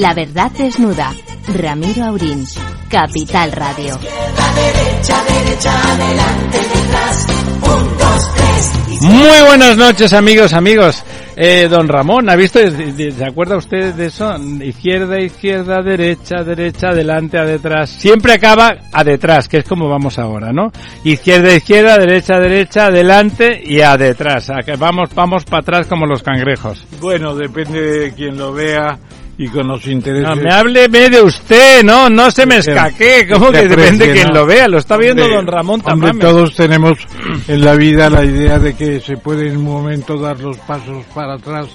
La 0.00 0.12
verdad 0.12 0.50
desnuda. 0.50 1.12
Ramiro 1.56 2.04
Aurín. 2.04 2.44
Capital 2.88 3.52
Radio. 3.52 3.96
Muy 9.00 9.40
buenas 9.46 9.76
noches, 9.76 10.12
amigos, 10.12 10.52
amigos. 10.52 11.04
Eh, 11.36 11.68
don 11.70 11.86
Ramón, 11.86 12.28
¿ha 12.28 12.34
visto? 12.34 12.58
¿Se 12.58 13.24
acuerda 13.24 13.56
usted 13.56 13.94
de 13.94 14.06
eso? 14.06 14.36
Izquierda, 14.62 15.20
izquierda, 15.20 15.80
derecha, 15.80 16.42
derecha, 16.42 16.88
adelante, 16.88 17.38
a 17.38 17.44
detrás. 17.44 17.90
Siempre 17.90 18.32
acaba 18.32 18.74
a 18.92 19.04
detrás, 19.04 19.48
que 19.48 19.58
es 19.58 19.64
como 19.64 19.88
vamos 19.88 20.18
ahora, 20.18 20.52
¿no? 20.52 20.72
Izquierda, 21.04 21.54
izquierda, 21.54 21.98
derecha, 21.98 22.40
derecha, 22.40 22.86
adelante 22.86 23.62
y 23.64 23.80
a 23.80 23.96
detrás. 23.96 24.50
A 24.50 24.62
que 24.64 24.74
vamos, 24.74 25.14
vamos 25.14 25.44
para 25.44 25.60
atrás 25.60 25.86
como 25.86 26.04
los 26.04 26.22
cangrejos. 26.24 26.84
Bueno, 27.00 27.36
depende 27.36 27.80
de 27.80 28.12
quien 28.12 28.36
lo 28.36 28.52
vea 28.52 28.98
y 29.36 29.48
con 29.48 29.66
los 29.66 29.86
intereses. 29.86 30.28
No, 30.28 30.36
me 30.36 30.52
hábleme 30.52 31.10
de 31.10 31.22
usted, 31.22 31.82
no, 31.82 32.08
no 32.08 32.30
se 32.30 32.46
me 32.46 32.58
escaque. 32.58 33.26
¿Cómo 33.30 33.50
que 33.50 33.66
depende 33.68 34.06
de 34.06 34.12
quien 34.12 34.32
lo 34.32 34.46
vea? 34.46 34.68
Lo 34.68 34.78
está 34.78 34.96
viendo 34.96 35.22
Hombre, 35.22 35.36
don 35.36 35.46
Ramón 35.46 35.82
hombre, 35.84 36.10
también. 36.10 36.18
todos 36.18 36.54
tenemos 36.54 36.98
en 37.48 37.64
la 37.64 37.74
vida 37.74 38.08
la 38.10 38.24
idea 38.24 38.58
de 38.58 38.74
que 38.74 39.00
se 39.00 39.16
puede 39.16 39.48
en 39.48 39.56
un 39.56 39.64
momento 39.64 40.16
dar 40.18 40.38
los 40.40 40.56
pasos 40.58 41.04
para 41.14 41.34
atrás, 41.34 41.68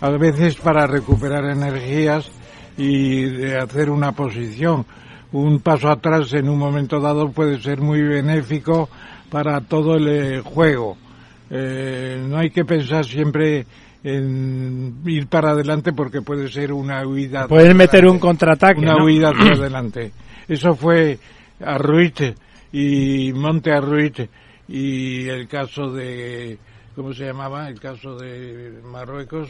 a 0.00 0.10
veces 0.10 0.54
para 0.56 0.86
recuperar 0.86 1.44
energías 1.46 2.30
y 2.76 3.22
de 3.24 3.58
hacer 3.58 3.90
una 3.90 4.12
posición. 4.12 4.86
Un 5.32 5.60
paso 5.60 5.88
atrás 5.90 6.32
en 6.34 6.48
un 6.48 6.58
momento 6.58 7.00
dado 7.00 7.30
puede 7.30 7.60
ser 7.60 7.80
muy 7.80 8.02
benéfico 8.02 8.88
para 9.30 9.60
todo 9.62 9.96
el 9.96 10.08
eh, 10.08 10.40
juego. 10.44 10.96
Eh, 11.50 12.22
no 12.28 12.38
hay 12.38 12.50
que 12.50 12.64
pensar 12.64 13.04
siempre 13.04 13.66
en 14.04 15.00
ir 15.06 15.26
para 15.28 15.50
adelante 15.52 15.92
porque 15.92 16.22
puede 16.22 16.48
ser 16.50 16.72
una 16.72 17.06
huida. 17.06 17.46
Pueden 17.48 17.76
meter 17.76 18.06
un 18.06 18.18
contraataque. 18.18 18.80
una 18.80 18.94
¿no? 18.96 19.04
huida 19.04 19.30
hacia 19.30 19.52
adelante. 19.52 20.12
Eso 20.48 20.74
fue 20.74 21.18
Arruit 21.64 22.20
y 22.72 23.32
Monte 23.32 23.72
Arruit 23.72 24.20
y 24.68 25.28
el 25.28 25.46
caso 25.48 25.90
de, 25.92 26.58
¿cómo 26.96 27.12
se 27.12 27.26
llamaba? 27.26 27.68
El 27.68 27.78
caso 27.80 28.16
de 28.16 28.80
Marruecos. 28.84 29.48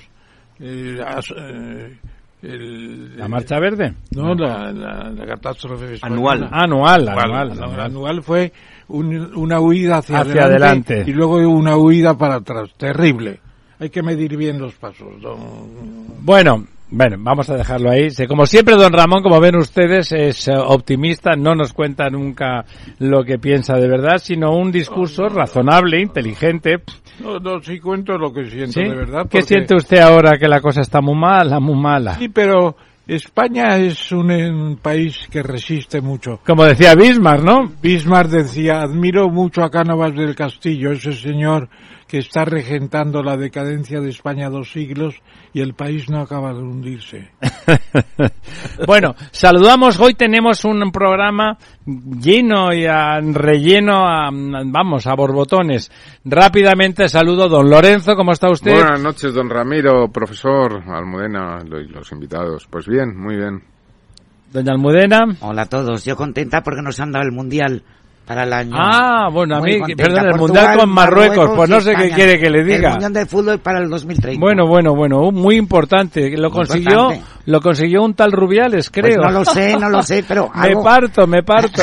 eh, 0.61 0.99
as- 1.05 1.33
eh, 1.37 1.97
el- 2.43 3.17
¿La 3.17 3.29
marcha 3.29 3.59
verde? 3.59 3.95
No, 4.11 4.35
la, 4.35 4.71
la, 4.73 5.11
la 5.11 5.27
catástrofe 5.27 5.97
Anual. 6.03 6.49
Anual, 6.53 7.09
Anual, 7.09 7.09
anual. 7.09 7.31
anual, 7.31 7.51
anual. 7.53 7.81
anual 7.81 8.23
fue 8.23 8.53
un- 8.89 9.35
una 9.37 9.61
huida 9.61 9.99
hacia, 9.99 10.21
Hacia 10.21 10.45
adelante, 10.45 10.93
adelante. 10.95 11.11
y 11.11 11.15
luego 11.15 11.37
una 11.49 11.77
huida 11.77 12.19
para 12.19 12.37
atrás. 12.37 12.71
Terrible. 12.77 13.41
Hay 13.83 13.91
que 13.91 14.01
medir 14.01 14.37
bien 14.37 14.61
los 14.61 14.75
pasos. 14.75 15.21
don- 15.21 16.07
Bueno, 16.21 16.65
bueno, 16.89 17.17
vamos 17.19 17.51
a 17.51 17.57
dejarlo 17.57 17.91
ahí. 17.91 18.07
Como 18.29 18.47
siempre, 18.47 18.77
don 18.77 18.93
Ramón, 18.93 19.25
como 19.25 19.41
ven 19.41 19.57
ustedes, 19.57 20.13
es 20.13 20.47
eh, 20.47 20.53
optimista, 20.57 21.35
no 21.35 21.57
nos 21.57 21.73
cuenta 21.73 22.09
nunca 22.09 22.65
lo 23.01 23.25
que 23.25 23.41
piensa 23.41 23.75
de 23.75 23.89
verdad, 23.89 24.19
sino 24.19 24.55
un 24.55 24.71
discurso 24.71 25.29
razonable, 25.29 26.01
inteligente. 26.01 26.77
No, 27.19 27.41
no, 27.41 27.61
sí 27.61 27.81
cuento 27.81 28.17
lo 28.17 28.33
que 28.33 28.49
siento 28.49 28.73
¿sí? 28.75 28.83
de 28.85 28.95
verdad. 28.95 29.23
¿Qué 29.23 29.39
porque- 29.41 29.43
siente 29.43 29.75
usted 29.75 29.99
ahora 29.99 30.39
que 30.39 30.47
la 30.47 30.61
cosa 30.61 30.83
está 30.83 31.01
muy 31.01 31.17
mala, 31.17 31.59
muy 31.59 31.75
mala? 31.77 32.15
Sí, 32.15 32.29
pero 32.29 32.77
España 33.09 33.79
es 33.79 34.13
un, 34.13 34.31
un 34.31 34.77
país 34.77 35.27
que 35.29 35.43
resiste 35.43 36.01
mucho. 36.01 36.39
Como 36.47 36.65
decía 36.65 36.95
Bismarck, 36.95 37.43
¿no? 37.43 37.73
Bismarck 37.83 38.29
decía, 38.31 38.81
admiro 38.83 39.29
mucho 39.29 39.65
a 39.65 39.71
Cánovas 39.73 40.15
del 40.15 40.37
Castillo, 40.37 40.93
ese 40.93 41.13
señor 41.15 41.69
que 42.13 42.19
está 42.19 42.45
regentando 42.45 43.23
la 43.23 43.39
decadencia 43.39 43.99
de 44.03 44.11
España 44.11 44.51
dos 44.51 44.71
siglos 44.71 45.15
y 45.55 45.63
el 45.63 45.73
país 45.73 46.11
no 46.11 46.21
acaba 46.21 46.53
de 46.53 46.61
hundirse. 46.61 47.31
bueno, 48.87 49.15
saludamos. 49.31 49.99
Hoy 49.99 50.13
tenemos 50.13 50.63
un 50.67 50.93
programa 50.93 51.57
lleno 51.87 52.71
y 52.75 52.85
a- 52.85 53.19
relleno, 53.19 54.07
a, 54.07 54.29
vamos, 54.31 55.07
a 55.07 55.15
borbotones. 55.15 55.91
Rápidamente 56.27 57.09
saludo 57.09 57.49
don 57.49 57.71
Lorenzo, 57.71 58.15
¿cómo 58.15 58.33
está 58.33 58.51
usted? 58.51 58.75
Buenas 58.75 59.01
noches, 59.01 59.33
don 59.33 59.49
Ramiro, 59.49 60.09
profesor 60.13 60.83
Almudena 60.87 61.61
lo- 61.67 61.81
y 61.81 61.89
los 61.89 62.13
invitados. 62.13 62.69
Pues 62.71 62.87
bien, 62.87 63.17
muy 63.19 63.37
bien. 63.37 63.63
Doña 64.53 64.73
Almudena. 64.73 65.21
Hola 65.41 65.63
a 65.63 65.67
todos, 65.67 66.05
yo 66.05 66.15
contenta 66.15 66.61
porque 66.63 66.83
nos 66.83 67.01
han 67.01 67.11
dado 67.11 67.25
el 67.25 67.33
mundial 67.33 67.83
para 68.27 68.45
el 68.45 68.53
año. 68.53 68.73
Ah, 68.77 69.29
bueno, 69.33 69.57
a 69.57 69.61
mí, 69.61 69.79
perdón, 69.97 70.27
el 70.27 70.39
mundial 70.39 70.79
con 70.79 70.91
Marruecos, 70.91 71.51
pues 71.57 71.69
no 71.69 71.81
sé 71.81 71.95
qué 71.95 72.11
quiere 72.11 72.39
que 72.39 72.49
le 72.51 72.63
diga. 72.65 72.89
El 72.89 72.93
mundial 72.93 73.13
de 73.13 73.27
fútbol 73.27 73.59
para 73.59 73.81
el 73.81 73.89
2030. 73.91 74.41
Bueno, 74.41 74.67
bueno, 74.67 74.95
bueno, 74.95 75.31
muy 75.33 75.57
importante. 75.57 76.31
Lo 76.37 76.49
Muy 76.51 76.59
consiguió, 76.59 77.13
importante. 77.13 77.23
lo 77.47 77.61
consiguió 77.61 78.03
un 78.03 78.15
tal 78.15 78.33
Rubiales, 78.33 78.91
Pues 78.91 79.05
creo. 79.07 79.23
no 79.23 79.31
lo 79.31 79.45
sé, 79.45 79.77
no 79.77 79.91
lo 79.91 80.03
sé, 80.03 80.25
pero 80.27 80.49
me 80.55 80.61
algo, 80.69 80.83
parto, 80.85 81.27
me 81.27 81.43
parto. 81.45 81.83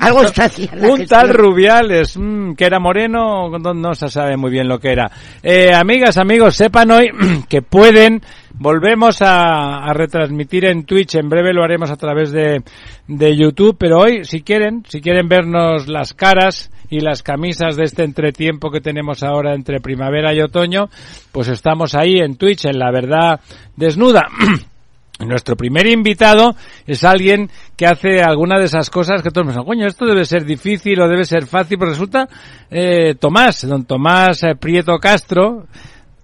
Algo, 0.00 0.22
está 0.22 0.44
haciendo. 0.44 0.92
un 0.92 1.06
tal 1.06 1.30
Rubiales, 1.30 2.16
mm, 2.16 2.54
que 2.54 2.64
era 2.64 2.78
moreno, 2.78 3.50
no, 3.58 3.74
no 3.74 3.94
se 3.94 4.08
sabe 4.08 4.36
muy 4.36 4.50
bien 4.50 4.68
lo 4.68 4.78
que 4.78 4.92
era. 4.92 5.10
Eh, 5.42 5.72
amigas, 5.74 6.18
amigos, 6.18 6.56
sepan 6.56 6.90
hoy 6.90 7.10
que 7.48 7.62
pueden, 7.62 8.22
volvemos 8.54 9.22
a, 9.22 9.84
a 9.84 9.92
retransmitir 9.92 10.66
en 10.66 10.84
Twitch, 10.84 11.14
en 11.16 11.28
breve 11.28 11.52
lo 11.52 11.62
haremos 11.62 11.90
a 11.90 11.96
través 11.96 12.32
de, 12.32 12.62
de 13.06 13.36
YouTube, 13.36 13.76
pero 13.78 13.98
hoy, 13.98 14.24
si 14.24 14.42
quieren, 14.42 14.84
si 14.88 15.00
quieren 15.00 15.28
vernos 15.28 15.88
las 15.88 16.14
caras 16.14 16.70
y 16.90 17.00
las 17.00 17.22
camisas 17.22 17.76
de 17.76 17.84
este 17.84 18.04
entretiempo 18.04 18.70
que 18.70 18.80
tenemos 18.80 19.22
ahora 19.22 19.54
entre 19.54 19.80
primavera 19.80 20.34
y 20.34 20.40
otoño, 20.40 20.88
pues 21.32 21.48
estamos 21.48 21.94
ahí 21.94 22.18
en 22.18 22.36
Twitch, 22.36 22.66
en 22.66 22.78
la 22.78 22.90
verdad 22.90 23.40
desnuda. 23.76 24.28
Nuestro 25.20 25.56
primer 25.56 25.86
invitado 25.86 26.56
es 26.86 27.04
alguien 27.04 27.48
que 27.76 27.86
hace 27.86 28.20
alguna 28.20 28.58
de 28.58 28.64
esas 28.64 28.90
cosas 28.90 29.22
que 29.22 29.30
todos 29.30 29.46
pensamos, 29.46 29.68
coño, 29.68 29.86
esto 29.86 30.06
debe 30.06 30.24
ser 30.24 30.44
difícil 30.44 31.00
o 31.00 31.08
debe 31.08 31.24
ser 31.24 31.46
fácil, 31.46 31.78
pero 31.78 31.92
resulta 31.92 32.28
eh, 32.68 33.14
Tomás, 33.14 33.66
don 33.66 33.84
Tomás 33.84 34.42
eh, 34.42 34.56
Prieto 34.58 34.98
Castro. 34.98 35.66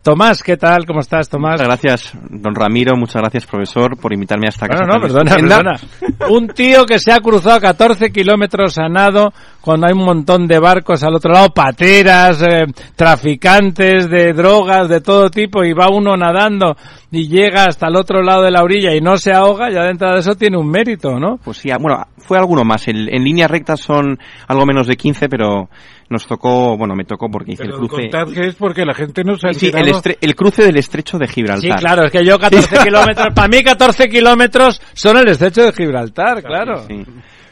Tomás, 0.02 0.43
¿qué 0.43 0.56
tal? 0.56 0.87
¿Cómo 0.87 1.00
estás, 1.00 1.29
Tomás? 1.29 1.61
Muchas 1.61 1.67
gracias, 1.67 2.19
don 2.31 2.55
Ramiro, 2.55 2.97
muchas 2.97 3.20
gracias, 3.20 3.44
profesor, 3.44 3.99
por 3.99 4.14
invitarme 4.14 4.47
a 4.47 4.49
esta 4.49 4.67
casa. 4.67 4.85
Bueno, 4.87 4.94
no, 4.94 5.02
perdona, 5.02 5.37
perdona. 5.37 5.76
Un 6.31 6.49
tío 6.49 6.87
que 6.87 6.99
se 6.99 7.12
ha 7.12 7.19
cruzado 7.19 7.61
14 7.61 8.11
kilómetros 8.11 8.79
a 8.79 8.88
nado 8.88 9.31
cuando 9.61 9.87
hay 9.87 9.93
un 9.93 10.06
montón 10.06 10.47
de 10.47 10.58
barcos 10.58 11.02
al 11.02 11.17
otro 11.17 11.32
lado, 11.32 11.50
pateras, 11.50 12.41
eh, 12.41 12.64
traficantes 12.97 14.08
de 14.08 14.32
drogas 14.32 14.88
de 14.88 15.02
todo 15.02 15.29
tipo 15.29 15.64
y 15.64 15.75
va 15.75 15.91
uno 15.91 16.17
nadando 16.17 16.76
y 17.11 17.29
llega 17.29 17.64
hasta 17.64 17.88
el 17.88 17.97
otro 17.97 18.23
lado 18.23 18.43
de 18.43 18.52
la 18.52 18.62
orilla 18.62 18.94
y 18.94 19.02
no 19.02 19.19
se 19.19 19.35
ahoga, 19.35 19.70
ya 19.70 19.82
dentro 19.82 20.12
de 20.14 20.20
eso 20.20 20.35
tiene 20.35 20.56
un 20.56 20.70
mérito, 20.70 21.20
¿no? 21.20 21.37
Pues 21.44 21.58
sí, 21.58 21.70
ah, 21.70 21.76
bueno, 21.79 22.06
fue 22.17 22.38
alguno 22.38 22.64
más. 22.64 22.88
En, 22.88 22.97
en 23.14 23.23
línea 23.23 23.49
recta 23.49 23.76
son 23.76 24.19
algo 24.49 24.64
menos 24.64 24.87
de 24.87 24.97
15, 24.97 25.29
pero 25.29 25.69
nos 26.11 26.27
tocó, 26.27 26.77
bueno, 26.77 26.95
me 26.95 27.05
tocó 27.05 27.31
porque 27.31 27.53
hice 27.53 27.62
Pero 27.62 27.77
el 27.81 27.89
cruce. 27.89 28.11
contad 28.11 28.33
que 28.35 28.49
es 28.49 28.55
porque 28.57 28.85
la 28.85 28.93
gente 28.95 29.23
no 29.25 29.35
ha 29.35 29.55
Sí, 29.55 29.69
el, 29.73 29.87
estre- 29.89 30.19
el 30.21 30.35
cruce 30.35 30.65
del 30.65 30.77
estrecho 30.77 31.17
de 31.19 31.27
Gibraltar. 31.29 31.79
Sí, 31.79 31.85
claro, 31.85 32.05
es 32.05 32.12
que 32.12 32.25
yo 32.25 32.39
14 32.39 32.79
kilómetros, 32.85 33.29
para 33.35 33.49
mí 33.49 33.62
14 33.62 34.09
kilómetros 34.09 34.83
son 34.93 35.17
el 35.19 35.29
estrecho 35.29 35.62
de 35.62 35.73
Gibraltar, 35.73 36.43
claro. 36.43 36.85
Sí. 36.87 37.03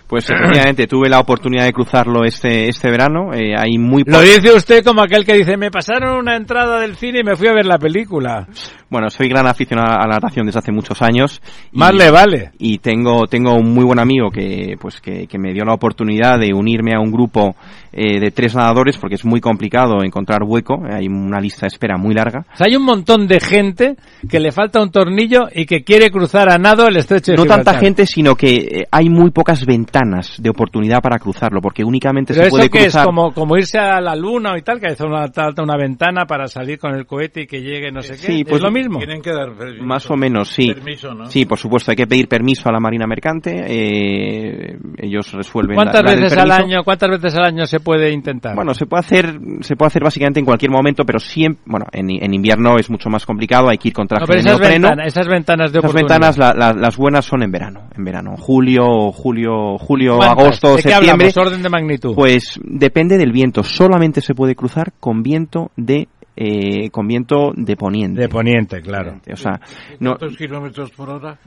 Pues 0.09 0.25
efectivamente 0.31 0.87
tuve 0.87 1.09
la 1.11 1.21
oportunidad 1.21 1.65
de 1.65 1.73
cruzarlo 1.73 2.25
este 2.25 2.69
este 2.69 2.91
verano. 2.91 3.33
Eh, 3.35 3.55
hay 3.57 3.77
muy 3.77 4.05
Lo 4.07 4.21
dice 4.23 4.53
usted 4.55 4.83
como 4.83 5.03
aquel 5.03 5.25
que 5.27 5.35
dice, 5.37 5.57
me 5.59 5.71
pasaron 5.71 6.17
una 6.19 6.35
entrada 6.35 6.81
del 6.81 6.97
cine 6.97 7.21
y 7.21 7.25
me 7.25 7.37
fui 7.37 7.47
a 7.47 7.53
ver 7.53 7.67
la 7.67 7.77
película. 7.79 8.47
Bueno, 8.91 9.11
soy 9.11 9.29
gran 9.29 9.47
aficionado 9.47 9.93
a 10.01 10.07
la 10.07 10.15
natación 10.15 10.47
desde 10.47 10.61
hace 10.61 10.73
muchos 10.73 11.03
años. 11.03 11.43
y- 11.73 11.79
Más 11.79 11.95
le 11.95 12.11
vale. 12.11 12.53
y 12.59 12.79
tengo 12.79 13.27
tengo 13.27 13.53
un 13.55 13.75
muy 13.75 13.85
buen 13.85 13.99
amigo 13.99 14.31
que 14.31 14.77
pues 14.81 14.99
que, 15.03 15.27
que 15.27 15.39
me 15.39 15.53
dio 15.53 15.65
la 15.67 15.75
oportunidad 15.75 16.39
de 16.39 16.55
unirme 16.55 16.95
a 16.95 17.01
un 17.01 17.13
grupo 17.13 17.55
eh, 17.93 18.19
de 18.19 18.31
tres 18.31 18.55
nadadores 18.55 18.97
porque 18.97 19.17
es 19.17 19.25
muy 19.27 19.41
complicado 19.41 20.03
encontrar 20.03 20.43
hueco 20.43 20.81
hay 20.91 21.07
una 21.07 21.39
lista 21.41 21.63
de 21.63 21.69
espera 21.69 21.99
muy 21.99 22.15
larga 22.15 22.47
O 22.55 22.57
sea, 22.57 22.67
hay 22.67 22.77
un 22.77 22.85
montón 22.85 23.27
de 23.27 23.41
gente 23.41 23.97
que 24.29 24.41
le 24.41 24.53
falta 24.53 24.81
un 24.81 24.91
tornillo 24.91 25.49
y 25.55 25.67
que 25.67 25.83
quiere 25.85 26.11
cruzar 26.11 26.51
a 26.51 26.57
nado 26.59 26.87
el 26.87 26.97
estrecho 26.97 27.33
de 27.33 27.37
no 27.37 27.43
Gibraltar. 27.43 27.65
tanta 27.75 27.81
gente 27.81 28.07
sino 28.07 28.35
que 28.37 28.55
eh, 28.57 28.85
hay 28.91 29.11
muy 29.11 29.31
pocas 29.33 29.67
ventanas 29.67 29.98
de 30.39 30.51
oportunidad 30.51 31.01
para 31.01 31.19
cruzarlo 31.19 31.61
porque 31.61 31.85
únicamente 31.85 32.33
Pero 32.33 32.43
se 32.45 32.49
eso 32.49 32.57
puede 32.57 32.71
que 32.71 32.79
es 32.79 32.85
cruzar 32.87 33.05
como, 33.07 33.33
como 33.33 33.57
irse 33.57 33.79
a 33.79 34.01
la 34.01 34.15
luna 34.17 34.53
y 34.59 34.63
tal, 34.63 34.81
que 34.81 34.89
hace 34.89 35.05
una, 35.05 35.27
una 35.63 35.77
ventana 35.77 36.25
para 36.27 36.47
salir 36.49 36.79
con 36.79 36.95
el 36.95 37.07
cohete 37.07 37.43
y 37.43 37.47
que 37.47 37.61
llegue 37.61 37.91
no 37.91 38.03
sé 38.03 38.13
qué. 38.15 38.19
Sí, 38.19 38.41
¿Es 38.41 38.49
pues 38.49 38.63
lo 38.63 38.71
mismo? 38.71 38.99
Tienen 38.99 39.23
que 39.23 39.33
dar 39.33 39.53
permiso. 39.57 39.85
más 39.85 40.11
o 40.11 40.17
menos 40.17 40.49
sí 40.49 40.73
Permiso, 40.73 41.15
¿no? 41.15 41.27
sí 41.27 41.45
por 41.47 41.59
supuesto 41.59 41.91
hay 41.91 41.97
que 41.97 42.07
pedir 42.07 42.29
permiso 42.29 42.69
a 42.69 42.73
la 42.73 42.81
marina 42.81 43.07
mercante 43.07 43.65
eh, 43.67 44.79
ellos 44.99 45.33
resuelven 45.33 45.75
¿Cuántas 45.77 46.03
dar 46.03 46.15
el 46.15 46.21
veces 46.23 46.39
al 46.39 46.51
año, 46.51 46.83
cuántas 46.85 47.11
veces 47.11 47.35
al 47.37 47.45
año 47.47 47.67
se 47.67 47.81
puede 47.81 48.11
intentar? 48.13 48.55
Bueno, 48.55 48.75
se 48.75 48.87
puede 48.87 49.01
hacer, 49.01 49.39
se 49.61 49.77
puede 49.77 49.89
hacer 49.89 50.03
básicamente 50.05 50.41
en 50.41 50.47
cualquier 50.47 50.71
momento, 50.71 51.05
pero 51.05 51.19
siempre, 51.19 51.63
bueno, 51.67 51.87
en, 51.93 52.11
en 52.11 52.35
invierno 52.35 52.77
es 52.79 52.91
mucho 52.91 53.09
más 53.11 53.25
complicado, 53.27 53.69
hay 53.71 53.79
que 53.79 53.89
ir 53.89 53.95
con 53.95 54.07
traje 54.07 54.23
No, 54.23 54.27
pero 54.27 54.43
de 54.43 54.49
esas, 54.49 54.61
neopreno. 54.61 54.89
ventanas, 54.89 55.07
esas 55.07 55.29
ventanas 55.29 55.73
de 55.73 55.79
Esas 55.79 55.91
oportunidad. 55.91 56.21
ventanas, 56.21 56.39
la- 56.39 56.55
la- 56.55 56.73
las 56.79 56.97
buenas 56.97 57.25
son 57.25 57.43
en 57.43 57.51
verano, 57.51 57.89
en 57.97 58.05
verano, 58.05 58.35
julio, 58.39 59.13
julio, 59.13 59.79
julio, 59.89 60.17
¿Cuántas? 60.19 60.45
agosto, 60.45 60.69
¿De 60.69 60.77
qué 60.77 60.83
septiembre. 60.91 61.11
hablamos? 61.11 61.37
Orden 61.39 61.63
de 61.63 61.69
magnitud. 61.71 62.15
Pues 62.15 62.61
depende 62.63 63.17
del 63.17 63.33
viento, 63.33 63.63
solamente 63.63 64.21
se 64.21 64.35
puede 64.35 64.55
cruzar 64.55 64.93
con 65.01 65.23
viento 65.23 65.71
de 65.77 66.09
eh, 66.37 66.91
con 66.91 67.09
viento 67.09 67.53
de 67.57 67.75
poniente. 67.75 68.21
De 68.21 68.29
poniente, 68.29 68.81
claro. 68.81 69.21
O 69.33 69.37
sea, 69.37 69.61
no, 69.99 70.17
¿Cuántos 70.17 70.37
kilómetros 70.37 70.91
por 70.93 71.09
hora? 71.11 71.39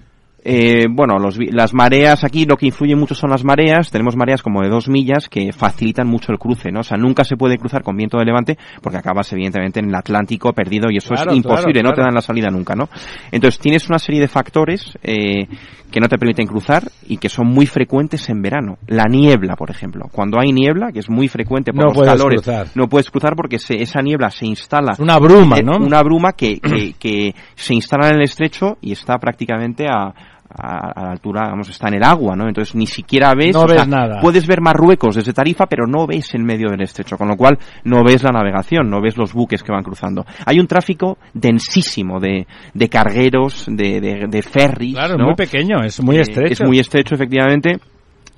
Eh, 0.44 0.88
bueno, 0.90 1.18
los 1.20 1.38
las 1.38 1.74
mareas 1.74 2.24
aquí 2.24 2.46
lo 2.46 2.58
que 2.58 2.66
influye 2.66 2.96
mucho 2.96 3.14
son 3.14 3.30
las 3.30 3.44
mareas. 3.44 3.92
Tenemos 3.92 4.16
mareas 4.16 4.42
como 4.42 4.62
de 4.62 4.70
dos 4.70 4.90
millas 4.90 5.30
que 5.30 5.52
facilitan 5.54 6.08
mucho 6.08 6.32
el 6.32 6.40
cruce, 6.40 6.72
¿no? 6.72 6.80
O 6.80 6.84
sea, 6.84 6.98
nunca 6.98 7.24
se 7.24 7.38
puede 7.38 7.58
cruzar 7.58 7.84
con 7.84 7.96
viento 7.96 8.18
de 8.18 8.26
levante 8.26 8.58
porque 8.82 8.98
acabas 8.98 9.32
evidentemente 9.34 9.80
en 9.80 9.90
el 9.90 9.96
Atlántico 9.96 10.52
perdido 10.54 10.90
y 10.90 10.98
eso 10.98 11.14
Claro, 11.14 11.32
es 11.32 11.38
imposible, 11.38 11.82
claro, 11.82 11.90
no 11.90 11.94
te 11.96 12.02
dan 12.02 12.16
la 12.16 12.22
salida 12.22 12.50
nunca, 12.50 12.74
¿no? 12.76 12.90
Entonces 13.32 13.60
tienes 13.60 13.88
una 13.90 14.00
serie 14.00 14.20
de 14.22 14.28
factores 14.28 14.98
eh, 15.04 15.48
que 15.92 16.00
no 16.00 16.08
te 16.08 16.18
permiten 16.18 16.48
cruzar 16.48 16.84
y 17.08 17.18
que 17.18 17.30
son 17.30 17.48
muy 17.48 17.66
frecuentes 17.68 18.28
en 18.30 18.42
verano. 18.42 18.78
La 18.88 19.04
niebla, 19.10 19.56
por 19.56 19.70
ejemplo. 19.70 20.06
Cuando 20.12 20.40
hay 20.40 20.52
niebla, 20.54 20.92
que 20.92 21.00
es 21.00 21.10
muy 21.10 21.28
frecuente 21.28 21.72
por 21.74 21.84
No 21.84 21.94
los 21.94 22.04
calores, 22.04 22.42
cruzar. 22.42 22.68
no 22.76 22.88
puedes 22.88 23.12
cruzar 23.12 23.36
porque 23.36 23.60
se- 23.60 23.82
esa 23.82 24.02
niebla 24.02 24.30
se 24.32 24.46
instala 24.48 24.94
Es 24.94 25.00
una 25.00 25.20
bruma, 25.20 25.58
eh, 25.58 25.64
¿no? 25.64 25.78
Una 25.78 26.02
bruma 26.02 26.32
que, 26.32 26.60
que, 26.60 26.94
que 26.98 27.36
se 27.56 27.74
instala 27.76 28.10
en 28.10 28.16
el 28.16 28.22
estrecho 28.24 28.78
y 28.82 28.94
está 28.94 29.18
prácticamente 29.20 29.86
a, 29.88 30.14
a, 30.58 30.92
a 30.92 31.04
la 31.06 31.12
altura, 31.12 31.50
vamos, 31.50 31.70
está 31.70 31.88
en 31.88 31.96
el 31.96 32.04
agua, 32.04 32.36
¿no? 32.36 32.48
Entonces 32.48 32.76
ni 32.76 32.86
siquiera 32.88 33.34
ves, 33.36 33.56
No 33.56 33.62
o 33.64 33.68
sea, 33.68 33.80
ves 33.82 33.88
nada. 33.88 34.20
Puedes 34.22 34.46
ver 34.48 34.62
Marruecos 34.62 35.16
desde 35.16 35.34
Tarifa, 35.34 35.66
pero 35.68 35.86
no 35.88 36.06
ves 36.08 36.34
el 36.34 36.44
medio 36.44 36.70
del 36.70 36.82
estrecho, 36.82 37.18
con 37.18 37.28
lo 37.28 37.36
cual 37.38 37.58
no 37.84 38.04
ves 38.04 38.24
la 38.24 38.32
navegación, 38.32 38.90
no 38.90 39.02
ves 39.02 39.18
los 39.18 39.34
buques 39.34 39.64
que 39.64 39.72
van 39.72 39.84
cruzando. 39.84 40.26
Hay 40.46 40.60
un 40.60 40.68
tráfico 40.68 41.18
densísimo 41.34 42.20
de, 42.20 42.48
de 42.74 42.90
cargueros, 42.90 43.66
de, 43.68 44.00
de, 44.02 44.26
de 44.30 44.42
ferries, 44.42 44.94
Claro, 44.94 45.16
es 45.16 45.20
muy 45.24 45.36
pequeño, 45.36 45.84
es 45.84 46.02
muy 46.04 46.18
Eh, 46.18 46.22
estrecho. 46.22 46.54
Es 46.54 46.62
muy 46.64 46.80
estrecho, 46.80 47.16
efectivamente. 47.16 47.80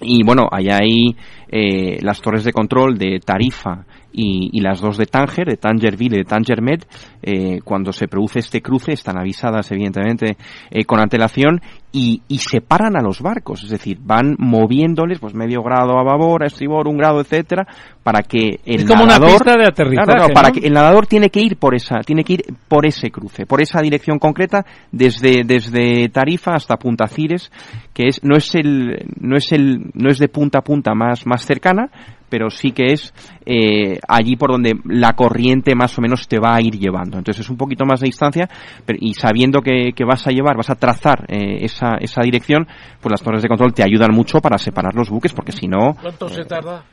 Y 0.01 0.23
bueno, 0.25 0.47
allá 0.51 0.77
hay 0.81 1.15
eh, 1.49 1.99
las 2.01 2.19
torres 2.21 2.43
de 2.43 2.51
control 2.51 2.97
de 2.97 3.19
Tarifa 3.23 3.85
y, 4.13 4.49
y 4.53 4.61
las 4.61 4.79
dos 4.79 4.97
de 4.97 5.05
Tánger, 5.05 5.47
de 5.47 5.57
Tangerville 5.57 6.15
y 6.15 6.19
de 6.19 6.25
Tangermed. 6.25 6.83
Eh, 7.21 7.59
cuando 7.63 7.91
se 7.91 8.07
produce 8.07 8.39
este 8.39 8.61
cruce 8.61 8.93
están 8.93 9.17
avisadas, 9.17 9.71
evidentemente, 9.71 10.37
eh, 10.69 10.85
con 10.85 10.99
antelación 10.99 11.61
y, 11.91 12.21
y 12.27 12.39
separan 12.39 12.97
a 12.97 13.01
los 13.01 13.21
barcos. 13.21 13.63
Es 13.63 13.69
decir, 13.69 13.97
van 14.01 14.35
moviéndoles 14.39 15.19
pues 15.19 15.33
medio 15.33 15.61
grado 15.61 15.97
a 15.99 16.03
babor, 16.03 16.43
a 16.43 16.47
estribor, 16.47 16.87
un 16.87 16.97
grado, 16.97 17.21
etcétera, 17.21 17.65
para 18.03 18.23
que 18.23 18.59
el 18.65 18.81
Es 18.81 18.85
como 18.85 19.03
una 19.03 19.19
pista 19.19 19.55
de 19.55 19.67
aterrizaje, 19.67 20.07
Claro, 20.07 20.33
para 20.33 20.49
¿no? 20.49 20.53
que 20.55 20.67
el 20.67 20.73
nadador 20.73 21.07
tiene 21.07 21.29
que 21.29 21.41
ir 21.41 21.57
por 21.57 21.75
esa, 21.75 21.99
tiene 21.99 22.23
que 22.23 22.33
ir 22.33 22.41
por 22.67 22.85
ese 22.85 23.11
cruce, 23.11 23.45
por 23.45 23.61
esa 23.61 23.81
dirección 23.81 24.19
concreta, 24.19 24.65
desde, 24.91 25.43
desde 25.45 26.09
Tarifa 26.09 26.53
hasta 26.55 26.77
Punta 26.77 27.07
Cires, 27.07 27.51
que 27.93 28.07
es, 28.07 28.23
no 28.23 28.35
es 28.35 28.53
el, 28.55 29.05
no 29.19 29.37
es 29.37 29.51
el, 29.51 29.91
no 29.93 30.09
es 30.09 30.17
de 30.17 30.27
punta 30.27 30.59
a 30.59 30.63
punta 30.63 30.93
más, 30.93 31.25
más 31.25 31.45
cercana, 31.45 31.89
pero 32.33 32.49
sí 32.49 32.71
que 32.71 32.93
es 32.93 33.13
eh, 33.45 33.99
allí 34.07 34.35
por 34.37 34.49
donde 34.49 34.73
la 34.85 35.13
corriente 35.13 35.75
más 35.75 35.95
o 35.99 36.01
menos 36.01 36.27
te 36.27 36.39
va 36.39 36.55
a 36.55 36.61
ir 36.61 36.79
llevando. 36.79 37.19
Entonces 37.19 37.45
es 37.45 37.49
un 37.51 37.57
poquito 37.57 37.85
más 37.85 37.99
de 37.99 38.07
distancia 38.07 38.49
pero- 38.87 38.97
y 38.99 39.13
sabiendo 39.13 39.61
que, 39.61 39.91
que 39.95 40.03
vas 40.03 40.25
a 40.25 40.31
llevar, 40.31 40.57
vas 40.57 40.71
a 40.71 40.75
trazar 40.75 41.25
eh, 41.27 41.63
esa, 41.63 41.97
esa 42.01 42.23
dirección, 42.23 42.65
pues 42.99 43.11
las 43.11 43.21
torres 43.21 43.43
de 43.43 43.49
control 43.49 43.71
te 43.75 43.83
ayudan 43.83 44.15
mucho 44.15 44.39
para 44.39 44.57
separar 44.57 44.95
los 44.95 45.11
buques, 45.11 45.31
porque 45.31 45.51
si 45.51 45.67
no, 45.67 45.93
¿Cuánto 46.01 46.27
se 46.27 46.43
tarda? 46.45 46.83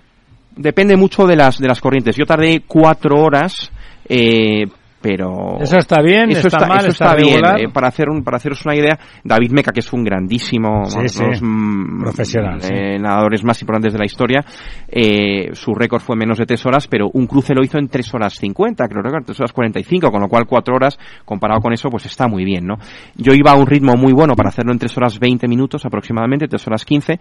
depende 0.55 0.95
mucho 0.99 1.27
de 1.27 1.37
las 1.37 1.59
de 1.59 1.69
las 1.69 1.81
corrientes. 1.81 2.17
Yo 2.17 2.27
tardé 2.27 2.61
cuatro 2.67 3.17
horas, 3.23 3.73
eh, 4.07 4.67
pero 5.00 5.59
Eso 5.61 5.78
está 5.78 6.02
bien, 6.02 6.30
eso 6.30 6.49
está, 6.49 6.66
mal, 6.66 6.80
eso 6.80 6.88
está, 6.88 7.14
bien. 7.14 7.40
Eh, 7.59 7.69
para 7.73 7.88
hacer 7.88 8.09
un 8.09 8.23
para 8.23 8.37
haceros 8.37 8.64
una 8.66 8.75
idea, 8.76 8.99
David 9.25 9.50
Meca, 9.52 9.73
que 9.73 9.80
es 9.80 9.92
un 9.92 10.04
grandísimo, 10.04 10.85
Sí, 10.85 11.09
sí. 11.09 11.23
los, 11.25 11.40
mm, 11.42 12.00
Profesional, 12.02 12.61
sí. 12.62 12.73
eh, 12.75 12.99
nadadores 12.99 13.42
más 13.45 13.61
importantes 13.62 13.92
de 13.92 13.99
la 13.99 14.04
historia, 14.04 14.45
eh, 14.88 15.50
su 15.54 15.75
récord 15.75 16.00
fue 16.02 16.16
menos 16.16 16.38
de 16.38 16.47
tres 16.47 16.64
horas, 16.66 16.87
pero 16.88 17.09
un 17.14 17.26
cruce 17.26 17.54
lo 17.54 17.62
hizo 17.62 17.78
en 17.78 17.88
tres 17.88 18.12
horas 18.14 18.35
cincuenta, 18.38 18.87
creo 18.88 19.02
que 19.02 19.11
tres 19.25 19.40
horas 19.40 19.52
cuarenta 19.52 19.78
y 19.80 19.85
cinco, 19.85 20.11
con 20.11 20.21
lo 20.21 20.28
cual 20.28 20.47
cuatro 20.47 20.75
horas 20.75 20.99
comparado 21.25 21.61
con 21.61 21.73
eso, 21.73 21.88
pues 21.90 22.07
está 22.07 22.28
muy 22.28 22.45
bien, 22.45 22.66
¿no? 22.66 22.75
Yo 23.16 23.33
iba 23.33 23.52
a 23.52 23.57
un 23.57 23.66
ritmo 23.66 23.95
muy 23.97 24.12
bueno 24.12 24.35
para 24.35 24.49
hacerlo 24.50 24.73
en 24.73 24.78
tres 24.78 24.97
horas 24.97 25.19
veinte 25.19 25.49
minutos 25.49 25.85
aproximadamente, 25.87 26.49
tres 26.49 26.66
horas 26.66 26.85
quince. 26.85 27.19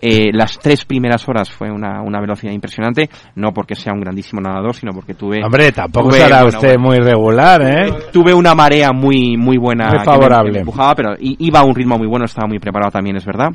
Eh, 0.00 0.30
las 0.32 0.58
tres 0.58 0.84
primeras 0.84 1.28
horas 1.28 1.50
fue 1.50 1.70
una, 1.70 2.00
una 2.02 2.20
velocidad 2.20 2.52
impresionante, 2.52 3.08
no 3.36 3.52
porque 3.52 3.74
sea 3.74 3.92
un 3.92 4.00
grandísimo 4.00 4.40
nadador, 4.40 4.74
sino 4.74 4.92
porque 4.92 5.14
tuve 5.14 5.42
Hombre, 5.44 5.70
tampoco 5.72 6.08
tuve- 6.08 6.18
será 6.18 6.42
bueno, 6.42 6.58
usted 6.58 6.76
bueno. 6.78 6.82
muy 6.88 6.96
regular, 6.98 7.21
¿eh? 7.62 7.92
tuve 8.12 8.34
una 8.34 8.54
marea 8.54 8.92
muy 8.92 9.36
muy 9.36 9.56
buena 9.58 9.84
Muy 9.86 9.92
que 9.92 9.98
me- 9.98 10.04
favorable. 10.04 10.50
que 10.50 10.54
me 10.54 10.60
empujaba 10.60 10.94
pero 10.94 11.14
iba 11.20 11.60
a 11.60 11.64
un 11.64 11.74
ritmo 11.74 11.96
muy 11.98 12.06
bueno 12.06 12.24
estaba 12.24 12.46
muy 12.48 12.58
preparado 12.58 12.90
también 12.90 13.16
es 13.16 13.24
verdad 13.24 13.48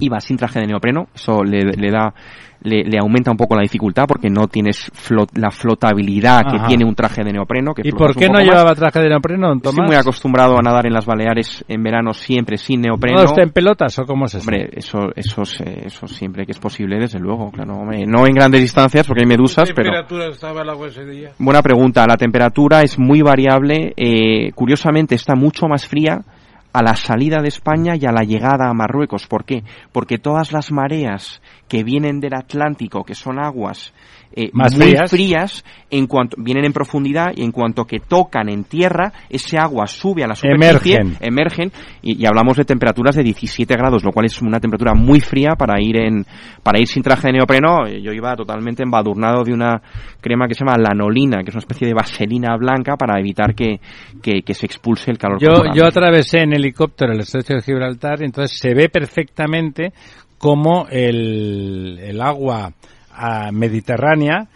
iba 0.00 0.20
sin 0.20 0.36
traje 0.36 0.60
de 0.60 0.66
neopreno 0.66 1.08
eso 1.14 1.42
le, 1.44 1.64
le 1.64 1.90
da 1.90 2.12
le, 2.62 2.84
le 2.84 2.98
aumenta 2.98 3.30
un 3.30 3.36
poco 3.36 3.54
la 3.54 3.62
dificultad 3.62 4.04
porque 4.08 4.28
no 4.30 4.46
tienes 4.48 4.90
flot- 4.92 5.30
la 5.34 5.50
flotabilidad 5.50 6.42
que 6.50 6.58
tiene 6.66 6.84
un 6.84 6.94
traje 6.94 7.22
de 7.22 7.32
neopreno 7.32 7.74
que 7.74 7.82
¿Y 7.84 7.92
por 7.92 8.14
qué 8.16 8.26
no 8.26 8.34
más. 8.34 8.44
llevaba 8.44 8.74
traje 8.74 9.00
de 9.00 9.08
neopreno, 9.08 9.48
don 9.48 9.56
Estoy 9.58 9.72
Tomás? 9.74 9.86
muy 9.88 9.96
acostumbrado 9.96 10.58
a 10.58 10.62
nadar 10.62 10.86
en 10.86 10.92
las 10.92 11.06
Baleares 11.06 11.64
en 11.68 11.82
verano 11.82 12.12
siempre 12.12 12.56
sin 12.56 12.80
neopreno 12.80 13.18
¿No 13.18 13.24
está 13.24 13.42
en 13.42 13.50
pelotas 13.50 13.98
o 13.98 14.04
cómo 14.04 14.24
es 14.26 14.34
eso? 14.34 14.42
Hombre, 14.48 14.70
eso, 14.72 15.10
eso, 15.14 15.44
siempre 16.06 16.44
que 16.46 16.52
es 16.52 16.58
posible, 16.58 16.98
desde 16.98 17.18
luego, 17.18 17.50
claro. 17.50 17.74
hombre, 17.74 18.04
No 18.06 18.26
en 18.26 18.32
grandes 18.34 18.60
distancias 18.62 19.06
porque 19.06 19.22
hay 19.22 19.28
medusas, 19.28 19.68
¿Qué 19.68 19.74
pero... 19.74 19.90
temperatura 19.90 20.26
estaba 20.28 20.62
el 20.62 20.68
agua 20.70 20.88
ese 20.88 21.04
día? 21.04 21.30
Buena 21.38 21.62
pregunta. 21.62 22.06
La 22.06 22.16
temperatura 22.16 22.82
es 22.82 22.98
muy 22.98 23.22
variable. 23.22 23.92
eh, 23.96 24.52
curiosamente 24.54 25.14
está 25.14 25.34
mucho 25.34 25.66
más 25.66 25.86
fría 25.86 26.20
a 26.72 26.82
la 26.82 26.94
salida 26.94 27.40
de 27.40 27.48
España 27.48 27.94
y 27.96 28.04
a 28.06 28.12
la 28.12 28.22
llegada 28.22 28.68
a 28.68 28.74
Marruecos. 28.74 29.26
¿Por 29.26 29.44
qué? 29.44 29.62
Porque 29.92 30.18
todas 30.18 30.52
las 30.52 30.70
mareas 30.72 31.40
que 31.68 31.82
vienen 31.82 32.20
del 32.20 32.34
Atlántico, 32.34 33.04
que 33.04 33.14
son 33.14 33.38
aguas 33.38 33.92
eh, 34.32 34.50
Más 34.52 34.74
muy 34.76 34.88
frías. 34.88 35.10
frías, 35.10 35.64
en 35.90 36.06
cuanto 36.06 36.36
vienen 36.40 36.64
en 36.64 36.72
profundidad 36.72 37.28
y 37.34 37.42
en 37.42 37.52
cuanto 37.52 37.84
que 37.84 38.00
tocan 38.00 38.48
en 38.48 38.64
tierra, 38.64 39.12
ese 39.30 39.56
agua 39.56 39.86
sube 39.86 40.24
a 40.24 40.26
la 40.26 40.34
superficie, 40.34 40.96
Emergen. 40.96 41.16
emergen 41.20 41.72
y, 42.02 42.22
y 42.22 42.26
hablamos 42.26 42.56
de 42.56 42.64
temperaturas 42.64 43.16
de 43.16 43.22
17 43.22 43.74
grados, 43.76 44.04
lo 44.04 44.12
cual 44.12 44.26
es 44.26 44.42
una 44.42 44.60
temperatura 44.60 44.94
muy 44.94 45.20
fría 45.20 45.52
para 45.56 45.80
ir 45.80 45.96
en 45.96 46.24
para 46.62 46.80
ir 46.80 46.86
sin 46.86 47.02
traje 47.02 47.28
de 47.28 47.34
neopreno. 47.34 47.86
Eh, 47.86 48.02
Yo 48.02 48.12
iba 48.12 48.34
totalmente 48.36 48.82
embadurnado 48.82 49.42
de 49.44 49.52
una 49.52 49.80
crema 50.20 50.46
que 50.48 50.54
se 50.54 50.64
llama 50.64 50.76
lanolina, 50.76 51.38
que 51.42 51.50
es 51.50 51.54
una 51.54 51.60
especie 51.60 51.86
de 51.86 51.94
vaselina 51.94 52.56
blanca 52.56 52.96
para 52.96 53.18
evitar 53.18 53.54
que, 53.54 53.80
que, 54.22 54.42
que 54.42 54.54
se 54.54 54.66
expulse 54.66 55.10
el 55.10 55.18
calor 55.18 55.38
Yo, 55.40 55.48
yo 55.74 55.86
atravesé 55.86 56.40
en 56.40 56.52
helicóptero 56.52 57.12
el 57.12 57.20
estrecho 57.20 57.54
de 57.54 57.62
Gibraltar 57.62 58.20
y 58.20 58.24
entonces 58.26 58.58
se 58.58 58.74
ve 58.74 58.88
perfectamente 58.88 59.92
como 60.38 60.86
el, 60.90 61.98
el 62.02 62.20
agua 62.20 62.72
ah, 63.12 63.50
mediterránea 63.52 64.48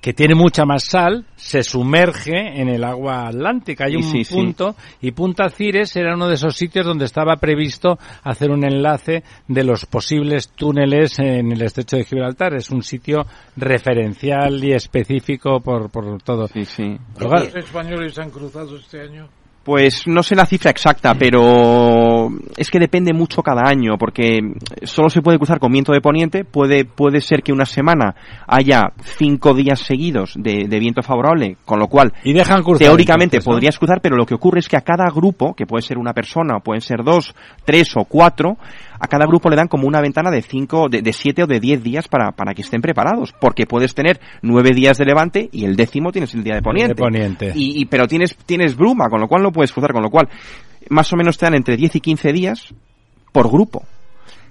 que 0.00 0.14
tiene 0.14 0.34
mucha 0.34 0.64
más 0.64 0.84
sal, 0.84 1.26
se 1.36 1.62
sumerge 1.62 2.58
en 2.58 2.70
el 2.70 2.84
agua 2.84 3.28
atlántica. 3.28 3.84
Hay 3.84 3.96
un 3.96 4.02
sí, 4.02 4.24
sí. 4.24 4.34
punto 4.34 4.74
y 5.02 5.10
Punta 5.12 5.50
Cires 5.50 5.94
era 5.94 6.14
uno 6.14 6.26
de 6.26 6.36
esos 6.36 6.56
sitios 6.56 6.86
donde 6.86 7.04
estaba 7.04 7.36
previsto 7.36 7.98
hacer 8.22 8.50
un 8.50 8.64
enlace 8.64 9.22
de 9.46 9.62
los 9.62 9.84
posibles 9.84 10.48
túneles 10.56 11.18
en 11.18 11.52
el 11.52 11.60
estrecho 11.60 11.98
de 11.98 12.04
Gibraltar. 12.04 12.54
Es 12.54 12.70
un 12.70 12.82
sitio 12.82 13.26
referencial 13.58 14.64
y 14.64 14.72
específico 14.72 15.60
por, 15.60 15.90
por 15.90 16.22
todo. 16.22 16.48
Sí, 16.48 16.64
sí. 16.64 16.96
Luego- 17.18 17.34
¿Cuántos 17.36 17.56
españoles 17.56 18.18
han 18.18 18.30
cruzado 18.30 18.76
este 18.78 19.02
año? 19.02 19.28
Pues 19.62 20.06
no 20.06 20.22
sé 20.22 20.34
la 20.34 20.46
cifra 20.46 20.70
exacta, 20.70 21.14
pero 21.14 22.30
es 22.56 22.70
que 22.70 22.78
depende 22.78 23.12
mucho 23.12 23.42
cada 23.42 23.68
año, 23.68 23.98
porque 23.98 24.40
solo 24.84 25.10
se 25.10 25.20
puede 25.20 25.36
cruzar 25.36 25.58
con 25.58 25.70
viento 25.70 25.92
de 25.92 26.00
poniente. 26.00 26.44
Puede, 26.44 26.86
puede 26.86 27.20
ser 27.20 27.42
que 27.42 27.52
una 27.52 27.66
semana 27.66 28.14
haya 28.46 28.92
cinco 29.18 29.52
días 29.52 29.80
seguidos 29.80 30.32
de, 30.36 30.66
de 30.66 30.78
viento 30.78 31.02
favorable, 31.02 31.58
con 31.66 31.78
lo 31.78 31.88
cual 31.88 32.12
y 32.24 32.32
dejan 32.32 32.62
cruzar. 32.62 32.86
teóricamente 32.86 33.36
entonces, 33.36 33.46
¿no? 33.46 33.54
podrías 33.54 33.78
cruzar, 33.78 34.00
pero 34.00 34.16
lo 34.16 34.24
que 34.24 34.34
ocurre 34.34 34.60
es 34.60 34.68
que 34.68 34.78
a 34.78 34.80
cada 34.80 35.10
grupo, 35.10 35.54
que 35.54 35.66
puede 35.66 35.82
ser 35.82 35.98
una 35.98 36.14
persona, 36.14 36.60
pueden 36.60 36.80
ser 36.80 37.04
dos, 37.04 37.34
tres 37.64 37.94
o 37.96 38.04
cuatro, 38.04 38.56
a 39.00 39.08
cada 39.08 39.26
grupo 39.26 39.48
le 39.50 39.56
dan 39.56 39.66
como 39.68 39.88
una 39.88 40.00
ventana 40.00 40.30
de 40.30 40.42
cinco, 40.42 40.88
de, 40.88 41.00
de 41.02 41.12
siete 41.12 41.42
o 41.42 41.46
de 41.46 41.58
diez 41.58 41.82
días 41.82 42.06
para, 42.06 42.32
para 42.32 42.52
que 42.54 42.62
estén 42.62 42.82
preparados, 42.82 43.32
porque 43.40 43.66
puedes 43.66 43.94
tener 43.94 44.20
nueve 44.42 44.70
días 44.74 44.98
de 44.98 45.06
levante 45.06 45.48
y 45.52 45.64
el 45.64 45.74
décimo 45.74 46.12
tienes 46.12 46.34
el 46.34 46.44
día 46.44 46.54
de 46.54 46.62
poniente. 46.62 46.94
De 46.94 47.02
poniente. 47.02 47.52
Y, 47.54 47.80
y- 47.80 47.86
pero 47.86 48.06
tienes, 48.06 48.36
tienes 48.46 48.76
bruma, 48.76 49.08
con 49.08 49.20
lo 49.20 49.26
cual 49.26 49.42
no 49.42 49.52
puedes 49.52 49.72
cruzar, 49.72 49.92
con 49.92 50.02
lo 50.02 50.10
cual 50.10 50.28
más 50.90 51.12
o 51.12 51.16
menos 51.16 51.38
te 51.38 51.46
dan 51.46 51.54
entre 51.54 51.76
10 51.76 51.96
y 51.96 52.00
15 52.00 52.32
días 52.32 52.74
por 53.32 53.50
grupo. 53.50 53.84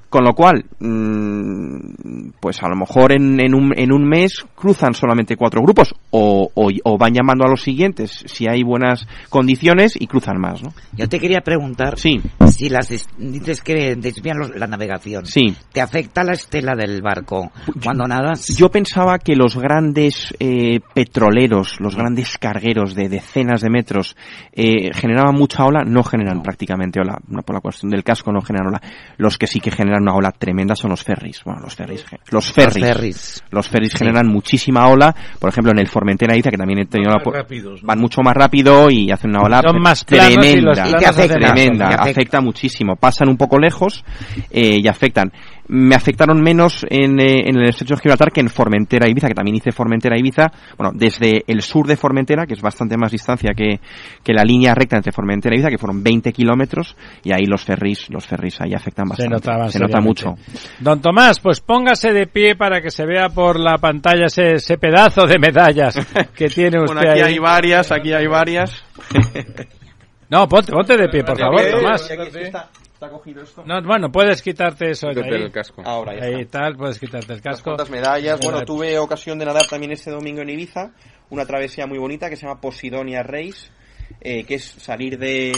Con 0.09 0.23
lo 0.23 0.33
cual, 0.33 0.65
mm, 0.79 2.29
pues 2.39 2.61
a 2.63 2.67
lo 2.69 2.75
mejor 2.75 3.11
en, 3.11 3.39
en, 3.39 3.53
un, 3.53 3.73
en 3.77 3.91
un 3.93 4.07
mes 4.07 4.43
cruzan 4.55 4.93
solamente 4.93 5.35
cuatro 5.35 5.61
grupos 5.61 5.93
o, 6.11 6.49
o, 6.53 6.69
o 6.83 6.97
van 6.97 7.13
llamando 7.13 7.45
a 7.45 7.49
los 7.49 7.61
siguientes 7.61 8.23
si 8.25 8.47
hay 8.47 8.63
buenas 8.63 9.07
condiciones 9.29 9.93
y 9.99 10.07
cruzan 10.07 10.39
más, 10.39 10.63
¿no? 10.63 10.73
Yo 10.93 11.07
te 11.07 11.19
quería 11.19 11.41
preguntar 11.41 11.97
Sí, 11.99 12.21
si 12.47 12.69
las 12.69 12.91
es- 12.91 13.07
dices 13.17 13.61
que 13.61 13.95
desvían 13.95 14.39
los- 14.39 14.55
la 14.55 14.67
navegación. 14.67 15.25
sí. 15.25 15.53
¿Te 15.71 15.81
afecta 15.81 16.23
la 16.23 16.33
estela 16.33 16.75
del 16.75 17.01
barco 17.01 17.51
cuando 17.83 18.07
nadas? 18.07 18.47
Yo 18.57 18.69
pensaba 18.69 19.19
que 19.19 19.35
los 19.35 19.57
grandes 19.57 20.33
eh, 20.39 20.79
petroleros, 20.93 21.79
los 21.79 21.95
grandes 21.95 22.37
cargueros 22.37 22.95
de 22.95 23.09
decenas 23.09 23.61
de 23.61 23.69
metros, 23.69 24.15
eh, 24.53 24.91
generaban 24.93 25.35
mucha 25.35 25.65
ola, 25.65 25.83
no 25.85 26.03
generan 26.03 26.41
prácticamente 26.41 26.99
ola, 26.99 27.19
no 27.27 27.41
por 27.43 27.55
la 27.55 27.61
cuestión 27.61 27.91
del 27.91 28.03
casco 28.03 28.31
no 28.31 28.41
generan 28.41 28.67
ola. 28.69 28.81
Los 29.17 29.37
que 29.37 29.47
sí 29.47 29.59
que 29.59 29.71
generan 29.71 29.98
generan 29.99 30.03
una 30.03 30.15
ola 30.15 30.31
tremenda 30.31 30.75
son 30.75 30.91
los 30.91 31.03
ferries. 31.03 31.43
Bueno, 31.43 31.61
los 31.61 31.75
ferries. 31.75 32.05
Los 32.29 32.51
ferries. 32.51 32.85
ferries. 32.85 33.43
Los 33.51 33.67
ferries 33.67 33.93
generan 33.93 34.27
muchísima 34.27 34.87
ola. 34.87 35.15
Por 35.39 35.49
ejemplo, 35.49 35.71
en 35.71 35.79
el 35.79 35.87
Formentera 35.87 36.33
Ibiza, 36.33 36.49
que 36.49 36.57
también 36.57 36.79
he 36.79 36.85
tenido 36.85 37.11
la 37.11 37.19
rápidos, 37.31 37.81
¿no? 37.81 37.87
van 37.87 37.99
mucho 37.99 38.21
más 38.21 38.33
rápido 38.33 38.89
y 38.89 39.11
hacen 39.11 39.31
una 39.31 39.41
ola 39.41 39.61
Son 39.61 39.81
más 39.81 40.01
y 40.01 40.05
tremenda. 40.05 40.87
Y 40.87 40.93
te 40.93 41.05
afecta, 41.05 41.35
tremenda. 41.35 41.87
afecta. 41.87 42.09
Afecta 42.09 42.41
muchísimo. 42.41 42.95
Pasan 42.95 43.29
un 43.29 43.37
poco 43.37 43.59
lejos 43.59 44.03
eh, 44.49 44.79
y 44.81 44.87
afectan. 44.87 45.31
Me 45.71 45.93
afectaron 45.95 46.41
menos 46.41 46.83
en, 46.89 47.19
eh, 47.19 47.47
en 47.47 47.55
el 47.57 47.69
estrecho 47.69 47.93
de 47.93 48.01
Gibraltar 48.01 48.31
que 48.31 48.41
en 48.41 48.49
Formentera 48.49 49.07
Ibiza, 49.07 49.27
que 49.27 49.35
también 49.35 49.55
hice 49.57 49.71
Formentera 49.71 50.17
Ibiza. 50.17 50.47
Bueno, 50.75 50.91
desde 50.95 51.43
el 51.45 51.61
sur 51.61 51.85
de 51.85 51.95
Formentera, 51.95 52.47
que 52.47 52.53
es 52.55 52.61
bastante 52.61 52.97
más 52.97 53.11
distancia 53.11 53.51
que, 53.55 53.79
que 54.23 54.33
la 54.33 54.43
línea 54.43 54.73
recta 54.73 54.97
entre 54.97 55.11
Formentera 55.11 55.53
y 55.55 55.59
Ibiza, 55.59 55.69
que 55.69 55.77
fueron 55.77 56.01
20 56.01 56.33
kilómetros, 56.33 56.95
y 57.23 57.31
ahí 57.33 57.45
los 57.45 57.63
ferries, 57.63 58.09
los 58.09 58.25
ferries 58.25 58.59
ahí 58.61 58.73
afectan 58.73 59.05
Se 59.05 59.09
bastante. 59.09 59.29
notaba, 59.35 59.69
Se 59.69 59.77
nota 59.79 60.01
mucho. 60.01 60.33
Don 60.79 60.99
Tomás, 61.01 61.39
pues 61.39 61.61
póngase 61.61 62.13
de 62.13 62.25
pie 62.25 62.55
para 62.55 62.81
que 62.81 62.89
se 62.89 63.05
vea 63.05 63.29
por 63.29 63.59
la 63.59 63.77
pantalla 63.77 64.25
ese, 64.25 64.53
ese 64.53 64.77
pedazo 64.79 65.27
de 65.27 65.37
medallas 65.37 65.95
que 66.35 66.47
tiene 66.49 66.81
usted 66.81 66.95
Bueno, 66.95 67.11
aquí 67.11 67.21
ahí. 67.21 67.33
hay 67.33 67.37
varias, 67.39 67.91
aquí 67.91 68.11
hay 68.11 68.25
varias. 68.27 68.83
No, 70.29 70.47
ponte, 70.47 70.71
ponte 70.71 70.97
de 70.97 71.09
pie, 71.09 71.23
por 71.23 71.37
favor, 71.37 71.61
pie. 71.61 72.51
Cogido 72.99 73.41
esto. 73.43 73.63
No, 73.65 73.81
bueno, 73.83 74.11
puedes 74.11 74.41
quitarte 74.41 74.91
eso 74.91 75.07
de 75.07 75.15
Quítate 75.15 75.35
ahí. 75.35 75.41
el 75.43 75.51
casco. 75.51 75.81
Ahora 75.85 76.15
ya 76.17 76.25
Ahí 76.25 76.41
está. 76.41 76.59
tal, 76.61 76.75
puedes 76.75 76.99
quitarte 76.99 77.31
el 77.33 77.41
casco. 77.41 77.63
Cuántas 77.63 77.89
medallas. 77.89 78.39
Bueno, 78.39 78.57
Medalla. 78.57 78.65
tuve 78.65 78.99
ocasión 78.99 79.39
de 79.39 79.45
nadar 79.45 79.65
también 79.69 79.91
este 79.93 80.11
domingo 80.11 80.41
en 80.41 80.49
Ibiza, 80.49 80.91
una 81.29 81.45
travesía 81.45 81.87
muy 81.87 81.97
bonita 81.97 82.29
que 82.29 82.35
se 82.35 82.45
llama 82.45 82.59
Posidonia 82.59 83.23
Race, 83.23 83.71
eh, 84.21 84.43
que 84.43 84.55
es 84.55 84.65
salir 84.65 85.17
de 85.17 85.53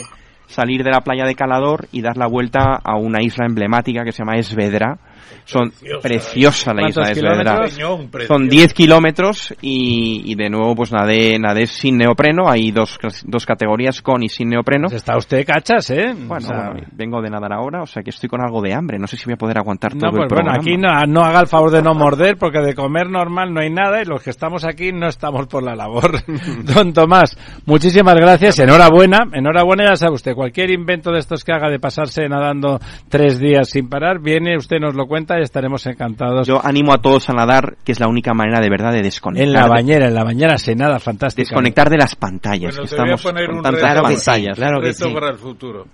salir 0.48 0.84
de 0.84 0.92
la 0.92 1.00
playa 1.00 1.26
de 1.26 1.34
Calador 1.34 1.88
y 1.92 2.02
dar 2.02 2.18
la 2.18 2.28
vuelta 2.28 2.76
a 2.84 2.98
una 2.98 3.24
isla 3.24 3.46
emblemática 3.48 4.04
que 4.04 4.12
se 4.12 4.20
llama 4.20 4.36
Esvedra. 4.38 5.00
Son 5.46 5.72
Preciosa 5.72 6.02
preciosa 6.02 6.74
la 6.74 6.90
isla 6.90 7.38
de 7.38 7.44
precioso. 7.44 8.10
Son 8.28 8.48
10 8.48 8.74
kilómetros 8.74 9.54
y, 9.62 10.32
y 10.32 10.36
de 10.36 10.50
nuevo 10.50 10.76
pues 10.76 10.92
nadé, 10.92 11.38
nadé 11.40 11.68
sin 11.68 11.98
neopreno. 11.98 12.50
Hay 12.50 12.72
dos, 12.72 12.98
dos 13.26 13.46
categorías 13.46 14.02
con 14.02 14.24
y 14.24 14.30
sin 14.30 14.50
neopreno. 14.50 14.88
Pues 14.88 15.02
está 15.02 15.18
usted 15.18 15.46
cachas, 15.46 15.90
¿eh? 15.92 16.14
Bueno, 16.14 16.36
O 16.36 16.40
sea, 16.48 16.70
bueno, 16.72 16.88
vengo 16.92 17.22
de 17.22 17.30
nadar 17.30 17.54
ahora, 17.54 17.82
o 17.84 17.88
sea 17.88 18.04
que 18.04 18.10
estoy 18.12 18.30
con 18.30 18.42
algo 18.42 18.62
de 18.62 18.74
hambre. 18.74 18.98
No 19.00 19.08
sé 19.08 19.18
si 19.18 19.26
voy 19.26 19.34
a 19.34 19.38
poder 19.38 19.58
aguantar 19.58 19.94
todo 19.94 20.12
No, 20.12 20.12
pues 20.12 20.24
el 20.24 20.30
bueno, 20.30 20.52
programa. 20.52 20.58
aquí 20.60 20.78
no, 20.78 21.06
no 21.08 21.26
haga 21.26 21.40
el 21.42 21.48
favor 21.48 21.72
de 21.72 21.82
no 21.82 21.94
morder, 21.94 22.38
porque 22.38 22.60
de 22.60 22.76
comer 22.76 23.10
normal 23.10 23.54
no 23.54 23.62
hay 23.62 23.70
nada 23.70 24.02
y 24.02 24.06
los 24.06 24.22
que 24.24 24.30
estamos 24.30 24.66
aquí 24.66 24.92
no 24.92 25.08
estamos 25.08 25.48
por 25.48 25.64
la 25.64 25.76
labor. 25.76 26.20
Don 26.64 26.94
Tomás, 26.94 27.38
muchísimas 27.66 28.16
gracias, 28.16 28.60
enhorabuena, 28.60 29.20
enhorabuena, 29.34 29.86
ya 29.90 29.96
sabe 29.96 30.14
usted, 30.16 30.34
cualquier 30.34 30.72
invento 30.72 31.12
de 31.12 31.20
estos 31.20 31.44
que 31.44 31.52
haga 31.54 31.70
de 31.70 31.80
pasarse 31.80 32.28
nadando 32.28 32.80
tres 33.10 33.40
días 33.40 33.70
sin 33.70 33.90
parar, 33.90 34.20
viene, 34.20 34.58
usted 34.58 34.78
nos 34.80 34.96
lo 34.96 35.06
cuenta 35.08 35.21
y 35.40 35.44
estaremos 35.44 35.86
encantados. 35.86 36.48
Yo 36.48 36.60
animo 36.64 36.94
a 36.94 36.98
todos 37.02 37.30
a 37.30 37.34
nadar, 37.34 37.76
que 37.84 37.92
es 37.92 38.00
la 38.00 38.08
única 38.08 38.34
manera 38.34 38.60
de 38.60 38.70
verdad 38.70 38.92
de 38.92 39.02
desconectar. 39.02 39.48
en 39.48 39.54
la 39.54 39.68
bañera, 39.68 40.08
en 40.08 40.14
la 40.16 40.24
bañera 40.24 40.58
se 40.58 40.76
nada 40.76 41.00
fantástico. 41.00 41.48
desconectar 41.48 41.90
de 41.90 41.98
las 41.98 42.16
pantallas. 42.16 42.76
Bueno, 42.76 42.84
que 42.90 42.96
te 42.96 43.02
voy 43.02 43.10
a 43.12 43.16
estamos 43.16 43.22
poner 43.24 43.46
con 43.48 43.58
un 43.60 43.64
reto. 43.64 43.78
Claro 43.80 44.04
que 44.04 44.16
sí, 44.18 44.26
pantallas. 44.26 44.58
claro 44.58 44.82
que 44.82 44.94
sí. 44.94 45.10
para 45.14 45.30
el 45.30 45.38
futuro. 45.38 45.88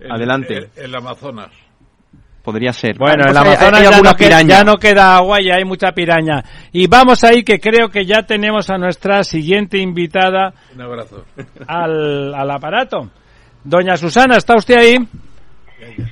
El- 0.00 0.12
Adelante. 0.12 0.56
El, 0.56 0.70
el 0.84 0.94
Amazonas. 0.94 1.50
Podría 2.42 2.72
ser. 2.72 2.96
Bueno, 2.96 3.24
en 3.24 3.30
el 3.30 3.36
hay- 3.36 3.42
Amazonas 3.42 3.74
hay 3.80 3.82
ya, 3.82 3.88
alguna 3.90 4.10
no 4.10 4.16
queda, 4.16 4.28
piraña. 4.28 4.48
ya 4.48 4.64
no 4.64 4.76
queda 4.76 5.16
agua 5.16 5.42
y 5.42 5.50
hay 5.50 5.64
mucha 5.64 5.90
piraña. 5.92 6.44
Y 6.70 6.86
vamos 6.86 7.24
ahí 7.24 7.42
que 7.42 7.58
creo 7.58 7.88
que 7.88 8.06
ya 8.06 8.22
tenemos 8.22 8.70
a 8.70 8.78
nuestra 8.78 9.24
siguiente 9.24 9.78
invitada 9.78 10.54
Un 10.74 10.80
abrazo. 10.82 11.24
al, 11.66 12.32
al 12.34 12.50
aparato. 12.50 13.10
Doña 13.64 13.96
Susana, 13.96 14.36
¿está 14.36 14.54
usted 14.54 14.76
ahí? 14.76 14.96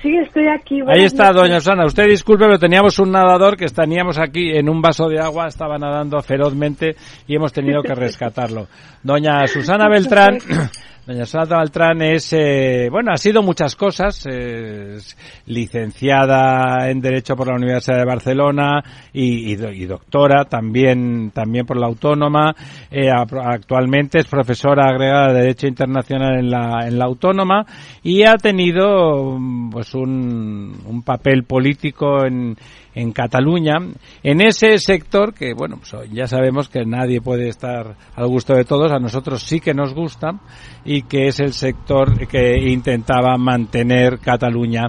Sí, 0.03 0.15
estoy 0.17 0.47
aquí. 0.49 0.81
Ahí 0.87 1.05
está, 1.05 1.29
noches. 1.29 1.43
doña 1.43 1.61
Susana. 1.61 1.87
Usted 1.87 2.07
disculpe, 2.09 2.45
pero 2.45 2.59
teníamos 2.59 2.99
un 2.99 3.11
nadador 3.11 3.57
que 3.57 3.67
teníamos 3.67 4.19
aquí 4.19 4.51
en 4.51 4.69
un 4.69 4.83
vaso 4.83 5.09
de 5.09 5.19
agua, 5.19 5.47
estaba 5.47 5.79
nadando 5.79 6.21
ferozmente 6.21 6.97
y 7.27 7.37
hemos 7.37 7.53
tenido 7.53 7.83
que 7.83 7.95
rescatarlo. 7.95 8.67
Doña 9.03 9.47
Susana 9.47 9.89
Beltrán, 9.89 10.39
doña 11.07 11.27
Susana 11.27 11.59
Beltrán 11.59 12.01
es, 12.03 12.33
eh, 12.33 12.89
bueno, 12.91 13.13
ha 13.13 13.17
sido 13.17 13.43
muchas 13.43 13.77
cosas, 13.77 14.25
eh, 14.27 14.95
es 14.97 15.17
licenciada 15.47 16.89
en 16.91 17.01
Derecho 17.01 17.37
por 17.37 17.49
la 17.49 17.57
Universidad 17.57 17.99
de 17.99 18.05
Barcelona 18.05 18.83
y, 19.13 19.53
y 19.53 19.57
do- 19.57 19.71
y 19.71 19.85
doctora 19.87 20.45
también, 20.47 21.31
también 21.33 21.67
por 21.67 21.77
la 21.79 21.87
Autónoma. 21.87 22.55
Eh, 22.91 23.11
actualmente 23.11 24.19
es 24.19 24.27
profesora 24.27 24.87
agregada 24.89 25.33
de 25.33 25.41
Derecho 25.41 25.67
Internacional 25.67 26.39
en 26.39 26.51
la, 26.51 26.87
en 26.87 26.99
la 26.99 27.05
Autónoma 27.05 27.67
y 28.03 28.23
ha 28.23 28.35
tenido 28.37 29.39
pues 29.71 29.95
un, 29.95 30.75
un 30.87 31.03
papel 31.03 31.45
político 31.45 32.25
en, 32.25 32.57
en 32.95 33.13
Cataluña, 33.13 33.75
en 34.23 34.41
ese 34.41 34.79
sector 34.79 35.35
que, 35.35 35.53
bueno, 35.55 35.79
pues 35.79 36.11
ya 36.13 36.27
sabemos 36.27 36.69
que 36.69 36.85
nadie 36.85 37.21
puede 37.21 37.49
estar 37.49 37.97
al 38.15 38.27
gusto 38.29 38.55
de 38.55 38.65
todos, 38.65 38.93
a 38.93 38.99
nosotros 38.99 39.43
sí 39.43 39.61
que 39.61 39.75
nos 39.75 39.95
gusta, 39.95 40.41
y 40.85 41.03
que 41.03 41.27
es 41.27 41.41
el 41.41 41.53
sector 41.53 42.27
que 42.29 42.57
intentaba 42.71 43.37
mantener 43.37 44.19
Cataluña 44.19 44.85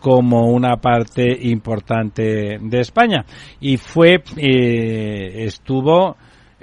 como 0.00 0.50
una 0.50 0.76
parte 0.76 1.36
importante 1.48 2.58
de 2.58 2.80
España. 2.80 3.24
Y 3.60 3.76
fue, 3.76 4.22
eh, 4.36 5.44
estuvo, 5.44 6.16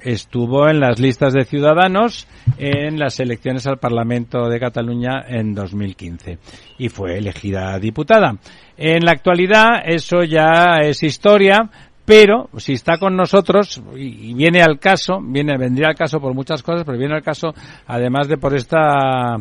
estuvo 0.07 0.69
en 0.69 0.79
las 0.79 0.99
listas 0.99 1.33
de 1.33 1.43
ciudadanos 1.43 2.27
en 2.57 2.97
las 2.97 3.19
elecciones 3.19 3.67
al 3.67 3.77
Parlamento 3.77 4.47
de 4.47 4.57
Cataluña 4.57 5.25
en 5.27 5.53
2015 5.53 6.37
y 6.77 6.87
fue 6.87 7.17
elegida 7.17 7.77
diputada. 7.77 8.37
En 8.77 9.03
la 9.03 9.11
actualidad 9.11 9.81
eso 9.85 10.23
ya 10.23 10.77
es 10.81 11.03
historia, 11.03 11.69
pero 12.05 12.49
si 12.55 12.73
está 12.73 12.97
con 12.97 13.17
nosotros 13.17 13.81
y 13.97 14.33
viene 14.33 14.61
al 14.61 14.79
caso, 14.79 15.19
viene 15.21 15.57
vendría 15.57 15.89
al 15.89 15.95
caso 15.95 16.21
por 16.21 16.33
muchas 16.33 16.63
cosas, 16.63 16.85
pero 16.85 16.97
viene 16.97 17.15
al 17.15 17.23
caso 17.23 17.53
además 17.85 18.29
de 18.29 18.37
por 18.37 18.55
esta 18.55 19.35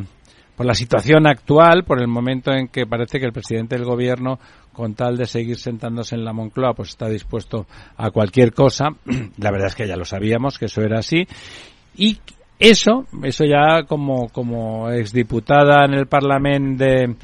por 0.56 0.66
la 0.66 0.74
situación 0.74 1.26
actual, 1.28 1.84
por 1.84 2.00
el 2.00 2.08
momento 2.08 2.50
en 2.50 2.68
que 2.68 2.86
parece 2.86 3.20
que 3.20 3.26
el 3.26 3.32
presidente 3.32 3.76
del 3.76 3.84
gobierno, 3.84 4.40
con 4.76 4.94
tal 4.94 5.16
de 5.16 5.24
seguir 5.24 5.56
sentándose 5.56 6.14
en 6.16 6.24
la 6.24 6.34
Moncloa, 6.34 6.74
pues 6.74 6.90
está 6.90 7.08
dispuesto 7.08 7.66
a 7.96 8.10
cualquier 8.10 8.52
cosa. 8.52 8.90
La 9.38 9.50
verdad 9.50 9.68
es 9.68 9.74
que 9.74 9.88
ya 9.88 9.96
lo 9.96 10.04
sabíamos 10.04 10.58
que 10.58 10.66
eso 10.66 10.82
era 10.82 10.98
así. 10.98 11.26
Y 11.96 12.18
eso, 12.58 13.06
eso 13.22 13.44
ya 13.46 13.84
como, 13.84 14.28
como 14.28 14.90
exdiputada 14.90 15.86
en 15.86 15.94
el 15.94 16.06
Parlamento 16.08 16.84
de, 16.84 17.16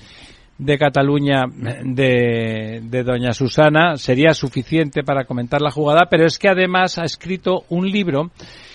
de 0.56 0.78
Cataluña 0.78 1.44
de, 1.84 2.80
de 2.82 3.02
doña 3.02 3.34
Susana 3.34 3.96
sería 3.96 4.32
suficiente 4.32 5.02
para 5.02 5.26
comentar 5.26 5.60
la 5.60 5.70
jugada, 5.70 6.06
pero 6.08 6.24
es 6.24 6.38
que 6.38 6.48
además 6.48 6.96
ha 6.96 7.04
escrito 7.04 7.64
un 7.68 7.86
libro 7.86 8.30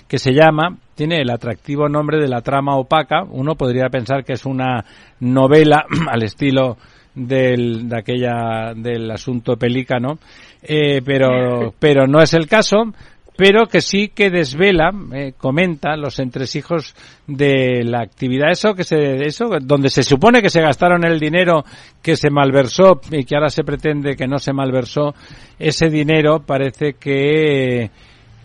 que 0.08 0.20
se 0.20 0.34
llama, 0.34 0.78
tiene 0.94 1.18
el 1.18 1.32
atractivo 1.32 1.90
nombre 1.90 2.20
de 2.20 2.28
la 2.28 2.42
trama 2.42 2.78
opaca, 2.78 3.24
uno 3.28 3.56
podría 3.56 3.90
pensar 3.90 4.24
que 4.24 4.34
es 4.34 4.46
una 4.46 4.86
novela 5.20 5.86
al 6.12 6.22
estilo 6.22 6.78
del, 7.18 7.90
de 7.90 7.98
aquella, 7.98 8.74
del 8.76 9.10
asunto 9.10 9.58
pelícano, 9.58 10.20
eh, 10.62 11.02
pero, 11.04 11.74
pero 11.80 12.08
no 12.08 12.22
es 12.22 12.34
el 12.34 12.48
caso, 12.48 12.94
pero 13.36 13.68
que 13.68 13.82
sí 13.82 14.10
que 14.10 14.30
desvela, 14.30 14.92
eh, 15.14 15.34
comenta 15.38 15.96
los 15.96 16.20
entresijos 16.20 16.96
de 17.28 17.84
la 17.84 18.02
actividad. 18.02 18.52
Eso 18.52 18.74
que 18.74 18.84
se, 18.84 19.26
eso, 19.26 19.46
donde 19.62 19.90
se 19.90 20.04
supone 20.04 20.42
que 20.42 20.50
se 20.50 20.62
gastaron 20.62 21.06
el 21.06 21.20
dinero 21.20 21.64
que 22.02 22.16
se 22.16 22.30
malversó 22.30 23.00
y 23.12 23.26
que 23.26 23.36
ahora 23.36 23.50
se 23.50 23.64
pretende 23.64 24.16
que 24.16 24.28
no 24.28 24.40
se 24.40 24.54
malversó, 24.54 25.14
ese 25.60 25.90
dinero 25.90 26.44
parece 26.46 26.94
que, 26.94 27.92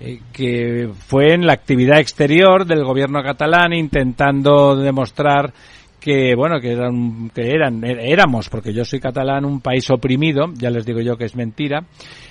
eh, 0.01 0.21
que 0.33 0.91
fue 1.07 1.33
en 1.33 1.47
la 1.47 1.55
actividad 1.55 1.99
exterior 1.99 2.67
del 2.67 2.85
gobierno 2.85 3.23
catalán 3.23 3.73
intentando 3.73 4.77
demostrar 4.77 5.55
que 6.03 6.35
bueno 6.35 6.61
que 6.61 6.73
eran 6.73 7.31
que 7.31 7.49
eran 7.49 7.85
éramos 7.85 8.49
porque 8.49 8.73
yo 8.73 8.85
soy 8.85 8.99
catalán 8.99 9.45
un 9.45 9.61
país 9.61 9.89
oprimido 9.91 10.47
ya 10.55 10.69
les 10.71 10.85
digo 10.85 11.01
yo 11.01 11.17
que 11.17 11.25
es 11.25 11.37
mentira 11.37 11.85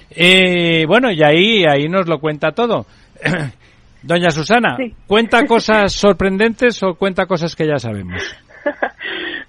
eh, 0.09 0.85
bueno 0.85 1.09
y 1.11 1.23
ahí 1.23 1.63
ahí 1.63 1.87
nos 1.87 2.07
lo 2.07 2.19
cuenta 2.19 2.51
todo 2.51 2.85
doña 4.03 4.29
Susana 4.31 4.75
Sí. 4.77 4.93
cuenta 5.07 5.45
cosas 5.47 5.93
sorprendentes 5.93 6.83
o 6.83 6.95
cuenta 6.95 7.25
cosas 7.25 7.55
que 7.55 7.67
ya 7.67 7.77
sabemos 7.77 8.21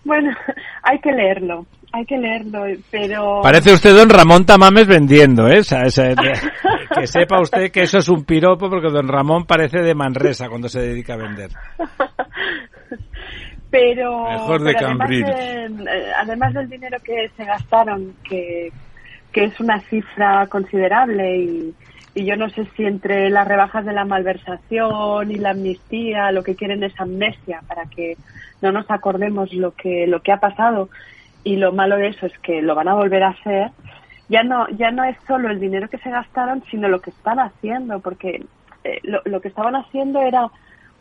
Bueno, 0.04 0.32
hay 0.82 0.98
que 0.98 1.12
leerlo, 1.12 1.64
hay 1.92 2.04
que 2.04 2.18
leerlo, 2.18 2.64
pero... 2.90 3.40
parece 3.40 3.72
usted 3.72 3.94
don 3.94 4.10
Ramón 4.10 4.44
Tamames 4.44 4.86
vendiendo 4.86 5.48
¿eh? 5.48 5.60
O 5.60 5.64
sea, 5.64 5.82
que 6.94 7.06
sepa 7.06 7.40
usted 7.40 7.70
que 7.70 7.82
eso 7.82 7.98
es 7.98 8.08
un 8.08 8.24
piropo 8.24 8.68
porque 8.68 8.88
don 8.90 9.06
Ramón 9.06 9.44
parece 9.44 9.78
de 9.78 9.94
Manresa 9.94 10.48
cuando 10.48 10.68
se 10.68 10.80
dedica 10.80 11.14
a 11.14 11.18
vender 11.18 11.50
pero, 13.72 14.28
Mejor 14.28 14.62
de 14.62 14.72
pero 14.74 14.86
además, 14.86 15.08
de- 15.08 15.64
eh, 15.64 16.12
además 16.18 16.52
del 16.52 16.68
dinero 16.68 16.98
que 17.02 17.30
se 17.36 17.44
gastaron, 17.44 18.14
que, 18.22 18.74
que 19.32 19.44
es 19.44 19.58
una 19.60 19.80
cifra 19.88 20.46
considerable 20.48 21.38
y, 21.38 21.74
y 22.14 22.26
yo 22.26 22.36
no 22.36 22.50
sé 22.50 22.68
si 22.76 22.84
entre 22.84 23.30
las 23.30 23.48
rebajas 23.48 23.86
de 23.86 23.94
la 23.94 24.04
malversación 24.04 25.30
y 25.30 25.36
la 25.36 25.50
amnistía 25.50 26.30
lo 26.32 26.42
que 26.42 26.54
quieren 26.54 26.84
es 26.84 26.92
amnesia 27.00 27.62
para 27.66 27.86
que 27.86 28.18
no 28.60 28.72
nos 28.72 28.88
acordemos 28.90 29.50
lo 29.54 29.72
que 29.72 30.06
lo 30.06 30.20
que 30.20 30.32
ha 30.32 30.36
pasado. 30.38 30.90
Y 31.42 31.56
lo 31.56 31.72
malo 31.72 31.96
de 31.96 32.08
eso 32.08 32.26
es 32.26 32.38
que 32.40 32.60
lo 32.60 32.74
van 32.74 32.88
a 32.88 32.94
volver 32.94 33.22
a 33.22 33.30
hacer, 33.30 33.70
ya 34.28 34.42
no, 34.42 34.68
ya 34.76 34.90
no 34.90 35.02
es 35.04 35.16
solo 35.26 35.48
el 35.50 35.58
dinero 35.58 35.88
que 35.88 35.98
se 35.98 36.10
gastaron, 36.10 36.62
sino 36.70 36.88
lo 36.88 37.00
que 37.00 37.10
están 37.10 37.38
haciendo, 37.40 38.00
porque 38.00 38.44
eh, 38.84 39.00
lo, 39.02 39.22
lo 39.24 39.40
que 39.40 39.48
estaban 39.48 39.74
haciendo 39.76 40.20
era, 40.22 40.46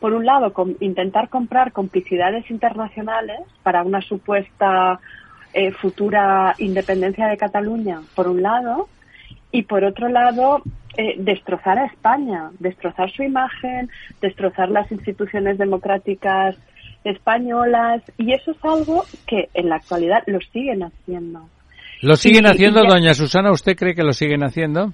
por 0.01 0.13
un 0.13 0.25
lado, 0.25 0.51
com- 0.51 0.75
intentar 0.81 1.29
comprar 1.29 1.71
complicidades 1.71 2.49
internacionales 2.51 3.39
para 3.63 3.83
una 3.83 4.01
supuesta 4.01 4.99
eh, 5.53 5.71
futura 5.73 6.55
independencia 6.57 7.27
de 7.27 7.37
Cataluña, 7.37 8.01
por 8.15 8.27
un 8.27 8.41
lado, 8.41 8.89
y 9.51 9.61
por 9.63 9.83
otro 9.83 10.09
lado, 10.09 10.61
eh, 10.97 11.15
destrozar 11.19 11.77
a 11.77 11.85
España, 11.85 12.49
destrozar 12.59 13.11
su 13.11 13.21
imagen, 13.23 13.89
destrozar 14.21 14.69
las 14.69 14.91
instituciones 14.91 15.57
democráticas 15.57 16.55
españolas, 17.03 18.01
y 18.17 18.33
eso 18.33 18.51
es 18.51 18.57
algo 18.63 19.05
que 19.27 19.49
en 19.53 19.69
la 19.69 19.75
actualidad 19.75 20.23
lo 20.27 20.39
siguen 20.53 20.83
haciendo. 20.83 21.47
¿Lo 22.01 22.15
siguen 22.15 22.45
Y- 22.45 22.47
haciendo, 22.47 22.83
doña 22.83 23.13
Susana? 23.13 23.51
¿Usted 23.51 23.75
cree 23.75 23.93
que 23.93 24.03
lo 24.03 24.13
siguen 24.13 24.43
haciendo? 24.43 24.93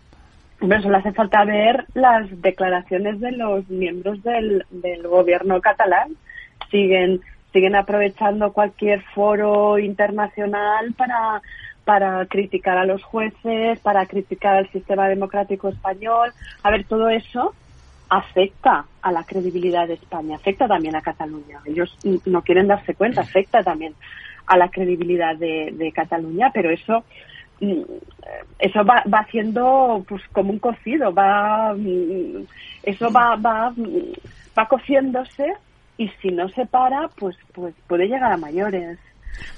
Hombre, 0.59 0.81
solo 0.81 0.97
hace 0.97 1.13
falta 1.13 1.45
ver 1.45 1.85
las 1.93 2.25
declaraciones 2.41 3.19
de 3.19 3.31
los 3.31 3.67
miembros 3.69 4.23
del, 4.23 4.65
del 4.71 5.07
gobierno 5.07 5.61
catalán. 5.61 6.15
Siguen, 6.71 7.21
siguen 7.53 7.75
aprovechando 7.75 8.53
cualquier 8.53 9.01
foro 9.13 9.77
internacional 9.77 10.93
para, 10.93 11.41
para 11.85 12.25
criticar 12.25 12.77
a 12.77 12.85
los 12.85 13.03
jueces, 13.03 13.79
para 13.79 14.05
criticar 14.07 14.55
al 14.55 14.71
sistema 14.71 15.07
democrático 15.07 15.69
español. 15.69 16.33
A 16.63 16.71
ver, 16.71 16.85
todo 16.85 17.09
eso 17.09 17.53
afecta 18.09 18.85
a 19.01 19.11
la 19.11 19.23
credibilidad 19.23 19.87
de 19.87 19.95
España, 19.95 20.35
afecta 20.35 20.67
también 20.67 20.95
a 20.95 21.01
Cataluña. 21.01 21.59
Ellos 21.65 21.97
no 22.25 22.41
quieren 22.41 22.67
darse 22.67 22.95
cuenta, 22.95 23.21
afecta 23.21 23.63
también 23.63 23.93
a 24.47 24.57
la 24.57 24.69
credibilidad 24.69 25.35
de, 25.35 25.91
Cataluña, 25.93 26.51
pero 26.53 26.69
eso 26.69 27.03
eso 27.59 28.83
va, 28.83 29.03
va 29.11 29.19
haciendo 29.19 30.05
pues 30.07 30.21
como 30.31 30.51
un 30.51 30.59
cocido, 30.59 31.13
va 31.13 31.73
mm, 31.73 32.45
eso 32.83 33.11
va 33.11 33.35
va 33.35 33.71
mm, 33.71 34.13
va 34.57 34.67
cociéndose 34.67 35.53
y 35.97 36.09
si 36.21 36.29
no 36.29 36.49
se 36.49 36.65
para, 36.65 37.07
pues 37.19 37.35
pues 37.53 37.73
puede 37.87 38.07
llegar 38.07 38.31
a 38.31 38.37
mayores. 38.37 38.99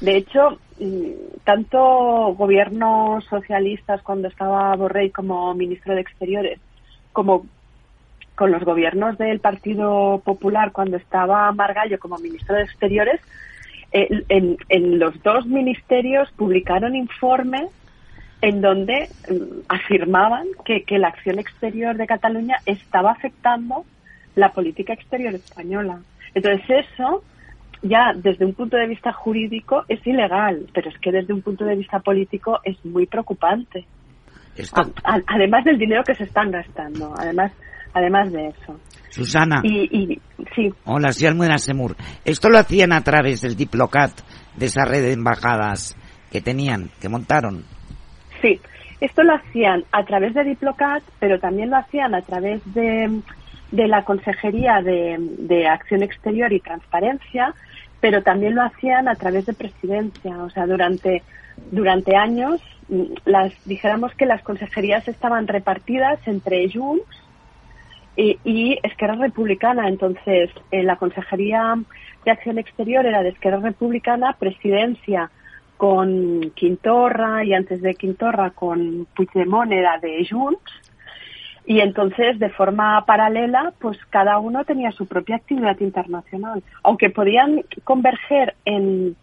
De 0.02 0.18
hecho, 0.18 0.60
mm, 0.80 1.44
tanto 1.44 2.34
gobiernos 2.38 3.26
socialistas 3.26 4.02
cuando 4.02 4.28
estaba 4.28 4.76
Borrell 4.76 5.12
como 5.12 5.54
ministro 5.54 5.94
de 5.96 6.02
Exteriores, 6.02 6.60
como 7.14 7.46
con 8.36 8.52
los 8.52 8.64
gobiernos 8.64 9.18
del 9.18 9.42
Partido 9.42 10.22
Popular 10.24 10.72
cuando 10.72 10.96
estaba 10.96 11.52
Margallo 11.52 12.00
como 12.00 12.18
ministro 12.18 12.56
de 12.56 12.64
Exteriores, 12.64 13.20
eh, 13.92 14.24
en 14.30 15.00
los 15.00 15.22
dos 15.24 15.46
ministerios 15.46 16.32
publicaron 16.34 16.96
informes 16.96 17.70
en 18.42 18.62
donde 18.62 19.10
mm, 19.30 19.62
afirmaban 19.68 20.48
que, 20.66 20.84
que 20.84 20.98
la 20.98 21.10
acción 21.10 21.40
exterior 21.40 21.98
de 21.98 22.08
Cataluña 22.08 22.58
estaba 22.66 23.12
afectando 23.12 23.86
la 24.36 24.52
política 24.54 24.94
exterior 24.94 25.34
española. 25.36 26.00
Entonces 26.34 26.64
eso 26.70 27.24
ya 27.82 28.14
desde 28.16 28.46
un 28.46 28.54
punto 28.54 28.78
de 28.78 28.88
vista 28.88 29.12
jurídico 29.14 29.84
es 29.88 30.06
ilegal, 30.06 30.68
pero 30.74 30.90
es 30.90 30.98
que 31.00 31.12
desde 31.12 31.34
un 31.34 31.42
punto 31.42 31.66
de 31.66 31.76
vista 31.76 32.00
político 32.00 32.60
es 32.64 32.84
muy 32.86 33.06
preocupante. 33.06 33.86
Esto, 34.56 34.82
A- 35.04 35.16
a- 35.16 35.22
además 35.28 35.64
del 35.64 35.78
dinero 35.78 36.04
que 36.06 36.16
se 36.16 36.24
están 36.26 36.52
gastando, 36.52 37.14
además 37.18 37.52
además 37.94 38.32
de 38.32 38.48
eso. 38.50 38.80
Susana, 39.10 39.62
Y, 39.64 39.90
y 40.14 40.22
sí, 40.56 40.72
hola, 40.86 41.12
soy 41.12 41.28
Almudena 41.28 41.58
Semur. 41.58 41.96
Esto 42.24 42.50
lo 42.50 42.60
hacían 42.60 42.94
a 42.94 43.02
través 43.02 43.42
del 43.42 43.56
Diplocat, 43.56 44.12
de 44.56 44.66
esa 44.68 44.86
red 44.86 45.02
de 45.02 45.14
embajadas 45.14 45.98
que 46.32 46.40
tenían, 46.42 46.92
que 47.02 47.10
montaron. 47.10 47.64
Sí, 48.42 48.60
esto 49.02 49.24
lo 49.24 49.34
hacían 49.34 49.86
a 49.92 50.04
través 50.04 50.34
de 50.34 50.44
Diplocat, 50.44 51.04
pero 51.20 51.40
también 51.40 51.70
lo 51.70 51.78
hacían 51.78 52.14
a 52.16 52.22
través 52.22 52.62
de, 52.74 53.22
de 53.72 53.88
la 53.88 54.04
Consejería 54.04 54.82
de, 54.82 55.18
de 55.20 55.68
Acción 55.68 56.04
Exterior 56.04 56.52
y 56.52 56.60
Transparencia, 56.60 57.54
pero 58.02 58.24
también 58.24 58.56
lo 58.56 58.64
hacían 58.64 59.08
a 59.08 59.16
través 59.16 59.46
de 59.46 59.54
Presidencia. 59.54 60.44
O 60.44 60.50
sea, 60.50 60.66
durante, 60.68 61.24
durante 61.72 62.16
años, 62.16 62.62
mm, 62.90 63.04
las, 63.26 63.54
dijéramos 63.66 64.14
que 64.16 64.26
las 64.26 64.42
consejerías 64.42 65.08
estaban 65.08 65.48
repartidas 65.48 66.20
entre 66.28 66.70
Junts 66.72 67.06
y, 68.18 68.38
y 68.44 68.80
Esquerra 68.84 69.16
Republicana. 69.16 69.88
Entonces, 69.88 70.50
la 70.72 70.98
Consejería 70.98 71.76
de 72.26 72.32
Acción 72.32 72.58
Exterior 72.58 73.06
era 73.06 73.24
de 73.24 73.30
Esquerra 73.30 73.60
Republicana, 73.60 74.36
Presidencia 74.40 75.30
con 75.80 76.52
Quintorra 76.56 77.46
y 77.46 77.54
antes 77.54 77.82
de 77.82 77.96
Quintorra 77.96 78.50
con 78.50 79.08
Puigdemont 79.16 79.72
era 79.72 79.98
de 79.98 80.28
Junts. 80.30 80.60
Y 81.66 81.80
entonces, 81.80 82.38
de 82.38 82.50
forma 82.50 83.06
paralela, 83.06 83.72
pues 83.80 83.98
cada 84.10 84.40
uno 84.40 84.66
tenía 84.66 84.92
su 84.92 85.06
propia 85.06 85.38
actividad 85.38 85.80
internacional. 85.80 86.64
Aunque 86.84 87.10
podían 87.10 87.64
converger 87.86 88.56
en, 88.66 89.16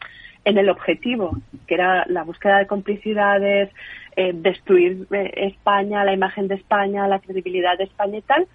en 0.46 0.56
el 0.56 0.70
objetivo, 0.70 1.36
que 1.66 1.74
era 1.74 2.06
la 2.06 2.22
búsqueda 2.22 2.56
de 2.56 2.66
complicidades, 2.66 3.68
eh, 4.16 4.32
destruir 4.34 5.06
eh, 5.10 5.30
España, 5.52 6.06
la 6.06 6.14
imagen 6.14 6.48
de 6.48 6.54
España, 6.54 7.06
la 7.06 7.18
credibilidad 7.18 7.76
de 7.76 7.84
España 7.84 8.16
y 8.16 8.22
tal, 8.22 8.46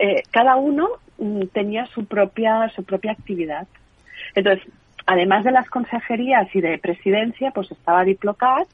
eh, 0.00 0.24
cada 0.32 0.56
uno 0.56 0.88
mm, 1.18 1.42
tenía 1.52 1.86
su 1.86 2.04
propia 2.04 2.68
su 2.74 2.82
propia 2.82 3.12
actividad. 3.12 3.68
Entonces, 4.34 4.66
además 5.12 5.44
de 5.44 5.52
las 5.52 5.68
consejerías 5.68 6.48
y 6.54 6.60
de 6.60 6.78
presidencia, 6.78 7.50
pues 7.52 7.70
estaba 7.70 8.04
Diplocat 8.04 8.66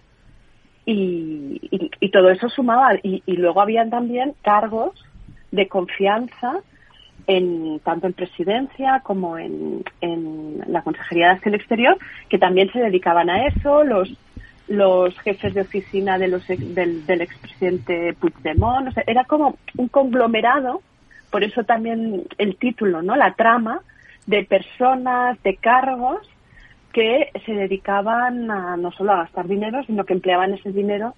y, 0.87 1.90
y- 2.01 2.11
todo 2.11 2.31
eso 2.31 2.48
sumaba. 2.48 2.94
Y, 3.03 3.22
luego 3.37 3.61
habían 3.61 3.90
también 3.90 4.35
cargos 4.42 4.92
de 5.51 5.68
confianza 5.68 6.61
en 7.27 7.81
tanto 7.81 8.07
en 8.07 8.14
presidencia 8.14 9.01
como 9.01 9.37
en, 9.37 9.85
en 10.01 10.64
la 10.66 10.83
Consejería 10.83 11.27
de 11.27 11.33
Acción 11.33 11.55
Exterior, 11.55 11.98
que 12.31 12.38
también 12.38 12.72
se 12.72 12.81
dedicaban 12.81 13.29
a 13.29 13.46
eso, 13.46 13.85
los 13.85 14.09
los 14.68 15.18
jefes 15.20 15.55
de 15.55 15.62
oficina 15.62 16.18
de 16.18 16.29
los 16.29 16.46
del, 16.46 17.07
del 17.07 17.20
expresidente 17.22 18.14
Puigdemont, 18.20 18.88
o 18.88 18.92
sea, 18.92 19.03
era 19.07 19.24
como 19.24 19.57
un 19.79 19.88
conglomerado, 19.88 20.83
por 21.31 21.42
eso 21.42 21.64
también 21.64 22.24
el 22.37 22.57
título, 22.57 23.01
¿no? 23.01 23.16
La 23.16 23.33
trama 23.33 23.81
de 24.28 24.44
personas, 24.44 25.42
de 25.42 25.56
cargos 25.56 26.18
que 26.92 27.30
se 27.46 27.52
dedicaban 27.52 28.50
a, 28.50 28.76
no 28.76 28.92
solo 28.92 29.12
a 29.12 29.22
gastar 29.22 29.48
dinero, 29.48 29.82
sino 29.86 30.04
que 30.04 30.12
empleaban 30.12 30.52
ese 30.52 30.70
dinero 30.70 31.14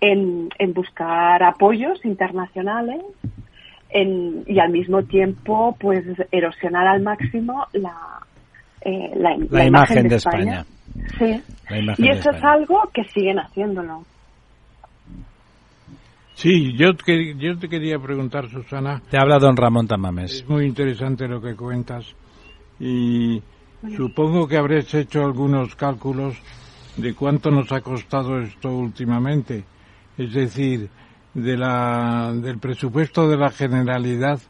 en, 0.00 0.48
en 0.58 0.72
buscar 0.72 1.42
apoyos 1.42 2.04
internacionales 2.04 3.02
en- 3.90 4.44
y 4.46 4.58
al 4.60 4.70
mismo 4.70 5.02
tiempo 5.02 5.76
pues 5.80 6.04
erosionar 6.30 6.86
al 6.86 7.02
máximo 7.02 7.66
la, 7.72 7.94
eh, 8.82 9.10
la, 9.16 9.36
La, 9.50 9.64
imagen 9.66 10.08
de 10.08 10.16
España. 10.16 10.64
Sí. 11.18 11.42
La 11.70 11.78
imagen 11.78 12.04
Y 12.04 12.08
eso 12.10 12.30
es 12.30 12.36
España. 12.36 12.52
algo 12.52 12.90
que 12.92 13.02
siguen 13.04 13.38
haciéndolo. 13.40 14.04
Sí, 16.34 16.72
yo 16.76 16.94
te, 16.94 17.34
yo 17.36 17.56
te 17.58 17.68
quería 17.68 17.98
preguntar, 17.98 18.48
Susana, 18.48 19.00
Te 19.10 19.16
habla 19.18 19.38
don 19.38 19.56
Ramón 19.56 19.86
Tamames. 19.86 20.32
es 20.42 20.48
muy 20.48 20.66
interesante 20.66 21.28
lo 21.28 21.40
que 21.40 21.54
cuentas 21.54 22.14
y 22.80 23.42
supongo 23.96 24.48
que 24.48 24.56
habréis 24.56 24.92
hecho 24.94 25.24
algunos 25.24 25.74
cálculos 25.74 26.36
de 26.96 27.14
cuánto 27.14 27.50
nos 27.50 27.70
ha 27.72 27.80
costado 27.80 28.40
esto 28.40 28.70
últimamente. 28.70 29.64
Es 30.16 30.32
decir, 30.32 30.88
de 31.34 31.56
la, 31.56 32.32
del 32.34 32.58
presupuesto 32.58 33.28
de 33.28 33.36
la 33.36 33.50
Generalidad, 33.50 34.40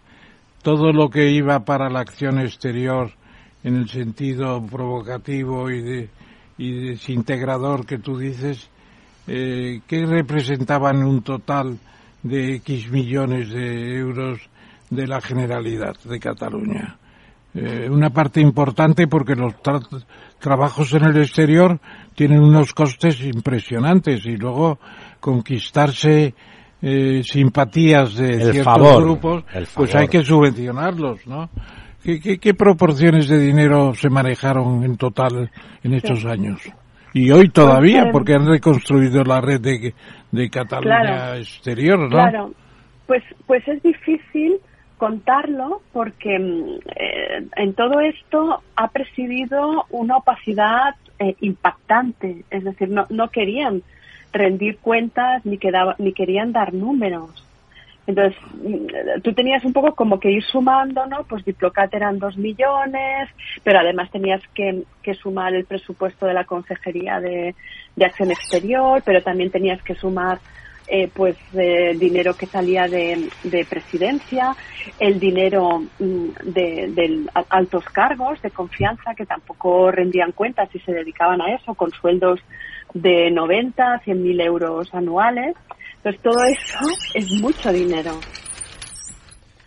todo 0.63 0.93
lo 0.93 1.11
que 1.11 1.31
iba 1.31 1.65
para 1.65 1.91
la 1.91 2.01
acción 2.01 2.39
exterior 2.39 3.11
en 3.63 3.77
el 3.77 3.89
sentido 3.89 4.65
provocativo 4.67 5.71
y, 5.71 5.81
de, 5.83 6.11
y 6.59 6.89
desintegrador 6.89 7.87
que 7.87 7.99
tú 7.99 8.19
dices, 8.19 8.69
eh, 9.27 9.81
¿qué 9.87 10.05
representaban 10.05 11.03
un 11.03 11.23
total 11.23 11.79
de 12.23 12.57
X 12.57 12.91
millones 12.91 13.51
de 13.51 13.97
euros 13.97 14.41
de 14.91 15.07
la 15.07 15.21
Generalidad 15.21 15.97
de 16.05 16.21
Cataluña? 16.21 16.99
Eh, 17.57 17.89
una 17.89 18.11
parte 18.11 18.41
importante 18.41 19.07
porque 19.07 19.37
los 19.37 19.55
tra- 19.63 20.05
trabajos 20.41 20.93
en 20.95 21.05
el 21.05 21.17
exterior 21.19 21.79
tienen 22.17 22.41
unos 22.43 22.75
costes 22.75 23.21
impresionantes 23.25 24.27
y 24.27 24.37
luego 24.37 24.81
conquistarse 25.21 26.35
eh, 26.83 27.23
simpatías 27.23 28.17
de 28.17 28.31
El 28.35 28.41
ciertos 28.53 28.65
favor, 28.65 29.03
grupos, 29.05 29.45
pues 29.75 29.95
hay 29.95 30.09
que 30.09 30.23
subvencionarlos, 30.23 31.27
¿no? 31.27 31.49
¿Qué, 32.03 32.21
qué, 32.21 32.39
qué 32.39 32.55
proporciones 32.55 33.29
de 33.29 33.39
dinero 33.39 33.95
se 33.95 34.11
manejaron 34.11 34.85
en 34.85 34.97
total 34.97 35.51
en 35.83 35.95
estos 35.95 36.25
años? 36.27 36.61
Y 37.15 37.31
hoy 37.31 37.49
todavía, 37.49 38.01
Pues, 38.03 38.09
eh, 38.09 38.13
porque 38.13 38.35
han 38.35 38.47
reconstruido 38.47 39.23
la 39.23 39.41
red 39.41 39.61
de, 39.61 39.95
de 40.33 40.51
Cataluña 40.51 41.01
Claro. 41.03 41.35
exterior, 41.39 41.99
¿no? 42.01 42.09
Claro, 42.09 42.53
pues, 43.07 43.23
pues 43.47 43.67
es 43.69 43.83
difícil 43.83 44.57
contarlo 45.05 45.83
porque 45.93 46.39
mm, 46.39 46.79
eh, 46.97 47.47
en 47.57 47.75
todo 47.75 48.01
esto 48.01 48.63
ha 48.75 48.89
presidido 48.89 49.85
una 49.91 50.17
opacidad 50.17 50.95
eh, 51.19 51.37
impactante, 51.43 52.47
es 52.49 52.65
decir, 52.65 52.89
no, 52.89 53.05
no 53.11 53.29
querían 53.29 53.83
rendir 54.33 54.79
cuentas 54.79 55.45
ni, 55.45 55.59
quedaba, 55.59 55.95
ni 55.99 56.15
querían 56.15 56.53
dar 56.53 56.73
números. 56.73 57.47
Entonces, 58.07 58.35
mm, 58.55 59.21
tú 59.23 59.35
tenías 59.35 59.63
un 59.67 59.75
poco 59.75 59.95
como 59.95 60.19
que 60.19 60.31
ir 60.31 60.43
sumando, 60.43 61.05
¿no? 61.05 61.25
Pues 61.25 61.45
Diplocat 61.45 61.93
eran 61.93 62.19
dos 62.19 62.39
millones, 62.39 63.29
pero 63.63 63.81
además 63.81 64.11
tenías 64.11 64.41
que, 64.55 64.85
que 65.03 65.13
sumar 65.13 65.55
el 65.55 65.67
presupuesto 65.67 66.25
de 66.25 66.33
la 66.33 66.45
Consejería 66.45 67.21
de, 67.21 67.55
de 67.95 68.05
Acción 68.07 68.31
Exterior, 68.31 69.03
pero 69.05 69.23
también 69.23 69.51
tenías 69.51 69.83
que 69.83 69.97
sumar 69.97 70.39
eh, 70.87 71.09
pues 71.13 71.37
eh, 71.55 71.95
dinero 71.99 72.35
que 72.35 72.47
salía 72.47 72.87
de, 72.87 73.29
de 73.43 73.65
presidencia, 73.65 74.55
el 74.99 75.19
dinero 75.19 75.81
mm, 75.99 76.29
de, 76.45 76.93
de 76.95 77.27
altos 77.49 77.85
cargos 77.87 78.41
de 78.43 78.51
confianza 78.51 79.15
que 79.17 79.25
tampoco 79.27 79.91
rendían 79.91 80.33
cuentas 80.33 80.69
si 80.73 80.79
se 80.81 80.93
dedicaban 80.93 81.41
a 81.41 81.55
eso, 81.55 81.75
con 81.75 81.91
sueldos 81.91 82.41
de 82.93 83.31
90, 83.31 84.01
100 84.05 84.23
mil 84.23 84.41
euros 84.41 84.93
anuales. 84.95 85.55
Entonces 85.97 86.23
todo 86.23 86.45
eso 86.45 86.79
es 87.15 87.31
mucho 87.41 87.73
dinero. 87.73 88.13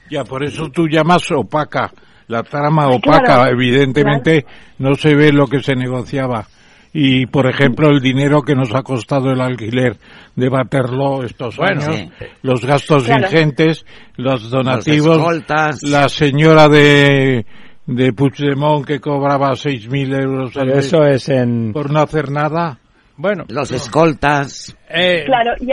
Ya, 0.10 0.24
por 0.24 0.44
eso 0.44 0.70
tú 0.70 0.88
llamas 0.88 1.32
opaca. 1.32 1.92
La 2.28 2.44
trama 2.44 2.90
opaca, 2.90 3.24
claro, 3.24 3.52
evidentemente 3.52 4.46
no 4.80 4.96
se 4.96 5.16
ve 5.16 5.32
lo 5.32 5.48
que 5.48 5.62
se 5.62 5.76
negociaba. 5.76 6.46
Y, 6.94 7.26
por 7.28 7.48
ejemplo, 7.48 7.90
el 7.90 8.00
dinero 8.02 8.42
que 8.42 8.56
nos 8.56 8.74
ha 8.74 8.82
costado 8.82 9.30
el 9.32 9.42
alquiler 9.42 9.98
de 10.36 10.48
Waterloo 10.50 11.24
estos 11.24 11.58
Bueno, 11.58 11.82
años, 11.84 11.96
sí. 12.18 12.26
los 12.42 12.66
gastos 12.66 13.04
Claro. 13.06 13.26
ingentes, 13.28 13.86
los 14.16 14.50
donativos, 14.50 15.18
escoltas. 15.18 15.84
la 15.84 16.10
señora 16.10 16.68
de, 16.70 17.46
de 17.86 18.14
Puigdemont 18.14 18.86
que 18.86 19.00
cobraba 19.00 19.52
6.000 19.52 20.22
euros 20.22 20.58
al 20.58 20.68
mes 20.68 20.86
eso 20.88 21.04
es 21.06 21.30
en... 21.30 21.72
por 21.74 21.92
no 21.92 22.00
hacer 22.02 22.32
nada. 22.32 22.80
Bueno, 23.20 23.46
Los 23.50 23.72
escoltas. 23.72 24.78
eh, 24.90 25.24
Claro, 25.26 25.54
y, 25.60 25.68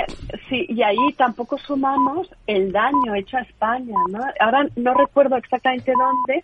sí, 0.49 0.65
y 0.69 0.83
ahí 0.83 1.13
tampoco 1.17 1.59
sumamos 1.59 2.27
el 2.47 2.73
daño 2.73 3.15
hecho 3.15 3.37
a 3.37 3.43
España, 3.43 3.95
¿no? 4.11 4.19
Ahora 4.41 4.67
no 4.77 4.95
recuerdo 4.95 5.37
exactamente 5.37 5.93
dónde, 5.93 6.43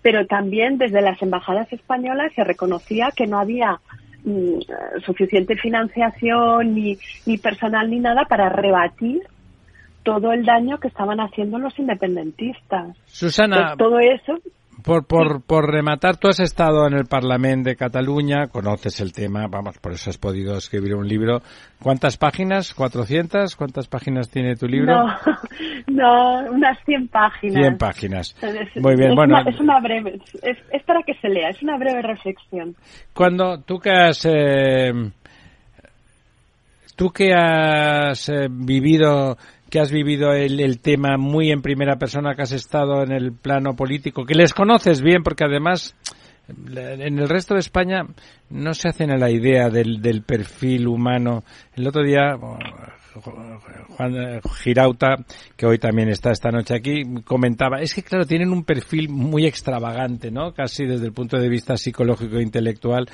pero 0.00 0.26
también 0.26 0.78
desde 0.78 1.02
las 1.02 1.20
embajadas 1.20 1.70
españolas 1.72 2.32
se 2.34 2.44
reconocía 2.44 3.10
que 3.14 3.26
no 3.26 3.38
había 3.38 3.78
mm, 4.24 5.00
suficiente 5.04 5.56
financiación 5.56 6.74
ni, 6.74 6.96
ni 7.26 7.38
personal 7.38 7.90
ni 7.90 8.00
nada 8.00 8.24
para 8.24 8.48
rebatir 8.48 9.22
todo 10.02 10.32
el 10.32 10.44
daño 10.44 10.78
que 10.78 10.88
estaban 10.88 11.20
haciendo 11.20 11.58
los 11.58 11.78
independentistas. 11.78 12.96
Susana, 13.06 13.74
Pues 13.76 13.78
todo 13.78 13.98
eso, 14.00 14.38
por, 14.84 15.06
por, 15.06 15.42
por 15.42 15.70
rematar, 15.70 16.16
tú 16.16 16.28
has 16.28 16.40
estado 16.40 16.86
en 16.86 16.94
el 16.94 17.06
Parlamento 17.06 17.68
de 17.68 17.76
Cataluña, 17.76 18.46
conoces 18.48 19.00
el 19.00 19.12
tema, 19.12 19.46
vamos, 19.48 19.78
por 19.78 19.92
eso 19.92 20.10
has 20.10 20.18
podido 20.18 20.56
escribir 20.56 20.94
un 20.94 21.06
libro. 21.08 21.42
¿Cuántas 21.82 22.16
páginas? 22.16 22.76
¿400? 22.76 23.54
¿Cuántas 23.56 23.88
páginas 23.88 24.30
tiene 24.30 24.56
tu 24.56 24.66
libro? 24.66 25.04
no, 25.06 25.16
no, 25.88 26.50
unas 26.52 26.78
100 26.84 27.08
páginas. 27.08 27.54
100 27.62 27.78
páginas. 27.78 28.36
Es- 28.42 28.82
Muy 28.82 28.94
bien, 28.96 29.10
es 29.10 29.16
bueno. 29.16 29.40
Una, 29.40 29.50
es 29.50 29.60
una 29.60 29.80
breve, 29.80 30.20
es, 30.42 30.58
es 30.72 30.82
para 30.84 31.02
que 31.02 31.14
se 31.14 31.28
lea, 31.28 31.50
es 31.50 31.62
una 31.62 31.76
breve 31.76 32.02
reflexión. 32.02 32.74
Cuando 33.14 33.60
tú 33.62 33.78
que 33.78 33.90
has 33.90 34.24
eh, 34.30 34.92
tú 36.96 37.10
que 37.10 37.32
has 37.32 38.28
eh, 38.28 38.48
vivido 38.50 39.36
que 39.70 39.80
has 39.80 39.92
vivido 39.92 40.32
el, 40.32 40.80
tema 40.80 41.16
muy 41.18 41.50
en 41.50 41.62
primera 41.62 41.96
persona, 41.96 42.34
que 42.34 42.42
has 42.42 42.52
estado 42.52 43.02
en 43.02 43.12
el 43.12 43.32
plano 43.32 43.74
político, 43.74 44.24
que 44.24 44.34
les 44.34 44.54
conoces 44.54 45.02
bien, 45.02 45.22
porque 45.22 45.44
además 45.44 45.94
en 46.48 47.18
el 47.18 47.28
resto 47.28 47.54
de 47.54 47.60
España 47.60 48.06
no 48.48 48.72
se 48.72 48.88
hacen 48.88 49.10
a 49.10 49.18
la 49.18 49.30
idea 49.30 49.68
del, 49.68 50.00
del 50.00 50.22
perfil 50.22 50.86
humano. 50.86 51.44
El 51.74 51.86
otro 51.86 52.02
día 52.02 52.36
Juan 53.20 54.14
eh, 54.16 54.40
Girauta, 54.62 55.16
que 55.56 55.66
hoy 55.66 55.78
también 55.78 56.08
está 56.08 56.30
esta 56.30 56.50
noche 56.50 56.74
aquí, 56.74 57.02
comentaba, 57.24 57.80
es 57.80 57.94
que 57.94 58.02
claro, 58.02 58.26
tienen 58.26 58.50
un 58.50 58.64
perfil 58.64 59.08
muy 59.08 59.46
extravagante, 59.46 60.30
¿no? 60.30 60.52
Casi 60.52 60.86
desde 60.86 61.06
el 61.06 61.12
punto 61.12 61.38
de 61.38 61.48
vista 61.48 61.76
psicológico 61.76 62.36
e 62.36 62.42
intelectual. 62.42 63.08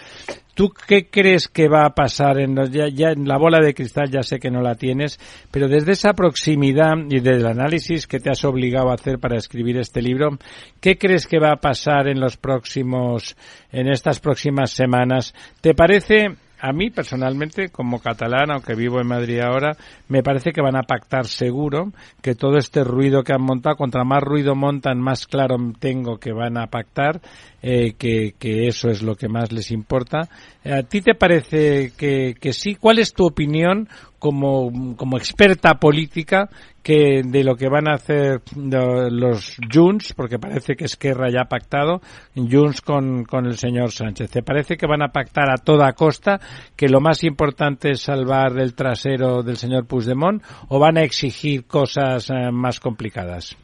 ¿Tú 0.54 0.72
qué 0.86 1.08
crees 1.10 1.48
que 1.48 1.68
va 1.68 1.84
a 1.84 1.94
pasar 1.94 2.38
en 2.38 2.54
los, 2.54 2.70
ya, 2.70 2.88
ya 2.88 3.10
en 3.10 3.26
la 3.26 3.38
bola 3.38 3.60
de 3.60 3.74
cristal? 3.74 4.08
Ya 4.08 4.22
sé 4.22 4.38
que 4.38 4.52
no 4.52 4.62
la 4.62 4.76
tienes, 4.76 5.18
pero 5.50 5.66
desde 5.66 5.92
esa 5.92 6.12
proximidad 6.12 6.94
y 7.10 7.18
del 7.18 7.44
análisis 7.46 8.06
que 8.06 8.20
te 8.20 8.30
has 8.30 8.44
obligado 8.44 8.90
a 8.90 8.94
hacer 8.94 9.18
para 9.18 9.36
escribir 9.36 9.78
este 9.78 10.00
libro, 10.00 10.38
¿qué 10.80 10.96
crees 10.96 11.26
que 11.26 11.40
va 11.40 11.52
a 11.52 11.60
pasar 11.60 12.06
en 12.06 12.20
los 12.20 12.36
próximos, 12.36 13.36
en 13.72 13.88
estas 13.88 14.20
próximas 14.20 14.70
semanas? 14.70 15.34
¿Te 15.60 15.74
parece 15.74 16.36
a 16.64 16.72
mí 16.72 16.88
personalmente, 16.88 17.68
como 17.68 18.00
catalán, 18.00 18.50
aunque 18.50 18.74
vivo 18.74 18.98
en 18.98 19.06
Madrid 19.06 19.38
ahora, 19.40 19.76
me 20.08 20.22
parece 20.22 20.50
que 20.50 20.62
van 20.62 20.76
a 20.76 20.84
pactar 20.84 21.26
seguro 21.26 21.92
que 22.22 22.34
todo 22.34 22.56
este 22.56 22.82
ruido 22.82 23.22
que 23.22 23.34
han 23.34 23.42
montado, 23.42 23.76
contra 23.76 24.02
más 24.02 24.22
ruido 24.22 24.54
montan, 24.54 24.98
más 24.98 25.26
claro 25.26 25.56
tengo 25.78 26.16
que 26.16 26.32
van 26.32 26.56
a 26.56 26.68
pactar, 26.68 27.20
eh, 27.60 27.92
que, 27.98 28.32
que 28.38 28.66
eso 28.66 28.88
es 28.88 29.02
lo 29.02 29.14
que 29.14 29.28
más 29.28 29.52
les 29.52 29.70
importa. 29.72 30.30
¿A 30.64 30.82
ti 30.84 31.02
te 31.02 31.14
parece 31.14 31.92
que, 31.98 32.34
que 32.40 32.54
sí? 32.54 32.76
¿Cuál 32.76 32.98
es 32.98 33.12
tu 33.12 33.26
opinión 33.26 33.86
como, 34.18 34.96
como 34.96 35.18
experta 35.18 35.74
política 35.74 36.48
que 36.84 37.22
de 37.24 37.42
lo 37.42 37.56
que 37.56 37.68
van 37.68 37.88
a 37.88 37.94
hacer 37.94 38.42
lo- 38.56 39.08
los 39.10 39.56
Junts, 39.72 40.12
porque 40.12 40.38
parece 40.38 40.76
que 40.76 40.84
Esquerra 40.84 41.30
ya 41.30 41.40
ha 41.42 41.48
pactado, 41.48 42.00
Junts 42.36 42.82
con, 42.82 43.24
con 43.24 43.46
el 43.46 43.54
señor 43.56 43.90
Sánchez. 43.90 44.30
¿Te 44.30 44.42
parece 44.42 44.76
que 44.76 44.86
van 44.86 45.02
a 45.02 45.08
pactar 45.08 45.50
a 45.50 45.56
toda 45.56 45.94
costa, 45.94 46.38
que 46.76 46.88
lo 46.88 47.00
más 47.00 47.24
importante 47.24 47.90
es 47.92 48.02
salvar 48.02 48.58
el 48.58 48.74
trasero 48.74 49.42
del 49.42 49.56
señor 49.56 49.86
Puigdemont, 49.86 50.42
o 50.68 50.78
van 50.78 50.98
a 50.98 51.02
exigir 51.02 51.64
cosas 51.66 52.28
eh, 52.30 52.50
más 52.52 52.78
complicadas? 52.78 53.56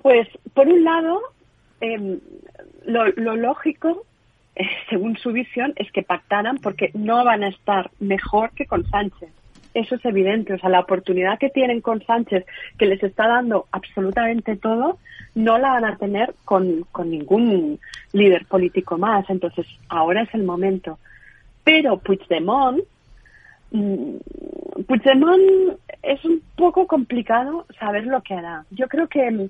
Pues, 0.00 0.28
por 0.54 0.66
un 0.68 0.84
lado, 0.84 1.20
em, 1.80 2.20
lo, 2.86 3.04
lo 3.16 3.36
lógico, 3.36 4.04
eh, 4.54 4.62
según 4.88 5.16
su 5.18 5.32
visión, 5.32 5.72
es 5.76 5.90
que 5.92 6.02
pactaran 6.02 6.56
porque 6.58 6.90
no 6.94 7.24
van 7.24 7.42
a 7.42 7.48
estar 7.48 7.90
mejor 7.98 8.50
que 8.54 8.66
con 8.66 8.88
Sánchez. 8.88 9.30
Eso 9.74 9.94
es 9.94 10.04
evidente. 10.04 10.54
O 10.54 10.58
sea, 10.58 10.68
la 10.70 10.80
oportunidad 10.80 11.38
que 11.38 11.50
tienen 11.50 11.80
con 11.80 12.02
Sánchez, 12.04 12.44
que 12.78 12.86
les 12.86 13.02
está 13.02 13.28
dando 13.28 13.66
absolutamente 13.72 14.56
todo, 14.56 14.98
no 15.34 15.58
la 15.58 15.70
van 15.74 15.84
a 15.84 15.96
tener 15.96 16.34
con, 16.44 16.84
con 16.90 17.10
ningún 17.10 17.78
líder 18.12 18.46
político 18.46 18.98
más. 18.98 19.28
Entonces, 19.30 19.66
ahora 19.88 20.22
es 20.22 20.34
el 20.34 20.42
momento. 20.42 20.98
Pero 21.62 21.98
Puigdemont, 21.98 22.80
mm, 23.70 24.16
Puigdemont 24.86 25.78
es 26.02 26.24
un 26.24 26.42
poco 26.56 26.86
complicado 26.86 27.66
saber 27.78 28.06
lo 28.06 28.22
que 28.22 28.34
hará. 28.34 28.64
Yo 28.70 28.88
creo 28.88 29.06
que, 29.08 29.48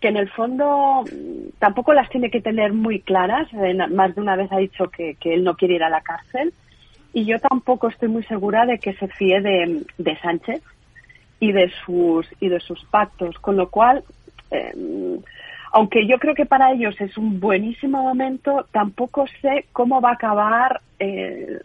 que 0.00 0.08
en 0.08 0.16
el 0.16 0.28
fondo 0.30 1.02
mm, 1.10 1.58
tampoco 1.58 1.92
las 1.92 2.08
tiene 2.10 2.30
que 2.30 2.40
tener 2.40 2.72
muy 2.72 3.00
claras. 3.00 3.48
En- 3.52 3.94
Más 3.96 4.14
de 4.14 4.20
una 4.20 4.36
vez 4.36 4.52
ha 4.52 4.58
dicho 4.58 4.90
que, 4.90 5.16
que 5.16 5.34
él 5.34 5.42
no 5.42 5.56
quiere 5.56 5.74
ir 5.74 5.82
a 5.82 5.90
la 5.90 6.02
cárcel. 6.02 6.52
Y 7.16 7.24
yo 7.24 7.38
tampoco 7.38 7.88
estoy 7.88 8.08
muy 8.08 8.24
segura 8.24 8.66
de 8.66 8.78
que 8.78 8.92
se 8.92 9.08
fíe 9.08 9.40
de, 9.40 9.86
de 9.96 10.18
Sánchez 10.18 10.60
y 11.40 11.50
de 11.50 11.72
sus 11.82 12.28
y 12.40 12.50
de 12.50 12.60
sus 12.60 12.84
pactos. 12.84 13.38
Con 13.38 13.56
lo 13.56 13.70
cual, 13.70 14.04
eh, 14.50 15.18
aunque 15.72 16.06
yo 16.06 16.18
creo 16.18 16.34
que 16.34 16.44
para 16.44 16.72
ellos 16.72 16.94
es 17.00 17.16
un 17.16 17.40
buenísimo 17.40 18.02
momento, 18.02 18.66
tampoco 18.70 19.24
sé 19.40 19.64
cómo 19.72 20.02
va 20.02 20.10
a 20.10 20.12
acabar, 20.12 20.82
eh, 20.98 21.58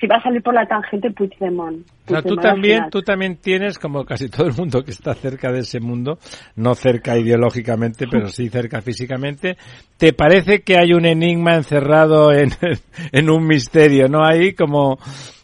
si 0.00 0.06
va 0.06 0.16
a 0.16 0.22
salir 0.22 0.42
por 0.42 0.54
la 0.54 0.66
tangente 0.66 1.10
Puigdemont. 1.10 1.86
O 2.06 2.10
sea, 2.10 2.22
tú 2.22 2.28
Puigdemont 2.34 2.42
también, 2.42 2.90
tú 2.90 3.02
también 3.02 3.36
tienes, 3.36 3.78
como 3.78 4.04
casi 4.04 4.28
todo 4.30 4.46
el 4.46 4.54
mundo 4.54 4.82
que 4.82 4.90
está 4.92 5.14
cerca 5.14 5.52
de 5.52 5.60
ese 5.60 5.78
mundo, 5.78 6.18
no 6.56 6.74
cerca 6.74 7.18
ideológicamente, 7.18 8.06
pero 8.10 8.28
sí 8.28 8.48
cerca 8.48 8.80
físicamente, 8.80 9.56
¿te 9.98 10.12
parece 10.12 10.62
que 10.62 10.78
hay 10.78 10.94
un 10.94 11.04
enigma 11.04 11.54
encerrado 11.54 12.32
en, 12.32 12.50
en 13.12 13.30
un 13.30 13.46
misterio, 13.46 14.08
no? 14.08 14.24
Ahí 14.24 14.54
como, 14.54 14.98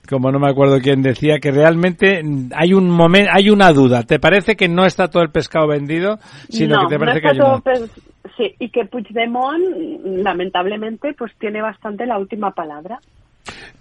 como 0.08 0.32
no 0.32 0.38
me 0.38 0.48
acuerdo 0.50 0.78
quién 0.80 1.02
decía, 1.02 1.38
que 1.38 1.50
realmente 1.50 2.22
hay 2.54 2.72
un 2.72 2.88
momento, 2.88 3.30
hay 3.34 3.50
una 3.50 3.72
duda. 3.72 4.04
¿Te 4.04 4.18
parece 4.18 4.56
que 4.56 4.68
no 4.68 4.86
está 4.86 5.08
todo 5.08 5.22
el 5.22 5.30
pescado 5.30 5.68
vendido, 5.68 6.18
sino 6.48 6.76
no, 6.76 6.88
que 6.88 6.94
te 6.94 6.98
no 6.98 7.04
parece 7.04 7.20
que 7.20 7.26
está 7.28 7.44
hay 7.44 7.50
una... 7.50 7.60
todo 7.60 7.74
pes- 7.86 8.02
Sí, 8.36 8.54
y 8.58 8.70
que 8.70 8.84
Puigdemont, 8.84 9.62
lamentablemente, 10.04 11.14
pues 11.16 11.32
tiene 11.38 11.62
bastante 11.62 12.06
la 12.06 12.18
última 12.18 12.50
palabra. 12.50 12.98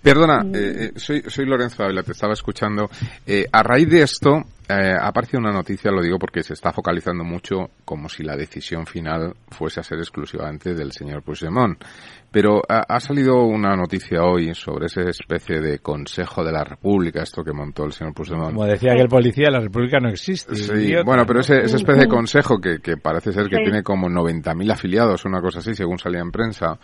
Perdona, 0.02 0.42
eh, 0.54 0.92
eh, 0.96 1.00
soy, 1.00 1.24
soy 1.28 1.46
Lorenzo 1.46 1.84
Ávila, 1.84 2.04
te 2.04 2.12
estaba 2.12 2.34
escuchando. 2.34 2.90
Eh, 3.26 3.46
a 3.52 3.64
raíz 3.64 3.90
de 3.90 4.02
esto, 4.04 4.38
eh, 4.70 4.94
ha 5.00 5.08
aparecido 5.08 5.40
una 5.40 5.52
noticia, 5.52 5.92
lo 5.92 6.02
digo 6.02 6.18
porque 6.20 6.44
se 6.44 6.54
está 6.54 6.72
focalizando 6.72 7.24
mucho 7.24 7.70
como 7.84 8.08
si 8.10 8.24
la 8.24 8.36
decisión 8.36 8.86
final 8.86 9.34
fuese 9.50 9.80
a 9.80 9.84
ser 9.84 9.98
exclusivamente 10.00 10.74
del 10.74 10.92
señor 10.92 11.24
Puigdemont. 11.24 11.84
Pero 12.32 12.62
ha, 12.68 12.84
ha 12.88 13.00
salido 13.00 13.44
una 13.46 13.76
noticia 13.76 14.24
hoy 14.24 14.54
sobre 14.54 14.88
esa 14.88 15.02
especie 15.02 15.62
de 15.62 15.80
Consejo 15.80 16.44
de 16.44 16.52
la 16.52 16.64
República, 16.64 17.24
esto 17.24 17.44
que 17.44 17.54
montó 17.54 17.86
el 17.86 17.94
señor 17.94 18.14
Puigdemont. 18.14 18.54
Como 18.54 18.66
decía 18.66 18.94
que 18.96 19.02
el 19.02 19.08
policía, 19.08 19.50
la 19.50 19.62
República 19.62 20.00
no 20.00 20.10
existe. 20.10 20.56
Sí, 20.56 20.72
idiota, 20.74 21.04
bueno, 21.06 21.24
pero 21.26 21.36
¿no? 21.38 21.42
ese, 21.42 21.62
esa 21.62 21.78
especie 21.78 22.02
de 22.04 22.08
consejo 22.10 22.60
que, 22.60 22.80
que 22.80 22.98
parece 22.98 23.32
ser 23.32 23.48
que 23.50 23.56
Sí. 23.58 23.64
tiene 23.64 23.84
como 23.84 24.08
90.000 24.10 24.72
afiliados, 24.72 25.26
una 25.26 25.42
cosa 25.42 25.60
así, 25.60 25.74
según 25.74 25.98
salía 25.98 26.20
en 26.22 26.32
prensa, 26.32 26.78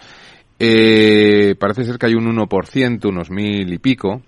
Eh, 0.64 1.56
parece 1.58 1.84
ser 1.84 1.98
que 1.98 2.06
hay 2.06 2.14
un 2.14 2.28
1%, 2.28 3.10
unos 3.10 3.32
mil 3.32 3.74
y 3.74 3.80
pico, 3.80 4.22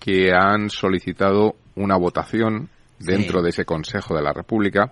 que 0.00 0.32
han 0.32 0.70
solicitado 0.70 1.54
una 1.76 1.96
votación 1.96 2.68
dentro 2.98 3.38
Sí. 3.38 3.44
de 3.44 3.50
ese 3.50 3.64
Consejo 3.64 4.16
de 4.16 4.22
la 4.22 4.32
República 4.32 4.90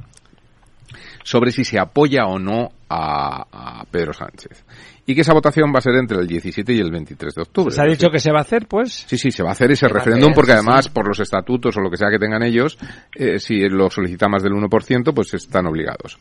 sobre 1.25 1.51
si 1.51 1.65
se 1.65 1.81
apoya 1.81 2.27
o 2.27 2.39
no 2.39 2.69
a, 2.89 3.81
a 3.81 3.85
Pedro 3.91 4.13
Sánchez. 4.13 4.65
Y 5.07 5.17
que 5.17 5.23
esa 5.23 5.33
votación 5.33 5.73
va 5.75 5.79
a 5.79 5.83
ser 5.83 5.97
entre 5.97 6.19
el 6.19 6.29
17 6.29 6.73
y 6.73 6.79
el 6.79 6.93
23 6.93 7.35
de 7.35 7.43
octubre. 7.43 7.75
¿Se 7.75 7.83
ha 7.83 7.85
dicho 7.85 8.09
que 8.09 8.21
se 8.21 8.31
va 8.31 8.39
a 8.39 8.43
hacer, 8.43 8.69
pues? 8.69 8.93
Sí, 9.09 9.19
sí, 9.19 9.33
se 9.33 9.43
va 9.43 9.49
a 9.49 9.53
hacer 9.53 9.73
ese 9.73 9.89
referéndum 9.89 10.33
porque 10.33 10.53
sí, 10.53 10.59
además 10.59 10.85
sí. 10.85 10.91
por 10.93 11.09
los 11.09 11.19
estatutos 11.19 11.77
o 11.77 11.81
lo 11.81 11.91
que 11.91 11.97
sea 11.97 12.11
que 12.11 12.21
tengan 12.21 12.45
ellos, 12.45 12.79
eh, 13.17 13.41
si 13.41 13.69
lo 13.69 13.91
solicita 13.91 14.29
más 14.29 14.45
del 14.45 14.53
1%, 14.53 15.13
pues 15.13 15.35
están 15.35 15.67
obligados. 15.67 16.17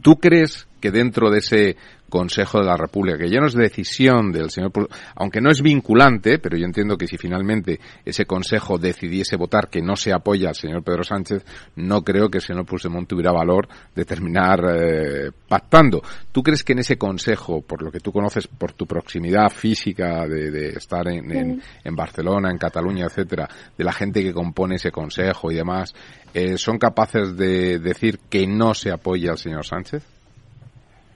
¿Tú 0.00 0.16
crees 0.16 0.66
que 0.80 0.90
dentro 0.90 1.30
de 1.30 1.38
ese 1.38 1.76
Consejo 2.14 2.60
de 2.60 2.66
la 2.66 2.76
República, 2.76 3.18
que 3.18 3.28
ya 3.28 3.40
no 3.40 3.46
es 3.48 3.54
decisión 3.54 4.30
del 4.30 4.48
señor, 4.50 4.70
aunque 5.16 5.40
no 5.40 5.50
es 5.50 5.60
vinculante, 5.60 6.38
pero 6.38 6.56
yo 6.56 6.64
entiendo 6.64 6.96
que 6.96 7.08
si 7.08 7.16
finalmente 7.18 7.80
ese 8.04 8.24
Consejo 8.24 8.78
decidiese 8.78 9.34
votar 9.36 9.68
que 9.68 9.82
no 9.82 9.96
se 9.96 10.12
apoya 10.12 10.48
al 10.50 10.54
señor 10.54 10.84
Pedro 10.84 11.02
Sánchez, 11.02 11.44
no 11.74 12.02
creo 12.02 12.28
que 12.28 12.38
el 12.38 12.42
señor 12.44 12.64
Puigdemont 12.66 13.08
tuviera 13.08 13.32
valor 13.32 13.66
de 13.96 14.04
terminar 14.04 14.60
eh, 14.72 15.30
pactando. 15.48 16.00
¿Tú 16.30 16.42
crees 16.42 16.62
que 16.62 16.72
en 16.74 16.78
ese 16.78 16.96
Consejo, 16.96 17.60
por 17.62 17.82
lo 17.82 17.90
que 17.90 17.98
tú 17.98 18.12
conoces, 18.12 18.46
por 18.46 18.72
tu 18.72 18.86
proximidad 18.86 19.50
física 19.50 20.26
de, 20.28 20.50
de 20.52 20.68
estar 20.70 21.08
en, 21.08 21.30
en- 21.32 21.62
en 21.82 21.96
Barcelona, 21.96 22.50
en 22.50 22.58
Cataluña, 22.58 23.06
etcétera, 23.06 23.48
de 23.76 23.84
la 23.84 23.92
gente 23.92 24.22
que 24.22 24.32
compone 24.32 24.76
ese 24.76 24.92
Consejo 24.92 25.50
y 25.50 25.56
demás, 25.56 25.92
eh, 26.32 26.56
son 26.58 26.78
capaces 26.78 27.36
de 27.36 27.80
decir 27.80 28.20
que 28.30 28.46
no 28.46 28.72
se 28.74 28.92
apoya 28.92 29.32
al 29.32 29.38
señor 29.38 29.66
Sánchez? 29.66 30.04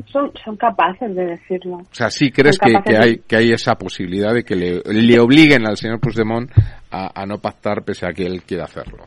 Son, 0.06 0.32
son 0.44 0.56
capaces 0.56 1.14
de 1.14 1.26
decirlo. 1.26 1.78
O 1.78 1.94
sea, 1.94 2.08
sí 2.08 2.30
crees 2.30 2.58
que, 2.58 2.72
que 2.84 2.96
hay, 2.96 3.18
que 3.18 3.36
hay 3.36 3.50
esa 3.50 3.74
posibilidad 3.74 4.32
de 4.32 4.44
que 4.44 4.54
le, 4.54 4.80
le 4.84 5.20
obliguen 5.20 5.66
al 5.66 5.76
señor 5.76 6.00
Puigdemont 6.00 6.50
a, 6.90 7.20
a 7.20 7.26
no 7.26 7.38
pactar 7.38 7.82
pese 7.82 8.06
a 8.06 8.12
que 8.12 8.24
él 8.24 8.42
quiera 8.42 8.64
hacerlo. 8.64 9.04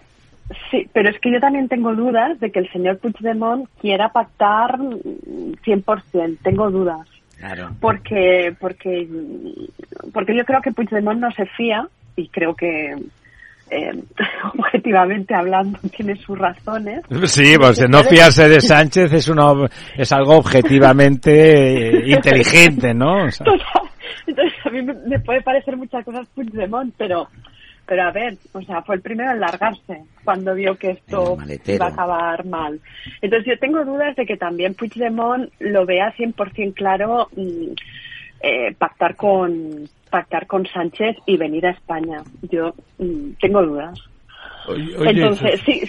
Sí, 0.69 0.87
pero 0.93 1.09
es 1.09 1.19
que 1.19 1.31
yo 1.31 1.39
también 1.39 1.67
tengo 1.67 1.95
dudas 1.95 2.39
de 2.39 2.51
que 2.51 2.59
el 2.59 2.69
señor 2.71 2.99
Puigdemont 2.99 3.69
quiera 3.79 4.09
pactar 4.09 4.79
mm, 4.79 5.53
100%. 5.63 6.37
Tengo 6.43 6.69
dudas. 6.69 7.07
Claro. 7.37 7.71
Porque, 7.79 8.53
porque, 8.59 9.07
porque 10.13 10.35
yo 10.35 10.45
creo 10.45 10.61
que 10.61 10.71
Puigdemont 10.71 11.19
no 11.19 11.31
se 11.31 11.45
fía 11.45 11.87
y 12.15 12.27
creo 12.27 12.53
que 12.53 12.95
eh, 13.71 14.03
objetivamente 14.53 15.33
hablando 15.33 15.79
tiene 15.95 16.15
sus 16.17 16.37
razones. 16.37 17.01
Sí, 17.25 17.55
pues 17.57 17.89
no 17.89 18.03
fiarse 18.03 18.49
de 18.49 18.59
Sánchez 18.59 19.13
es, 19.13 19.29
uno, 19.29 19.65
es 19.97 20.11
algo 20.11 20.35
objetivamente 20.35 21.87
eh, 21.87 22.03
inteligente, 22.05 22.93
¿no? 22.93 23.25
O 23.25 23.31
sea, 23.31 23.47
Entonces 24.27 24.53
a 24.65 24.69
mí 24.69 24.81
me, 24.81 25.19
puede 25.19 25.41
parecer 25.41 25.77
muchas 25.77 26.03
cosas 26.03 26.27
Puigdemont, 26.35 26.93
pero 26.97 27.29
pero 27.87 28.03
a 28.03 28.11
ver, 28.11 28.37
o 28.53 28.61
sea, 28.61 28.81
fue 28.83 28.95
el 28.95 29.01
primero 29.01 29.31
en 29.31 29.39
largarse 29.39 30.03
cuando 30.23 30.53
vio 30.53 30.77
que 30.77 30.91
esto 30.91 31.37
iba 31.65 31.87
a 31.87 31.89
acabar 31.89 32.45
mal. 32.45 32.79
Entonces 33.21 33.47
yo 33.47 33.59
tengo 33.59 33.83
dudas 33.83 34.15
de 34.15 34.25
que 34.25 34.37
también 34.37 34.75
Puigdemont 34.75 35.51
lo 35.59 35.85
vea 35.85 36.13
100% 36.15 36.73
claro 36.73 37.27
mm, 37.35 37.73
eh, 38.41 38.73
pactar 38.77 39.15
con 39.15 39.87
pactar 40.09 40.45
con 40.45 40.65
Sánchez 40.67 41.17
y 41.25 41.37
venir 41.37 41.65
a 41.65 41.71
España. 41.71 42.21
Yo 42.41 42.73
mm, 42.99 43.31
tengo 43.39 43.63
dudas. 43.63 43.97
Oye, 44.67 44.93
Entonces, 45.09 45.61
sí, 45.65 45.81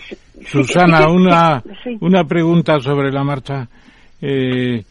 Susana, 0.46 1.02
sí, 1.02 1.04
una, 1.10 1.62
una 2.00 2.24
pregunta 2.24 2.80
sobre 2.80 3.10
la 3.10 3.22
marcha. 3.24 3.68
Eh, 4.20 4.82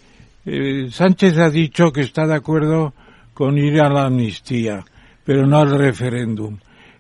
eh, 0.45 0.88
Sánchez 0.89 1.38
ha 1.38 1.50
dicho 1.50 1.91
que 1.91 2.02
está 2.02 2.28
de 2.28 2.36
acuerdo 2.36 2.93
con 3.34 3.58
ir 3.58 3.80
a 3.82 3.89
la 3.89 4.06
amnistía, 4.06 4.84
pero 5.24 5.47
no 5.47 5.60
al 5.60 5.78
referéndum. 5.78 6.58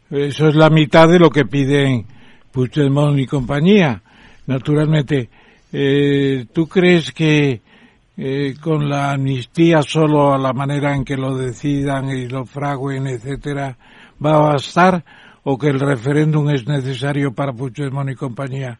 Eso 0.09 0.47
es 0.47 0.55
la 0.55 0.69
mitad 0.69 1.07
de 1.07 1.19
lo 1.19 1.29
que 1.29 1.45
piden 1.45 2.05
Puigdemont 2.51 3.19
y 3.19 3.27
compañía. 3.27 4.01
Naturalmente, 4.47 5.29
eh, 5.71 6.45
¿tú 6.51 6.67
crees 6.67 7.11
que 7.11 7.61
eh, 8.23 8.53
con 8.61 8.87
la 8.87 9.13
amnistía 9.13 9.81
solo 9.81 10.31
a 10.31 10.37
la 10.37 10.53
manera 10.53 10.95
en 10.95 11.03
que 11.03 11.17
lo 11.17 11.35
decidan 11.35 12.07
y 12.09 12.27
lo 12.27 12.45
fraguen, 12.45 13.07
etcétera, 13.07 13.75
va 14.23 14.35
a 14.35 14.53
bastar 14.53 15.03
o 15.43 15.57
que 15.57 15.69
el 15.69 15.79
referéndum 15.79 16.47
es 16.51 16.67
necesario 16.67 17.33
para 17.33 17.51
Puigdemont 17.51 18.11
y 18.11 18.15
compañía? 18.15 18.79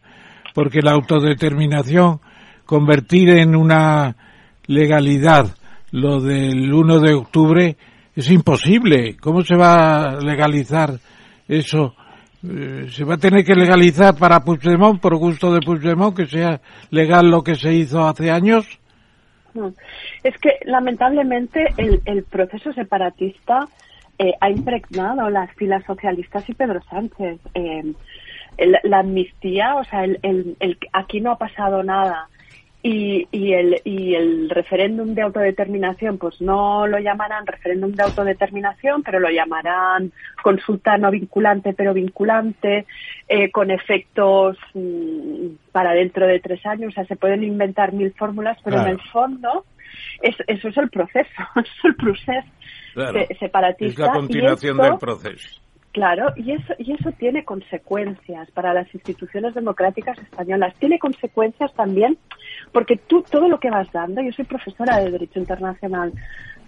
Porque 0.54 0.80
la 0.80 0.92
autodeterminación, 0.92 2.20
convertir 2.64 3.30
en 3.30 3.56
una 3.56 4.14
legalidad 4.66 5.56
lo 5.90 6.20
del 6.20 6.72
1 6.72 7.00
de 7.00 7.14
octubre 7.14 7.76
es 8.14 8.30
imposible. 8.30 9.16
¿Cómo 9.16 9.42
se 9.42 9.56
va 9.56 10.10
a 10.10 10.20
legalizar 10.20 11.00
eso? 11.48 11.96
Eh, 12.48 12.86
se 12.92 13.02
va 13.02 13.14
a 13.14 13.18
tener 13.18 13.44
que 13.44 13.56
legalizar 13.56 14.14
para 14.16 14.44
Puigdemont, 14.44 15.00
por 15.00 15.16
gusto 15.16 15.52
de 15.52 15.58
Puigdemont, 15.66 16.16
que 16.16 16.26
sea 16.26 16.60
legal 16.90 17.28
lo 17.28 17.42
que 17.42 17.56
se 17.56 17.74
hizo 17.74 18.06
hace 18.06 18.30
años. 18.30 18.78
Es 20.22 20.36
que 20.38 20.58
lamentablemente 20.64 21.74
el, 21.76 22.02
el 22.04 22.24
proceso 22.24 22.72
separatista 22.72 23.68
eh, 24.18 24.34
ha 24.40 24.50
impregnado 24.50 25.30
las 25.30 25.52
filas 25.54 25.84
socialistas 25.84 26.48
y 26.48 26.54
Pedro 26.54 26.80
Sánchez. 26.88 27.40
Eh, 27.54 27.94
la 28.84 28.98
amnistía, 28.98 29.76
o 29.76 29.84
sea, 29.84 30.04
el- 30.04 30.18
el- 30.22 30.78
aquí 30.92 31.20
no 31.20 31.32
ha 31.32 31.38
pasado 31.38 31.82
nada. 31.82 32.28
Y, 32.84 33.28
y, 33.30 33.52
el, 33.52 33.80
y 33.84 34.14
el 34.16 34.50
referéndum 34.50 35.14
de 35.14 35.22
autodeterminación, 35.22 36.18
pues 36.18 36.40
no 36.40 36.88
lo 36.88 36.98
llamarán 36.98 37.46
referéndum 37.46 37.92
de 37.92 38.02
autodeterminación, 38.02 39.04
pero 39.04 39.20
lo 39.20 39.30
llamarán 39.30 40.10
consulta 40.42 40.98
no 40.98 41.12
vinculante, 41.12 41.74
pero 41.74 41.94
vinculante, 41.94 42.86
eh, 43.28 43.52
con 43.52 43.70
efectos 43.70 44.58
mm, 44.74 45.46
para 45.70 45.92
dentro 45.92 46.26
de 46.26 46.40
tres 46.40 46.66
años. 46.66 46.88
O 46.90 46.94
sea, 46.94 47.04
se 47.04 47.14
pueden 47.14 47.44
inventar 47.44 47.92
mil 47.92 48.12
fórmulas, 48.14 48.58
pero 48.64 48.78
Claro. 48.78 48.88
en 48.90 48.94
el 48.98 49.00
fondo 49.10 49.64
es, 50.20 50.34
eso 50.48 50.66
es 50.68 50.76
el 50.76 50.90
proceso, 50.90 51.28
eso 51.54 51.60
es 51.60 51.84
el 51.84 51.94
proceso 51.94 52.48
se- 52.94 53.34
separatista. 53.36 54.02
es 54.02 54.08
la 54.08 54.12
continuación 54.12 54.76
esto- 54.80 54.82
del 54.90 54.98
proceso. 54.98 55.60
Claro, 55.92 56.32
y 56.36 56.52
eso, 56.52 56.72
y 56.78 56.92
eso 56.94 57.12
tiene 57.12 57.44
consecuencias 57.44 58.50
para 58.52 58.72
las 58.72 58.92
instituciones 58.94 59.52
democráticas 59.54 60.18
españolas. 60.18 60.74
Tiene 60.76 60.98
consecuencias 60.98 61.70
también 61.74 62.16
porque 62.72 62.96
tú, 62.96 63.22
todo 63.30 63.48
lo 63.48 63.60
que 63.60 63.70
vas 63.70 63.90
dando, 63.92 64.22
yo 64.22 64.32
soy 64.32 64.44
profesora 64.46 65.00
de 65.00 65.10
Derecho 65.10 65.38
Internacional, 65.38 66.14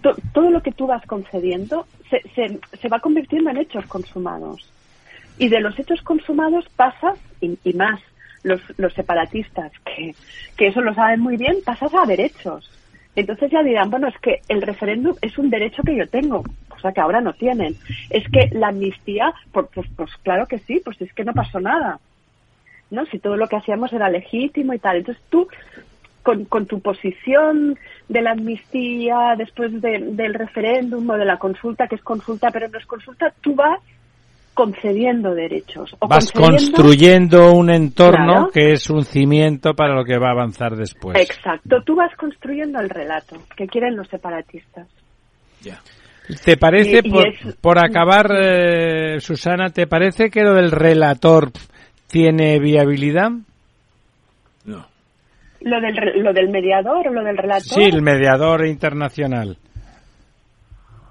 to- 0.01 0.15
todo 0.33 0.49
lo 0.49 0.61
que 0.61 0.71
tú 0.71 0.87
vas 0.87 1.05
concediendo 1.07 1.87
se, 2.09 2.21
se, 2.35 2.59
se 2.81 2.89
va 2.89 2.99
convirtiendo 2.99 3.49
en 3.49 3.57
hechos 3.57 3.85
consumados. 3.87 4.73
Y 5.37 5.49
de 5.49 5.59
los 5.59 5.77
hechos 5.77 6.01
consumados 6.03 6.65
pasas, 6.75 7.17
y, 7.41 7.57
más 7.73 7.99
los, 8.43 8.61
los 8.77 8.93
separatistas, 8.93 9.71
que, 9.83 10.15
que 10.55 10.67
eso 10.67 10.81
lo 10.81 10.93
saben 10.93 11.19
muy 11.19 11.37
bien, 11.37 11.57
pasas 11.65 11.91
a 11.93 12.05
derechos. 12.05 12.69
Entonces 13.15 13.49
ya 13.49 13.63
dirán, 13.63 13.89
bueno, 13.89 14.07
es 14.07 14.17
que 14.19 14.43
el 14.47 14.61
referéndum 14.61 15.15
es 15.21 15.37
un 15.37 15.49
derecho 15.49 15.83
que 15.83 15.95
yo 15.95 16.07
tengo, 16.09 16.43
cosa 16.67 16.91
que 16.91 17.01
ahora 17.01 17.21
no 17.21 17.33
tienen. 17.33 17.77
Es 18.09 18.27
que 18.29 18.49
la 18.51 18.67
amnistía, 18.67 19.33
pues, 19.51 19.67
pues, 19.73 19.87
pues 19.95 20.11
claro 20.23 20.47
que 20.47 20.59
sí, 20.59 20.81
pues 20.83 20.99
es 21.01 21.13
que 21.13 21.23
no 21.23 21.33
pasó 21.33 21.59
nada. 21.59 21.99
¿No? 22.89 23.05
Si 23.07 23.19
todo 23.19 23.35
lo 23.35 23.47
que 23.47 23.55
hacíamos 23.55 23.91
era 23.93 24.09
legítimo 24.09 24.73
y 24.73 24.79
tal. 24.79 24.97
Entonces 24.97 25.23
tú, 25.29 25.47
con, 26.25 26.45
con 26.45 26.65
tu 26.65 26.81
posición 26.81 27.77
de 28.09 28.21
la 28.21 28.31
amnistía 28.31 29.35
después 29.37 29.79
de- 29.79 29.99
del 30.11 30.33
referéndum 30.33 31.07
o 31.09 31.13
de 31.17 31.23
la 31.25 31.37
consulta, 31.37 31.87
que 31.87 31.95
es 31.95 32.01
consulta 32.01 32.49
pero 32.51 32.67
no 32.67 32.79
es 32.79 32.85
consulta, 32.87 33.31
tú 33.41 33.53
vas 33.55 33.79
concediendo 34.55 35.33
derechos. 35.35 35.95
O 35.99 36.07
vas 36.07 36.31
concediendo- 36.31 36.77
construyendo 36.77 37.51
un 37.53 37.69
entorno 37.69 38.33
Claro. 38.33 38.49
que 38.51 38.71
es 38.71 38.89
un 38.89 39.03
cimiento 39.03 39.73
para 39.75 39.93
lo 39.93 40.03
que 40.03 40.17
va 40.17 40.29
a 40.29 40.31
avanzar 40.31 40.75
después. 40.75 41.15
Exacto, 41.19 41.83
tú 41.85 41.95
vas 41.95 42.13
construyendo 42.15 42.79
el 42.79 42.89
relato 42.89 43.37
que 43.55 43.67
quieren 43.67 43.95
los 43.95 44.07
separatistas. 44.07 44.87
¿Te 46.43 46.57
parece, 46.57 47.01
Y- 47.03 47.07
y 47.07 47.11
por, 47.11 47.27
es- 47.27 47.55
por 47.61 47.77
acabar, 47.79 48.31
eh, 48.35 49.19
Susana, 49.19 49.69
¿te 49.69 49.85
parece 49.85 50.29
que 50.31 50.41
lo 50.41 50.55
del 50.55 50.71
relator 50.71 51.51
tiene 52.07 52.57
viabilidad? 52.59 53.29
¿Lo 55.65 55.81
del, 55.81 55.95
lo 56.23 56.31
del 56.31 56.49
mediador 56.49 57.07
o 57.07 57.11
lo 57.13 57.23
del 57.23 57.37
relator? 57.37 57.61
Sí, 57.63 57.81
el 57.83 58.01
mediador 58.01 58.65
internacional. 58.67 59.57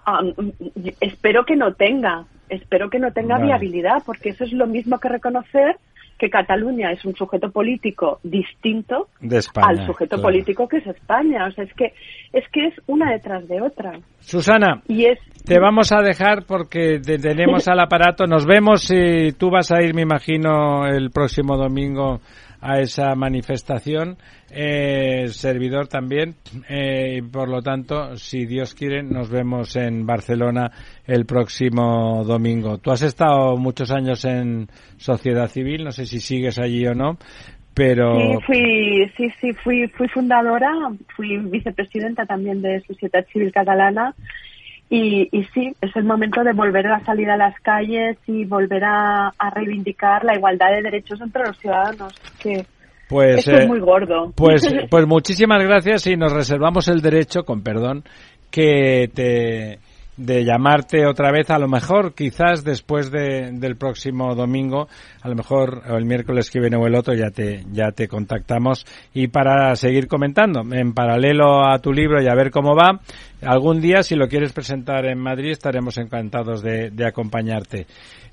Ah, 0.07 0.21
mm, 0.23 0.41
mm, 0.43 0.89
espero 1.01 1.45
que 1.45 1.57
no 1.57 1.75
tenga, 1.75 2.25
espero 2.49 2.89
que 2.89 2.99
no 2.99 3.11
tenga 3.13 3.35
Vale. 3.35 3.47
viabilidad, 3.47 4.03
porque 4.07 4.31
eso 4.31 4.45
es 4.45 4.53
lo 4.53 4.67
mismo 4.67 4.99
que 4.99 5.09
reconocer 5.09 5.77
que 6.19 6.31
Cataluña 6.31 6.93
es 6.93 7.05
un 7.05 7.17
sujeto 7.17 7.51
político 7.51 8.21
distinto 8.23 9.09
De 9.21 9.39
España, 9.39 9.67
al 9.69 9.85
sujeto 9.87 10.11
claro. 10.17 10.23
político 10.23 10.69
que 10.69 10.77
es 10.77 10.87
España. 10.87 11.47
O 11.49 11.51
sea, 11.51 11.65
es 11.65 11.75
que 11.75 11.93
es 12.33 12.45
que 12.53 12.69
es 12.69 12.75
una 12.87 13.11
detrás 13.11 13.49
de 13.49 13.61
otra. 13.61 13.99
Susana, 14.21 14.81
Y 14.87 15.07
es 15.07 15.19
te 15.45 15.59
vamos 15.59 15.91
a 15.93 16.01
dejar 16.03 16.45
porque 16.47 17.01
te- 17.05 17.19
tenemos 17.19 17.67
al 17.69 17.81
aparato. 17.81 18.27
Nos 18.27 18.47
vemos 18.47 18.89
y 18.93 19.33
tú 19.33 19.51
vas 19.51 19.73
a 19.73 19.83
ir, 19.83 19.93
me 19.95 20.03
imagino, 20.03 20.87
el 20.87 21.11
próximo 21.11 21.57
domingo 21.57 22.21
a 22.65 22.81
esa 22.81 23.15
manifestación. 23.15 24.17
Eh, 24.51 25.29
servidor 25.29 25.87
también. 25.87 26.35
Eh, 26.69 27.19
y 27.19 27.23
por 27.23 27.49
lo 27.49 27.61
tanto, 27.61 28.17
si 28.17 28.47
Dios 28.47 28.75
quiere, 28.75 29.03
nos 29.03 29.29
vemos 29.29 29.77
en 29.77 30.07
Barcelona 30.07 30.71
el 31.07 31.27
próximo 31.27 32.25
domingo. 32.25 32.79
Tú 32.79 32.91
has 32.91 33.03
estado 33.03 33.57
muchos 33.59 33.91
años 33.91 34.25
en 34.25 34.69
sociedad 34.97 35.49
civil, 35.49 35.85
no 35.85 35.93
sé 35.93 36.07
si 36.07 36.21
sigues 36.21 36.59
allí 36.59 36.87
o 36.87 36.95
no, 36.95 37.19
pero 37.75 38.15
Sí, 38.17 38.39
fui, 38.47 39.13
sí, 39.17 39.29
sí, 39.41 39.53
fui, 39.63 39.89
fui 39.89 40.09
fundadora, 40.09 40.71
fui 41.15 41.37
vicepresidenta 41.37 42.25
también 42.25 42.63
de 42.63 42.81
Sociedad 42.87 43.27
Civil 43.31 43.53
Catalana 43.53 44.15
y, 44.97 45.29
y 45.33 45.45
sí, 45.53 45.75
es 45.81 45.97
el 45.97 46.05
momento 46.05 46.45
de 46.45 46.53
volver 46.53 46.87
a 46.87 47.05
salir 47.05 47.29
a 47.29 47.37
las 47.37 47.59
calles 47.61 48.17
y 48.29 48.45
volver 48.45 48.85
a, 48.85 49.33
a 49.37 49.51
reivindicar 49.51 50.25
la 50.25 50.37
igualdad 50.37 50.71
de 50.71 50.83
derechos 50.83 51.21
entre 51.21 51.43
los 51.43 51.59
ciudadanos. 51.59 52.15
Que 52.39 52.65
pues 53.09 53.39
esto 53.39 53.57
es 53.57 53.65
eh, 53.65 53.67
muy 53.67 53.81
gordo. 53.81 54.33
Pues, 54.37 54.63
pues 54.91 55.07
muchísimas 55.09 55.61
gracias 55.65 56.07
y 56.07 56.17
nos 56.17 56.33
reservamos 56.33 56.87
el 56.87 57.01
derecho, 57.01 57.43
con 57.45 57.65
perdón, 57.65 58.05
que 58.53 59.11
te 59.13 59.81
de 60.17 60.45
llamarte 60.45 61.07
otra 61.07 61.33
vez, 61.33 61.51
a 61.51 61.59
lo 61.59 61.69
mejor 61.69 62.15
quizás 62.15 62.65
después 62.65 63.11
de, 63.11 63.51
del 63.53 63.77
próximo 63.77 64.35
domingo, 64.35 64.89
a 65.23 65.29
lo 65.29 65.35
mejor 65.35 65.83
o 65.91 65.97
el 65.97 66.05
miércoles 66.05 66.51
que 66.51 66.61
viene 66.61 66.77
o 66.77 66.87
el 66.87 66.95
otro 66.95 67.15
ya 67.15 67.31
te 67.31 67.65
ya 67.73 67.91
te 67.91 68.09
contactamos. 68.09 68.87
Y 69.13 69.29
para 69.29 69.75
seguir 69.77 70.07
comentando 70.07 70.63
en 70.75 70.93
paralelo 70.93 71.67
a 71.67 71.79
tu 71.79 71.93
libro 71.93 72.23
y 72.23 72.29
a 72.29 72.35
ver 72.35 72.51
cómo 72.51 72.77
va, 72.77 73.01
algún 73.43 73.81
día 73.81 74.03
si 74.03 74.15
lo 74.15 74.29
quieres 74.29 74.53
presentar 74.53 75.05
en 75.07 75.19
Madrid 75.19 75.51
estaremos 75.51 75.99
encantados 75.99 76.63
de, 76.63 76.91
de 76.91 77.07
acompañarte. 77.07 77.87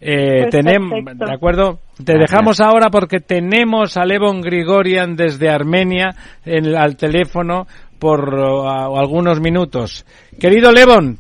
Eh, 0.03 0.41
Pues 0.41 0.49
tenemos, 0.49 0.99
de 1.05 1.33
acuerdo, 1.33 1.79
te 2.03 2.17
dejamos 2.17 2.59
ahora 2.59 2.89
porque 2.89 3.19
tenemos 3.19 3.97
a 3.97 4.05
Levon 4.05 4.41
Grigorian 4.41 5.15
desde 5.15 5.49
Armenia 5.49 6.15
en, 6.43 6.75
al 6.75 6.95
teléfono 6.95 7.67
por 7.99 8.33
uh, 8.33 8.97
algunos 8.97 9.39
minutos. 9.39 10.05
Querido 10.39 10.71
Levon, 10.71 11.19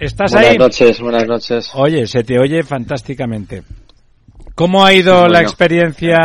¿estás 0.00 0.32
Buenas 0.32 0.50
ahí? 0.50 0.58
noches, 0.58 1.00
buenas 1.00 1.26
noches. 1.26 1.70
Oye, 1.74 2.06
se 2.06 2.22
te 2.24 2.38
oye 2.38 2.62
fantásticamente. 2.62 3.62
¿Cómo 4.54 4.84
ha 4.84 4.92
ido 4.94 5.14
Bueno. 5.20 5.28
la 5.34 5.42
experiencia, 5.42 6.16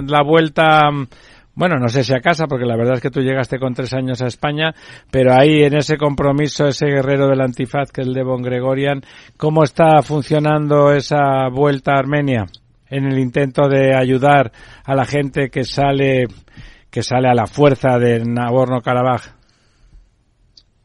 la 0.00 0.22
vuelta? 0.24 0.88
Bueno, 1.54 1.76
no 1.76 1.88
sé 1.88 2.04
si 2.04 2.14
a 2.14 2.20
casa, 2.20 2.46
porque 2.46 2.64
la 2.64 2.76
verdad 2.76 2.94
es 2.94 3.00
que 3.00 3.10
tú 3.10 3.20
llegaste 3.20 3.58
con 3.58 3.74
tres 3.74 3.92
años 3.92 4.22
a 4.22 4.26
España, 4.28 4.72
pero 5.10 5.34
ahí 5.34 5.64
en 5.64 5.74
ese 5.76 5.96
compromiso, 5.96 6.66
ese 6.66 6.86
guerrero 6.86 7.26
del 7.26 7.40
antifaz 7.40 7.90
que 7.90 8.02
es 8.02 8.06
el 8.06 8.14
de 8.14 8.22
Von 8.22 8.42
Gregorian, 8.42 9.02
¿cómo 9.36 9.64
está 9.64 10.00
funcionando 10.02 10.92
esa 10.92 11.48
vuelta 11.52 11.92
a 11.94 11.98
Armenia 11.98 12.46
en 12.88 13.06
el 13.06 13.18
intento 13.18 13.68
de 13.68 13.92
ayudar 13.94 14.52
a 14.84 14.94
la 14.94 15.04
gente 15.04 15.50
que 15.50 15.64
sale, 15.64 16.26
que 16.90 17.02
sale 17.02 17.28
a 17.28 17.34
la 17.34 17.46
fuerza 17.46 17.98
de 17.98 18.22
Nagorno-Karabaj? 18.24 19.37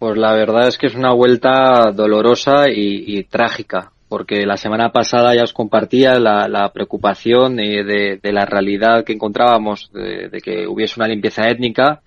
Pues 0.03 0.17
la 0.17 0.33
verdad 0.33 0.67
es 0.67 0.77
que 0.77 0.87
es 0.87 0.95
una 0.95 1.13
vuelta 1.13 1.93
dolorosa 1.93 2.65
y, 2.67 3.23
trágica, 3.23 3.93
porque 4.09 4.45
la 4.45 4.57
semana 4.57 4.91
pasada 4.91 5.33
ya 5.33 5.43
os 5.43 5.53
compartía 5.53 6.19
la, 6.19 6.69
preocupación 6.73 7.55
de, 7.55 8.19
de- 8.21 8.33
la 8.33 8.45
realidad 8.45 9.05
que 9.05 9.13
encontrábamos, 9.13 9.89
de, 9.93 10.41
que 10.43 10.67
hubiese 10.67 10.99
una 10.99 11.07
limpieza 11.07 11.47
étnica, 11.47 12.01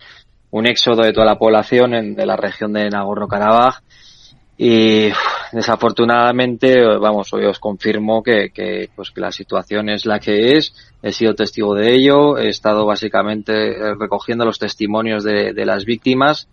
un 0.51 0.67
éxodo 0.67 1.05
de 1.05 1.15
toda 1.15 1.25
la 1.25 1.39
población 1.39 1.95
en- 1.95 2.15
de 2.15 2.27
la 2.27 2.37
región 2.37 2.75
de 2.75 2.91
Nagorno-Karabaj. 2.91 3.81
Y 4.59 5.09
desafortunadamente, 5.53 6.77
vamos, 7.01 7.33
hoy 7.33 7.47
os 7.47 7.59
confirmo 7.59 8.23
que, 8.23 8.91
pues, 8.95 9.11
que 9.11 9.23
la 9.23 9.33
situación 9.33 9.89
es 9.89 10.05
la 10.05 10.19
que 10.19 10.59
es. 10.59 10.75
He 11.03 11.13
sido 11.13 11.35
testigo 11.35 11.75
de 11.75 11.95
ello. 11.95 12.37
He 12.37 12.51
estado 12.51 12.85
básicamente 12.85 13.55
recogiendo 13.99 14.45
los 14.45 14.59
testimonios 14.59 15.25
de 15.25 15.65
las 15.65 15.87
víctimas 15.87 16.47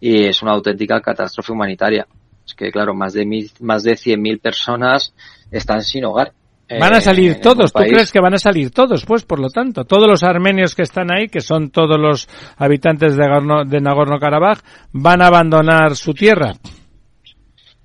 y 0.00 0.24
es 0.24 0.42
una 0.42 0.52
auténtica 0.52 1.00
catástrofe 1.00 1.52
humanitaria. 1.52 2.06
Es 2.46 2.54
que, 2.54 2.70
claro, 2.70 2.94
más 2.94 3.12
de 3.12 3.24
mil, 3.24 3.50
más 3.60 3.82
de 3.82 3.92
100.000 3.92 4.40
personas 4.40 5.14
están 5.50 5.82
sin 5.82 6.04
hogar. 6.04 6.32
Van 6.78 6.94
a 6.94 6.98
eh, 6.98 7.00
salir 7.00 7.40
todos, 7.40 7.72
¿tú 7.72 7.80
crees 7.82 8.12
que 8.12 8.20
van 8.20 8.34
a 8.34 8.38
salir 8.38 8.70
todos? 8.70 9.04
Pues 9.04 9.24
por 9.24 9.40
lo 9.40 9.48
tanto, 9.48 9.84
todos 9.84 10.06
los 10.08 10.22
armenios 10.22 10.76
que 10.76 10.82
están 10.82 11.12
ahí, 11.12 11.28
que 11.28 11.40
son 11.40 11.70
todos 11.70 11.98
los 11.98 12.28
habitantes 12.56 13.16
de, 13.16 13.24
Nagorno- 13.24 13.64
de 13.64 13.80
Nagorno-Karabaj, 13.80 14.60
van 14.92 15.20
a 15.22 15.26
abandonar 15.26 15.96
su 15.96 16.14
tierra. 16.14 16.52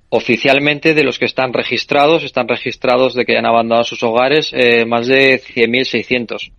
Oficialmente, 0.08 0.94
de 0.94 1.02
los 1.02 1.18
que 1.18 1.24
están 1.24 1.52
registrados, 1.52 2.22
están 2.22 2.46
registrados 2.46 3.14
de 3.14 3.24
que 3.24 3.36
han 3.36 3.44
abandonado 3.44 3.82
sus 3.82 4.02
hogares 4.04 4.50
eh, 4.52 4.84
más 4.86 5.08
de 5.08 5.42
100.600. 5.42 6.52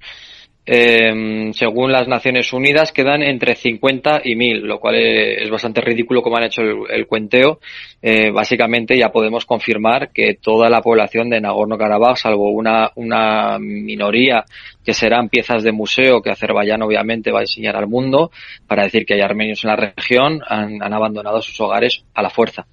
Eh, 0.70 1.50
según 1.54 1.94
las 1.94 2.10
Naciones 2.10 2.52
Unidas, 2.52 2.92
quedan 2.92 3.24
entre 3.24 3.56
50 3.56 4.22
y 4.26 4.36
1.000, 4.36 4.62
lo 4.64 4.80
cual 4.80 4.96
eh, 4.96 5.42
es 5.42 5.50
bastante 5.50 5.80
ridículo 5.80 6.22
como 6.22 6.36
han 6.38 6.44
hecho 6.44 6.62
el, 6.62 6.76
el 6.90 7.08
cuenteo. 7.08 7.60
Eh, 8.02 8.32
básicamente 8.32 8.98
ya 8.98 9.10
podemos 9.10 9.46
confirmar 9.46 10.12
que 10.12 10.36
toda 10.42 10.70
la 10.70 10.82
población 10.82 11.30
de 11.30 11.40
Nagorno-Karabaj, 11.40 12.18
salvo 12.18 12.52
una, 12.52 12.92
una 12.96 13.58
minoría 13.60 14.44
que 14.86 14.94
serán 14.94 15.30
piezas 15.30 15.64
de 15.64 15.72
museo 15.72 16.22
que 16.22 16.32
Azerbaiyán 16.32 16.82
obviamente 16.82 17.32
va 17.32 17.40
a 17.40 17.44
enseñar 17.44 17.78
al 17.78 17.88
mundo 17.88 18.32
para 18.68 18.84
decir 18.84 19.06
que 19.06 19.14
hay 19.14 19.22
armenios 19.22 19.64
en 19.64 19.70
la 19.70 19.76
región, 19.78 20.42
han- 20.48 20.84
han 20.84 20.94
abandonado 20.94 21.42
sus 21.42 21.60
hogares 21.62 22.04
a 22.14 22.22
la 22.22 22.30
fuerza. 22.30 22.66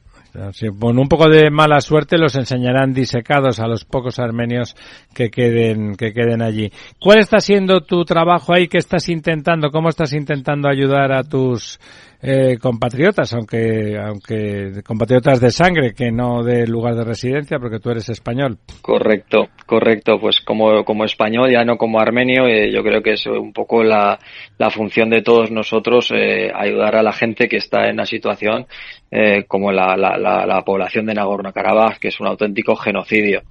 Si 0.53 0.67
con 0.69 0.99
un 0.99 1.09
poco 1.09 1.29
de 1.29 1.49
mala 1.49 1.81
suerte 1.81 2.19
los 2.19 2.35
enseñarán 2.35 2.93
disecados 2.93 3.61
a 3.61 3.69
los 3.69 3.85
pocos 3.85 4.19
armenios 4.19 4.75
que 5.15 5.31
queden, 5.31 5.95
que 5.95 6.13
queden 6.13 6.43
allí. 6.43 6.73
¿Cuál 6.99 7.21
está 7.21 7.39
siendo 7.39 7.83
tu 7.83 8.05
trabajo 8.05 8.53
ahí? 8.53 8.67
¿Qué 8.67 8.79
estás 8.79 9.09
intentando? 9.09 9.71
¿Cómo 9.71 9.91
estás 9.91 10.13
intentando 10.13 10.69
ayudar 10.69 11.13
a 11.13 11.23
tus 11.23 11.79
eh, 12.25 12.57
compatriotas? 12.59 13.35
Aunque, 13.35 13.99
aunque 13.99 14.83
compatriotas 14.83 15.41
de 15.41 15.51
sangre, 15.51 15.93
que 15.93 16.11
no 16.11 16.43
de 16.43 16.67
lugar 16.67 16.95
de 16.95 17.05
residencia, 17.05 17.59
porque 17.59 17.79
tú 17.79 17.91
eres 17.91 18.09
español. 18.09 18.59
Correcto, 18.81 19.49
correcto. 19.67 20.19
Pues 20.19 20.41
como, 20.41 20.85
como 20.85 21.05
español, 21.05 21.51
ya 21.53 21.65
no 21.65 21.77
como 21.77 22.01
armenio, 22.01 22.47
eh, 22.47 22.73
yo 22.73 22.83
creo 22.83 23.03
que 23.03 23.13
es 23.13 23.27
un 23.27 23.53
poco 23.53 23.83
la, 23.83 24.19
la 24.57 24.71
función 24.71 25.11
de 25.11 25.23
todos 25.23 25.51
nosotros 25.51 26.11
eh, 26.13 26.51
ayudar 26.55 26.97
a 26.97 27.03
la 27.03 27.13
gente 27.13 27.47
que 27.47 27.59
está 27.59 27.87
en 27.89 27.95
una 27.95 28.07
situación 28.07 28.67
eh, 29.11 29.45
como 29.47 29.71
la, 29.71 29.97
la, 29.97 30.17
la, 30.17 30.47
la 30.47 30.63
población 30.63 31.07
de 31.07 31.15
Nagorno-Karabaj, 31.15 31.99
que 31.99 32.09
es 32.09 32.19
un 32.21 32.27
auténtico 32.27 32.75
genocidio. 32.75 33.43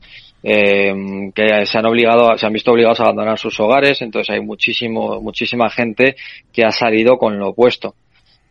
Eh, 0.45 0.93
que 1.33 1.65
se 1.65 1.77
han 1.77 1.85
obligado, 1.85 2.37
se 2.37 2.45
han 2.45 2.51
visto 2.51 2.71
obligados 2.71 2.99
a 2.99 3.03
abandonar 3.03 3.39
sus 3.39 3.57
hogares, 3.61 4.01
entonces 4.01 4.35
hay 4.35 4.41
muchísimo, 4.41 5.21
muchísima 5.21 5.69
gente 5.69 6.15
que 6.51 6.65
ha 6.65 6.71
salido 6.71 7.17
con 7.17 7.39
lo 7.39 7.49
opuesto. 7.49 7.95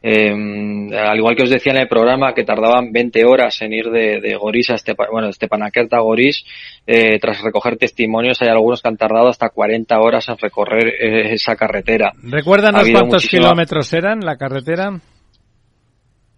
Eh, 0.03 0.31
al 0.33 1.17
igual 1.17 1.37
que 1.37 1.45
os 1.45 1.51
decía 1.51 1.73
en 1.73 1.79
el 1.83 1.89
programa 1.89 2.35
que 2.35 2.43
tardaban 2.45 2.91
20 2.93 3.25
horas 3.25 3.63
en 3.63 3.73
ir 3.73 3.87
de, 3.91 4.21
de 4.21 4.35
Goris 4.37 4.71
a 4.71 4.77
Stepa, 4.79 5.07
bueno, 5.13 5.29
de 5.29 5.33
Stepanakert 5.33 5.93
a 5.95 6.01
Goris, 6.01 6.45
eh, 6.87 7.19
tras 7.21 7.41
recoger 7.43 7.77
testimonios 7.77 8.43
hay 8.43 8.49
algunos 8.49 8.83
que 8.83 8.89
han 8.89 8.97
tardado 8.97 9.29
hasta 9.29 9.51
40 9.51 10.01
horas 10.01 10.29
en 10.29 10.39
recorrer 10.39 10.89
eh, 10.89 11.33
esa 11.35 11.55
carretera. 11.55 12.09
Ha 12.09 12.31
Recuérdanos 12.31 12.81
habido 12.83 12.99
cuántos 12.99 13.23
muchísima- 13.23 13.43
kilómetros 13.45 13.93
eran 13.93 14.21
la 14.21 14.37
carretera. 14.37 15.01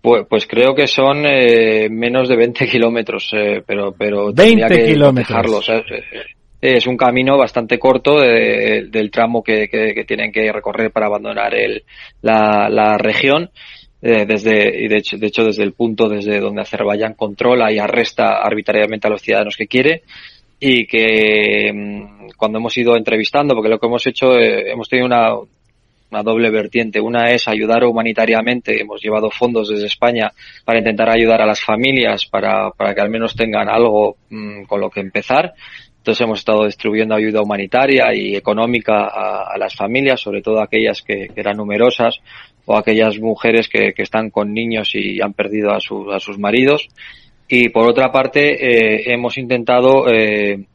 Pues, 0.02 0.26
pues 0.28 0.46
creo 0.46 0.74
que 0.74 0.86
son 0.86 1.24
eh, 1.24 1.88
menos 1.90 2.28
de 2.28 2.36
20 2.36 2.66
kilómetros, 2.68 3.30
eh, 3.32 3.62
pero, 3.66 3.94
pero 3.96 4.26
20 4.34 4.42
tendría 4.44 4.68
que 4.68 4.92
kilómetros. 4.92 5.70
Es 6.66 6.86
un 6.86 6.96
camino 6.96 7.36
bastante 7.36 7.78
corto 7.78 8.18
de- 8.20 8.86
del 8.90 9.10
tramo 9.10 9.42
que, 9.42 9.68
que- 9.68 9.92
que 9.94 10.04
tienen 10.04 10.32
que 10.32 10.50
recorrer 10.50 10.90
para 10.90 11.06
abandonar 11.06 11.54
el, 11.54 11.84
la, 12.22 12.68
la 12.70 12.96
región. 12.96 13.50
eh, 14.00 14.24
desde, 14.26 14.82
y 14.84 14.88
de 14.88 14.96
hecho, 14.98 15.16
de 15.18 15.26
hecho, 15.26 15.44
desde 15.44 15.62
el 15.62 15.72
punto 15.74 16.08
desde 16.08 16.38
donde 16.40 16.60
Azerbaiyán 16.62 17.14
controla 17.14 17.70
y 17.72 17.78
arresta 17.78 18.38
arbitrariamente 18.42 19.06
a 19.06 19.10
los 19.10 19.20
ciudadanos 19.22 19.56
que 19.56 19.66
quiere. 19.66 20.02
Y 20.60 20.86
que 20.86 21.70
mm, 21.72 22.28
cuando 22.36 22.58
hemos 22.58 22.76
ido 22.78 22.96
entrevistando, 22.96 23.54
porque 23.54 23.68
lo 23.70 23.78
que 23.78 23.86
hemos 23.86 24.06
hecho, 24.06 24.38
eh, 24.38 24.70
hemos 24.72 24.88
tenido 24.88 25.06
una, 25.06 25.34
una 26.10 26.22
doble 26.22 26.50
vertiente. 26.50 26.98
Una 27.00 27.30
es 27.30 27.46
ayudar 27.48 27.84
humanitariamente. 27.84 28.80
Hemos 28.80 29.02
llevado 29.02 29.30
fondos 29.30 29.68
desde 29.68 29.86
España 29.86 30.32
para 30.64 30.78
intentar 30.78 31.10
ayudar 31.10 31.42
a 31.42 31.46
las 31.46 31.60
familias 31.62 32.24
para, 32.26 32.70
para 32.70 32.94
que 32.94 33.00
al 33.02 33.10
menos 33.10 33.34
tengan 33.36 33.68
algo 33.68 34.16
mm, 34.30 34.64
con 34.64 34.80
lo 34.80 34.88
que 34.90 35.00
empezar. 35.00 35.52
Entonces 36.04 36.20
hemos 36.20 36.40
estado 36.40 36.66
distribuyendo 36.66 37.14
ayuda 37.14 37.40
humanitaria 37.40 38.14
y 38.14 38.36
económica 38.36 39.06
a, 39.06 39.56
las 39.56 39.74
familias, 39.74 40.20
sobre 40.20 40.42
todo 40.42 40.60
aquellas 40.60 41.00
que, 41.00 41.30
eran 41.34 41.56
numerosas 41.56 42.20
o 42.66 42.76
aquellas 42.76 43.18
mujeres 43.18 43.70
que, 43.70 43.94
están 43.96 44.28
con 44.28 44.52
niños 44.52 44.90
y 44.94 45.22
han 45.22 45.32
perdido 45.32 45.70
a, 45.72 45.80
su- 45.80 46.12
a 46.12 46.20
sus 46.20 46.38
maridos. 46.38 46.88
Y 47.48 47.70
por 47.70 47.88
otra 47.88 48.12
parte, 48.12 48.42
eh, 48.52 49.14
hemos 49.14 49.38
intentado 49.38 50.06
eh, 50.12 50.66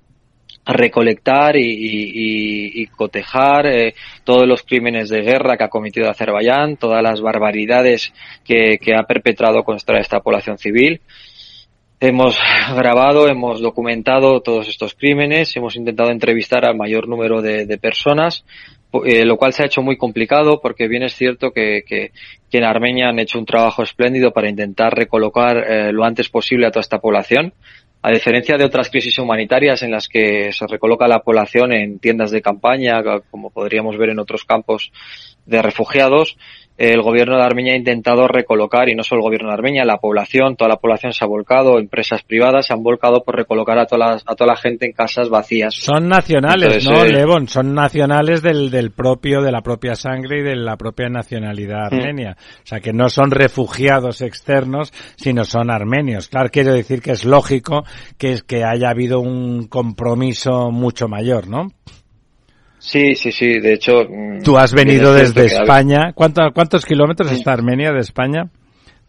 recolectar 0.66 1.58
y, 1.58 1.62
y- 1.62 2.82
y- 2.82 2.86
cotejar 2.88 3.68
eh, 3.68 3.94
todos 4.24 4.48
los 4.48 4.64
crímenes 4.64 5.10
de 5.10 5.22
guerra 5.22 5.58
que 5.58 5.64
ha 5.66 5.70
cometido 5.70 6.10
Azerbaiyán, 6.10 6.78
todas 6.78 7.04
las 7.04 7.22
barbaridades 7.22 8.12
que 8.44 8.80
ha 8.98 9.04
perpetrado 9.04 9.64
contra 9.64 10.00
esta 10.00 10.22
población 10.22 10.58
civil 10.58 11.02
Hemos 12.02 12.38
grabado, 12.76 13.28
hemos 13.28 13.60
documentado 13.60 14.40
todos 14.40 14.70
estos 14.70 14.94
crímenes, 14.94 15.54
hemos 15.58 15.76
intentado 15.76 16.12
entrevistar 16.12 16.64
al 16.64 16.78
mayor 16.78 17.10
número 17.10 17.42
de, 17.42 17.66
de 17.66 17.78
personas, 17.78 18.46
eh, 19.06 19.26
lo 19.26 19.36
cual 19.36 19.52
se 19.52 19.64
ha 19.64 19.66
hecho 19.66 19.82
muy 19.82 19.98
complicado 19.98 20.62
porque 20.62 20.88
bien 20.88 21.04
es 21.04 21.14
cierto 21.14 21.52
que, 21.52 21.84
que, 21.86 22.14
que 22.50 22.58
en 22.58 22.64
Armenia 22.64 23.10
han 23.10 23.20
hecho 23.20 23.38
un 23.38 23.46
trabajo 23.46 23.84
espléndido 23.84 24.32
para 24.32 24.50
intentar 24.50 24.94
recolocar 24.96 25.58
eh, 25.58 25.92
lo 25.92 26.06
antes 26.06 26.30
posible 26.30 26.68
a 26.68 26.72
toda 26.72 26.82
esta 26.82 27.00
población. 27.00 27.54
A 28.02 28.12
diferencia 28.12 28.56
de 28.56 28.64
otras 28.64 28.90
crisis 28.90 29.20
humanitarias 29.20 29.84
en 29.84 29.92
las 29.92 30.08
que 30.08 30.54
se 30.54 30.68
recoloca 30.68 31.06
la 31.06 31.20
población 31.20 31.74
en 31.74 32.00
tiendas 32.00 32.32
de 32.32 32.42
campaña, 32.42 33.02
como 33.30 33.50
podríamos 33.50 33.98
ver 33.98 34.12
en 34.12 34.20
otros 34.20 34.46
campos 34.46 34.94
de 35.46 35.62
refugiados, 35.62 36.38
el 36.80 37.02
gobierno 37.02 37.36
de 37.38 37.44
Armenia 37.44 37.74
ha 37.74 37.78
intentado 37.78 38.28
recolocar, 38.28 38.88
y 38.88 38.96
no 38.96 39.04
solo 39.04 39.20
el 39.20 39.24
gobierno 39.26 39.50
de 39.50 39.56
Armenia, 39.56 39.84
la 39.84 39.98
población, 39.98 40.56
toda 40.56 40.70
la 40.70 40.78
población 40.78 41.12
se 41.12 41.26
ha 41.26 41.28
volcado, 41.28 41.78
empresas 41.78 42.24
privadas 42.24 42.68
se 42.68 42.74
han 42.74 42.82
volcado 42.82 43.22
por 43.24 43.36
recolocar 43.36 43.78
a 43.78 43.86
toda 43.86 44.00
la, 44.00 44.22
a 44.26 44.36
toda 44.36 44.54
la 44.54 44.56
gente 44.56 44.86
en 44.86 44.94
casas 44.94 45.30
vacías. 45.30 45.76
Son 45.76 46.08
nacionales, 46.08 46.86
Entonces, 46.86 46.90
¿no, 46.90 47.04
eh, 47.04 47.12
Levon? 47.12 47.48
Son 47.50 47.74
nacionales 47.74 48.42
del, 48.42 48.72
del 48.72 48.92
propio, 48.92 49.42
de 49.42 49.52
la 49.52 49.62
propia 49.62 49.96
sangre 49.96 50.40
y 50.40 50.44
de 50.44 50.56
la 50.56 50.78
propia 50.78 51.10
nacionalidad 51.10 51.92
Mm. 51.92 51.96
armenia. 51.96 52.38
O 52.64 52.66
sea, 52.66 52.80
que 52.80 52.94
no 52.94 53.10
son 53.10 53.32
refugiados 53.32 54.22
externos, 54.22 54.94
sino 55.18 55.44
son 55.44 55.70
armenios. 55.72 56.30
Claro, 56.30 56.50
quiero 56.50 56.74
decir 56.74 57.02
que 57.02 57.12
es 57.12 57.26
lógico 57.26 57.84
que, 58.18 58.32
es 58.32 58.44
que 58.44 58.64
haya 58.64 58.90
habido 58.90 59.20
un 59.20 59.68
compromiso 59.68 60.72
mucho 60.72 61.08
mayor, 61.08 61.48
¿no? 61.48 61.68
Sí, 62.80 63.14
sí, 63.16 63.32
sí. 63.32 63.60
De 63.60 63.74
hecho, 63.74 64.06
mm, 64.10 64.42
Tú 64.44 64.58
has 64.58 64.74
venido 64.74 65.14
desde 65.14 65.46
España. 65.46 66.14
¿Cuánto- 66.14 66.50
¿Cuántos 66.54 66.86
kilómetros 66.86 67.32
está 67.32 67.52
Armenia 67.54 67.92
de 67.92 68.00
España? 68.00 68.50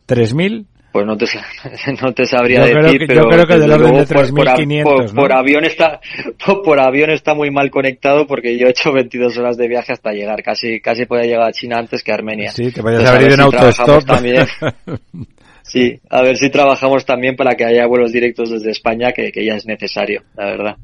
¿3.000? 0.06 0.66
Pues 0.92 1.06
no 1.06 1.16
te, 1.16 1.24
no 2.02 2.12
te 2.12 2.26
sabría 2.26 2.66
Yo 2.66 2.82
decir, 2.82 3.06
que- 3.06 3.14
yo 3.14 3.22
pero 3.22 3.28
creo 3.30 3.46
que 3.46 3.58
del 3.58 3.70
orden 3.70 3.94
de 3.94 4.06
por- 4.06 4.34
por 4.34 4.48
a- 4.48 4.56
3.500, 4.56 4.82
por, 4.82 5.14
¿no? 5.14 5.20
por 5.22 5.32
avión 5.32 5.64
está 5.64 6.00
por, 6.44 6.62
por 6.62 6.80
avión 6.80 7.10
está 7.10 7.32
muy 7.34 7.52
mal 7.52 7.70
conectado 7.70 8.26
porque 8.26 8.58
yo 8.58 8.66
he 8.66 8.70
hecho 8.70 8.92
22 8.92 9.38
horas 9.38 9.56
de 9.56 9.68
viaje 9.68 9.92
hasta 9.92 10.10
llegar. 10.10 10.42
Casi 10.42 10.80
casi 10.80 11.06
podía 11.06 11.26
llegar 11.26 11.46
a 11.48 11.52
China 11.52 11.76
antes 11.78 12.02
que 12.02 12.10
a 12.10 12.16
Armenia. 12.16 12.50
Sí, 12.50 12.72
te 12.72 12.82
podías 12.82 13.06
haber 13.08 13.22
ido 13.22 13.34
en 13.34 13.40
autostop. 13.40 14.04
también. 14.04 14.46
Sí, 15.62 16.00
a 16.10 16.22
ver 16.22 16.36
si 16.36 16.50
trabajamos 16.50 17.04
también 17.06 17.36
para 17.36 17.54
que 17.54 17.64
haya 17.64 17.86
vuelos 17.86 18.10
directos 18.10 18.50
desde 18.50 18.72
España, 18.72 19.12
que, 19.12 19.30
que 19.30 19.44
ya 19.44 19.54
es 19.54 19.66
necesario, 19.66 20.24
la 20.34 20.46
verdad. 20.46 20.76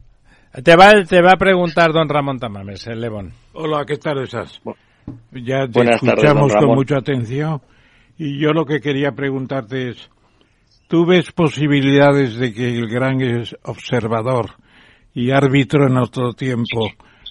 Te 0.65 0.75
va, 0.75 1.05
te 1.05 1.21
va 1.21 1.33
a 1.33 1.37
preguntar 1.37 1.93
don 1.93 2.09
Ramón 2.09 2.39
Tamames, 2.39 2.87
el 2.87 2.99
Levon. 2.99 3.31
Hola, 3.53 3.85
¿qué 3.85 3.99
tal 3.99 4.23
estás? 4.23 4.63
Ya 5.31 5.67
te 5.67 5.73
Buenas 5.73 6.03
escuchamos 6.03 6.55
con 6.55 6.75
mucha 6.75 6.97
atención 6.97 7.61
y 8.17 8.41
yo 8.41 8.53
lo 8.53 8.65
que 8.65 8.81
quería 8.81 9.13
preguntarte 9.13 9.91
es, 9.91 10.11
¿tú 10.89 11.05
ves 11.05 11.31
posibilidades 11.33 12.37
de 12.37 12.55
que 12.55 12.71
el 12.71 12.89
gran 12.89 13.19
observador 13.65 14.53
y 15.13 15.31
árbitro 15.31 15.89
en 15.89 15.99
otro 15.99 16.33
tiempo, 16.33 16.89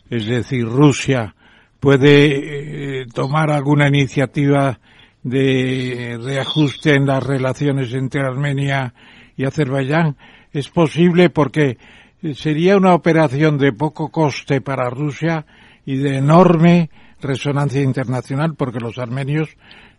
es 0.07 0.27
decir, 0.27 0.65
Rusia, 0.65 1.33
puede 1.79 3.01
eh, 3.01 3.05
tomar 3.11 3.49
alguna 3.49 3.87
iniciativa 3.87 4.79
de 5.23 6.19
reajuste 6.21 6.93
en 6.93 7.07
las 7.07 7.23
relaciones 7.23 7.91
entre 7.95 8.21
Armenia 8.21 8.93
y 9.35 9.45
Azerbaiyán? 9.45 10.15
¿Es 10.51 10.69
posible 10.69 11.31
porque 11.31 11.79
sería 12.33 12.77
una 12.77 12.93
operación 12.93 13.57
de 13.57 13.73
poco 13.73 14.09
coste 14.09 14.61
para 14.61 14.89
Rusia 14.89 15.45
y 15.85 15.97
de 15.97 16.17
enorme 16.17 16.89
resonancia 17.21 17.81
internacional 17.81 18.55
porque 18.55 18.79
los 18.79 18.97
armenios 18.97 19.49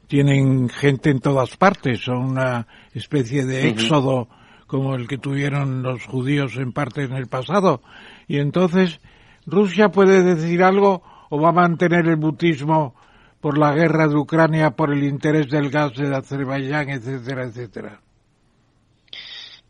tienen 0.06 0.68
gente 0.68 1.10
en 1.10 1.20
todas 1.20 1.56
partes, 1.56 2.00
son 2.00 2.18
una 2.18 2.66
especie 2.94 3.44
de 3.44 3.68
éxodo 3.68 4.28
como 4.66 4.94
el 4.94 5.06
que 5.06 5.18
tuvieron 5.18 5.82
los 5.82 6.04
judíos 6.06 6.56
en 6.56 6.72
parte 6.72 7.04
en 7.04 7.12
el 7.12 7.26
pasado. 7.26 7.82
Y 8.26 8.38
entonces, 8.38 9.00
¿Rusia 9.46 9.90
puede 9.90 10.22
decir 10.22 10.62
algo 10.62 11.02
o 11.30 11.40
va 11.40 11.50
a 11.50 11.52
mantener 11.52 12.06
el 12.06 12.16
butismo 12.16 12.94
por 13.40 13.58
la 13.58 13.72
guerra 13.72 14.08
de 14.08 14.16
Ucrania, 14.16 14.72
por 14.72 14.92
el 14.92 15.04
interés 15.04 15.48
del 15.48 15.70
gas 15.70 15.94
de 15.94 16.14
Azerbaiyán, 16.14 16.88
etcétera, 16.90 17.44
etcétera? 17.44 18.00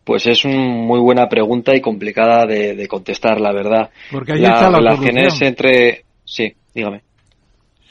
Pues 0.06 0.24
es 0.28 0.44
una 0.44 0.56
muy 0.56 1.00
buena 1.00 1.28
pregunta 1.28 1.74
y 1.74 1.80
complicada 1.80 2.46
de, 2.46 2.76
de 2.76 2.86
contestar, 2.86 3.40
la 3.40 3.52
verdad. 3.52 3.90
Porque 4.12 4.34
ahí 4.34 4.44
está 4.44 4.70
Las 4.70 4.72
la 4.72 4.78
relaciones 4.78 5.42
entre... 5.42 6.04
Sí, 6.24 6.54
dígame. 6.72 7.02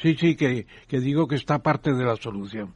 Sí, 0.01 0.15
sí, 0.17 0.35
que, 0.37 0.65
que 0.87 0.99
digo 1.01 1.27
que 1.27 1.35
está 1.35 1.59
parte 1.59 1.91
de 1.93 2.05
la 2.05 2.15
solución. 2.15 2.73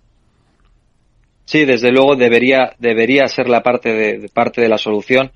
Sí, 1.46 1.64
desde 1.64 1.92
luego 1.92 2.18
debería 2.18 2.74
debería 2.80 3.28
ser 3.28 3.48
la 3.48 3.64
parte 3.64 3.94
de, 3.94 4.20
de 4.20 4.28
parte 4.28 4.60
de 4.60 4.68
la 4.68 4.78
solución, 4.78 5.32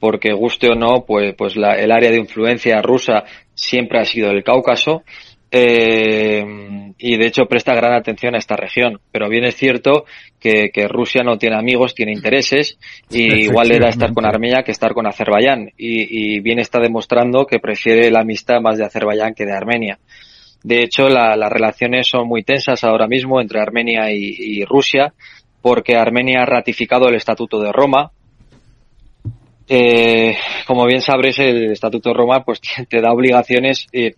porque 0.00 0.34
guste 0.34 0.68
o 0.70 0.74
no, 0.74 1.04
pues 1.06 1.34
pues 1.34 1.56
la- 1.56 1.76
el 1.76 1.90
área 1.92 2.10
de 2.10 2.18
influencia 2.18 2.82
rusa 2.82 3.24
siempre 3.54 3.98
ha 4.00 4.04
sido 4.04 4.30
el 4.32 4.44
Cáucaso 4.44 5.02
eh, 5.50 6.92
y 6.98 7.16
de 7.16 7.26
hecho 7.26 7.46
presta 7.46 7.74
gran 7.74 7.92
atención 7.94 8.34
a 8.34 8.38
esta 8.38 8.56
región. 8.56 9.00
Pero 9.12 9.28
bien 9.28 9.44
es 9.44 9.54
cierto 9.56 10.04
que, 10.40 10.70
que 10.72 10.88
Rusia 10.88 11.22
no 11.22 11.38
tiene 11.38 11.56
amigos, 11.56 11.94
tiene 11.94 12.12
intereses 12.12 12.78
y 13.10 13.26
igual 13.44 13.70
era 13.72 13.88
estar 13.88 14.12
con 14.14 14.24
Armenia 14.24 14.62
que 14.62 14.72
estar 14.72 14.92
con 14.94 15.06
Azerbaiyán 15.06 15.70
y, 15.76 16.36
y 16.36 16.40
bien 16.40 16.58
está 16.58 16.80
demostrando 16.80 17.46
que 17.46 17.58
prefiere 17.58 18.10
la 18.10 18.20
amistad 18.20 18.60
más 18.60 18.78
de 18.78 18.84
Azerbaiyán 18.84 19.34
que 19.34 19.44
de 19.46 19.52
Armenia. 19.52 19.98
De 20.62 20.82
hecho, 20.82 21.08
la- 21.08 21.36
las 21.36 21.50
relaciones 21.52 22.08
son 22.08 22.26
muy 22.26 22.42
tensas 22.42 22.82
ahora 22.82 23.06
mismo 23.06 23.40
entre 23.40 23.60
Armenia 23.60 24.10
y, 24.10 24.34
y 24.38 24.64
Rusia, 24.64 25.12
porque 25.62 25.96
Armenia 25.96 26.42
ha 26.42 26.46
ratificado 26.46 27.08
el 27.08 27.14
Estatuto 27.16 27.60
de 27.60 27.72
Roma. 27.72 28.10
Eh, 29.68 30.36
como 30.64 30.86
bien 30.86 31.00
sabréis, 31.00 31.40
el 31.40 31.72
Estatuto 31.72 32.10
de 32.10 32.14
Roma 32.14 32.44
pues 32.44 32.60
te 32.88 33.00
da 33.00 33.12
obligaciones 33.12 33.86
y, 33.90 34.12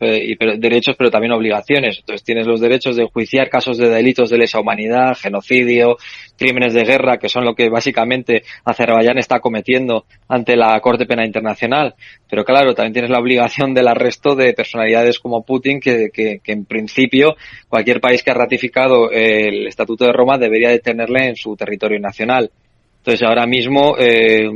derechos, 0.59 0.95
pero 0.97 1.11
también 1.11 1.33
obligaciones. 1.33 1.99
Entonces 2.01 2.25
tienes 2.25 2.47
los 2.47 2.61
derechos 2.61 2.97
de 2.97 3.05
enjuiciar 3.05 3.49
casos 3.49 3.79
de 3.79 3.89
delitos 3.89 4.29
de 4.31 4.39
lesa 4.39 4.61
humanidad, 4.61 5.17
genocidio, 5.17 5.97
crímenes 6.37 6.75
de 6.75 6.85
guerra, 6.85 7.19
que 7.19 7.29
son 7.29 7.45
lo 7.45 7.55
que 7.55 7.71
básicamente 7.71 8.43
Azerbaiyán 8.65 9.19
está 9.19 9.41
cometiendo 9.41 10.05
ante 10.29 10.55
la 10.57 10.79
Corte 10.81 11.07
Penal 11.07 11.27
Internacional. 11.27 11.95
Pero 12.29 12.45
claro, 12.45 12.75
también 12.75 12.93
tienes 12.93 13.11
la 13.11 13.21
obligación 13.21 13.73
del 13.73 13.89
arresto 13.89 14.35
de 14.35 14.53
personalidades 14.53 15.19
como 15.19 15.45
Putin, 15.45 15.81
que, 15.81 16.11
en 16.45 16.65
principio 16.67 17.37
cualquier 17.69 18.01
país 18.01 18.23
que 18.23 18.31
ha 18.31 18.35
ratificado 18.35 19.11
el 19.11 19.67
Estatuto 19.67 20.05
de 20.05 20.13
Roma 20.13 20.37
debería 20.37 20.69
detenerle 20.71 21.29
en 21.29 21.37
su 21.37 21.57
territorio 21.57 21.99
nacional. 21.99 22.51
Entonces 22.99 23.27
ahora 23.27 23.47
mismo 23.47 23.97
eh, 23.99 24.49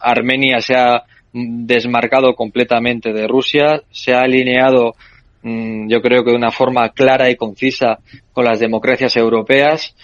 Armenia 0.00 0.60
se 0.60 0.74
ha 0.74 1.04
desmarcado 1.32 2.34
completamente 2.34 3.12
de 3.12 3.26
Rusia, 3.26 3.82
se 3.90 4.14
ha 4.14 4.20
alineado 4.20 4.94
mm, 5.42 5.88
yo 5.88 6.00
creo 6.00 6.24
que 6.24 6.30
de 6.30 6.36
una 6.36 6.50
forma 6.50 6.88
clara 6.90 7.30
y 7.30 7.36
concisa 7.36 7.98
con 8.32 8.44
las 8.44 8.60
democracias 8.60 9.16
europeas. 9.16 9.94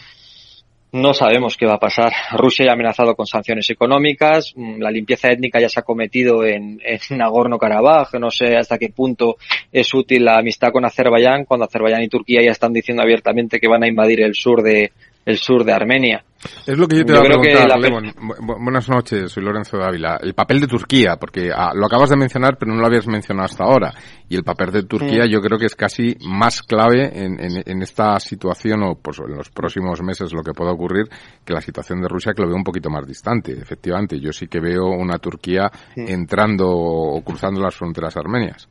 No 0.95 1.15
sabemos 1.15 1.57
qué 1.57 1.65
va 1.65 1.77
a 1.77 1.79
pasar. 1.79 2.13
Rusia 2.33 2.67
ya 2.67 2.73
ha 2.73 2.75
amenazado 2.75 3.15
con 3.15 3.27
sanciones 3.27 3.71
económicas, 3.71 4.53
mm, 4.55 4.79
la 4.79 4.91
limpieza 4.91 5.33
étnica 5.33 5.59
ya 5.59 5.71
se 5.71 5.81
ha 5.81 5.85
cometido 5.85 6.45
en, 6.45 6.81
en 6.85 6.99
Nagorno-Karabaj, 7.19 8.19
no 8.21 8.31
sé 8.31 8.57
hasta 8.57 8.77
qué 8.77 8.91
punto 8.91 9.37
es 9.73 9.95
útil 9.95 10.27
la 10.27 10.39
amistad 10.39 10.71
con 10.71 10.85
Azerbaiyán 10.85 11.47
cuando 11.47 11.65
Azerbaiyán 11.65 12.03
y 12.03 12.09
Turquía 12.09 12.43
ya 12.45 12.51
están 12.51 12.75
diciendo 12.75 13.03
abiertamente 13.03 13.59
que 13.59 13.69
van 13.69 13.85
a 13.85 13.89
invadir 13.89 14.21
el 14.21 14.35
sur 14.35 14.63
de 14.63 14.93
el 15.25 15.39
sur 15.39 15.65
de 15.65 15.73
Armenia. 15.73 16.25
Es 16.67 16.77
lo 16.77 16.89
que 16.89 16.97
yo 16.97 17.05
te 17.05 17.13
Yo 17.13 17.21
iba 17.21 17.37
a 17.37 17.39
preguntar, 17.39 17.69
la- 17.69 18.57
buenas 18.59 18.89
noches, 18.89 19.31
soy 19.31 19.45
Lorenzo 19.45 19.79
Dávila. 19.79 20.19
El 20.21 20.35
papel 20.35 20.61
de 20.61 20.67
Turquía, 20.67 21.15
porque 21.17 21.51
ah, 21.55 21.71
lo 21.73 21.87
acabas 21.87 22.11
de 22.11 22.17
mencionar, 22.17 22.57
pero 22.59 22.73
no 22.75 22.81
lo 22.81 22.87
habías 22.89 23.07
mencionado 23.07 23.45
hasta 23.45 23.63
ahora. 23.63 23.95
Y 24.29 24.35
el 24.35 24.43
papel 24.43 24.73
de 24.73 24.83
Turquía 24.83 25.25
yo 25.31 25.41
creo 25.41 25.57
que 25.57 25.67
es 25.67 25.77
casi 25.77 26.17
más 26.27 26.61
clave 26.63 27.05
en, 27.15 27.39
en- 27.39 27.63
en 27.65 27.83
esta 27.83 28.19
situación 28.19 28.83
o 28.83 28.97
pues, 28.97 29.21
en 29.21 29.37
los 29.37 29.51
próximos 29.51 30.03
meses 30.03 30.33
lo 30.33 30.43
que 30.43 30.53
pueda 30.53 30.73
ocurrir 30.73 31.05
que 31.45 31.53
la 31.55 31.61
situación 31.61 32.01
de 32.01 32.09
Rusia, 32.09 32.33
que 32.35 32.43
lo 32.43 32.49
veo 32.49 32.57
un 32.57 32.65
poquito 32.65 32.91
más 32.91 33.07
distante. 33.07 33.53
Efectivamente, 33.53 34.19
yo 34.19 34.33
sí 34.33 34.49
que 34.49 34.59
veo 34.59 34.87
una 34.89 35.19
Turquía 35.19 35.71
entrando 35.95 36.69
o 36.69 37.23
cruzando 37.23 37.61
las 37.61 37.77
fronteras 37.77 38.17
armenias. 38.17 38.69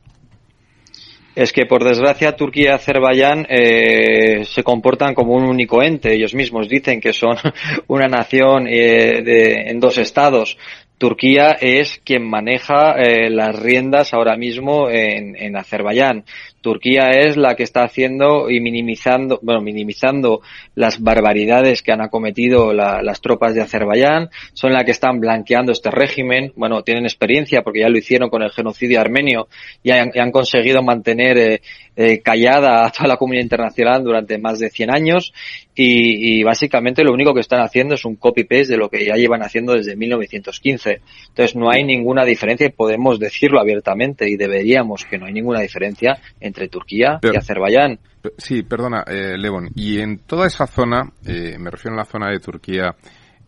Es 1.34 1.50
que, 1.52 1.64
por 1.64 1.82
desgracia, 1.82 2.36
Turquía 2.36 2.64
y 2.64 2.74
Azerbaiyán 2.74 3.46
eh, 3.48 4.44
se 4.44 4.62
comportan 4.62 5.14
como 5.14 5.32
un 5.34 5.44
único 5.44 5.82
ente. 5.82 6.12
Ellos 6.12 6.34
mismos 6.34 6.68
dicen 6.68 7.00
que 7.00 7.12
son 7.14 7.36
una 7.88 8.06
nación 8.06 8.66
eh, 8.66 9.22
de- 9.22 9.70
en 9.70 9.80
dos 9.80 9.96
estados. 9.96 10.58
Turquía 11.02 11.56
es 11.60 12.00
quien 12.04 12.22
maneja 12.30 12.92
eh, 12.92 13.28
las 13.28 13.58
riendas 13.58 14.14
ahora 14.14 14.36
mismo 14.36 14.88
en, 14.88 15.56
Azerbaiyán. 15.56 16.22
Turquía 16.60 17.10
es 17.10 17.36
la 17.36 17.56
que 17.56 17.64
está 17.64 17.82
haciendo 17.82 18.48
y 18.48 18.60
minimizando, 18.60 19.40
bueno, 19.42 19.60
minimizando 19.60 20.42
las 20.76 21.02
barbaridades 21.02 21.82
que 21.82 21.90
han 21.90 22.02
acometido 22.02 22.72
la- 22.72 23.02
las 23.02 23.20
tropas 23.20 23.52
de 23.52 23.62
Azerbaiyán, 23.62 24.28
son 24.52 24.72
la 24.72 24.84
que 24.84 24.92
están 24.92 25.18
blanqueando 25.18 25.72
este 25.72 25.90
régimen, 25.90 26.52
bueno, 26.54 26.82
tienen 26.84 27.02
experiencia 27.04 27.62
porque 27.62 27.80
ya 27.80 27.88
lo 27.88 27.98
hicieron 27.98 28.30
con 28.30 28.44
el 28.44 28.52
genocidio 28.52 29.00
armenio 29.00 29.48
y 29.82 29.90
han, 29.90 30.12
y 30.14 30.20
han 30.20 30.30
conseguido 30.30 30.84
mantener 30.84 31.36
eh, 31.36 31.60
eh, 31.96 32.20
callada 32.20 32.86
a 32.86 32.90
toda 32.90 33.08
la 33.08 33.16
comunidad 33.16 33.42
internacional 33.42 34.02
durante 34.02 34.38
más 34.38 34.58
de 34.58 34.70
100 34.70 34.90
años 34.94 35.32
y, 35.74 36.38
y 36.40 36.42
básicamente 36.42 37.04
lo 37.04 37.12
único 37.12 37.34
que 37.34 37.40
están 37.40 37.60
haciendo 37.60 37.94
es 37.94 38.04
un 38.04 38.16
copy-paste 38.16 38.72
de 38.72 38.76
lo 38.76 38.88
que 38.88 39.04
ya 39.04 39.14
llevan 39.14 39.42
haciendo 39.42 39.74
desde 39.74 39.96
1915. 39.96 41.00
Entonces 41.28 41.56
no 41.56 41.70
hay 41.70 41.84
ninguna 41.84 42.24
diferencia 42.24 42.66
y 42.66 42.70
podemos 42.70 43.18
decirlo 43.18 43.60
abiertamente 43.60 44.28
y 44.28 44.36
deberíamos 44.36 45.04
que 45.04 45.18
no 45.18 45.26
hay 45.26 45.32
ninguna 45.32 45.60
diferencia 45.60 46.18
entre 46.40 46.68
Turquía 46.68 47.18
Pero- 47.20 47.34
y 47.34 47.36
Azerbaiyán. 47.36 47.98
Sí, 48.38 48.62
perdona, 48.62 49.04
eh, 49.08 49.36
Levon. 49.36 49.68
Y 49.74 49.98
en 49.98 50.18
toda 50.18 50.46
esa 50.46 50.68
zona, 50.68 51.10
eh, 51.26 51.56
me 51.58 51.70
refiero 51.70 51.94
a 51.96 51.98
la 51.98 52.04
zona 52.04 52.30
de 52.30 52.38
Turquía 52.38 52.94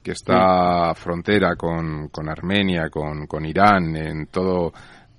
que 0.02 0.10
está 0.12 0.92
frontera 0.94 1.56
con, 1.56 2.08
con 2.08 2.28
Armenia, 2.28 2.90
con, 2.90 3.26
con 3.26 3.46
Irán, 3.46 3.96
en 3.96 4.26
todo, 4.26 4.72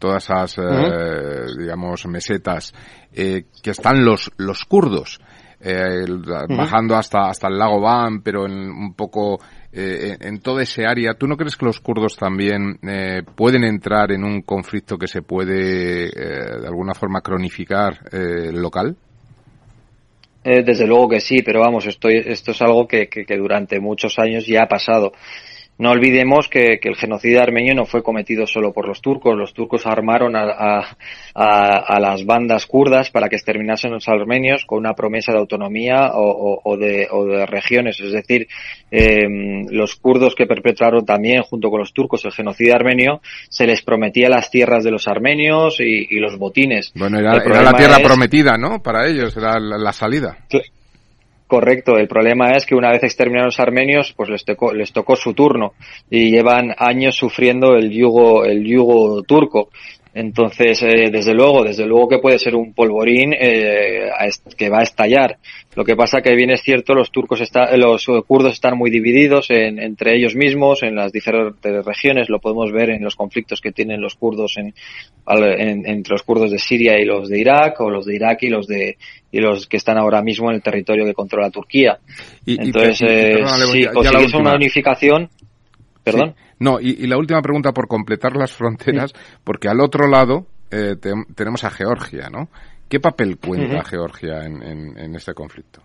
todas 0.05 0.23
esas, 0.23 0.57
eh, 0.57 1.45
digamos, 1.59 2.05
mesetas, 2.07 2.73
eh, 3.13 3.43
que 3.63 3.71
están 3.71 4.03
los, 4.05 4.31
los 4.37 4.63
kurdos. 4.65 5.19
eh, 5.61 6.05
bajando 6.49 6.95
hasta 6.95 7.29
hasta 7.29 7.47
el 7.47 7.57
lago 7.57 7.79
Van, 7.81 8.21
pero 8.21 8.45
en 8.45 8.53
un 8.69 8.93
poco 8.93 9.39
eh, 9.71 10.15
en, 10.19 10.27
en 10.35 10.39
toda 10.41 10.61
ese 10.61 10.85
área. 10.85 11.15
¿Tú 11.15 11.25
no 11.27 11.37
crees 11.37 11.55
que 11.55 11.65
los 11.65 11.79
kurdos 11.79 12.15
también 12.17 12.77
eh, 12.87 13.23
pueden 13.35 13.63
entrar 13.63 14.11
en 14.11 14.23
un 14.23 14.41
conflicto 14.43 14.97
que 14.97 15.07
se 15.07 15.21
puede 15.23 16.05
eh, 16.07 16.59
de 16.61 16.67
alguna 16.67 16.93
forma 16.93 17.21
cronificar 17.21 17.97
eh, 18.11 18.51
local? 18.51 18.95
Eh, 20.43 20.61
desde 20.63 20.85
luego 20.85 21.09
que 21.09 21.19
sí, 21.19 21.41
pero 21.43 21.61
vamos, 21.61 21.87
esto, 21.87 22.07
esto 22.09 22.51
es 22.51 22.61
algo 22.61 22.87
que, 22.87 23.07
que- 23.07 23.25
que 23.25 23.37
durante 23.37 23.79
muchos 23.79 24.19
años 24.19 24.45
ya 24.45 24.63
ha 24.63 24.67
pasado. 24.67 25.11
No 25.77 25.91
olvidemos 25.91 26.47
que, 26.47 26.79
que 26.81 26.87
el 26.87 26.95
genocidio 26.95 27.41
armenio 27.41 27.75
no 27.75 27.85
fue 27.85 28.01
cometido 28.01 28.47
solo 28.47 28.71
por 28.71 28.87
los 28.87 29.01
turcos. 29.01 29.37
Los 29.37 29.53
turcos 29.53 29.85
armaron 29.85 30.35
a, 30.37 30.43
a- 30.43 30.97
a- 31.33 31.77
a 31.95 31.99
las 31.99 32.25
bandas 32.25 32.65
kurdas 32.65 33.11
para 33.11 33.27
que 33.27 33.35
exterminasen 33.35 33.91
los 33.91 34.07
armenios 34.07 34.63
con 34.65 34.79
una 34.79 34.93
promesa 34.93 35.33
de 35.33 35.39
autonomía 35.39 36.11
o, 36.13 36.29
o- 36.29 36.61
o 36.63 36.77
de, 36.77 37.07
o 37.11 37.25
de 37.25 37.45
regiones. 37.45 37.99
Es 37.99 38.13
decir, 38.13 38.47
eh, 38.89 39.27
los 39.69 39.97
kurdos 39.97 40.33
que 40.33 40.45
perpetraron 40.47 41.05
también, 41.05 41.41
junto 41.43 41.69
con 41.69 41.79
los 41.79 41.93
turcos, 41.93 42.23
el 42.23 42.31
genocidio 42.31 42.73
armenio, 42.75 43.21
se 43.49 43.67
les 43.67 43.81
prometía 43.81 44.29
las 44.29 44.49
tierras 44.49 44.83
de 44.85 44.91
los 44.91 45.09
armenios 45.09 45.81
y, 45.81 46.07
y 46.09 46.19
los 46.19 46.37
botines. 46.37 46.93
Bueno, 46.95 47.19
era, 47.19 47.33
la 47.63 47.73
tierra 47.77 47.97
es- 47.97 48.03
prometida, 48.07 48.57
¿no? 48.57 48.81
Para 48.81 49.07
ellos, 49.09 49.35
era 49.35 49.59
la, 49.59 49.77
la 49.77 49.91
salida. 49.91 50.37
Correcto, 51.47 51.97
el 51.97 52.07
problema 52.07 52.53
es 52.53 52.65
que 52.65 52.73
una 52.73 52.89
vez 52.89 53.03
exterminaron 53.03 53.47
los 53.47 53.59
armenios, 53.59 54.13
pues 54.17 54.29
les 54.29 54.43
tocó, 54.43 54.73
les 54.73 54.91
tocó 54.91 55.15
su 55.15 55.35
turno 55.35 55.73
y 56.09 56.31
llevan 56.31 56.73
años 56.75 57.15
sufriendo 57.15 57.75
el 57.75 57.91
yugo, 57.91 58.45
el 58.45 58.63
yugo 58.65 59.21
turco. 59.21 59.69
Entonces, 60.17 60.81
eh, 60.81 61.09
desde 61.11 61.33
luego, 61.33 61.61
desde 61.65 61.85
luego 61.85 62.07
que 62.07 62.19
puede 62.19 62.39
ser 62.39 62.55
un 62.55 62.73
polvorín 62.73 63.33
eh, 63.37 64.07
que 64.57 64.69
va 64.69 64.79
a 64.79 64.83
estallar. 64.83 65.37
Lo 65.75 65.83
que 65.83 65.97
pasa 65.97 66.21
que 66.21 66.33
bien 66.35 66.51
es 66.51 66.61
cierto, 66.61 66.93
los 66.93 67.11
turcos 67.11 67.41
está, 67.41 67.75
los 67.75 68.07
eh, 68.07 68.21
kurdos 68.25 68.53
están 68.53 68.77
muy 68.77 68.89
divididos 68.89 69.49
en- 69.49 69.77
entre 69.77 70.15
ellos 70.15 70.33
mismos, 70.33 70.83
en 70.83 70.95
las 70.95 71.11
diferentes 71.11 71.85
regiones. 71.85 72.29
Lo 72.29 72.39
podemos 72.39 72.71
ver 72.71 72.91
en 72.91 73.03
los 73.03 73.17
conflictos 73.17 73.59
que 73.59 73.73
tienen 73.73 73.99
los 73.99 74.15
kurdos 74.15 74.53
en, 74.55 74.73
en- 75.27 75.85
entre 75.85 76.13
los 76.13 76.23
kurdos 76.23 76.49
de 76.49 76.59
Siria 76.59 76.97
y 76.97 77.03
los 77.03 77.27
de 77.27 77.37
Irak, 77.39 77.81
o 77.81 77.89
los 77.89 78.05
de 78.05 78.15
Irak 78.15 78.43
y 78.43 78.49
los 78.49 78.67
de 78.67 78.95
y 79.33 79.39
los 79.41 79.67
que 79.67 79.75
están 79.75 79.97
ahora 79.97 80.21
mismo 80.21 80.49
en 80.49 80.55
el 80.55 80.61
territorio 80.61 81.03
que 81.03 81.13
controla 81.13 81.49
Turquía. 81.49 81.97
Y- 82.45 82.57
Entonces, 82.61 83.01
y- 83.01 83.05
y- 83.05 83.07
eh, 83.09 83.89
si 84.07 84.13
la 84.13 84.19
es 84.21 84.33
una 84.33 84.55
unificación, 84.55 85.29
perdón. 86.05 86.35
Sí. 86.37 86.44
No, 86.59 86.79
y, 86.79 86.91
y 86.91 87.07
la 87.07 87.17
última 87.17 87.41
pregunta 87.41 87.73
por 87.73 87.87
completar 87.87 88.35
las 88.35 88.53
fronteras, 88.53 89.13
porque 89.43 89.67
al 89.67 89.81
otro 89.81 90.07
lado 90.07 90.47
eh, 90.71 90.95
te- 90.99 91.11
tenemos 91.35 91.63
a 91.63 91.69
Georgia, 91.69 92.29
¿no? 92.29 92.49
¿Qué 92.87 92.99
papel 92.99 93.37
cuenta. 93.37 93.83
Georgia 93.83 94.45
en, 94.45 94.61
en- 94.63 94.97
en 94.97 95.15
este 95.15 95.33
conflicto? 95.33 95.81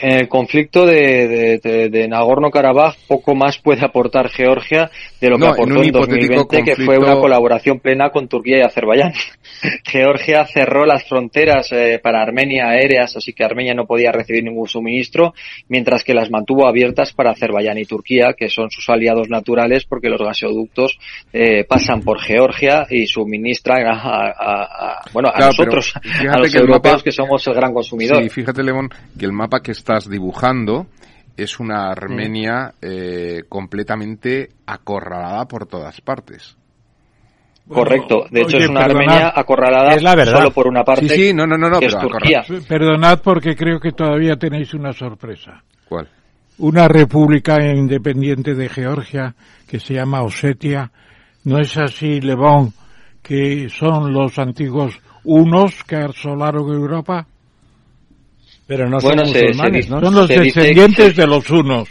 En 0.00 0.12
el 0.12 0.28
conflicto 0.28 0.84
de, 0.86 1.26
de, 1.28 1.58
de- 1.58 1.88
de 1.88 2.08
Nagorno-Karabaj 2.08 2.94
poco 3.08 3.34
más 3.34 3.58
puede 3.58 3.84
aportar 3.84 4.28
Georgia 4.28 4.90
de 5.20 5.28
lo 5.30 5.36
que 5.36 5.40
No, 5.40 5.46
en 5.46 5.52
aportó 5.54 5.80
en, 5.82 5.88
hipotético 5.88 6.34
2020, 6.34 6.64
que 6.64 6.76
fue 6.76 6.96
conflicto- 6.96 7.12
una 7.12 7.20
colaboración 7.20 7.80
plena 7.80 8.10
con 8.10 8.28
Turquía 8.28 8.58
y 8.58 8.60
Azerbaiyán. 8.62 9.12
Georgia 9.84 10.44
cerró 10.46 10.84
las 10.84 11.04
fronteras 11.08 11.72
eh, 11.72 11.98
para 12.02 12.22
Armenia 12.22 12.68
aéreas, 12.68 13.16
así 13.16 13.32
que 13.32 13.44
Armenia 13.44 13.74
no 13.74 13.86
podía 13.86 14.12
recibir 14.12 14.44
ningún 14.44 14.68
suministro, 14.68 15.34
mientras 15.68 16.04
que 16.04 16.14
las 16.14 16.30
mantuvo 16.30 16.66
abiertas 16.66 17.12
para 17.12 17.30
Azerbaiyán 17.32 17.78
y 17.78 17.84
Turquía, 17.84 18.34
que 18.36 18.48
son 18.48 18.70
sus 18.70 18.88
aliados 18.88 19.28
naturales, 19.28 19.84
porque 19.84 20.08
los 20.08 20.20
gasoductos 20.20 20.98
eh, 21.32 21.64
pasan 21.64 22.02
por 22.02 22.20
Georgia 22.20 22.86
y 22.90 23.06
suministran 23.06 23.86
a, 23.86 23.92
a- 23.92 24.28
a- 24.28 24.62
a- 24.62 25.00
bueno, 25.12 25.28
a 25.28 25.32
Claro, 25.32 25.46
nosotros, 25.52 25.94
a 25.96 26.38
los 26.38 26.52
que 26.52 26.58
europeos, 26.58 26.94
mapa- 26.96 27.04
que 27.04 27.12
somos 27.12 27.46
el 27.46 27.54
gran 27.54 27.72
consumidor. 27.72 28.22
Sí, 28.22 28.28
fíjate, 28.28 28.62
León, 28.62 28.88
que 29.18 29.24
el 29.24 29.32
mapa 29.32 29.60
que 29.60 29.72
estás 29.78 30.08
dibujando 30.08 30.86
es 31.36 31.60
una 31.60 31.90
Armenia 31.90 32.74
eh, 32.82 33.44
completamente 33.48 34.50
acorralada 34.66 35.46
por 35.46 35.66
todas 35.66 36.00
partes. 36.00 36.56
Correcto. 37.68 38.24
De 38.30 38.40
hecho, 38.40 38.56
oye, 38.56 38.64
es 38.64 38.70
una 38.70 38.80
perdonad. 38.80 39.02
Armenia 39.08 39.32
acorralada 39.36 39.94
Es 39.94 40.02
la 40.02 40.14
verdad. 40.16 40.38
solo 40.38 40.50
por 40.50 40.66
una 40.66 40.82
parte, 40.82 41.08
Sí, 41.08 41.14
sí, 41.28 41.34
no, 41.34 41.46
no, 41.46 41.56
no, 41.56 41.68
no, 41.68 41.78
pero 41.80 41.98
Turquía. 42.00 42.42
Perdonad 42.66 43.20
porque 43.22 43.54
creo 43.54 43.78
que 43.78 43.92
todavía 43.92 44.36
tenéis 44.36 44.74
una 44.74 44.92
sorpresa. 44.92 45.62
¿Cuál? 45.88 46.08
Una 46.58 46.88
república 46.88 47.56
independiente 47.62 48.54
de 48.54 48.68
Georgia 48.68 49.34
que 49.68 49.78
se 49.78 49.94
llama 49.94 50.22
Osetia. 50.22 50.90
¿No 51.44 51.58
es 51.60 51.76
así, 51.76 52.20
Levón, 52.20 52.72
que 53.22 53.68
son 53.68 54.12
los 54.12 54.38
antiguos 54.38 54.98
unos 55.24 55.84
que 55.84 55.96
asolaron 55.96 56.72
Europa? 56.72 57.26
Pero 58.68 58.88
no 58.88 58.98
Bueno, 59.00 59.24
son 59.24 59.32
se- 59.34 59.38
se 59.40 59.44
musulmanes, 59.46 59.86
dice- 59.86 59.90
¿no? 59.90 60.00
Son 60.00 60.14
los 60.14 60.26
Se 60.28 60.40
dice- 60.40 60.60
descendientes 60.60 61.14
se- 61.16 61.20
de 61.22 61.26
los 61.26 61.50
unos 61.50 61.88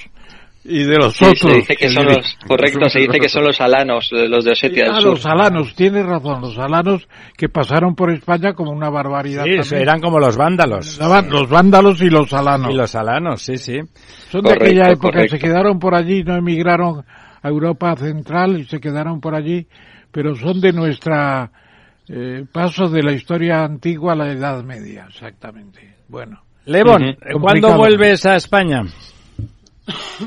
y 0.64 0.84
de 0.84 0.96
los 0.98 1.14
Sí, 1.16 1.26
otros. 1.26 1.40
se 1.40 1.54
dice 1.58 1.76
que 1.76 1.90
son 1.90 2.06
los, 2.06 2.38
correcto, 2.48 2.88
se 2.90 3.00
dice 3.00 3.20
que 3.20 3.30
son 3.30 3.44
los 3.46 3.60
alanos, 3.62 4.10
los 4.12 4.46
de 4.46 4.52
Osetia 4.52 4.84
del 4.86 4.94
Ah, 4.94 5.02
Sur. 5.02 5.10
los 5.12 5.26
alanos, 5.26 5.74
tienes 5.76 6.06
razón, 6.06 6.40
los 6.42 6.58
alanos 6.60 7.08
que 7.36 7.50
pasaron 7.50 7.96
por 7.96 8.12
España 8.12 8.54
como 8.54 8.72
una 8.72 8.90
barbaridad. 8.90 9.44
Sí, 9.46 9.56
también. 9.58 9.82
eran 9.82 10.00
como 10.02 10.20
los 10.20 10.38
vándalos. 10.38 10.88
Estaban 10.88 11.30
Los 11.30 11.50
vándalos 11.50 12.02
y 12.02 12.10
los 12.10 12.32
alanos. 12.34 12.72
Y 12.72 12.76
los 12.78 12.94
alanos, 12.96 13.42
sí, 13.42 13.58
sí. 13.58 13.80
Son 14.30 14.42
de 14.44 14.50
Correcto, 14.50 14.66
aquella 14.66 14.92
época, 14.92 15.08
correcto. 15.14 15.36
se 15.38 15.40
quedaron 15.42 15.80
por 15.80 15.96
allí, 15.96 16.24
no 16.24 16.36
emigraron 16.36 17.04
a 17.42 17.48
Europa 17.50 17.96
Central 17.96 18.60
y 18.60 18.66
se 18.66 18.80
quedaron 18.80 19.20
por 19.20 19.34
allí, 19.36 19.66
pero 20.12 20.36
son 20.36 20.62
de 20.62 20.74
nuestra 20.74 21.50
eh, 22.10 22.46
paso 22.52 22.88
de 22.88 23.04
la 23.04 23.12
historia 23.14 23.64
antigua 23.66 24.14
a 24.14 24.16
la 24.16 24.32
Edad 24.32 24.64
Media, 24.64 25.08
exactamente. 25.10 25.96
Bueno, 26.08 26.42
Levon. 26.68 27.16
¿cuándo 27.20 27.40
Complicado. 27.40 27.78
vuelves 27.78 28.26
a 28.26 28.36
España? 28.36 28.84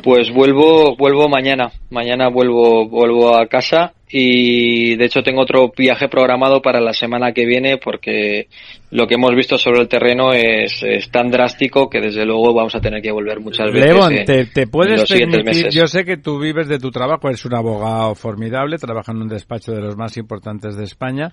Pues 0.02 0.32
vuelvo, 0.32 0.96
vuelvo 0.96 1.28
mañana. 1.28 1.70
Mañana 1.90 2.28
vuelvo, 2.30 2.88
vuelvo 2.88 3.36
a 3.38 3.46
casa 3.46 3.92
y 4.08 4.96
de 4.96 5.04
hecho 5.04 5.22
tengo 5.22 5.42
otro 5.42 5.70
viaje 5.76 6.08
programado 6.08 6.62
para 6.62 6.80
la 6.80 6.94
semana 6.94 7.32
que 7.32 7.44
viene 7.44 7.76
porque 7.76 8.48
lo 8.90 9.06
que 9.06 9.14
hemos 9.16 9.34
visto 9.36 9.58
sobre 9.58 9.80
el 9.82 9.88
terreno 9.88 10.32
es, 10.32 10.82
es 10.82 11.10
tan 11.10 11.30
drástico 11.30 11.90
que 11.90 12.00
desde 12.00 12.24
luego 12.24 12.54
vamos 12.54 12.74
a 12.74 12.80
tener 12.80 13.02
que 13.02 13.12
volver 13.12 13.40
muchas 13.40 13.70
veces. 13.70 13.84
Levon, 13.92 14.14
en- 14.14 14.24
te, 14.50 14.66
puedes 14.66 15.06
permitir, 15.06 15.68
yo 15.70 15.86
sé 15.86 16.04
que 16.06 16.16
tú 16.16 16.38
vives 16.40 16.66
de 16.66 16.78
tu 16.78 16.90
trabajo, 16.90 17.28
eres 17.28 17.44
un 17.44 17.54
abogado 17.54 18.14
formidable, 18.14 18.78
trabaja 18.78 19.12
en 19.12 19.18
un 19.18 19.28
despacho 19.28 19.72
de 19.72 19.80
los 19.82 19.94
más 19.96 20.16
importantes 20.16 20.74
de 20.76 20.84
España, 20.84 21.32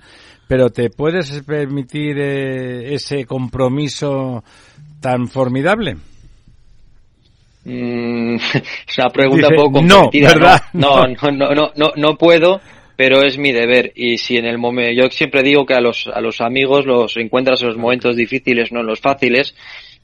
pero 0.49 0.70
te 0.70 0.89
puedes 0.89 1.41
permitir 1.43 2.18
eh, 2.20 2.93
ese 2.93 3.26
compromiso 3.26 4.43
tan 5.00 5.28
formidable. 5.28 5.98
Mm, 7.66 8.36
es 8.88 8.98
una 8.98 9.10
pregunta 9.10 9.48
Dice, 9.50 9.62
un 9.62 9.66
poco 9.66 9.82
no. 9.82 10.10
No, 10.74 11.06
no, 11.06 11.32
no, 11.32 11.56
no, 11.56 11.72
no, 11.76 11.91
no 11.95 12.18
puedo, 12.18 12.62
pero 12.95 13.24
es 13.24 13.38
mi 13.38 13.52
deber. 13.52 13.91
Y 13.95 14.18
si 14.18 14.38
en 14.38 14.45
el 14.45 14.58
momento, 14.58 14.93
yo 14.93 15.10
siempre 15.10 15.43
digo 15.43 15.66
que 15.66 15.74
a 15.74 15.82
los, 15.82 16.08
a 16.08 16.22
los 16.22 16.41
amigos 16.41 16.86
los 16.86 17.18
encuentras 17.18 17.62
en 17.62 17.70
los 17.70 17.78
momentos 17.78 18.16
difíciles, 18.16 18.72
no 18.72 18.80
en 18.80 18.88
los 18.88 19.00
fáciles. 19.00 19.56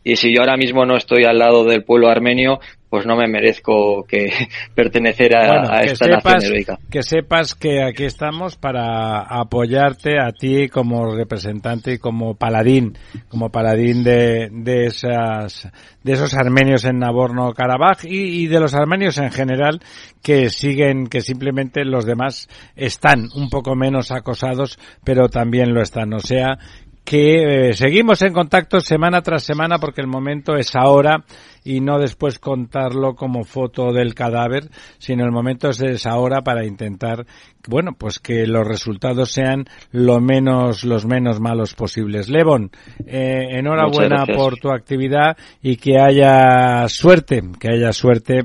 Y 0.04 0.18
si 0.18 0.34
yo 0.34 0.42
ahora 0.42 0.58
mismo 0.58 0.86
no 0.86 0.98
estoy 0.98 1.24
al 1.24 1.40
lado 1.40 1.64
del 1.64 1.84
pueblo 1.84 2.10
armenio, 2.10 2.60
pues 2.94 3.08
no 3.08 3.16
me 3.16 3.28
merezco 3.28 4.04
que 4.04 4.30
pertenecer 4.76 5.36
a, 5.36 5.48
Bueno, 5.48 5.74
a 5.74 5.80
que 5.82 5.94
esta 5.94 6.06
sepas, 6.06 6.24
nación 6.26 6.44
heroica. 6.44 6.80
que 6.92 7.02
sepas 7.02 7.56
que 7.56 7.82
aquí 7.82 8.04
estamos 8.04 8.56
para 8.56 9.22
apoyarte 9.22 10.20
a 10.22 10.32
ti 10.32 10.70
como 10.70 11.16
representante 11.16 11.94
y 11.94 11.98
como 11.98 12.36
paladín, 12.36 12.96
como 13.30 13.50
paladín 13.50 14.04
de, 14.04 14.50
de 14.52 14.86
esas, 14.86 15.68
de 16.04 16.12
esos 16.14 16.36
armenios 16.36 16.86
en 16.86 17.00
Nagorno-Karabaj 17.00 18.06
y, 18.06 18.44
y 18.44 18.46
de 18.46 18.60
los 18.60 18.76
armenios 18.76 19.18
en 19.18 19.32
general 19.32 19.80
que 20.22 20.52
siguen, 20.52 21.08
que 21.08 21.22
simplemente 21.22 21.86
los 21.86 22.06
demás 22.06 22.48
están 22.76 23.28
un 23.36 23.50
poco 23.50 23.76
menos 23.76 24.12
acosados, 24.12 24.78
pero 25.04 25.30
también 25.30 25.74
lo 25.74 25.82
están. 25.82 26.14
O 26.14 26.20
sea, 26.20 26.60
que 27.04 27.70
eh, 27.70 27.74
seguimos 27.74 28.22
en 28.22 28.34
contacto 28.34 28.80
semana 28.80 29.22
tras 29.22 29.44
semana 29.44 29.78
porque 29.78 30.02
el 30.02 30.08
momento 30.08 30.56
es 30.56 30.76
ahora 30.76 31.24
y 31.64 31.82
no 31.82 32.00
después 32.00 32.40
contarlo 32.40 33.16
como 33.16 33.44
foto 33.44 33.92
del 33.92 34.14
cadáver, 34.14 34.70
sino 34.98 35.24
el 35.24 35.32
momento 35.32 35.70
es 35.70 36.06
ahora 36.06 36.42
para 36.42 36.66
intentar, 36.66 37.26
bueno, 37.68 37.92
pues 37.98 38.20
que 38.20 38.46
los 38.48 38.68
resultados 38.68 39.32
sean 39.32 39.66
lo 39.92 40.20
menos, 40.20 40.84
los 40.84 41.06
menos 41.06 41.40
malos 41.40 41.74
posibles. 41.74 42.30
Levon, 42.30 42.72
eh, 43.06 43.48
enhorabuena 43.52 44.26
por 44.26 44.58
tu 44.58 44.72
actividad 44.72 45.38
y 45.62 45.78
que 45.78 46.00
haya 46.00 46.88
suerte, 46.88 47.42
que 47.60 47.70
haya 47.70 47.94
suerte, 47.94 48.44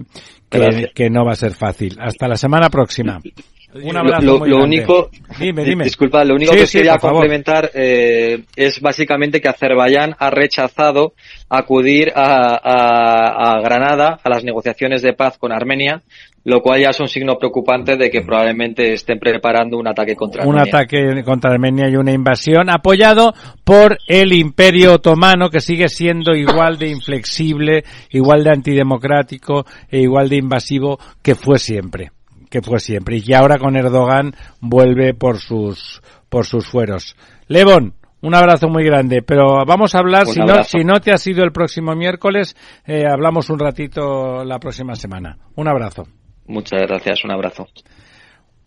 que, 0.49 0.91
que 0.95 1.11
no 1.11 1.25
va 1.25 1.33
a 1.33 1.37
ser 1.37 1.53
fácil. 1.53 1.97
Hasta 2.01 2.29
la 2.29 2.37
semana 2.37 2.71
próxima. 2.71 3.19
Un 3.75 3.97
abrazo 3.97 4.25
lo, 4.25 4.39
muy 4.39 4.49
lo 4.49 4.57
grande. 4.59 4.77
único, 4.79 5.11
Dime, 5.39 5.63
dime. 5.65 5.85
disculpa, 5.85 6.25
lo 6.25 6.35
único 6.37 6.53
Sí, 6.55 6.59
que 6.61 6.67
sí, 6.67 6.79
quería 6.79 6.97
complementar 6.97 7.71
eh, 7.75 8.45
es 8.57 8.81
básicamente 8.81 9.41
que 9.43 9.49
Azerbaiyán 9.49 10.15
ha 10.19 10.31
rechazado 10.31 11.13
acudir 11.51 12.11
a, 12.15 12.55
a- 12.63 13.53
a 13.57 13.61
Granada 13.61 14.19
a 14.25 14.29
las 14.31 14.43
negociaciones 14.43 15.03
de 15.03 15.13
paz 15.13 15.37
con 15.39 15.53
Armenia, 15.53 16.03
lo 16.45 16.63
cual 16.63 16.81
ya 16.81 16.91
es 16.91 17.01
un 17.01 17.09
signo 17.09 17.37
preocupante 17.37 17.97
de 17.97 18.09
que 18.11 18.23
probablemente 18.23 18.95
estén 18.95 19.19
preparando 19.19 19.77
un 19.77 19.87
ataque 19.87 20.17
contra 20.17 20.45
un 20.47 20.55
Armenia. 20.59 20.73
ataque 20.75 21.23
contra 21.23 21.53
Armenia 21.53 21.91
y 21.91 21.97
una 21.97 22.13
invasión 22.13 22.71
apoyado 22.71 23.35
por 23.65 23.99
el 24.07 24.33
Imperio 24.33 24.95
Otomano 24.95 25.51
que 25.51 25.61
sigue 25.61 25.89
siendo 25.91 26.35
igual 26.35 26.79
de 26.79 26.89
inflexible, 26.89 27.85
igual 28.11 28.45
de 28.45 28.51
antidemocrático 28.51 29.67
e 29.91 30.01
igual 30.01 30.31
de 30.31 30.37
invasivo 30.37 30.99
que 31.23 31.35
fue 31.35 31.59
siempre, 31.59 32.13
que 32.51 32.63
fue 32.63 32.81
siempre 32.81 33.17
y 33.17 33.23
que 33.23 33.37
ahora 33.37 33.59
con 33.59 33.77
Erdogan 33.77 34.35
vuelve 34.61 35.15
por 35.15 35.39
sus 35.39 36.03
por 36.29 36.47
sus 36.47 36.67
fueros. 36.67 37.17
Levon, 37.47 37.95
un 38.21 38.35
abrazo 38.35 38.69
muy 38.69 38.85
grande, 38.85 39.23
pero 39.23 39.65
vamos 39.65 39.95
a 39.95 39.99
hablar 39.99 40.27
Un 40.27 40.35
si 40.35 40.41
no 40.41 40.65
si 40.65 40.79
no 40.85 41.01
te 41.01 41.13
has 41.13 41.27
ido 41.27 41.45
el 41.45 41.53
próximo 41.53 41.95
miércoles, 41.95 42.57
eh, 42.87 43.05
hablamos 43.07 43.49
un 43.51 43.59
ratito 43.59 44.45
la 44.45 44.59
próxima 44.59 44.95
semana. 44.95 45.39
Un 45.55 45.69
abrazo. 45.69 46.05
Muchas 46.47 46.83
gracias, 46.83 47.25
un 47.25 47.31
abrazo. 47.31 47.67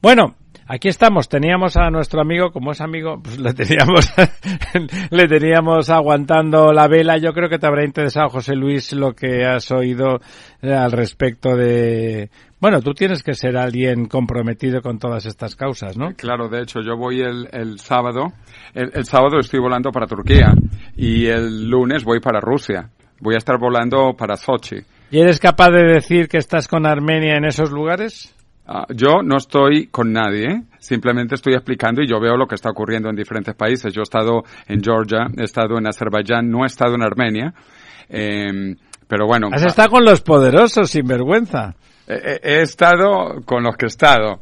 Bueno, 0.02 0.36
aquí 0.68 0.88
estamos. 0.88 1.30
Teníamos 1.30 1.78
a 1.78 1.90
nuestro 1.90 2.22
amigo, 2.22 2.52
como 2.52 2.72
es 2.72 2.82
amigo, 2.82 3.20
pues 3.22 3.40
le 3.40 3.54
teníamos, 3.54 4.12
le 5.12 5.28
teníamos 5.28 5.90
aguantando 5.90 6.72
la 6.72 6.88
vela. 6.88 7.18
Yo 7.18 7.34
creo 7.34 7.50
que 7.50 7.60
te 7.60 7.68
habrá 7.68 7.86
interesado, 7.86 8.30
José 8.30 8.56
Luis, 8.56 8.94
lo 8.94 9.14
que 9.14 9.46
has 9.46 9.70
oído 9.72 10.20
eh, 10.62 10.74
al 10.74 10.92
respecto 10.92 11.56
de. 11.56 12.30
Bueno, 12.62 12.80
tú 12.80 12.94
tienes 12.94 13.24
que 13.24 13.34
ser 13.34 13.58
alguien 13.58 14.06
comprometido 14.06 14.84
con 14.84 15.00
todas 15.00 15.26
estas 15.26 15.56
causas, 15.56 15.98
¿no? 15.98 16.14
Claro, 16.16 16.48
de 16.48 16.62
hecho, 16.62 16.80
yo 16.82 16.96
voy 16.96 17.20
el, 17.22 17.48
el 17.52 17.80
sábado. 17.80 18.34
El, 18.76 18.92
el 18.94 19.06
sábado 19.06 19.40
estoy 19.40 19.60
volando 19.60 19.90
para 19.92 20.06
Turquía 20.06 20.54
y 20.96 21.26
el 21.26 21.68
lunes 21.68 22.04
voy 22.04 22.20
para 22.20 22.40
Rusia. 22.40 22.92
Voy 23.20 23.34
a 23.34 23.40
estar 23.40 23.58
volando 23.58 24.14
para 24.16 24.38
Sochi. 24.38 24.76
¿Y 25.10 25.20
eres 25.20 25.40
capaz 25.40 25.72
de 25.72 25.84
decir 25.86 26.28
que 26.28 26.38
estás 26.38 26.68
con 26.68 26.86
Armenia 26.86 27.36
en 27.36 27.46
esos 27.46 27.72
lugares? 27.72 28.32
Ah, 28.68 28.86
yo 28.96 29.24
no 29.24 29.38
estoy 29.38 29.88
con 29.88 30.14
nadie, 30.14 30.62
simplemente 30.78 31.34
estoy 31.34 31.56
explicando 31.56 32.04
y 32.04 32.08
yo 32.08 32.20
veo 32.20 32.38
lo 32.38 32.46
que 32.46 32.56
está 32.56 32.70
ocurriendo 32.70 33.10
en 33.10 33.16
diferentes 33.16 33.56
países. 33.56 33.92
Yo 33.92 34.02
he 34.02 34.04
estado 34.04 34.44
en 34.68 34.84
Georgia, 34.84 35.26
he 35.36 35.46
estado 35.46 35.80
en 35.80 35.88
Azerbaiyán, 35.88 36.48
no 36.48 36.64
he 36.64 36.68
estado 36.68 36.94
en 36.94 37.02
Armenia. 37.02 37.56
Eh, 38.08 38.76
pero 39.08 39.26
bueno, 39.26 39.50
Has 39.52 39.64
estado 39.64 39.90
con 39.90 40.06
los 40.06 40.22
poderosos, 40.22 40.92
sin 40.92 41.08
vergüenza. 41.08 41.76
He, 42.16 42.40
he 42.44 42.62
estado 42.62 43.42
con 43.46 43.64
los 43.64 43.76
que 43.78 43.86
he 43.86 43.88
estado 43.88 44.40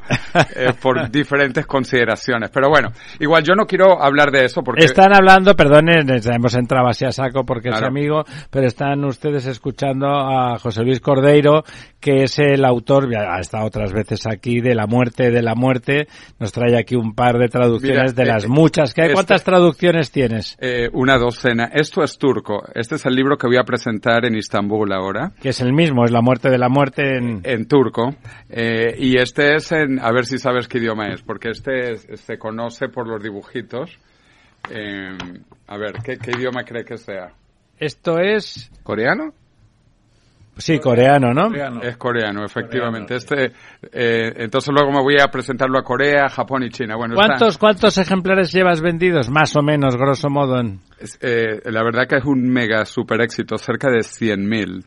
eh, 0.56 0.72
por 0.82 1.10
diferentes 1.10 1.66
consideraciones. 1.66 2.50
Pero 2.52 2.68
bueno, 2.68 2.88
igual 3.18 3.42
yo 3.44 3.54
no 3.54 3.66
quiero 3.66 4.02
hablar 4.02 4.30
de 4.30 4.44
eso 4.44 4.62
porque 4.62 4.84
Están 4.84 5.14
hablando, 5.14 5.54
perdonen, 5.54 6.06
hemos 6.10 6.54
entrado 6.54 6.88
así 6.88 7.04
a 7.04 7.12
saco 7.12 7.44
porque 7.44 7.68
es 7.68 7.74
Claro. 7.76 7.86
amigo, 7.88 8.24
pero 8.50 8.66
están 8.66 9.04
ustedes 9.04 9.46
escuchando 9.46 10.06
a 10.08 10.58
José 10.58 10.82
Luis 10.82 11.00
Cordeiro, 11.00 11.62
que 12.00 12.24
es 12.24 12.38
el 12.38 12.64
autor, 12.64 13.10
ya 13.10 13.34
ha 13.34 13.40
estado 13.40 13.66
otras 13.66 13.92
veces 13.92 14.26
aquí, 14.26 14.60
de 14.60 14.74
La 14.74 14.86
muerte 14.86 15.30
de 15.30 15.42
la 15.42 15.54
muerte. 15.54 16.08
Nos 16.38 16.52
trae 16.52 16.76
aquí 16.78 16.96
un 16.96 17.14
par 17.14 17.38
de 17.38 17.48
traducciones 17.48 18.12
Mira, 18.12 18.24
de 18.24 18.24
las 18.26 18.44
eh, 18.44 18.48
muchas 18.48 18.92
que 18.94 19.02
hay. 19.02 19.06
este- 19.08 19.14
¿Cuántas 19.14 19.44
traducciones 19.44 20.10
tienes? 20.10 20.56
Eh, 20.60 20.88
una 20.92 21.16
docena. 21.18 21.70
Esto 21.72 22.02
es 22.02 22.18
turco. 22.18 22.62
Este 22.74 22.96
es 22.96 23.06
el 23.06 23.14
libro 23.14 23.36
que 23.36 23.46
voy 23.46 23.56
a 23.58 23.62
presentar 23.64 24.24
en 24.24 24.34
Istambul 24.36 24.92
ahora, 24.92 25.32
Que 25.40 25.50
es 25.50 25.60
el 25.60 25.72
mismo, 25.72 26.04
es 26.04 26.10
La 26.10 26.22
muerte 26.22 26.50
de 26.50 26.58
la 26.58 26.68
muerte 26.68 27.16
en... 27.16 27.40
en 27.44 27.59
turco. 27.66 28.14
Eh, 28.48 28.94
y 28.98 29.16
este 29.16 29.54
es 29.56 29.72
en, 29.72 29.98
a 30.00 30.10
ver 30.12 30.26
si 30.26 30.38
sabes 30.38 30.68
qué 30.68 30.78
idioma 30.78 31.08
es, 31.08 31.22
porque 31.22 31.50
este 31.50 31.92
es- 31.92 32.06
se 32.20 32.38
conoce 32.38 32.88
por 32.88 33.06
los 33.08 33.22
dibujitos. 33.22 33.98
Eh, 34.70 35.16
a 35.68 35.76
ver, 35.78 35.94
¿qué, 36.04 36.18
qué 36.18 36.32
idioma 36.36 36.64
cree 36.64 36.84
que 36.84 36.98
sea? 36.98 37.32
Esto 37.78 38.18
es... 38.18 38.70
¿Coreano? 38.82 39.32
Sí, 40.58 40.78
coreano, 40.78 41.32
¿no? 41.32 41.48
Es 41.80 41.96
coreano, 41.96 42.44
efectivamente. 42.44 43.14
Este, 43.14 43.52
eh, 43.92 44.32
entonces 44.36 44.70
luego 44.74 44.92
me 44.92 45.00
voy 45.00 45.16
a 45.18 45.28
presentarlo 45.28 45.78
a 45.78 45.82
Corea, 45.82 46.28
Japón 46.28 46.64
y 46.64 46.68
China. 46.68 46.96
Bueno, 46.96 47.14
está- 47.14 47.26
¿Cuántos, 47.28 47.56
¿Cuántos 47.56 47.96
ejemplares 47.96 48.52
llevas 48.52 48.82
vendidos? 48.82 49.30
Más 49.30 49.56
o 49.56 49.62
menos, 49.62 49.96
grosso 49.96 50.28
modo. 50.28 50.60
En... 50.60 50.80
es, 50.98 51.18
eh, 51.22 51.62
la 51.64 51.82
verdad 51.82 52.06
que 52.06 52.16
es 52.16 52.24
un 52.26 52.46
mega 52.50 52.84
super 52.84 53.22
éxito, 53.22 53.56
cerca 53.56 53.88
de 53.90 54.00
100.000. 54.00 54.84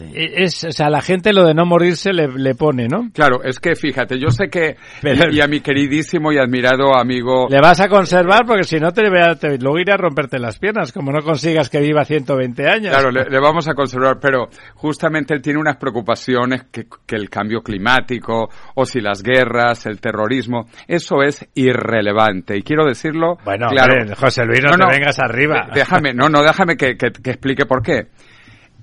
Es, 0.00 0.64
o 0.64 0.70
sea, 0.72 0.90
la 0.90 1.00
gente 1.00 1.32
lo 1.32 1.44
de 1.44 1.54
no 1.54 1.64
morirse 1.64 2.12
le, 2.12 2.28
le 2.28 2.54
pone, 2.54 2.88
¿no? 2.88 3.10
Claro, 3.12 3.42
es 3.42 3.58
que 3.58 3.74
fíjate, 3.74 4.18
yo 4.18 4.28
sé 4.30 4.48
que, 4.50 4.76
Pero- 5.00 5.32
y, 5.32 5.36
y 5.36 5.40
a 5.40 5.46
mi 5.46 5.60
queridísimo 5.60 6.30
y 6.30 6.38
admirado 6.38 6.94
amigo, 6.96 7.46
Le 7.48 7.60
vas 7.60 7.80
a 7.80 7.88
conservar 7.88 8.44
porque 8.46 8.64
si 8.64 8.78
no 8.78 8.92
te, 8.92 9.08
voy 9.08 9.20
a- 9.20 9.34
te- 9.36 9.56
luego 9.58 9.78
iré 9.78 9.92
a 9.92 9.96
romperte 9.96 10.38
las 10.38 10.58
piernas, 10.58 10.92
como 10.92 11.10
no 11.10 11.22
consigas 11.22 11.70
que 11.70 11.80
viva 11.80 12.04
120 12.04 12.68
años. 12.68 12.90
claro, 12.92 13.10
le, 13.10 13.24
le 13.30 13.40
vamos 13.40 13.66
a 13.68 13.74
conservar, 13.74 14.18
pero 14.20 14.48
justamente 14.74 15.32
él 15.34 15.40
tiene 15.42 15.58
unas 15.58 15.76
preocupaciones 15.76 16.64
que, 16.70 16.86
que 17.06 17.16
el 17.16 17.30
cambio 17.30 17.62
climático, 17.62 18.50
o 18.74 18.84
si 18.84 19.00
las 19.00 19.22
guerras, 19.22 19.86
el 19.86 20.00
terrorismo, 20.00 20.66
eso 20.86 21.22
es 21.22 21.46
irrelevante. 21.54 22.56
Y 22.56 22.62
quiero 22.62 22.84
decirlo, 22.84 23.36
Bueno, 23.44 23.68
claro. 23.68 23.94
hombre, 24.00 24.14
José 24.16 24.44
Luis, 24.44 24.60
no, 24.62 24.70
te 24.70 24.86
vengas 24.98 25.18
arriba. 25.18 25.68
Déjame, 25.74 26.12
no, 26.12 26.28
no, 26.28 26.42
déjame 26.42 26.76
que, 26.76 26.96
que- 26.96 27.10
que 27.10 27.30
explique 27.30 27.64
por 27.66 27.82
qué. 27.82 28.08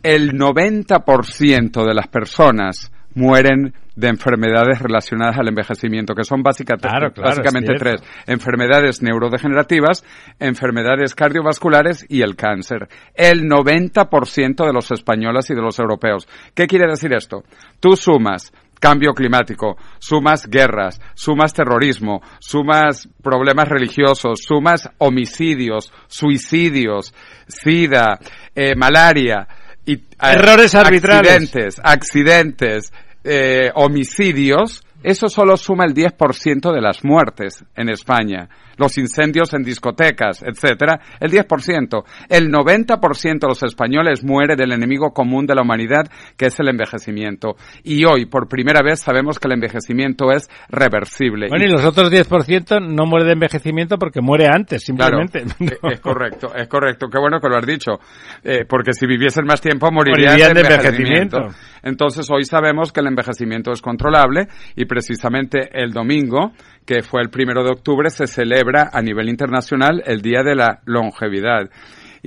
El 0.04 0.34
90% 0.34 1.86
de 1.86 1.94
las 1.94 2.08
personas 2.08 2.92
mueren 3.16 3.74
de 3.96 4.10
enfermedades 4.10 4.80
relacionadas 4.82 5.38
al 5.38 5.48
envejecimiento, 5.48 6.14
que 6.14 6.26
son 6.26 6.44
básica- 6.44 6.76
Claro, 6.76 7.14
claro, 7.14 7.30
básicamente 7.30 7.74
tres. 7.80 8.04
Enfermedades 8.28 9.02
neurodegenerativas, 9.02 10.04
enfermedades 10.38 11.16
cardiovasculares 11.16 12.06
y 12.10 12.22
el 12.22 12.36
cáncer. 12.36 12.90
El 13.14 13.46
90% 13.48 14.66
de 14.66 14.74
los 14.74 14.92
españoles 14.92 15.50
y 15.50 15.56
de 15.56 15.62
los 15.62 15.80
europeos. 15.80 16.28
¿Qué 16.54 16.68
quiere 16.68 16.88
decir 16.88 17.14
esto? 17.14 17.44
Tú 17.80 17.96
sumas 17.96 18.52
cambio 18.82 19.14
climático, 19.14 19.78
sumas 20.00 20.48
guerras, 20.48 21.00
sumas 21.16 21.54
terrorismo, 21.54 22.22
sumas 22.40 23.08
problemas 23.24 23.70
religiosos, 23.70 24.40
sumas 24.46 24.90
homicidios, 24.98 25.94
suicidios, 26.08 27.14
sida, 27.48 28.20
eh, 28.54 28.76
malaria, 28.76 29.48
y, 29.86 29.94
eh, 29.94 30.04
Errores 30.20 30.76
arbitrales. 30.76 31.32
accidentes, 31.32 31.82
accidentes, 31.84 32.94
eh, 33.24 33.72
homicidios, 33.76 34.84
eso 35.04 35.28
solo 35.28 35.58
suma 35.58 35.86
el 35.86 35.94
10% 35.94 36.72
de 36.72 36.82
las 36.82 37.04
muertes 37.04 37.64
en 37.76 37.90
España. 37.90 38.50
Los 38.78 38.98
incendios 38.98 39.54
en 39.54 39.64
discotecas, 39.64 40.44
etcétera, 40.44 41.00
el 41.20 41.32
10%. 41.32 42.04
El 42.30 42.52
90% 42.52 43.40
de 43.40 43.48
los 43.48 43.64
españoles 43.64 44.24
muere 44.24 44.56
del 44.56 44.72
enemigo 44.72 45.12
común 45.12 45.46
de 45.46 45.56
la 45.56 45.62
humanidad, 45.62 46.06
que 46.38 46.48
es 46.48 46.60
el 46.60 46.70
envejecimiento. 46.70 47.56
Y 47.84 48.06
hoy, 48.06 48.26
por 48.26 48.48
primera 48.48 48.82
vez, 48.84 49.00
sabemos 49.02 49.40
que 49.40 49.48
el 49.48 49.54
envejecimiento 49.54 50.32
es 50.32 50.50
reversible. 50.70 51.48
Bueno, 51.50 51.66
y 51.66 51.70
los 51.70 51.84
otros 51.86 52.12
10% 52.12 52.82
no 52.82 53.06
muere 53.06 53.26
de 53.26 53.34
envejecimiento 53.34 53.98
porque 53.98 54.22
muere 54.22 54.48
antes, 54.48 54.84
Claro, 54.86 55.20
simplemente. 55.28 55.66
eh, 55.66 55.94
es 55.94 56.00
correcto, 56.00 56.54
es 56.56 56.68
correcto. 56.68 57.08
Qué 57.12 57.20
bueno 57.20 57.40
que 57.40 57.50
lo 57.50 57.58
has 57.58 57.66
dicho. 57.66 58.00
Eh, 58.44 58.66
porque 58.68 58.94
si 58.94 59.06
viviesen 59.06 59.46
más 59.46 59.62
tiempo 59.62 59.90
morirían, 59.92 60.32
Morirían 60.32 60.54
de 60.54 60.62
de 60.62 60.68
envejecimiento. 60.68 61.38
envejecimiento. 61.38 61.76
Entonces 61.84 62.28
hoy 62.32 62.44
sabemos 62.46 62.92
que 62.92 63.02
el 63.02 63.08
envejecimiento 63.08 63.72
es 63.72 63.82
controlable 63.82 64.48
y 64.76 64.86
precisamente 64.86 65.70
el 65.72 65.92
domingo, 65.92 66.52
que 66.86 67.02
fue 67.02 67.22
el 67.22 67.30
primero 67.30 67.64
de 67.64 67.72
octubre, 67.72 68.10
se 68.10 68.28
celebra 68.28 68.90
a 68.94 69.02
nivel 69.02 69.30
internacional 69.30 70.04
el 70.06 70.22
Día 70.22 70.44
de 70.44 70.56
la 70.56 70.82
Longevidad. 70.86 71.70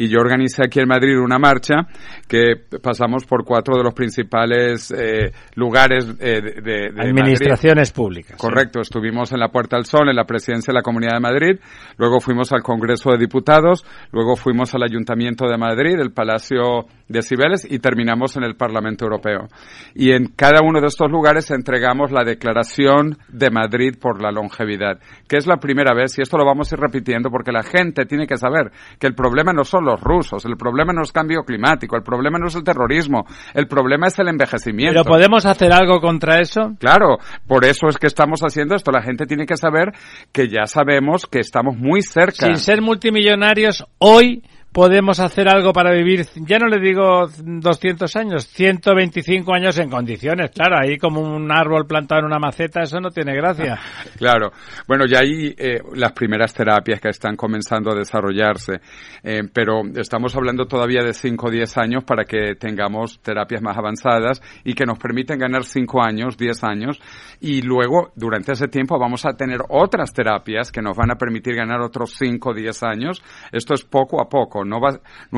y 0.00 0.08
yo 0.08 0.20
organicé 0.20 0.62
aquí 0.64 0.78
en 0.78 0.86
Madrid 0.86 1.18
una 1.18 1.38
marcha 1.40 1.88
que 2.28 2.54
pasamos 2.80 3.24
por 3.24 3.44
cuatro 3.44 3.76
de 3.76 3.82
los 3.82 3.94
principales 3.94 4.92
eh, 4.92 5.32
lugares 5.56 6.06
eh, 6.20 6.40
de, 6.40 6.60
de, 6.62 6.92
de 6.92 7.02
Administraciones 7.10 7.90
Madrid. 7.90 7.96
públicas. 7.96 8.36
Correcto, 8.40 8.80
estuvimos 8.80 9.32
en 9.32 9.40
la 9.40 9.48
Puerta 9.48 9.74
del 9.76 9.86
Sol, 9.86 10.08
en 10.08 10.14
la 10.14 10.24
presidencia 10.24 10.70
de 10.70 10.76
la 10.76 10.82
Comunidad 10.82 11.14
de 11.14 11.20
Madrid, 11.20 11.58
luego 11.96 12.20
fuimos 12.20 12.52
al 12.52 12.62
Congreso 12.62 13.10
de 13.10 13.18
Diputados, 13.18 13.84
luego 14.12 14.36
fuimos 14.36 14.72
al 14.74 14.84
Ayuntamiento 14.84 15.48
de 15.48 15.58
Madrid, 15.58 15.98
el 15.98 16.12
Palacio 16.12 16.86
de 17.08 17.22
Cibeles 17.22 17.66
y 17.68 17.78
terminamos 17.78 18.36
en 18.36 18.44
el 18.44 18.56
Parlamento 18.56 19.04
Europeo. 19.04 19.48
Y 19.94 20.12
en 20.12 20.26
cada 20.26 20.60
uno 20.62 20.80
de 20.80 20.86
estos 20.86 21.10
lugares 21.10 21.50
entregamos 21.50 22.10
la 22.12 22.24
Declaración 22.24 23.18
de 23.28 23.50
Madrid 23.50 23.94
por 24.00 24.22
la 24.22 24.30
longevidad, 24.30 25.00
que 25.26 25.36
es 25.36 25.46
la 25.46 25.56
primera 25.56 25.94
vez, 25.94 26.18
y 26.18 26.22
esto 26.22 26.36
lo 26.36 26.44
vamos 26.44 26.70
a 26.70 26.74
ir 26.74 26.80
repitiendo 26.80 27.30
porque 27.30 27.52
la 27.52 27.62
gente 27.62 28.04
tiene 28.06 28.26
que 28.26 28.36
saber 28.36 28.70
que 28.98 29.06
el 29.06 29.14
problema 29.14 29.52
no 29.52 29.64
son 29.64 29.84
los 29.84 30.00
rusos, 30.00 30.44
el 30.44 30.56
problema 30.56 30.92
no 30.92 31.02
es 31.02 31.12
cambio 31.12 31.42
climático, 31.44 31.96
el 31.96 32.02
problema 32.02 32.38
no 32.38 32.48
es 32.48 32.54
el 32.54 32.64
terrorismo, 32.64 33.24
el 33.54 33.66
problema 33.66 34.08
es 34.08 34.18
el 34.18 34.28
envejecimiento. 34.28 35.02
¿Pero 35.02 35.04
podemos 35.04 35.46
hacer 35.46 35.72
algo 35.72 36.00
contra 36.00 36.40
eso? 36.40 36.74
Claro, 36.78 37.18
por 37.46 37.64
eso 37.64 37.88
es 37.88 37.96
que 37.96 38.06
estamos 38.06 38.40
haciendo 38.40 38.74
esto. 38.74 38.90
La 38.90 39.02
gente 39.02 39.26
tiene 39.26 39.46
que 39.46 39.56
saber 39.56 39.92
que 40.32 40.48
ya 40.48 40.66
sabemos 40.66 41.26
que 41.26 41.40
estamos 41.40 41.76
muy 41.76 42.02
cerca. 42.02 42.46
Sin 42.46 42.56
ser 42.56 42.82
multimillonarios, 42.82 43.84
hoy 43.98 44.42
podemos 44.72 45.18
hacer 45.20 45.48
algo 45.48 45.72
para 45.72 45.92
vivir, 45.92 46.26
ya 46.36 46.58
no 46.58 46.66
le 46.66 46.78
digo 46.78 47.26
200 47.38 48.16
años, 48.16 48.46
125 48.48 49.52
años 49.52 49.78
en 49.78 49.90
condiciones. 49.90 50.50
Claro, 50.50 50.76
ahí 50.78 50.98
como 50.98 51.20
un 51.20 51.50
árbol 51.50 51.86
plantado 51.86 52.20
en 52.20 52.26
una 52.26 52.38
maceta, 52.38 52.82
eso 52.82 53.00
no 53.00 53.10
tiene 53.10 53.34
gracia. 53.34 53.78
Claro. 54.18 54.50
Bueno, 54.88 55.04
ya 55.06 55.20
hay 55.20 55.54
eh, 55.56 55.80
las 55.94 56.12
primeras 56.12 56.52
terapias 56.52 57.00
que 57.00 57.08
están 57.08 57.36
comenzando 57.36 57.92
a 57.92 57.94
desarrollarse, 57.94 58.80
eh, 59.22 59.42
pero 59.52 59.82
estamos 59.96 60.34
hablando 60.34 60.66
todavía 60.66 61.02
de 61.02 61.14
5 61.14 61.46
o 61.46 61.50
10 61.50 61.78
años 61.78 62.04
para 62.04 62.24
que 62.24 62.56
tengamos 62.56 63.20
terapias 63.20 63.62
más 63.62 63.76
avanzadas 63.76 64.42
y 64.64 64.74
que 64.74 64.86
nos 64.86 64.98
permiten 64.98 65.38
ganar 65.38 65.64
5 65.64 66.02
años, 66.02 66.36
10 66.36 66.64
años, 66.64 67.00
y 67.40 67.62
luego, 67.62 68.10
durante 68.16 68.52
ese 68.52 68.66
tiempo, 68.66 68.98
vamos 68.98 69.24
a 69.24 69.34
tener 69.34 69.60
otras 69.68 70.12
terapias 70.12 70.72
que 70.72 70.82
nos 70.82 70.96
van 70.96 71.12
a 71.12 71.16
permitir 71.16 71.54
ganar 71.54 71.80
otros 71.80 72.14
5 72.18 72.50
o 72.50 72.54
10 72.54 72.82
años. 72.82 73.22
Esto 73.52 73.74
es 73.74 73.84
poco 73.84 74.20
a 74.20 74.28
poco, 74.28 74.57
no, 74.64 74.80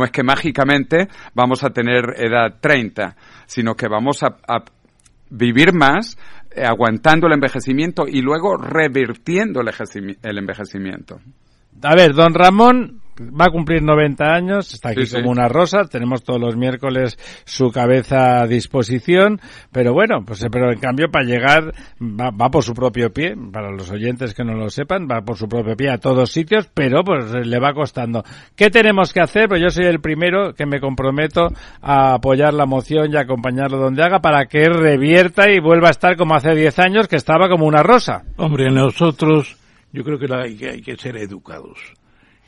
es 0.04 0.10
que 0.10 0.22
mágicamente 0.22 1.08
vamos 1.34 1.64
a 1.64 1.70
tener 1.70 2.14
edad 2.16 2.58
30, 2.60 3.16
sino 3.46 3.74
que 3.74 3.88
vamos 3.88 4.22
a, 4.22 4.36
vivir 5.32 5.72
más 5.72 6.18
eh, 6.50 6.64
aguantando 6.64 7.28
el 7.28 7.34
envejecimiento 7.34 8.04
y 8.08 8.20
luego 8.20 8.56
revirtiendo 8.56 9.60
el 9.60 10.38
envejecimiento. 10.38 11.20
A 11.82 11.94
ver, 11.94 12.14
don 12.14 12.34
Ramón 12.34 13.00
va 13.20 13.46
a 13.48 13.50
cumplir 13.50 13.82
90 13.82 14.24
años, 14.32 14.72
está 14.72 14.90
aquí 14.90 15.02
Sí, 15.04 15.08
sí. 15.08 15.16
como 15.16 15.30
una 15.30 15.46
rosa, 15.46 15.84
tenemos 15.84 16.22
todos 16.24 16.40
los 16.40 16.56
miércoles 16.56 17.18
su 17.44 17.70
cabeza 17.70 18.40
a 18.40 18.46
disposición, 18.46 19.38
pero 19.72 19.92
bueno, 19.92 20.24
pues 20.24 20.42
pero 20.50 20.72
en 20.72 20.78
cambio 20.78 21.10
para 21.10 21.26
llegar 21.26 21.74
va, 22.00 22.30
va 22.30 22.48
por 22.50 22.64
su 22.64 22.72
propio 22.72 23.12
pie, 23.12 23.34
para 23.52 23.70
los 23.72 23.90
oyentes 23.90 24.32
que 24.32 24.42
no 24.42 24.54
lo 24.54 24.70
sepan, 24.70 25.06
va 25.06 25.20
por 25.20 25.36
su 25.36 25.48
propio 25.48 25.76
pie 25.76 25.90
a 25.90 25.98
todos 25.98 26.30
sitios, 26.32 26.70
pero 26.72 27.04
pues 27.04 27.30
le 27.46 27.58
va 27.60 27.74
costando. 27.74 28.24
¿Qué 28.56 28.70
tenemos 28.70 29.12
que 29.12 29.20
hacer? 29.20 29.48
Pues 29.48 29.60
yo 29.60 29.68
soy 29.68 29.84
el 29.84 30.00
primero 30.00 30.54
que 30.54 30.64
me 30.64 30.80
comprometo 30.80 31.48
a 31.82 32.14
apoyar 32.14 32.54
la 32.54 32.64
moción 32.64 33.12
y 33.12 33.16
a 33.16 33.20
acompañarlo 33.20 33.76
donde 33.76 34.02
haga 34.02 34.20
para 34.20 34.46
que 34.46 34.64
revierta 34.64 35.50
y 35.50 35.60
vuelva 35.60 35.88
a 35.88 35.92
estar 35.92 36.16
como 36.16 36.34
hace 36.36 36.54
10 36.54 36.78
años 36.78 37.06
que 37.06 37.16
estaba 37.16 37.50
como 37.50 37.66
una 37.66 37.82
rosa. 37.82 38.22
Hombre, 38.38 38.70
nosotros, 38.70 39.58
yo 39.92 40.04
creo 40.04 40.18
que 40.18 40.28
la- 40.28 40.42
hay, 40.42 40.56
que 40.56 40.70
hay 40.70 40.80
que 40.82 40.96
ser 40.96 41.16
educados 41.16 41.78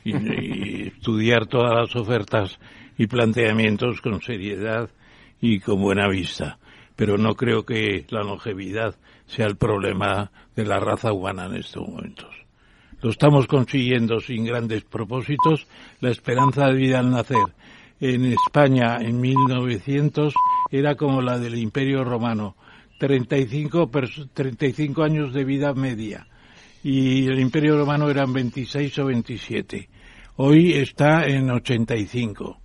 y, 0.03 0.15
y 0.15 0.87
estudiar 0.95 1.47
todas 1.47 1.73
las 1.73 1.95
ofertas 1.95 2.59
y 2.97 3.07
planteamientos 3.07 4.01
con 4.01 4.21
seriedad 4.21 4.89
y 5.41 5.59
con 5.59 5.81
buena 5.81 6.07
vista. 6.07 6.57
Pero 6.95 7.17
no 7.17 7.33
creo 7.35 7.65
que 7.65 8.05
la 8.09 8.21
longevidad 8.21 8.95
sea 9.25 9.47
el 9.47 9.55
problema 9.57 10.31
de 10.55 10.65
la 10.65 10.79
raza 10.79 11.11
humana 11.11 11.45
en 11.47 11.55
estos 11.55 11.87
momentos. 11.87 12.29
Lo 13.01 13.09
estamos 13.09 13.47
consiguiendo 13.47 14.19
sin 14.19 14.45
grandes 14.45 14.83
propósitos. 14.83 15.67
La 16.01 16.11
esperanza 16.11 16.67
de 16.67 16.75
vida 16.75 16.99
al 16.99 17.09
nacer 17.09 17.37
en 17.99 18.25
España 18.25 18.97
en 19.01 19.19
1900 19.19 20.33
era 20.71 20.95
como 20.95 21.21
la 21.21 21.39
del 21.39 21.57
Imperio 21.57 22.03
Romano. 22.03 22.55
35, 22.99 23.89
pers- 23.91 24.29
35 24.33 25.03
años 25.03 25.33
de 25.33 25.43
vida 25.43 25.73
media. 25.73 26.27
Y 26.83 27.25
el 27.27 27.39
Imperio 27.39 27.77
Romano 27.77 28.09
eran 28.09 28.33
26 28.33 28.99
o 28.99 29.05
27. 29.05 29.89
Hoy 30.35 30.73
está 30.73 31.25
en 31.25 31.49
85. 31.49 32.59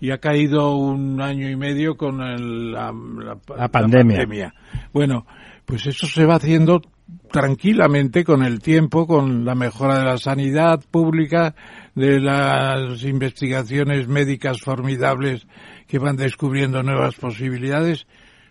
Y 0.00 0.10
ha 0.10 0.18
caído 0.18 0.76
un 0.76 1.20
año 1.20 1.48
y 1.50 1.56
medio 1.56 1.96
con 1.96 2.20
el- 2.22 2.72
la, 2.72 2.92
la- 2.92 3.38
La 3.56 3.68
pandemia. 3.68 4.18
pandemia. 4.18 4.54
Bueno, 4.92 5.26
pues 5.64 5.86
eso 5.86 6.06
se 6.06 6.24
va 6.26 6.36
haciendo 6.36 6.82
tranquilamente 7.32 8.22
con 8.24 8.42
el 8.44 8.60
tiempo, 8.60 9.06
con 9.06 9.44
la 9.44 9.54
mejora 9.54 9.98
de 9.98 10.04
la 10.04 10.18
sanidad 10.18 10.80
pública, 10.90 11.54
de 11.94 12.20
las 12.20 13.02
investigaciones 13.02 14.08
médicas 14.08 14.60
formidables 14.60 15.46
que 15.86 15.98
van 15.98 16.16
descubriendo 16.16 16.82
nuevas 16.82 17.14
posibilidades, 17.16 18.06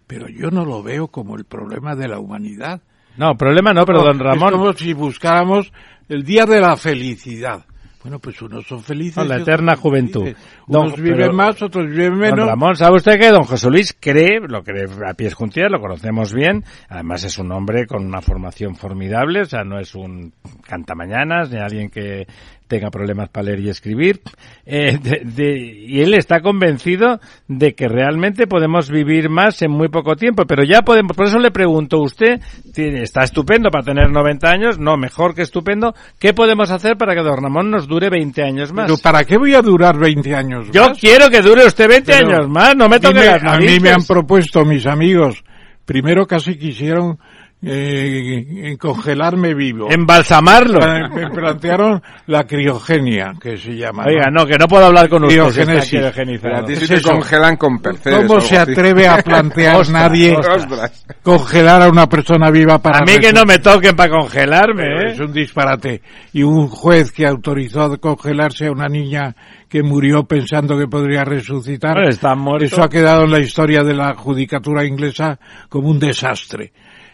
pero 0.07 0.27
yo 0.27 0.49
no 0.51 0.65
lo 0.65 0.83
veo 0.83 1.07
como 1.07 1.35
el 1.35 1.45
problema 1.45 1.95
de 1.95 2.07
la 2.07 2.19
humanidad. 2.19 2.81
No, 3.17 3.35
problema 3.35 3.73
no, 3.73 3.85
pero 3.85 4.03
don 4.03 4.19
Ramón. 4.19 4.53
Es 4.53 4.59
como 4.59 4.73
si 4.73 4.93
buscáramos 4.93 5.71
el 6.09 6.23
día 6.23 6.45
de 6.45 6.59
la 6.59 6.75
felicidad. 6.77 7.65
Bueno, 8.01 8.19
pues 8.19 8.41
unos 8.41 8.67
son 8.67 8.83
felices. 8.83 9.15
No, 9.15 9.23
la 9.23 9.37
eterna 9.37 9.77
juventud. 9.77 10.27
No, 10.67 10.81
Unos 10.81 10.99
viven 10.99 11.17
pero- 11.19 11.33
más, 11.33 11.61
otros 11.61 11.87
viven 11.87 12.17
menos. 12.17 12.39
Don 12.39 12.47
Ramón, 12.49 12.75
¿sabe 12.75 12.97
usted 12.97 13.17
que 13.17 13.29
don 13.29 13.43
José 13.43 13.69
Luis 13.69 13.95
cree, 13.97 14.41
lo 14.45 14.61
cree 14.61 14.87
a 15.07 15.13
pies 15.13 15.33
juntillas, 15.33 15.71
lo 15.71 15.79
conocemos 15.79 16.33
bien, 16.33 16.65
además 16.89 17.23
es 17.23 17.37
un 17.37 17.49
hombre 17.53 17.87
con 17.87 18.05
una 18.05 18.21
formación 18.21 18.75
formidable, 18.75 19.43
o 19.43 19.45
sea, 19.45 19.63
no 19.63 19.79
es 19.79 19.95
un 19.95 20.33
cantamañanas 20.67 21.49
ni 21.49 21.59
alguien 21.59 21.89
que 21.89 22.27
tenga 22.73 22.89
problemas 22.89 23.29
para 23.29 23.45
leer 23.45 23.59
y 23.59 23.69
escribir, 23.69 24.21
eh, 24.65 24.97
de- 24.97 25.21
de- 25.23 25.59
y 25.87 26.01
él 26.01 26.13
está 26.15 26.41
convencido 26.41 27.19
de 27.47 27.73
que 27.75 27.87
realmente 27.87 28.47
podemos 28.47 28.89
vivir 28.89 29.29
más 29.29 29.61
en 29.61 29.69
muy 29.71 29.89
poco 29.89 30.15
tiempo, 30.15 30.45
pero 30.47 30.63
ya 30.63 30.81
podemos, 30.81 31.15
por 31.15 31.27
eso 31.27 31.37
le 31.37 31.51
pregunto, 31.51 31.99
usted 31.99 32.39
tiene- 32.73 33.03
está 33.03 33.23
estupendo 33.23 33.69
para 33.69 33.83
tener 33.83 34.09
90 34.09 34.49
años, 34.49 34.79
no, 34.79 34.97
mejor 34.97 35.35
que 35.35 35.43
estupendo, 35.43 35.93
¿qué 36.19 36.33
podemos 36.33 36.71
hacer 36.71 36.97
para 36.97 37.13
que 37.13 37.21
don 37.21 37.37
Ramón 37.41 37.69
nos 37.69 37.87
dure 37.87 38.09
20 38.09 38.41
años 38.41 38.73
más? 38.73 38.85
Pero 38.87 38.97
¿para 38.97 39.23
qué 39.23 39.37
voy 39.37 39.53
a 39.53 39.61
durar 39.61 39.97
20 39.99 40.33
años 40.33 40.69
Yo 40.71 40.89
más? 40.89 40.97
quiero 40.99 41.29
que 41.29 41.41
dure 41.41 41.65
usted 41.65 41.87
20 41.87 42.11
Pero 42.11 42.27
años 42.37 42.49
más, 42.49 42.75
no 42.75 42.89
me 42.89 42.99
toque 42.99 43.19
dime, 43.19 43.25
las 43.25 43.43
A 43.43 43.57
mí 43.59 43.79
me 43.79 43.89
han 43.91 44.03
propuesto 44.03 44.65
mis 44.65 44.87
amigos, 44.87 45.43
primero 45.85 46.25
casi 46.25 46.57
quisieron 46.57 47.19
eh, 47.65 48.77
congelarme 48.77 49.53
vivo. 49.53 49.87
Embalsamarlo. 49.89 50.79
Eh, 50.83 51.09
Me 51.09 51.29
plantearon 51.29 52.01
la 52.27 52.45
criogenia, 52.45 53.33
que 53.41 53.57
se 53.57 53.75
llama. 53.75 54.03
Oiga, 54.05 54.29
no, 54.31 54.45
que 54.45 54.57
no 54.57 54.67
puedo 54.67 54.85
hablar 54.85 55.07
con 55.09 55.23
usted. 55.23 55.39
a 55.39 56.65
ti 56.65 56.73
eso. 56.73 57.09
congelan 57.11 57.55
con 57.57 57.79
percebes. 57.79 58.25
¿Cómo 58.27 58.41
se 58.41 58.57
atreve 58.57 59.07
a 59.07 59.17
plantear 59.17 59.77
Ostras, 59.77 60.01
nadie 60.09 60.35
Ostras. 60.35 61.05
congelar 61.21 61.81
a 61.83 61.89
una 61.89 62.07
persona 62.07 62.49
viva 62.51 62.79
para 62.79 62.99
A 62.99 63.01
mí 63.01 63.17
que 63.19 63.31
no 63.31 63.45
me 63.45 63.59
toquen 63.59 63.95
para 63.95 64.09
congelarme, 64.09 64.83
Pero 64.83 65.01
¿eh? 65.09 65.11
Es 65.13 65.19
un 65.19 65.31
disparate. 65.33 66.01
Y 66.33 66.43
un 66.43 66.67
juez 66.67 67.11
que 67.11 67.25
autorizó 67.25 67.83
a 67.83 67.97
congelarse 67.97 68.67
a 68.67 68.71
una 68.71 68.87
niña 68.87 69.35
que 69.69 69.81
murió 69.81 70.25
pensando 70.25 70.77
que 70.77 70.87
podría 70.87 71.23
resucitar. 71.23 71.93
Bueno, 71.95 72.09
está 72.09 72.35
muerto. 72.35 72.65
Eso 72.65 72.83
ha 72.83 72.89
quedado 72.89 73.23
en 73.23 73.31
la 73.31 73.39
historia 73.39 73.83
de 73.83 73.93
la 73.93 74.13
judicatura 74.13 74.85
inglesa 74.85 75.39
como 75.69 75.89
un 75.89 75.99
desastre. 75.99 76.71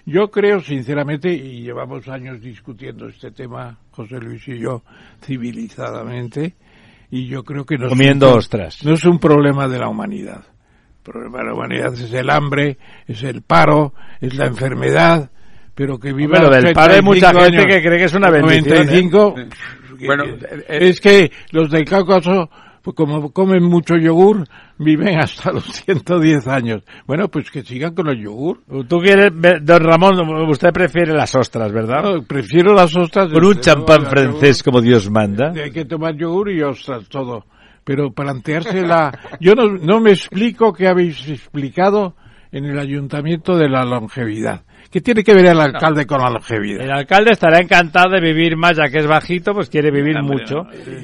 Yo 0.10 0.30
creo, 0.32 0.60
sinceramente, 0.60 1.30
y 1.34 1.62
llevamos 1.64 2.07
años 2.07 2.41
discutiendo 2.41 3.07
este 3.07 3.32
tema, 3.32 3.78
José 3.91 4.20
Luis 4.20 4.47
y 4.47 4.60
yo, 4.60 4.84
civilizadamente, 5.24 6.55
y 7.12 7.28
yo 7.28 7.43
creo 7.43 7.66
que 7.66 7.78
no 7.78 7.86
es 7.86 7.89
Comiendo 7.89 8.32
un- 8.32 8.38
ostras. 8.38 8.84
no 8.86 8.93
es 8.93 9.05
un 9.05 9.20
problema 9.20 9.68
de 9.68 9.80
la 9.80 9.89
humanidad. 9.89 10.43
El 10.97 11.03
problema 11.14 11.39
de 11.39 11.45
la 11.45 11.53
humanidad 11.53 11.93
es 11.93 12.14
el 12.14 12.30
hambre, 12.30 12.78
es 13.07 13.24
el 13.24 13.41
paro, 13.41 13.93
es 14.22 14.36
la 14.36 14.45
enfermedad, 14.47 15.32
pero 15.74 15.97
que 15.99 16.14
viva 16.14 16.38
Hombre, 16.39 16.60
lo 16.60 16.66
del 16.66 16.74
paro 16.74 16.93
hay 16.93 17.01
mucha 17.01 17.30
85 17.30 17.41
gente 17.45 17.57
años, 17.62 17.76
que 17.76 17.82
cree 17.88 17.97
que 17.97 18.03
es 18.05 18.14
una 18.14 18.30
bendición, 18.30 18.66
¿eh? 18.68 18.86
95, 18.86 19.36
Bueno, 20.05 20.24
eh, 20.26 20.38
eh, 20.41 20.66
eh, 20.70 20.78
es 20.89 21.01
que 21.01 21.32
los 21.51 21.70
del 21.72 21.86
Cáucaso, 21.86 22.49
pues 22.82 22.95
como 22.95 23.32
comen 23.32 23.63
mucho 23.63 23.95
yogur, 23.95 24.45
viven 24.77 25.19
hasta 25.19 25.51
los 25.51 25.65
110 25.86 26.47
años. 26.47 26.84
Bueno, 27.05 27.27
pues 27.27 27.51
que 27.51 27.63
sigan 27.63 27.93
con 27.93 28.07
el 28.09 28.21
yogur. 28.21 28.61
Tú 28.88 28.99
quieres, 28.99 29.32
don 29.61 29.84
Ramón, 29.84 30.49
usted 30.49 30.71
prefiere 30.71 31.13
las 31.13 31.36
ostras, 31.36 31.71
¿verdad? 31.71 32.03
No, 32.03 32.23
prefiero 32.23 32.73
las 32.73 32.95
ostras. 32.95 33.32
Con 33.32 33.45
un 33.45 33.59
champán 33.59 34.05
francés 34.05 34.63
como 34.63 34.82
Dios 34.82 35.09
manda. 35.09 35.51
Hay 35.51 35.71
que 35.71 35.86
tomar 35.86 36.15
yogur 36.15 36.51
y 36.51 36.61
ostras, 36.61 37.07
todo. 37.09 37.45
Pero 37.84 38.11
plantearse 38.11 38.82
la... 38.86 39.11
Yo 39.39 39.55
no, 39.55 39.65
no 39.65 39.99
me 39.99 40.11
explico 40.11 40.73
qué 40.73 40.88
habéis 40.88 41.27
explicado 41.27 42.15
en 42.52 42.66
el 42.66 42.80
ayuntamiento 42.80 43.56
de 43.58 43.70
la 43.70 43.86
longevidad. 43.86 44.64
¿Qué 44.91 45.02
tiene 45.02 45.24
que 45.24 45.36
ver 45.36 45.45
el 45.45 45.60
alcalde 45.60 46.06
con 46.08 46.20
la 46.20 46.32
longevidad? 46.32 46.82
El 46.84 46.91
alcalde 46.91 47.32
estará 47.32 47.60
encantado 47.60 48.10
de 48.16 48.22
vivir 48.22 48.58
más, 48.58 48.76
ya 48.76 48.89
que 48.89 48.97
es 48.97 49.06
bajito, 49.08 49.54
pues 49.54 49.70
quiere 49.70 49.91
vivir 49.91 50.22
mucho. 50.24 50.64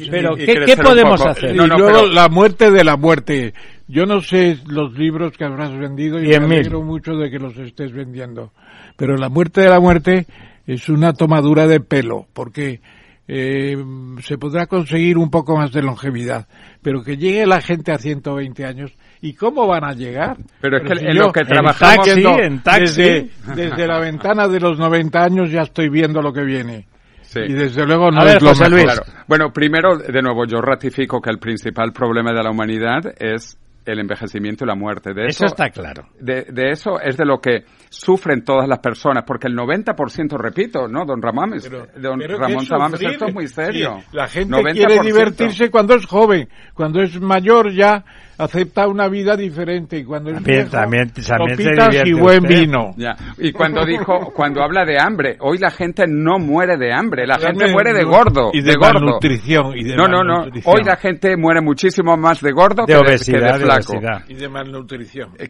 Pero, 0.10 0.36
y 0.36 0.46
¿qué, 0.46 0.76
podemos 0.82 1.24
hacer? 1.24 1.56
No, 1.56 1.66
y 1.66 1.70
no, 1.70 1.78
luego 1.78 2.00
pero- 2.02 2.12
la 2.14 2.28
muerte 2.30 2.72
de 2.72 2.84
la 2.84 2.98
muerte. 2.98 3.54
Yo 3.88 4.08
no 4.08 4.22
sé 4.22 4.58
los 4.66 4.98
libros 4.98 5.34
que 5.38 5.46
habrás 5.46 5.78
vendido 5.78 6.20
y 6.20 6.26
Cien 6.26 6.42
me 6.44 6.48
mil. 6.48 6.60
alegro 6.62 6.82
mucho 6.82 7.14
de 7.14 7.30
que 7.30 7.38
los 7.38 7.56
estés 7.58 7.92
vendiendo. 7.94 8.52
Pero 8.98 9.16
la 9.16 9.30
muerte 9.30 9.62
de 9.62 9.70
la 9.70 9.80
muerte 9.80 10.26
es 10.66 10.90
una 10.90 11.14
tomadura 11.14 11.68
de 11.68 11.80
pelo, 11.80 12.26
porque 12.34 12.82
eh, 13.28 13.78
se 14.24 14.40
podrá 14.40 14.66
conseguir 14.66 15.20
un 15.20 15.30
poco 15.30 15.56
más 15.56 15.72
de 15.72 15.84
longevidad. 15.84 16.48
Pero 16.82 17.04
que 17.04 17.18
llegue 17.18 17.46
la 17.46 17.62
gente 17.62 17.92
a 17.92 18.00
120 18.00 18.66
años, 18.66 18.92
¿y 19.26 19.34
cómo 19.34 19.66
van 19.68 19.84
a 19.84 19.94
llegar? 19.94 20.38
Pero 20.62 20.78
es 20.78 20.84
que 20.84 20.96
si 20.98 21.06
en 21.06 21.16
yo 21.16 21.24
lo 21.24 21.32
que 21.32 21.40
en 21.42 21.48
trabajamos- 21.48 21.96
taxi, 22.06 22.14
Yendo 22.22 22.40
en 22.40 22.60
taxi. 22.64 23.02
Desde, 23.04 23.30
desde 23.56 23.88
la 23.88 24.00
ventana 24.00 24.48
de 24.48 24.60
los 24.60 24.78
90 24.78 25.24
años 25.24 25.50
ya 25.52 25.62
estoy 25.62 25.90
viendo 25.90 26.22
lo 26.22 26.32
que 26.32 26.44
viene. 26.44 26.88
Sí. 27.22 27.40
Y 27.40 27.54
desde 27.54 27.86
luego 27.86 28.12
no 28.12 28.24
ver, 28.24 28.38
es 28.38 28.44
lo 28.44 28.50
José 28.50 28.70
mejor. 28.70 28.72
Luis. 28.80 28.86
Claro. 28.86 29.04
Bueno, 29.28 29.52
primero, 29.52 29.98
de 29.98 30.22
nuevo, 30.22 30.46
yo 30.46 30.62
ratifico 30.62 31.20
que 31.20 31.30
el 31.32 31.40
principal 31.40 31.92
problema 31.92 32.32
de 32.32 32.44
la 32.44 32.52
humanidad 32.52 33.02
es 33.20 33.58
el 33.86 34.00
envejecimiento 34.00 34.64
y 34.64 34.68
la 34.68 34.74
muerte. 34.76 35.14
De 35.14 35.28
Eso 35.28 35.46
eso, 35.46 35.54
está 35.54 35.70
claro. 35.70 36.08
de, 36.20 36.46
de 36.50 36.72
eso 36.72 37.00
es 37.00 37.18
de 37.18 37.26
lo 37.26 37.38
que 37.40 37.66
sufren 37.90 38.44
todas 38.44 38.68
las 38.68 38.80
personas, 38.80 39.24
porque 39.28 39.48
el 39.48 39.56
90%, 39.56 40.38
repito, 40.40 40.88
¿no, 40.88 41.06
don 41.06 41.22
Ramames? 41.22 41.70
don 41.70 42.18
Pero 42.18 42.38
Ramón 42.40 42.64
¿qué 42.64 42.70
Tamames, 42.70 43.02
esto 43.02 43.26
es 43.28 43.34
muy 43.34 43.48
serio. 43.48 43.98
Sí, 44.00 44.18
la 44.18 44.28
gente 44.28 44.56
90%. 44.56 44.74
quiere 44.74 45.00
divertirse 45.02 45.70
cuando 45.70 45.94
es 45.96 46.06
joven, 46.08 46.50
cuando 46.74 47.00
es 47.02 47.20
mayor 47.22 47.72
ya 47.74 48.04
acepta 48.38 48.88
una 48.88 49.08
vida 49.08 49.36
diferente 49.36 49.98
y 50.00 50.04
cuando 50.04 50.30
es 50.32 50.36
También- 50.36 50.58
viejo, 50.58 50.72
también- 50.72 51.12
también 51.14 52.04
se 52.06 52.10
y 52.10 52.14
buen 52.14 52.44
usted. 52.44 52.60
vino. 52.62 52.94
Ya. 52.98 53.16
Y 53.38 53.52
cuando 53.52 53.86
dijo, 53.86 54.32
cuando 54.36 54.62
habla 54.64 54.86
de 54.86 54.98
hambre, 55.00 55.38
hoy 55.40 55.58
la 55.58 55.72
gente 55.72 56.04
no 56.08 56.38
muere 56.40 56.78
de 56.78 56.94
hambre, 56.94 57.26
la 57.26 57.38
gente 57.38 57.72
muere 57.72 57.94
de 57.94 58.04
gordo. 58.04 58.50
y 58.54 58.62
de 58.62 58.74
gordo. 58.76 58.94
malnutrición, 59.00 59.78
y 59.78 59.84
de 59.84 59.96
no, 59.96 60.08
no, 60.08 60.24
no. 60.24 60.44
Hoy 60.66 60.84
la 60.84 60.96
gente 60.98 61.36
muere 61.38 61.62
muchísimo 61.62 62.16
más 62.18 62.42
de 62.42 62.52
gordo 62.52 62.86
De 62.86 62.94
que, 62.94 63.00
obesidad, 63.00 63.40
que 63.40 63.46
de 63.46 63.52
de 63.60 63.66
flaco. 63.66 63.94
obesidad. 63.94 64.24
Y 64.28 64.34
de 64.36 64.50
malnutrición. 64.50 65.30
Eh, 65.38 65.48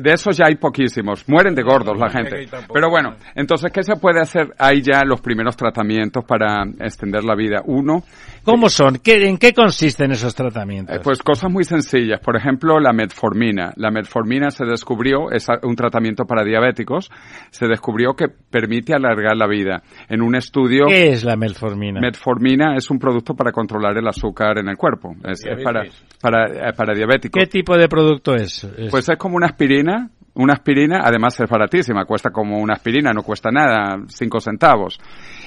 De 0.00 0.12
esos 0.12 0.36
ya 0.36 0.46
hay 0.46 0.56
poquísimos. 0.56 1.28
Mueren 1.28 1.54
de 1.54 1.62
gordos 1.62 1.98
la 1.98 2.10
gente. 2.10 2.46
Pero 2.72 2.90
bueno, 2.90 3.14
entonces, 3.34 3.70
¿qué 3.72 3.82
se 3.82 3.96
puede 3.96 4.20
hacer? 4.20 4.52
Hay 4.58 4.82
ya 4.82 5.02
los 5.04 5.20
primeros 5.20 5.56
tratamientos 5.56 6.24
para 6.24 6.62
extender 6.80 7.24
la 7.24 7.34
vida. 7.34 7.62
Uno, 7.64 8.02
¿Cómo 8.44 8.68
son? 8.68 8.98
¿Qué, 8.98 9.28
¿En 9.28 9.38
qué 9.38 9.52
consisten 9.52 10.10
esos 10.10 10.34
tratamientos? 10.34 10.96
eh, 10.96 11.00
pues 11.00 11.20
cosas 11.22 11.48
muy 11.48 11.62
sencillas. 11.62 12.11
Por 12.20 12.36
ejemplo, 12.36 12.78
la 12.80 12.92
metformina. 12.92 13.72
La 13.76 13.90
metformina 13.90 14.50
se 14.50 14.64
descubrió, 14.64 15.30
es 15.30 15.48
a- 15.48 15.58
un 15.62 15.74
tratamiento 15.76 16.24
para 16.24 16.44
diabéticos, 16.44 17.10
se 17.50 17.66
descubrió 17.66 18.14
que 18.14 18.26
permite 18.28 18.94
alargar 18.94 19.36
la 19.36 19.46
vida. 19.46 19.82
En 20.08 20.22
un 20.22 20.34
estudio, 20.34 20.86
¿Qué 20.88 21.10
es 21.10 21.24
la 21.24 21.36
metformina? 21.36 22.00
metformina 22.00 22.76
es 22.76 22.90
un 22.90 22.98
producto 22.98 23.34
para 23.34 23.52
controlar 23.52 23.96
el 23.96 24.06
azúcar 24.08 24.58
en 24.58 24.68
el 24.68 24.76
cuerpo. 24.76 25.14
Es, 25.24 25.44
es 25.44 25.62
para, 25.62 25.82
para, 26.20 26.68
eh, 26.70 26.72
para 26.76 26.94
diabéticos. 26.94 27.40
¿Qué 27.40 27.46
tipo 27.46 27.76
de 27.76 27.88
producto 27.88 28.34
es? 28.34 28.64
Es- 28.64 28.90
Pues 28.90 29.08
es 29.08 29.16
como 29.16 29.36
una 29.36 29.46
aspirina. 29.46 30.10
Una 30.34 30.54
aspirina, 30.54 31.00
además 31.04 31.38
es 31.40 31.46
baratísima, 31.46 32.06
cuesta 32.06 32.30
como 32.30 32.56
una 32.58 32.72
aspirina, 32.72 33.12
no 33.12 33.22
cuesta 33.22 33.50
nada, 33.50 33.98
cinco 34.08 34.40
centavos. 34.40 34.98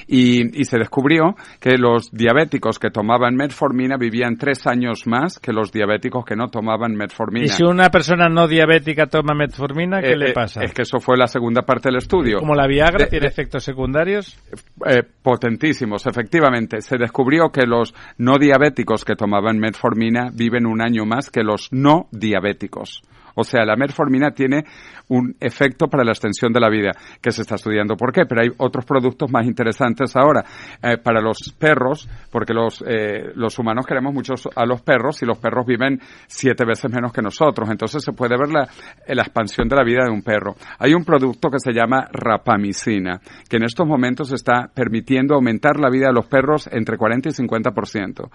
Y, 0.08 0.60
y 0.60 0.64
se 0.64 0.78
descubrió 0.78 1.34
que 1.58 1.76
los 1.78 2.10
diabéticos 2.12 2.78
que 2.78 2.90
tomaban 2.90 3.34
metformina 3.34 3.96
vivían 3.96 4.36
tres 4.36 4.66
años 4.66 5.06
más 5.06 5.38
que 5.40 5.52
los 5.52 5.72
diabéticos 5.72 6.24
que 6.24 6.36
no 6.36 6.46
tomaban 6.46 6.94
metformina. 6.94 7.46
¿Y 7.46 7.48
si 7.48 7.64
una 7.64 7.90
persona 7.90 8.28
no 8.28 8.46
diabética 8.46 9.06
toma 9.06 9.34
metformina, 9.34 10.00
qué 10.00 10.12
Eh, 10.12 10.16
le 10.16 10.30
eh, 10.30 10.32
pasa? 10.32 10.62
Es 10.62 10.72
que 10.72 10.82
eso 10.82 11.00
fue 11.00 11.16
la 11.16 11.26
segunda 11.26 11.62
parte 11.62 11.88
del 11.88 11.96
estudio. 11.98 12.38
Como 12.38 12.54
la 12.54 12.66
Viagra, 12.68 13.04
De- 13.04 13.10
tiene 13.10 13.24
de- 13.26 13.30
efectos 13.32 13.64
secundarios. 13.64 14.38
eh, 14.86 15.02
potentísimos, 15.22 16.06
efectivamente. 16.06 16.80
Se 16.82 16.96
descubrió 16.98 17.50
que 17.50 17.66
los 17.66 17.92
no 18.16 18.38
diabéticos 18.38 19.04
que 19.04 19.16
tomaban 19.16 19.58
metformina 19.58 20.30
viven 20.32 20.66
un 20.66 20.80
año 20.82 21.04
más 21.04 21.30
que 21.30 21.42
los 21.42 21.68
no 21.72 22.06
diabéticos. 22.12 23.02
O 23.36 23.44
sea, 23.44 23.64
la 23.64 23.76
metformina 23.76 24.32
tiene 24.32 24.64
un 25.08 25.36
efecto 25.38 25.86
para 25.86 26.04
la 26.04 26.10
extensión 26.10 26.52
de 26.52 26.60
la 26.60 26.68
vida, 26.68 26.90
que 27.22 27.30
se 27.30 27.42
está 27.42 27.54
estudiando 27.54 27.96
por 27.96 28.12
qué, 28.12 28.24
pero 28.26 28.40
hay 28.40 28.48
otros 28.56 28.84
productos 28.84 29.30
más 29.30 29.46
interesantes 29.46 30.16
ahora. 30.16 30.44
Eh, 30.82 30.96
para 30.98 31.20
los 31.20 31.54
perros, 31.58 32.08
porque 32.32 32.52
los, 32.52 32.82
eh, 32.86 33.30
los 33.34 33.58
humanos 33.58 33.86
queremos 33.86 34.12
mucho 34.12 34.34
a 34.54 34.66
los 34.66 34.82
perros 34.82 35.22
y 35.22 35.26
los 35.26 35.38
perros 35.38 35.66
viven 35.66 36.00
siete 36.26 36.64
veces 36.64 36.90
menos 36.90 37.12
que 37.12 37.22
nosotros, 37.22 37.68
entonces 37.70 38.02
se 38.02 38.12
puede 38.12 38.36
ver 38.36 38.48
la, 38.48 38.68
la 39.06 39.22
expansión 39.22 39.68
de 39.68 39.76
la 39.76 39.84
vida 39.84 40.04
de 40.04 40.10
un 40.10 40.22
perro. 40.22 40.56
Hay 40.78 40.94
un 40.94 41.04
producto 41.04 41.50
que 41.50 41.60
se 41.60 41.72
llama 41.72 42.08
rapamicina, 42.10 43.20
que 43.48 43.58
en 43.58 43.64
estos 43.64 43.86
momentos 43.86 44.32
está 44.32 44.68
permitiendo 44.74 45.34
aumentar 45.34 45.78
la 45.78 45.90
vida 45.90 46.08
de 46.08 46.14
los 46.14 46.26
perros 46.26 46.68
entre 46.72 46.96
40 46.96 47.28
y 47.28 47.32
50% 47.32 48.30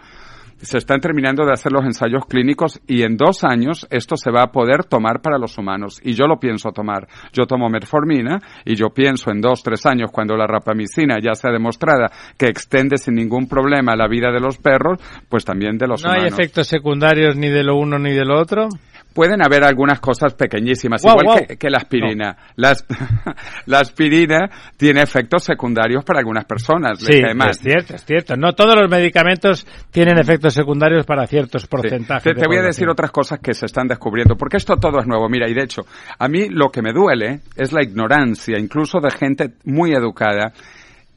se 0.61 0.77
están 0.77 0.99
terminando 0.99 1.45
de 1.45 1.53
hacer 1.53 1.71
los 1.71 1.83
ensayos 1.85 2.25
clínicos 2.25 2.79
y 2.87 3.03
en 3.03 3.17
dos 3.17 3.43
años 3.43 3.87
esto 3.89 4.15
se 4.15 4.31
va 4.31 4.43
a 4.43 4.51
poder 4.51 4.83
tomar 4.85 5.21
para 5.21 5.37
los 5.37 5.57
humanos. 5.57 5.99
Y 6.03 6.13
yo 6.13 6.25
lo 6.27 6.39
pienso 6.39 6.71
tomar. 6.71 7.07
Yo 7.33 7.45
tomo 7.45 7.69
metformina 7.69 8.39
y 8.65 8.75
yo 8.75 8.89
pienso 8.89 9.31
en 9.31 9.41
dos, 9.41 9.63
tres 9.63 9.85
años, 9.85 10.11
cuando 10.11 10.35
la 10.35 10.47
rapamicina 10.47 11.17
ya 11.21 11.33
sea 11.33 11.51
demostrada 11.51 12.11
que 12.37 12.45
extiende 12.45 12.97
sin 12.97 13.15
ningún 13.15 13.47
problema 13.47 13.95
la 13.95 14.07
vida 14.07 14.31
de 14.31 14.39
los 14.39 14.57
perros, 14.57 14.99
pues 15.29 15.45
también 15.45 15.77
de 15.77 15.87
los 15.87 16.03
¿No 16.03 16.11
hay 16.11 16.19
humanos. 16.19 16.39
efectos 16.39 16.67
secundarios 16.67 17.35
ni 17.35 17.49
de 17.49 17.63
lo 17.63 17.75
uno 17.75 17.97
ni 17.97 18.13
de 18.13 18.25
lo 18.25 18.39
otro? 18.39 18.67
Pueden 19.13 19.43
haber 19.43 19.63
algunas 19.65 19.99
cosas 19.99 20.33
pequeñísimas, 20.35 21.03
igual. 21.03 21.45
Que, 21.45 21.57
que 21.57 21.69
la 21.69 21.77
aspirina. 21.79 22.37
La, 22.55 22.71
asp- 22.71 23.35
la 23.65 23.79
aspirina 23.79 24.49
tiene 24.77 25.01
efectos 25.01 25.43
secundarios 25.43 26.03
para 26.05 26.19
algunas 26.19 26.45
personas. 26.45 26.99
Sí, 26.99 27.21
es 27.21 27.57
cierto, 27.59 27.95
es 27.95 28.05
cierto. 28.05 28.35
No 28.37 28.53
todos 28.53 28.75
los 28.75 28.89
medicamentos 28.89 29.67
tienen 29.91 30.17
efectos 30.17 30.53
secundarios 30.53 31.05
para 31.05 31.27
ciertos 31.27 31.63
Sí. 31.63 31.67
porcentajes. 31.67 32.33
Te, 32.35 32.47
voy 32.47 32.57
a 32.57 32.61
decir 32.61 32.87
otras 32.87 33.11
cosas 33.11 33.39
que 33.39 33.53
se 33.53 33.65
están 33.65 33.87
descubriendo, 33.87 34.35
porque 34.37 34.57
esto 34.57 34.77
todo 34.77 34.99
es 34.99 35.07
nuevo. 35.07 35.27
Mira, 35.27 35.49
y 35.49 35.53
de 35.53 35.63
hecho, 35.63 35.81
a 36.17 36.27
mí 36.29 36.47
lo 36.49 36.69
que 36.69 36.81
me 36.81 36.93
duele 36.93 37.41
es 37.57 37.73
la 37.73 37.83
ignorancia, 37.83 38.57
incluso 38.57 38.99
de 39.01 39.11
gente 39.11 39.49
muy 39.65 39.91
educada. 39.93 40.53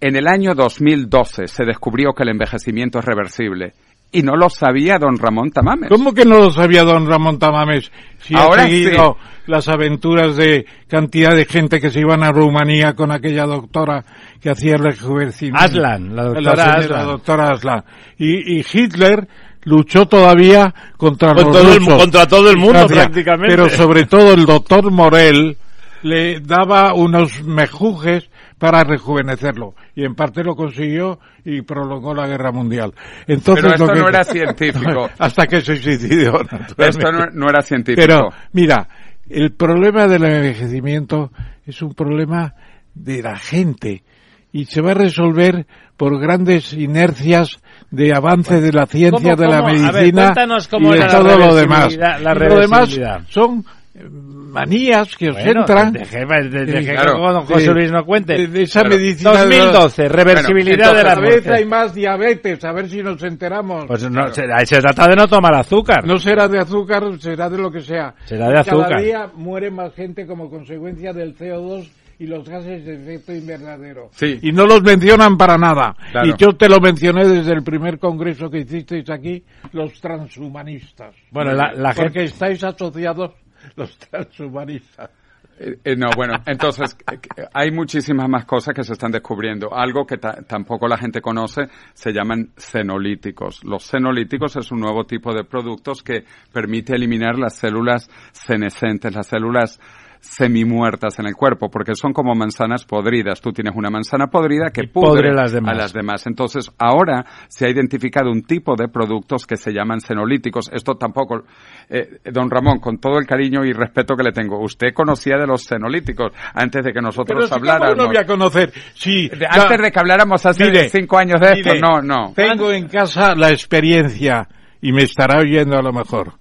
En 0.00 0.16
el 0.16 0.26
año 0.26 0.54
2012 0.54 1.46
se 1.46 1.64
descubrió 1.64 2.12
que 2.12 2.24
el 2.24 2.30
envejecimiento 2.30 2.98
es 2.98 3.04
reversible. 3.04 3.72
Y 4.14 4.22
no 4.22 4.36
lo 4.36 4.48
sabía 4.48 4.98
don 4.98 5.18
Ramón 5.18 5.50
Tamames. 5.50 5.88
¿Cómo 5.88 6.14
que 6.14 6.24
no 6.24 6.38
lo 6.38 6.50
sabía 6.52 6.84
don 6.84 7.06
Ramón 7.08 7.38
Tamames? 7.38 7.90
Si 8.20 8.34
Ahora 8.36 8.62
ha 8.62 8.66
seguido 8.68 9.16
las 9.46 9.66
aventuras 9.66 10.36
de 10.36 10.66
cantidad 10.88 11.34
de 11.34 11.44
gente 11.44 11.80
que 11.80 11.90
se 11.90 11.98
iban 12.00 12.22
a 12.22 12.30
Rumanía 12.30 12.94
con 12.94 13.10
aquella 13.10 13.44
doctora 13.44 14.04
que 14.40 14.50
hacía 14.50 14.74
el 14.76 14.84
rejuvenecimiento. 14.84 15.58
Aslan, 15.64 16.14
la 16.14 16.24
doctora 16.24 16.56
señora 16.56 16.78
Aslan. 16.78 17.06
doctora 17.06 17.50
Aslan. 17.50 17.84
Y, 18.16 18.58
y 18.60 18.64
Hitler 18.72 19.26
luchó 19.64 20.06
todavía 20.06 20.72
contra 20.96 21.34
Con 21.34 21.46
los 21.46 21.56
todo 21.56 21.74
el 21.74 21.84
contra 21.84 22.26
todo 22.26 22.50
el 22.50 22.56
mundo, 22.56 22.86
Francia. 22.86 23.02
prácticamente. 23.02 23.48
Pero 23.56 23.68
sobre 23.68 24.06
todo 24.06 24.32
el 24.32 24.46
doctor 24.46 24.90
Morel 24.92 25.56
le 26.02 26.38
daba 26.40 26.94
unos 26.94 27.42
mejujes 27.42 28.28
para 28.64 28.82
rejuvenecerlo 28.82 29.74
y 29.94 30.04
en 30.04 30.14
parte 30.14 30.42
lo 30.42 30.56
consiguió 30.56 31.18
y 31.44 31.60
prolongó 31.60 32.14
la 32.14 32.26
guerra 32.26 32.50
mundial. 32.50 32.94
Entonces 33.26 33.62
Pero 33.62 33.74
esto 33.74 33.86
lo 33.86 33.92
que- 33.92 34.00
no 34.00 34.08
era 34.08 34.24
científico. 34.24 35.10
hasta 35.18 35.46
que 35.46 35.60
se 35.60 35.76
suicidó. 35.76 36.40
Esto 36.78 37.12
no, 37.12 37.26
no 37.32 37.48
era 37.50 37.60
científico. 37.60 38.00
Pero 38.06 38.28
mira, 38.52 38.88
el 39.28 39.52
problema 39.52 40.06
del 40.06 40.24
envejecimiento 40.24 41.30
es 41.66 41.82
un 41.82 41.92
problema 41.92 42.54
de 42.94 43.22
la 43.22 43.36
gente 43.36 44.02
y 44.50 44.64
se 44.64 44.80
va 44.80 44.92
a 44.92 44.94
resolver 44.94 45.66
por 45.98 46.18
grandes 46.18 46.72
inercias 46.72 47.60
de 47.90 48.12
avance 48.16 48.60
de 48.60 48.72
la 48.72 48.86
ciencia, 48.86 49.34
¿Cómo, 49.34 49.36
de 49.36 49.46
la 49.48 49.56
cómo? 49.60 49.68
A 49.68 49.72
ver, 49.92 50.12
medicina 50.14 50.32
cómo 50.70 50.94
y 50.94 50.98
de 50.98 51.06
todo 51.06 51.38
lo 51.38 51.54
demás. 51.54 51.96
la 51.96 52.34
lo 52.34 52.58
demás 52.60 52.98
son 53.28 53.64
manías 53.94 55.16
que 55.16 55.28
os 55.30 55.36
Bueno, 55.36 55.60
entran. 55.60 55.92
deje- 55.92 56.26
deje- 56.26 56.48
deje 56.50 56.80
Sí, 56.80 56.86
que 56.86 56.94
don 56.96 57.46
José 57.46 57.72
Luis 57.72 57.92
no 57.92 58.04
cuente. 58.04 58.34
De, 58.34 58.46
de 58.48 58.62
esa 58.62 58.80
Claro. 58.80 58.96
medicina 58.96 59.30
de 59.30 59.36
la- 59.36 59.44
2012, 59.44 60.08
reversibilidad 60.08 60.92
Bueno, 60.92 60.98
de 60.98 61.04
la 61.04 61.16
muerte. 61.20 61.52
hay 61.52 61.64
más 61.64 61.94
diabetes, 61.94 62.64
a 62.64 62.72
ver 62.72 62.88
si 62.88 63.02
nos 63.02 63.22
enteramos. 63.22 63.84
Pues 63.86 64.10
no, 64.10 64.28
se, 64.32 64.42
trata 64.80 65.08
de 65.08 65.16
no 65.16 65.28
tomar 65.28 65.54
azúcar. 65.54 66.06
No 66.06 66.18
será 66.18 66.48
de 66.48 66.58
azúcar, 66.58 67.04
será 67.20 67.48
de 67.48 67.58
lo 67.58 67.70
que 67.70 67.80
sea. 67.80 68.14
Será 68.24 68.48
de 68.48 68.58
azúcar. 68.58 68.88
Cada 68.90 69.00
día 69.02 69.30
muere 69.34 69.70
más 69.70 69.94
gente 69.94 70.26
como 70.26 70.50
consecuencia 70.50 71.12
del 71.12 71.34
CO2 71.36 71.88
y 72.18 72.26
los 72.26 72.48
gases 72.48 72.84
de 72.84 72.94
efecto 72.94 73.32
invernadero. 73.32 74.08
Sí. 74.12 74.38
Y 74.42 74.52
no 74.52 74.66
los 74.66 74.82
mencionan 74.82 75.36
para 75.36 75.58
nada. 75.58 75.96
Claro. 76.12 76.28
Y 76.28 76.34
yo 76.38 76.52
te 76.56 76.68
lo 76.68 76.78
mencioné 76.80 77.26
desde 77.28 77.52
el 77.52 77.64
primer 77.64 77.98
congreso 77.98 78.48
que 78.48 78.58
hicisteis 78.58 79.08
aquí, 79.10 79.42
los 79.72 80.00
transhumanistas. 80.00 81.14
Bueno, 81.30 81.52
la, 81.52 81.72
la 81.72 81.88
Porque 81.92 82.02
gente... 82.20 82.24
estáis 82.24 82.62
asociados 82.62 83.32
los 83.76 83.96
transhumanistas. 83.98 85.10
Eh, 85.58 85.78
eh, 85.84 85.96
no, 85.96 86.08
bueno, 86.16 86.34
entonces 86.46 86.96
eh, 87.12 87.46
hay 87.52 87.70
muchísimas 87.70 88.28
más 88.28 88.44
cosas 88.44 88.74
que 88.74 88.82
se 88.82 88.94
están 88.94 89.12
descubriendo. 89.12 89.72
Algo 89.72 90.04
que 90.04 90.18
ta- 90.18 90.42
tampoco 90.46 90.88
la 90.88 90.98
gente 90.98 91.20
conoce 91.20 91.68
se 91.92 92.12
llaman 92.12 92.50
cenolíticos. 92.56 93.62
Los 93.64 93.84
cenolíticos 93.84 94.56
es 94.56 94.72
un 94.72 94.80
nuevo 94.80 95.04
tipo 95.04 95.32
de 95.32 95.44
productos 95.44 96.02
que 96.02 96.24
permite 96.52 96.94
eliminar 96.94 97.38
las 97.38 97.56
células 97.56 98.08
senescentes, 98.32 99.14
las 99.14 99.28
células 99.28 99.78
semimuertas 100.24 101.18
en 101.18 101.26
el 101.26 101.34
cuerpo, 101.34 101.68
porque 101.70 101.94
son 101.94 102.12
como 102.12 102.34
manzanas 102.34 102.84
podridas. 102.84 103.40
Tú 103.40 103.52
tienes 103.52 103.74
una 103.76 103.90
manzana 103.90 104.26
podrida 104.28 104.70
que 104.70 104.82
Y 104.84 104.86
podre 104.88 105.30
pudre 105.30 105.34
las 105.34 105.52
demás. 105.52 105.72
a 105.74 105.76
las 105.76 105.92
demás. 105.92 106.26
Entonces, 106.26 106.70
ahora 106.78 107.24
se 107.48 107.66
ha 107.66 107.70
identificado 107.70 108.30
un 108.30 108.42
tipo 108.42 108.74
de 108.76 108.88
productos 108.88 109.46
que 109.46 109.56
se 109.56 109.72
llaman 109.72 110.00
senolíticos. 110.00 110.70
Esto 110.72 110.94
tampoco, 110.94 111.44
eh, 111.88 112.18
don 112.32 112.50
Ramón, 112.50 112.78
con 112.80 112.98
todo 112.98 113.18
el 113.18 113.26
cariño 113.26 113.64
y 113.64 113.72
respeto 113.72 114.16
que 114.16 114.24
le 114.24 114.32
tengo, 114.32 114.58
usted 114.60 114.92
conocía 114.94 115.36
de 115.36 115.46
los 115.46 115.62
senolíticos 115.64 116.32
antes 116.54 116.84
de 116.84 116.92
que 116.92 117.00
nosotros 117.00 117.44
Pero 117.44 117.54
habláramos. 117.56 117.96
no 117.96 118.06
voy 118.06 118.16
a 118.16 118.24
conocer. 118.26 118.72
Sí, 118.94 119.30
antes 119.48 119.80
de 119.80 119.90
que 119.90 119.98
habláramos 120.00 120.44
hace 120.46 120.64
Mire, 120.64 120.88
cinco 120.88 121.18
años 121.18 121.40
de 121.40 121.52
esto, 121.52 121.70
mire, 121.74 121.80
no, 121.80 122.00
no. 122.00 122.32
Tengo 122.34 122.72
en 122.72 122.88
casa 122.88 123.34
la 123.34 123.50
experiencia 123.50 124.48
y 124.80 124.92
me 124.92 125.02
estará 125.02 125.38
oyendo 125.40 125.76
a 125.78 125.82
lo 125.82 125.92
mejor. 125.92 126.32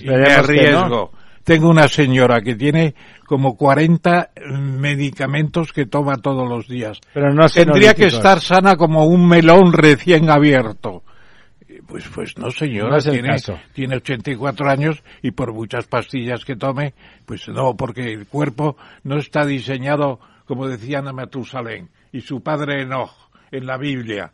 Y 0.00 0.08
me 0.08 0.32
arriesgo. 0.32 1.12
Tengo 1.44 1.68
una 1.68 1.88
señora 1.88 2.40
que 2.40 2.54
tiene 2.54 2.94
como 3.26 3.56
40 3.56 4.30
medicamentos 4.58 5.72
que 5.72 5.86
toma 5.86 6.16
todos 6.16 6.48
los 6.48 6.68
días. 6.68 7.00
Pero 7.12 7.32
no 7.32 7.48
Tendría 7.48 7.94
que 7.94 8.06
estar 8.06 8.40
sana 8.40 8.76
como 8.76 9.06
un 9.06 9.26
melón 9.26 9.72
recién 9.72 10.30
abierto. 10.30 11.02
Y 11.68 11.80
Pues, 11.82 12.04
pues 12.14 12.38
no, 12.38 12.50
señora, 12.50 12.96
No 12.96 13.10
tiene, 13.10 13.28
caso. 13.28 13.58
tiene 13.72 13.96
84 13.96 14.70
años 14.70 15.02
y 15.22 15.32
por 15.32 15.52
muchas 15.52 15.86
pastillas 15.86 16.44
que 16.44 16.56
tome, 16.56 16.94
pues 17.26 17.48
no, 17.48 17.76
porque 17.76 18.12
el 18.12 18.26
cuerpo 18.26 18.76
no 19.04 19.18
está 19.18 19.44
diseñado, 19.44 20.20
como 20.44 20.68
decía 20.68 20.98
Ana 20.98 21.12
Matusalén 21.12 21.88
y 22.12 22.20
su 22.20 22.42
padre 22.42 22.82
Enoch 22.82 23.12
en 23.50 23.66
la 23.66 23.78
Biblia. 23.78 24.32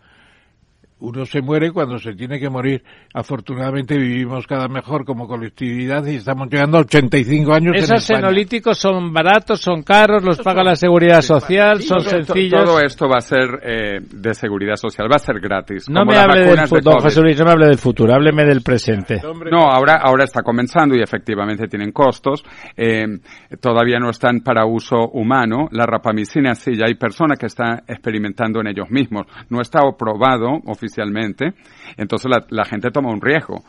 Uno 1.00 1.24
se 1.24 1.40
muere 1.40 1.70
cuando 1.70 1.98
se 1.98 2.12
tiene 2.14 2.40
que 2.40 2.50
morir. 2.50 2.82
Afortunadamente 3.14 3.96
vivimos 3.96 4.48
cada 4.48 4.66
mejor 4.66 5.04
como 5.04 5.28
colectividad 5.28 6.04
y 6.06 6.16
estamos 6.16 6.48
llegando 6.50 6.78
a 6.78 6.80
85 6.80 7.54
años 7.54 7.76
Esos 7.76 8.02
senolíticos 8.02 8.78
son 8.78 9.12
baratos, 9.12 9.60
son 9.60 9.82
caros, 9.82 10.24
los 10.24 10.38
paga 10.38 10.64
la 10.64 10.74
seguridad 10.74 11.20
social, 11.22 11.82
son 11.82 12.00
sencillos. 12.00 12.64
Todo 12.64 12.80
esto 12.80 13.08
va 13.08 13.18
a 13.18 13.20
ser 13.20 13.60
eh, 13.62 14.00
de 14.10 14.34
seguridad 14.34 14.74
social, 14.74 15.08
va 15.10 15.16
a 15.16 15.20
ser 15.20 15.38
gratis. 15.38 15.88
No 15.88 16.00
como 16.00 16.10
me 16.10 16.18
hable 16.18 16.40
del 16.40 16.56
de 16.56 16.66
futuro. 16.66 17.00
José 17.00 17.20
Luis, 17.20 17.38
no 17.38 17.44
me 17.44 17.52
hable 17.52 17.66
del 17.66 17.78
futuro, 17.78 18.12
hábleme 18.12 18.44
del 18.44 18.62
presente. 18.62 19.22
No, 19.52 19.70
ahora, 19.70 20.00
ahora 20.02 20.24
está 20.24 20.42
comenzando 20.42 20.96
y 20.96 21.00
efectivamente 21.00 21.68
tienen 21.68 21.92
costos. 21.92 22.44
Eh, 22.76 23.06
todavía 23.60 24.00
no 24.00 24.10
están 24.10 24.40
para 24.40 24.66
uso 24.66 24.96
humano. 25.12 25.68
La 25.70 25.86
rapamicina 25.86 26.56
sí, 26.56 26.72
ya 26.76 26.86
hay 26.86 26.94
personas 26.94 27.38
que 27.38 27.46
están 27.46 27.82
experimentando 27.86 28.60
en 28.60 28.66
ellos 28.66 28.90
mismos. 28.90 29.26
No 29.48 29.60
está 29.60 29.78
aprobado 29.86 30.48
oficialmente. 30.66 30.87
Entonces 31.96 32.30
la, 32.30 32.44
la 32.50 32.64
gente 32.64 32.90
toma 32.90 33.10
un 33.10 33.20
riesgo. 33.20 33.62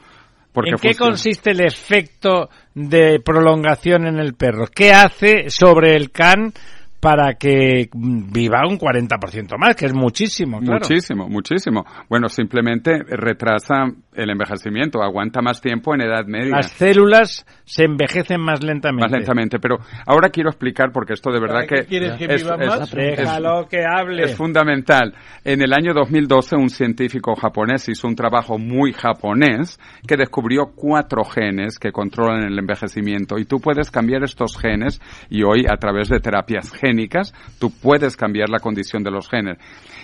Porque 0.52 0.72
¿En 0.72 0.78
qué 0.78 0.90
funciona. 0.90 1.12
consiste 1.12 1.52
el 1.52 1.62
efecto 1.62 2.50
de 2.74 3.20
prolongación 3.24 4.08
en 4.08 4.20
el 4.20 4.34
perro? 4.34 4.66
¿Qué 4.74 4.92
hace 4.92 5.50
sobre 5.50 5.96
el 5.96 6.12
can 6.12 6.54
para 7.00 7.36
que 7.36 7.90
viva 7.94 8.68
un 8.68 8.78
40% 8.78 9.58
más, 9.58 9.76
que 9.76 9.86
es 9.86 9.94
muchísimo, 9.94 10.60
claro? 10.60 10.80
Muchísimo, 10.82 11.30
muchísimo. 11.30 11.86
Bueno, 12.10 12.28
simplemente 12.28 13.04
retrasa 13.08 13.86
el 14.14 14.30
envejecimiento, 14.32 15.02
aguanta 15.04 15.42
más 15.42 15.62
tiempo 15.62 15.94
en 15.94 16.02
edad 16.02 16.26
media. 16.26 16.56
Las 16.58 16.72
células 16.72 17.46
se 17.64 17.84
envejecen 17.86 18.42
más 18.42 18.64
lentamente. 18.64 19.04
Más 19.06 19.12
lentamente, 19.12 19.60
pero 19.60 19.78
ahora 20.06 20.30
quiero 20.30 20.50
explicar 20.50 20.92
porque 20.92 21.14
esto 21.14 21.32
de 21.32 21.40
verdad 21.40 21.56
¿Para 21.58 21.68
qué 21.68 21.76
que, 21.76 21.86
quieres 21.86 22.14
que 22.18 22.26
es, 22.26 22.44
viva 22.44 22.56
es- 22.60 22.68
más? 22.68 22.94
es- 22.94 23.68
que 23.70 23.86
hable. 23.86 24.24
es 24.24 24.36
fundamental. 24.36 25.14
En 25.46 25.62
el 25.62 25.74
año 25.74 25.94
2012 25.94 26.56
un 26.56 26.70
científico 26.70 27.36
japonés 27.36 27.88
hizo 27.90 28.08
un 28.08 28.16
trabajo 28.16 28.58
muy 28.58 28.94
japonés 28.94 29.80
que 30.08 30.18
descubrió 30.18 30.72
cuatro 30.76 31.24
genes 31.24 31.78
que 31.78 31.92
controlan 31.92 32.44
el 32.44 32.58
envejecimiento 32.58 33.38
y 33.38 33.46
tú 33.46 33.60
puedes 33.60 33.92
cambiar 33.92 34.24
estos 34.24 34.58
genes 34.58 35.00
y 35.30 35.44
hoy 35.44 35.66
a 35.70 35.78
través 35.78 36.10
de 36.10 36.20
terapias 36.20 36.72
génicas 36.72 37.34
tú 37.60 37.72
puedes 37.82 38.18
cambiar 38.18 38.50
la 38.50 38.60
condición 38.60 39.04
de 39.04 39.12
los 39.12 39.30
genes. 39.30 39.58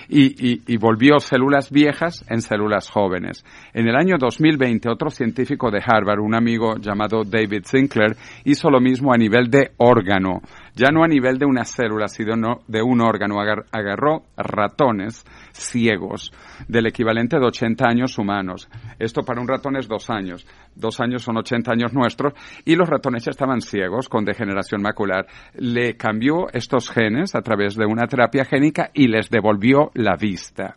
Y, 0.09 0.53
y- 0.53 0.61
y 0.67 0.77
volvió 0.77 1.19
células 1.19 1.71
viejas 1.71 2.23
en 2.29 2.41
células 2.41 2.89
jóvenes. 2.89 3.43
En 3.73 3.87
el 3.87 3.95
año 3.95 4.17
2020 4.19 4.89
otro 4.89 5.09
científico 5.09 5.71
de 5.71 5.81
Harvard, 5.85 6.19
un 6.19 6.35
amigo 6.35 6.75
llamado 6.77 7.23
David 7.23 7.63
Sinclair, 7.65 8.15
hizo 8.43 8.69
lo 8.69 8.79
mismo 8.79 9.13
a 9.13 9.17
nivel 9.17 9.49
de 9.49 9.71
órgano 9.77 10.41
ya 10.75 10.91
no 10.91 11.03
a 11.03 11.07
nivel 11.07 11.37
de 11.37 11.45
una 11.45 11.63
célula, 11.65 12.07
sino 12.07 12.35
no- 12.35 12.59
de 12.67 12.81
un 12.81 13.01
órgano. 13.01 13.39
Agar- 13.39 13.65
agarró 13.71 14.23
ratones 14.37 15.23
ciegos 15.53 16.31
del 16.67 16.87
equivalente 16.87 17.39
de 17.39 17.45
80 17.45 17.85
años 17.87 18.17
humanos. 18.17 18.67
Esto 18.99 19.21
para 19.23 19.41
un 19.41 19.47
ratón 19.47 19.77
es 19.77 19.87
dos 19.87 20.09
años. 20.09 20.45
Dos 20.75 20.99
años 20.99 21.23
son 21.23 21.37
80 21.37 21.71
años 21.71 21.93
nuestros. 21.93 22.33
Y 22.65 22.75
los 22.75 22.89
ratones 22.89 23.23
ya 23.25 23.31
estaban 23.31 23.61
ciegos 23.61 24.09
con 24.09 24.25
degeneración 24.25 24.81
macular. 24.81 25.25
Le 25.55 25.95
cambió 25.95 26.47
estos 26.51 26.89
genes 26.89 27.35
a 27.35 27.41
través 27.41 27.75
de 27.75 27.85
una 27.85 28.07
terapia 28.07 28.45
génica 28.45 28.89
y 28.93 29.07
les 29.07 29.29
devolvió 29.29 29.91
la 29.93 30.15
vista. 30.17 30.75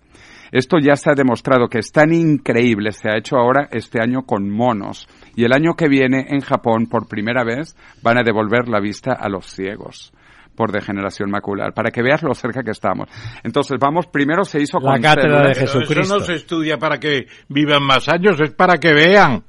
Esto 0.53 0.79
ya 0.79 0.97
se 0.97 1.11
ha 1.11 1.15
demostrado 1.15 1.69
que 1.69 1.79
es 1.79 1.93
tan 1.93 2.13
increíble, 2.13 2.93
se 2.93 3.09
ha 3.09 3.17
hecho 3.19 3.37
ahora 3.37 3.69
este 3.71 4.01
año 4.03 4.23
con 4.23 4.49
monos. 4.51 5.07
Y 5.37 5.45
el 5.45 5.53
año 5.53 5.75
que 5.75 5.89
viene 5.89 6.27
en 6.29 6.41
Japón, 6.41 6.87
por 6.87 7.07
primera 7.09 7.45
vez, 7.45 7.77
van 8.03 8.19
a 8.19 8.23
devolver 8.23 8.69
la 8.69 8.81
vista 8.81 9.13
a 9.13 9.29
los 9.29 9.47
ciegos 9.47 10.13
por 10.57 10.73
degeneración 10.73 11.31
macular, 11.31 11.73
para 11.73 11.93
que 11.93 12.03
veas 12.03 12.21
lo 12.25 12.35
cerca 12.35 12.65
que 12.65 12.73
estamos. 12.73 13.09
Entonces, 13.45 13.79
vamos, 13.81 14.09
primero 14.09 14.45
se 14.45 14.61
hizo 14.61 14.81
La 14.81 14.93
con 14.95 15.03
cátedra 15.03 15.43
de 15.49 15.55
células- 15.55 15.59
Pero 15.59 15.67
Jesucristo. 15.81 16.01
Eso 16.03 16.19
no 16.19 16.21
se 16.25 16.35
estudia 16.35 16.79
para 16.79 16.99
que 16.99 17.27
vivan 17.49 17.85
más 17.85 18.09
años, 18.09 18.41
es 18.41 18.51
para 18.55 18.79
que 18.79 18.93
vean. 18.93 19.45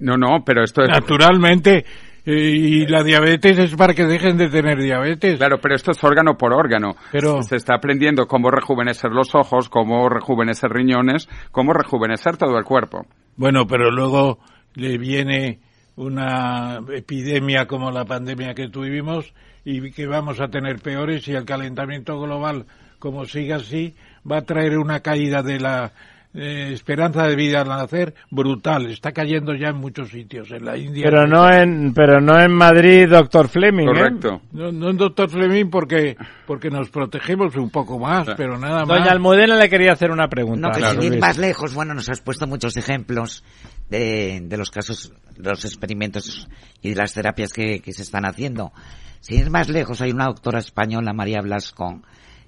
No, 0.00 0.16
no, 0.16 0.42
pero 0.44 0.64
esto 0.64 0.82
es... 0.82 0.88
Naturalmente. 0.88 1.84
Eh, 2.26 2.32
Y 2.56 2.86
la 2.86 3.02
diabetes 3.02 3.58
es 3.58 3.74
para 3.76 3.94
que 3.94 4.04
dejen 4.04 4.36
de 4.36 4.48
tener 4.48 4.78
diabetes. 4.80 5.36
Claro, 5.38 5.58
pero 5.60 5.74
esto 5.74 5.90
es 5.92 6.02
órgano 6.04 6.36
por 6.36 6.52
órgano. 6.52 6.96
Pero- 7.12 7.42
Se 7.42 7.56
está 7.56 7.74
aprendiendo 7.74 8.26
cómo 8.26 8.50
rejuvenecer 8.50 9.10
los 9.10 9.34
ojos, 9.34 9.68
cómo 9.68 10.08
rejuvenecer 10.08 10.70
riñones, 10.70 11.28
cómo 11.50 11.72
rejuvenecer 11.72 12.36
todo 12.36 12.56
el 12.58 12.64
cuerpo. 12.64 13.06
Bueno, 13.36 13.66
pero 13.66 13.90
luego 13.90 14.38
le 14.74 14.96
viene 14.98 15.60
una 15.96 16.80
epidemia 16.92 17.66
como 17.66 17.90
la 17.90 18.04
pandemia 18.04 18.54
que 18.54 18.68
tuvimos 18.68 19.32
y 19.64 19.90
que 19.92 20.06
vamos 20.06 20.40
a 20.40 20.48
tener 20.48 20.80
peores 20.80 21.26
y 21.28 21.32
el 21.32 21.44
calentamiento 21.44 22.20
global, 22.20 22.66
como 22.98 23.24
siga 23.24 23.56
así, 23.56 23.94
va 24.30 24.38
a 24.38 24.42
traer 24.42 24.76
una 24.78 25.00
caída 25.00 25.42
de 25.42 25.60
la 25.60 25.92
eh, 26.34 26.70
esperanza 26.72 27.26
de 27.28 27.36
vida 27.36 27.60
al 27.60 27.68
nacer 27.68 28.14
brutal. 28.30 28.90
Está 28.90 29.12
cayendo 29.12 29.54
ya 29.54 29.68
en 29.68 29.76
muchos 29.76 30.10
sitios, 30.10 30.50
en 30.50 30.64
la 30.64 30.76
India. 30.76 31.04
Pero 31.04 31.26
no 31.26 31.48
en, 31.50 31.94
pero 31.94 32.20
no 32.20 32.38
en 32.40 32.52
Madrid, 32.52 33.08
doctor 33.08 33.48
Fleming, 33.48 33.84
¿eh? 33.84 33.86
Correcto. 33.86 34.42
No, 34.52 34.72
no 34.72 34.92
doctor 34.92 35.30
Fleming 35.30 35.70
porque 35.70 36.16
porque 36.46 36.70
nos 36.70 36.90
protegemos 36.90 37.54
un 37.56 37.70
poco 37.70 37.98
más, 37.98 38.28
pero 38.36 38.58
nada 38.58 38.84
más. 38.84 38.98
Doña 38.98 39.12
Almudena 39.12 39.56
le 39.56 39.68
quería 39.68 39.92
hacer 39.92 40.10
una 40.10 40.28
pregunta. 40.28 40.68
No, 40.68 40.74
que 40.74 40.80
Claro, 40.80 41.00
sin 41.00 41.12
ir 41.14 41.20
más 41.20 41.38
lejos, 41.38 41.74
bueno, 41.74 41.94
nos 41.94 42.08
has 42.08 42.20
puesto 42.20 42.46
muchos 42.46 42.76
ejemplos 42.76 43.44
de, 43.88 44.40
de 44.42 44.56
los 44.56 44.70
casos, 44.70 45.12
de 45.36 45.50
los 45.50 45.64
experimentos 45.64 46.48
y 46.82 46.90
de 46.90 46.96
las 46.96 47.14
terapias 47.14 47.52
que, 47.52 47.80
que 47.80 47.92
se 47.92 48.02
están 48.02 48.26
haciendo. 48.26 48.72
Sin 49.20 49.38
ir 49.38 49.50
más 49.50 49.68
lejos, 49.68 50.00
hay 50.02 50.10
una 50.10 50.26
doctora 50.26 50.58
española, 50.58 51.12
María 51.14 51.40
Blasco, 51.40 52.02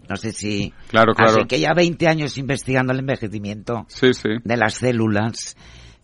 no 0.08 0.16
sé 0.16 0.32
si... 0.32 0.72
Claro, 0.88 1.14
claro. 1.14 1.32
Así 1.38 1.46
que 1.46 1.60
ya 1.60 1.72
20 1.74 2.06
años 2.08 2.38
investigando 2.38 2.92
el 2.92 3.00
envejecimiento 3.00 3.84
Sí, 3.88 4.12
sí. 4.14 4.28
de 4.44 4.56
las 4.56 4.74
células. 4.74 5.56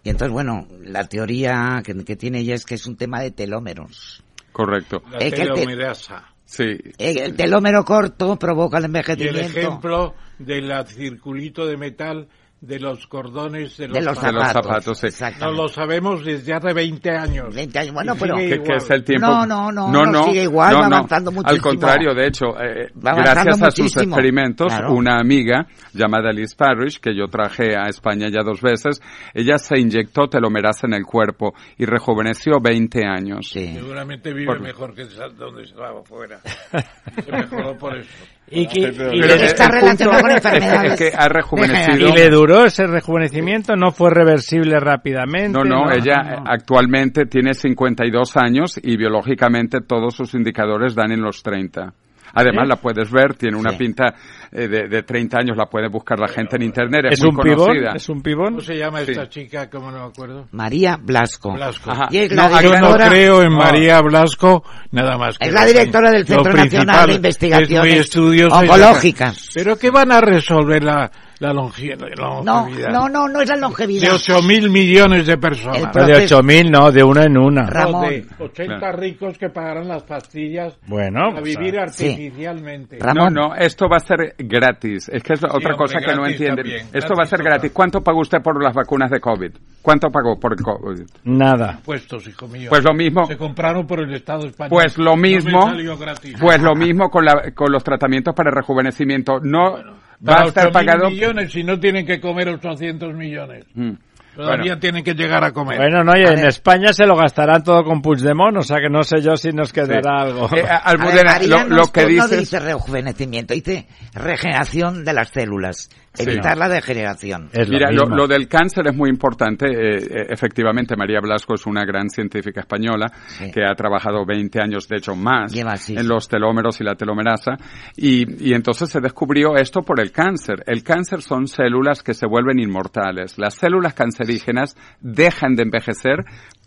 Y 0.04 0.10
entonces, 0.10 0.32
bueno, 0.32 0.66
la 0.80 1.04
teoría 1.08 1.80
que, 1.84 1.94
que 2.04 2.16
tiene 2.16 2.40
ella 2.40 2.54
es 2.54 2.64
que 2.64 2.74
es 2.74 2.86
un 2.86 2.96
tema 2.96 3.20
de 3.20 3.30
telómeros. 3.30 4.22
Correcto. 4.52 5.02
La 5.10 5.18
telomerasa. 5.18 6.24
Sí. 6.44 6.64
Eh, 6.98 7.14
El 7.24 7.34
telómero 7.36 7.84
corto 7.84 8.36
provoca 8.38 8.76
el 8.78 8.82
Y 8.82 8.86
el 8.86 8.90
envejecimiento. 8.96 9.58
ejemplo 9.58 10.14
del 10.38 10.70
circulito 10.86 11.66
de 11.66 11.76
metal 11.76 12.28
de 12.62 12.78
los 12.78 13.08
cordones 13.08 13.76
de 13.76 13.88
los, 13.88 13.98
de 13.98 14.04
los 14.04 14.22
De 14.22 14.32
los 14.32 14.42
zapatos. 14.46 14.96
zapatos, 14.98 14.98
sí. 15.00 15.24
No 15.40 15.50
lo 15.50 15.68
sabemos 15.68 16.24
desde 16.24 16.54
hace 16.54 16.72
20 16.72 17.10
años. 17.10 17.52
20 17.54 17.78
años. 17.80 17.92
Bueno, 17.92 18.14
pero... 18.18 18.36
que, 18.36 18.44
igual. 18.54 18.62
que 18.62 18.76
es 18.76 18.90
el 18.90 19.02
tiempo. 19.04 19.26
No, 19.26 19.44
no, 19.44 19.72
no, 19.72 20.06
no, 20.06 20.24
sigue 20.26 20.44
igual, 20.44 20.74
va 20.76 20.86
avanzando 20.86 21.32
muchísimo. 21.32 21.50
Al 21.56 21.60
contrario, 21.60 22.14
de 22.14 22.26
hecho, 22.28 22.46
eh, 22.62 22.92
gracias 22.94 23.60
a 23.62 23.70
sus 23.72 23.80
muchísimo. 23.80 24.14
experimentos, 24.14 24.68
Claro. 24.68 24.92
una 24.94 25.18
amiga 25.18 25.66
llamada 25.92 26.30
Liz 26.30 26.54
Parrish, 26.54 27.00
que 27.00 27.16
yo 27.16 27.26
traje 27.26 27.76
a 27.76 27.88
España 27.88 28.28
ya 28.32 28.42
dos 28.44 28.60
veces, 28.62 29.02
ella 29.34 29.58
se 29.58 29.80
inyectó 29.80 30.28
telomerasa 30.28 30.86
en 30.86 30.94
el 30.94 31.04
cuerpo 31.04 31.54
y 31.76 31.84
rejuveneció 31.84 32.60
20 32.60 33.04
años. 33.04 33.50
Sí. 33.52 33.74
Seguramente 33.74 34.32
vive 34.32 34.46
Por- 34.46 34.60
mejor 34.60 34.94
que 34.94 35.02
donde 35.36 35.64
estaba 35.64 35.98
afuera. 36.00 36.38
Se 37.24 37.32
mejoró 37.32 37.76
por 37.76 37.96
eso. 37.98 38.08
Y, 38.54 38.66
que- 38.66 38.80
y 38.80 38.92
Pero 38.92 39.10
le, 39.12 39.34
el- 39.34 39.42
está 39.42 39.64
el 39.66 39.72
relacionado 39.72 40.20
con 40.20 40.30
es 40.30 40.40
que- 40.42 40.48
enfermedades 40.48 40.92
Es 40.92 40.98
que 41.10 41.16
ha 41.16 41.28
rejuvenecido. 41.28 42.08
y 42.08 42.12
le 42.12 42.28
duró 42.30 42.64
ese 42.64 42.86
rejuvenecimiento, 42.86 43.76
no 43.76 43.90
fue 43.92 44.10
reversible 44.10 44.78
rápidamente. 44.78 45.58
No, 45.58 45.64
no, 45.64 45.90
ella 45.90 46.16
no, 46.22 46.30
eh, 46.32 46.36
no. 46.36 46.44
actualmente 46.46 47.24
tiene 47.26 47.54
52 47.54 48.36
años 48.36 48.78
y 48.82 48.96
biológicamente 48.96 49.78
todos 49.80 50.14
sus 50.14 50.34
indicadores 50.34 50.94
dan 50.94 51.12
en 51.12 51.22
los 51.22 51.42
30. 51.42 51.92
Además 52.34 52.64
¿Sí? 52.64 52.68
la 52.70 52.76
puedes 52.76 53.10
ver, 53.10 53.34
tiene 53.34 53.58
una 53.58 53.70
Sí. 53.72 53.76
pinta 53.78 54.14
eh, 54.52 54.68
de, 54.68 54.86
de 54.88 55.02
30 55.02 55.38
años, 55.38 55.56
la 55.56 55.66
puede 55.66 55.88
buscar 55.88 56.18
la 56.18 56.28
gente 56.28 56.56
en 56.56 56.62
internet, 56.62 57.06
es, 57.06 57.12
¿Es 57.18 57.20
muy 57.24 57.30
un 57.30 57.36
pibón? 57.42 57.66
conocida. 57.68 57.92
¿Es 57.96 58.08
un 58.10 58.22
pibón? 58.22 58.46
¿Cómo 58.50 58.60
se 58.60 58.74
llama 58.76 59.00
Sí. 59.00 59.10
esta 59.12 59.28
chica? 59.28 59.70
¿Cómo 59.70 59.90
no 59.90 59.98
me 60.00 60.04
acuerdo? 60.06 60.46
María 60.52 60.98
Blasco. 61.02 61.52
Blasco. 61.54 61.90
Ajá. 61.90 62.08
Y 62.10 62.18
es 62.18 62.30
No, 62.32 62.48
la 62.48 62.56
aquí 62.56 62.64
Yo 62.64 62.70
no 62.70 62.76
directora, 62.76 63.08
creo 63.08 63.42
en 63.42 63.50
No. 63.50 63.56
María 63.58 64.00
Blasco 64.02 64.62
nada 64.90 65.16
más. 65.16 65.38
que 65.38 65.46
Es 65.48 65.52
la 65.54 65.64
directora 65.66 66.10
del 66.10 66.26
Centro 66.26 66.52
Nacional 66.52 67.06
de 67.06 67.12
es 67.12 67.16
Investigaciones 67.16 68.16
Oncológicas. 68.16 69.48
Pero 69.54 69.76
¿qué 69.76 69.90
van 69.90 70.12
a 70.12 70.20
resolver 70.20 70.82
la, 70.82 71.10
la, 71.40 71.52
longe- 71.52 71.96
la 71.98 72.42
No, 72.42 72.42
longevidad? 72.44 72.90
no, 72.90 73.08
no, 73.08 73.28
no 73.28 73.40
es 73.40 73.48
la 73.48 73.54
De 73.56 73.60
longevidad. 73.62 74.14
8 74.14 74.42
mil 74.42 74.70
millones 74.70 75.26
de 75.26 75.38
personas. 75.38 75.78
El 75.78 75.84
No, 75.84 75.90
pro- 75.92 76.06
de 76.06 76.12
8.000, 76.26 76.70
no, 76.70 76.92
de 76.92 77.02
una 77.02 77.24
en 77.24 77.38
una. 77.38 77.62
Ra- 77.66 77.84
No, 77.84 77.92
Ramón. 77.92 78.10
de 78.10 78.26
80 78.38 78.92
ricos 78.92 79.38
que 79.38 79.48
pagarán 79.48 79.88
las 79.88 80.02
pastillas 80.04 80.76
Bueno, 80.86 81.28
a 81.30 81.40
pues, 81.40 81.56
vivir 81.56 81.78
ah, 81.78 81.84
artificialmente. 81.84 82.98
Ra- 83.00 83.14
No, 83.14 83.24
Ramón. 83.28 83.34
no, 83.34 83.54
esto 83.56 83.86
va 83.88 83.96
a 83.96 84.00
ser 84.00 84.34
gratis. 84.42 85.08
Es 85.08 85.22
que 85.22 85.34
es 85.34 85.42
otra 85.44 85.56
hombre, 85.56 85.76
cosa 85.76 85.98
que 86.00 86.14
no 86.14 86.26
entienden. 86.26 86.56
también, 86.64 86.86
Esto 86.92 87.14
va 87.16 87.22
a 87.24 87.26
ser 87.26 87.38
gratis 87.38 87.52
gratis. 87.52 87.72
¿Cuánto 87.72 88.00
pagó 88.02 88.20
usted 88.20 88.38
por 88.42 88.62
las 88.62 88.74
vacunas 88.74 89.10
de 89.10 89.20
COVID? 89.20 89.50
¿Cuánto 89.82 90.08
pagó 90.10 90.38
por 90.38 90.52
el 90.52 90.62
COVID? 90.62 91.04
nada. 91.24 91.80
Puestos, 91.84 92.26
hijo 92.28 92.46
mío. 92.48 92.68
Pues 92.70 92.84
lo 92.84 92.94
mismo. 92.94 93.26
Se 93.26 93.36
compraron 93.36 93.86
por 93.86 94.00
el 94.00 94.12
Estado 94.14 94.46
español. 94.46 94.70
Pues 94.70 94.96
lo 94.98 95.16
No 95.16 95.16
mismo, 95.16 95.62
salió 95.62 95.96
gratis. 95.96 96.36
pues 96.40 96.60
lo 96.62 96.74
mismo 96.74 97.08
con, 97.10 97.24
la, 97.24 97.50
con 97.54 97.70
los 97.72 97.82
tratamientos 97.84 98.34
para 98.34 98.50
rejuvenecimiento. 98.50 99.40
No 99.40 99.72
va 99.74 100.34
Para 100.36 100.42
a 100.42 100.46
estar 100.48 100.68
8.000 100.68 100.72
pagado. 100.72 101.10
millones 101.10 101.52
si 101.52 101.64
no 101.64 101.78
tienen 101.80 102.06
que 102.06 102.20
comer 102.20 102.48
800 102.48 103.14
millones. 103.14 103.64
Mm. 103.74 103.92
Todavía 104.34 104.72
Bueno. 104.72 104.78
tienen 104.80 105.04
que 105.04 105.14
llegar 105.14 105.44
a 105.44 105.52
comer. 105.52 105.78
Bueno, 105.78 106.02
no, 106.04 106.16
y 106.16 106.22
en. 106.22 106.38
España 106.46 106.92
se 106.92 107.04
lo 107.06 107.16
gastarán 107.16 107.62
todo 107.62 107.84
con 107.84 108.00
Puigdemont, 108.00 108.56
o 108.56 108.62
sea 108.62 108.78
que 108.78 108.88
no 108.88 109.02
sé 109.02 109.20
yo 109.20 109.36
si 109.36 109.50
nos 109.50 109.72
quedará 109.72 110.22
algo. 110.22 110.48
Eh, 110.56 110.62
a- 110.68 110.76
A 110.76 110.92
ver, 110.96 111.00
Almudena, 111.02 111.66
lo, 111.68 111.86
que 111.92 112.06
no 112.16 112.26
dice 112.28 112.58
rejuvenecimiento, 112.58 113.54
dice 113.54 113.86
regeneración 114.14 115.04
de 115.04 115.12
las 115.12 115.28
células. 115.30 115.90
Sí. 116.14 116.24
Evitar 116.24 116.58
la 116.58 116.68
degeneración. 116.68 117.48
Es 117.54 117.70
Mira, 117.70 117.90
lo, 117.90 118.26
del 118.26 118.46
cáncer 118.46 118.86
es 118.86 118.94
muy 118.94 119.08
importante. 119.08 119.64
eh, 119.66 119.96
eh, 119.96 120.26
efectivamente, 120.28 120.94
María 120.94 121.20
Blasco 121.22 121.54
es 121.54 121.64
una 121.64 121.86
gran 121.86 122.10
científica 122.10 122.60
española 122.60 123.06
Sí. 123.28 123.50
que 123.50 123.64
ha 123.64 123.74
trabajado 123.74 124.26
20 124.26 124.60
años, 124.60 124.86
de 124.88 124.98
hecho 124.98 125.14
más, 125.16 125.54
Lleva, 125.54 125.74
sí, 125.78 125.94
en 125.94 126.02
sí. 126.02 126.06
los 126.06 126.28
telómeros 126.28 126.78
y 126.82 126.84
la 126.84 126.96
telomerasa. 126.96 127.52
Y, 127.96 128.46
y 128.46 128.52
entonces 128.52 128.90
se 128.90 129.00
descubrió 129.00 129.56
esto 129.56 129.80
por 129.80 130.00
el 130.00 130.12
cáncer. 130.12 130.62
El 130.66 130.82
cáncer 130.82 131.22
son 131.22 131.46
células 131.46 132.02
que 132.02 132.12
se 132.12 132.26
vuelven 132.26 132.58
inmortales. 132.58 133.38
Las 133.38 133.54
células 133.54 133.94
cancerígenas 134.22 134.76
dejan 135.00 135.54
de 135.54 135.64
envejecer 135.64 136.24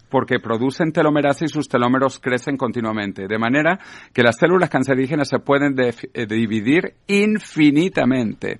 porque 0.09 0.39
producen 0.39 0.91
telomerasa 0.91 1.45
y 1.45 1.47
sus 1.47 1.67
telómeros 1.67 2.19
crecen 2.19 2.57
continuamente. 2.57 3.27
De 3.27 3.37
manera 3.37 3.79
que 4.13 4.23
las 4.23 4.37
células 4.37 4.69
cancerígenas 4.69 5.27
se 5.27 5.39
pueden 5.39 5.75
eh, 5.79 6.25
dividir 6.25 6.93
infinitamente. 7.07 8.59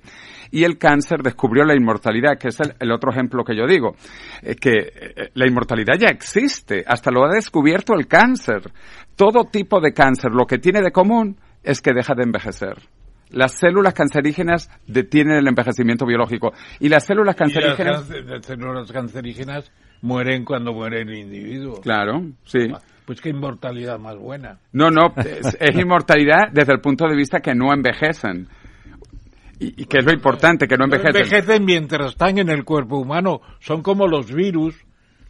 Y 0.52 0.64
el 0.64 0.78
cáncer 0.78 1.22
descubrió 1.24 1.64
la 1.64 1.76
inmortalidad, 1.76 2.38
que 2.40 2.50
es 2.50 2.60
el, 2.60 2.74
el 2.80 2.92
otro 2.92 3.12
ejemplo 3.12 3.44
que 3.44 3.56
yo 3.56 3.68
digo, 3.68 3.96
eh, 4.42 4.56
que 4.56 4.72
eh, 4.72 5.30
la 5.34 5.48
inmortalidad 5.48 5.94
ya 6.00 6.10
existe, 6.10 6.84
hasta 6.86 7.12
lo 7.12 7.24
ha 7.24 7.30
descubierto 7.30 7.94
el 7.94 8.08
cáncer. 8.08 8.72
Todo 9.16 9.46
tipo 9.46 9.80
de 9.80 9.94
cáncer, 9.94 10.32
lo 10.32 10.46
que 10.46 10.58
tiene 10.58 10.82
de 10.82 10.92
común 10.92 11.38
es 11.64 11.82
que 11.82 11.94
deja 11.94 12.16
de 12.16 12.24
envejecer. 12.24 12.95
Las 13.32 13.54
células 13.54 13.94
cancerígenas 13.94 14.70
detienen 14.88 15.38
el 15.38 15.48
envejecimiento 15.48 16.06
biológico 16.06 16.54
y 16.80 16.90
las 16.90 17.06
células 17.06 17.36
Y 17.36 17.40
las, 17.40 17.52
cancerígenas, 17.54 18.10
las 18.10 18.46
células 18.46 18.92
cancerígenas 18.92 19.72
mueren 20.02 20.46
cuando 20.46 20.74
muere 20.74 21.02
el 21.02 21.14
individuo. 21.14 21.82
claro, 21.82 22.22
sí. 22.46 22.68
Pues 23.06 23.22
qué 23.22 23.30
inmortalidad 23.30 24.00
más 24.00 24.18
buena. 24.18 24.58
No, 24.72 24.90
no, 24.90 25.14
es, 25.18 25.56
es 25.60 25.76
inmortalidad 25.76 26.50
desde 26.52 26.74
el 26.74 26.82
punto 26.82 27.08
de 27.08 27.16
vista 27.16 27.40
que 27.40 27.54
no 27.54 27.72
envejecen. 27.72 28.48
Y, 29.60 29.84
y 29.84 29.86
que 29.86 30.00
es 30.00 30.06
lo 30.06 30.12
importante, 30.12 30.68
que 30.68 30.76
no 30.76 30.88
No 30.88 30.96
envejecen. 30.96 31.22
envejecen 31.24 31.66
mientras 31.66 32.12
están 32.12 32.38
en 32.40 32.50
el 32.50 32.64
cuerpo 32.66 32.98
humano. 32.98 33.42
Son 33.60 33.82
como 33.84 34.08
los 34.08 34.34
virus. 34.34 34.76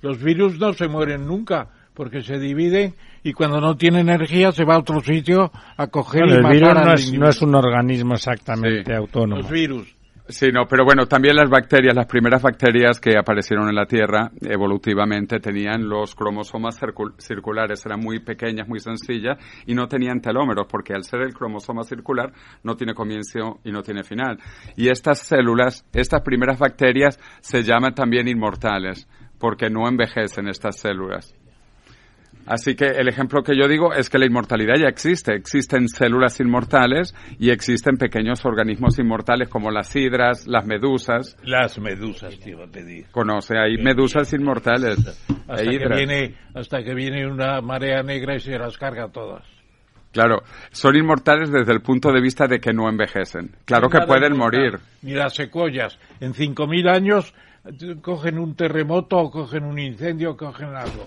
Los 0.02 0.24
virus 0.24 0.58
no 0.58 0.72
se 0.74 0.88
mueren 0.88 1.26
nunca 1.28 1.70
porque 1.96 2.22
se 2.22 2.38
dividen 2.38 2.94
y 3.24 3.34
cuando 3.34 3.60
no 3.60 3.76
tiene 3.76 4.02
energía 4.02 4.52
se 4.52 4.66
va 4.66 4.76
a 4.76 4.80
otro 4.80 5.00
sitio 5.02 5.52
a 5.78 5.88
coger 5.88 6.26
Bueno, 6.28 6.34
y 6.34 6.38
el 6.38 6.44
matar 6.44 6.54
virus 6.56 6.70
al 6.78 6.86
no 6.86 6.94
es, 6.94 7.02
individuo. 7.06 7.24
no 7.26 7.30
es 7.32 7.42
un 7.42 7.56
organismo 7.56 8.14
exactamente 8.14 8.84
Sí. 8.86 8.92
autónomo. 8.94 9.42
Los 9.42 9.50
virus. 9.52 9.96
Sí, 10.28 10.48
no, 10.52 10.66
pero 10.68 10.84
bueno, 10.86 11.06
también 11.06 11.36
las 11.36 11.52
bacterias, 11.52 11.94
las 11.96 12.08
primeras 12.08 12.42
bacterias 12.42 13.00
que 13.00 13.16
aparecieron 13.16 13.70
en 13.70 13.76
la 13.76 13.86
Tierra 13.86 14.32
evolutivamente 14.42 15.40
tenían 15.40 15.88
los 15.88 16.16
cromosomas 16.16 16.82
circul- 16.82 17.14
circulares, 17.20 17.86
eran 17.86 18.00
muy 18.00 18.18
pequeñas, 18.22 18.68
muy 18.68 18.80
sencillas 18.80 19.38
y 19.68 19.76
no 19.76 19.88
tenían 19.88 20.22
telómeros 20.22 20.66
porque 20.68 20.94
al 20.96 21.04
ser 21.04 21.22
el 21.22 21.34
cromosoma 21.36 21.84
circular 21.84 22.34
no 22.64 22.76
tiene 22.76 22.96
comienzo 22.96 23.60
y 23.64 23.72
no 23.72 23.84
tiene 23.84 24.04
final. 24.04 24.40
Y 24.76 24.90
estas 24.90 25.20
células, 25.20 25.86
estas 25.94 26.22
primeras 26.24 26.58
bacterias 26.58 27.20
se 27.42 27.62
llaman 27.62 27.94
también 27.94 28.28
inmortales 28.28 29.08
porque 29.38 29.70
no 29.70 29.88
envejecen 29.88 30.48
estas 30.48 30.80
células. 30.80 31.36
Así 32.46 32.76
que 32.76 32.86
el 32.86 33.08
ejemplo 33.08 33.42
que 33.42 33.58
yo 33.58 33.68
digo 33.68 33.94
es 33.94 34.10
que 34.10 34.20
la 34.20 34.26
inmortalidad 34.26 34.76
ya 34.80 34.88
existe. 34.88 35.34
Existen 35.34 35.88
células 35.88 36.40
inmortales 36.40 37.16
y 37.40 37.50
existen 37.50 37.98
pequeños 37.98 38.46
organismos 38.46 39.00
inmortales 39.00 39.50
como 39.50 39.72
las 39.72 39.96
hidras, 39.96 40.48
las 40.48 40.66
medusas. 40.66 41.38
Las 41.44 41.80
medusas, 41.80 42.38
te 42.40 42.52
iba 42.52 42.66
a 42.66 42.68
pedir. 42.68 43.08
Conoce, 43.12 43.58
hay 43.58 43.78
medusas 43.78 44.32
inmortales. 44.34 44.98
Hasta 45.48 45.64
e 45.64 45.78
que, 45.78 45.88
viene, 45.88 46.36
hasta 46.54 46.84
que 46.84 46.94
viene 46.94 47.26
una 47.26 47.62
marea 47.62 48.04
negra 48.04 48.36
y 48.36 48.40
se 48.40 48.58
las 48.58 48.78
carga 48.78 49.08
todas. 49.10 49.44
Claro, 50.12 50.44
son 50.72 50.96
inmortales 50.96 51.52
desde 51.52 51.74
el 51.74 51.82
punto 51.82 52.10
de 52.12 52.22
vista 52.22 52.48
de 52.48 52.60
que 52.60 52.72
no 52.72 52.88
envejecen. 52.88 53.52
Claro 53.66 53.90
que 53.90 54.00
pueden 54.08 54.38
morir. 54.38 54.80
Ni 55.02 55.14
las 55.14 55.36
secuoyas. 55.36 56.00
En 56.22 56.34
5.000 56.34 56.90
años 56.90 57.34
eh, 57.66 57.96
cogen 58.02 58.40
un 58.40 58.56
terremoto, 58.56 59.18
o 59.18 59.30
cogen 59.30 59.66
un 59.66 59.78
incendio, 59.78 60.32
o 60.32 60.38
cogen 60.38 60.74
algo. 60.74 61.06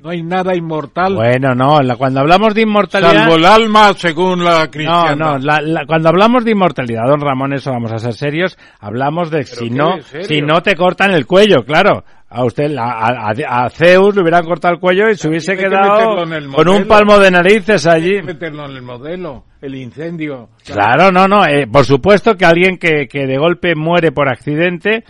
No 0.00 0.10
hay 0.10 0.22
nada 0.22 0.54
inmortal, 0.54 1.16
Bueno, 1.16 1.56
no, 1.56 1.80
la- 1.82 1.96
cuando 1.96 2.20
hablamos 2.20 2.54
de 2.54 2.62
inmortalidad... 2.62 3.12
salvo 3.14 3.34
el 3.34 3.44
alma, 3.44 3.92
según 3.94 4.44
la 4.44 4.64
No, 4.66 4.70
cristiana. 4.70 5.14
no, 5.16 5.38
la- 5.38 5.60
la- 5.60 5.86
cuando 5.86 6.08
hablamos 6.10 6.44
de 6.44 6.52
inmortalidad, 6.52 7.02
don 7.08 7.20
Ramón, 7.20 7.52
eso 7.52 7.72
vamos 7.72 7.90
a 7.90 7.98
ser 7.98 8.12
serios, 8.14 8.56
hablamos 8.78 9.28
de 9.30 9.42
si 9.42 9.70
no, 9.70 9.96
si 10.22 10.40
no 10.40 10.62
te 10.62 10.76
cortan 10.76 11.10
el 11.12 11.26
cuello, 11.26 11.64
claro. 11.64 12.04
A 12.30 12.44
usted, 12.44 12.76
a, 12.76 13.30
a- 13.30 13.64
a 13.64 13.70
Zeus 13.70 14.14
le 14.14 14.20
hubieran 14.22 14.44
cortado 14.44 14.74
el 14.74 14.80
cuello 14.80 15.08
y 15.10 15.16
se 15.16 15.28
hubiese 15.28 15.56
que 15.56 15.64
quedado 15.64 16.14
con 16.54 16.68
un 16.68 16.84
palmo 16.86 17.18
de 17.18 17.30
narices 17.30 17.86
allí. 17.86 18.16
Hay 18.16 18.20
que 18.20 18.22
meterlo 18.34 18.66
en 18.66 18.72
el 18.76 18.82
modelo, 18.82 19.44
el 19.62 19.74
incendio. 19.74 20.50
Claro, 20.64 21.10
no, 21.10 21.26
no, 21.26 21.44
eh, 21.46 21.66
por 21.66 21.84
supuesto 21.86 22.36
que 22.36 22.44
alguien 22.44 22.76
que, 22.78 23.08
que 23.08 23.26
de 23.26 23.38
golpe 23.38 23.74
muere 23.74 24.12
por 24.12 24.28
accidente, 24.28 25.04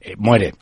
eh, 0.00 0.14
muere. 0.18 0.52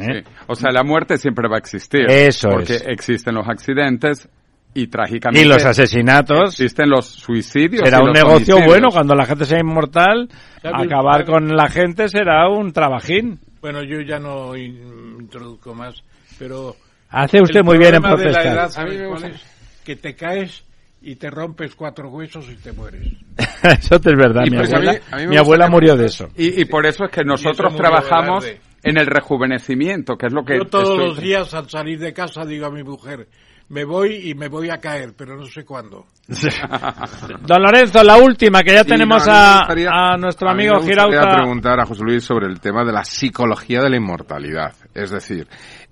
¿Eh? 0.00 0.22
Sí. 0.24 0.32
O 0.46 0.54
sea, 0.54 0.70
la 0.72 0.82
muerte 0.82 1.16
siempre 1.18 1.48
va 1.48 1.56
a 1.56 1.58
existir. 1.58 2.02
Eso 2.08 2.48
Porque 2.50 2.74
es. 2.76 2.84
existen 2.86 3.34
los 3.34 3.48
accidentes 3.48 4.28
y 4.74 4.86
trágicamente 4.86 5.44
Y 5.44 5.48
los 5.48 5.64
asesinatos. 5.64 6.50
existen 6.60 6.90
los 6.90 7.06
suicidios. 7.06 7.82
Será 7.84 7.98
y 7.98 8.00
un 8.02 8.06
los 8.08 8.14
negocio 8.14 8.54
homicidios. 8.56 8.66
bueno 8.66 8.88
cuando 8.90 9.14
la 9.14 9.26
gente 9.26 9.44
sea 9.44 9.58
inmortal. 9.60 10.28
¿Sabe 10.62 10.84
Acabar 10.84 11.24
con 11.24 11.48
la 11.56 11.68
gente 11.68 12.08
será 12.08 12.48
un 12.48 12.72
trabajín. 12.72 13.38
Bueno, 13.60 13.82
yo 13.82 14.00
ya 14.00 14.18
no 14.18 14.56
in- 14.56 15.16
introduzco 15.20 15.74
más, 15.74 16.02
pero... 16.38 16.76
Hace 17.10 17.42
usted 17.42 17.62
muy 17.64 17.76
bien 17.78 17.94
en 17.96 18.02
problema 18.02 18.22
de 18.22 18.32
la 18.32 18.38
protestar. 18.38 18.56
edad, 18.56 18.68
¿sabes 18.70 19.02
cuál 19.08 19.32
es? 19.32 19.42
Que 19.84 19.96
te 19.96 20.14
caes 20.14 20.64
y 21.02 21.16
te 21.16 21.28
rompes 21.30 21.74
cuatro 21.74 22.08
huesos 22.10 22.48
y 22.50 22.54
te 22.56 22.72
mueres. 22.72 23.08
eso 23.62 23.96
es 23.96 24.02
verdad. 24.16 24.42
Y 24.46 24.50
Mi 24.50 24.56
pues 24.58 24.72
a 24.72 24.76
abuela, 24.76 24.92
mí- 24.92 24.98
a 25.10 25.16
mí 25.16 25.22
me 25.24 25.28
mi 25.30 25.36
abuela 25.38 25.68
murió 25.68 25.96
de 25.96 26.06
eso. 26.06 26.28
Y, 26.36 26.60
y 26.60 26.64
por 26.66 26.86
eso 26.86 27.04
es 27.06 27.10
que 27.10 27.24
nosotros 27.24 27.74
trabajamos 27.74 28.44
verde. 28.44 28.60
En 28.82 28.98
el 28.98 29.06
rejuvenecimiento, 29.06 30.16
que 30.16 30.26
es 30.26 30.32
lo 30.32 30.44
que 30.44 30.56
Yo 30.58 30.64
todos 30.66 30.90
estoy- 30.90 31.06
los 31.08 31.20
días 31.20 31.54
al 31.54 31.68
salir 31.68 31.98
de 31.98 32.12
casa 32.12 32.44
digo 32.44 32.66
a 32.66 32.70
mi 32.70 32.82
mujer, 32.82 33.28
me 33.68 33.84
voy 33.84 34.28
y 34.30 34.34
me 34.34 34.48
voy 34.48 34.68
a 34.70 34.78
caer, 34.78 35.14
pero 35.16 35.36
no 35.36 35.44
sé 35.46 35.64
cuándo. 35.64 36.06
Don 37.46 37.62
Lorenzo, 37.62 38.02
la 38.02 38.16
última, 38.18 38.62
que 38.62 38.72
ya 38.74 38.84
tenemos 38.84 39.26
no, 39.26 39.32
a 39.32 39.36
mí 39.36 39.40
me 39.40 39.46
a, 39.48 39.58
gustaría- 39.58 39.90
a 39.92 40.16
nuestro 40.16 40.48
a 40.50 40.54
mí 40.54 40.62
amigo 40.66 40.80
me 40.80 40.86
Girauta. 40.88 41.34
preguntar 41.36 41.80
a 41.80 41.86
José 41.86 42.02
Luis 42.04 42.24
sobre 42.24 42.46
el 42.46 42.60
tema 42.60 42.84
de 42.84 42.92
la 42.92 43.04
psicología 43.04 43.80
de 43.80 43.90
la 43.90 43.96
inmortalidad. 43.96 44.72
Es 44.94 45.10
decir, 45.10 45.46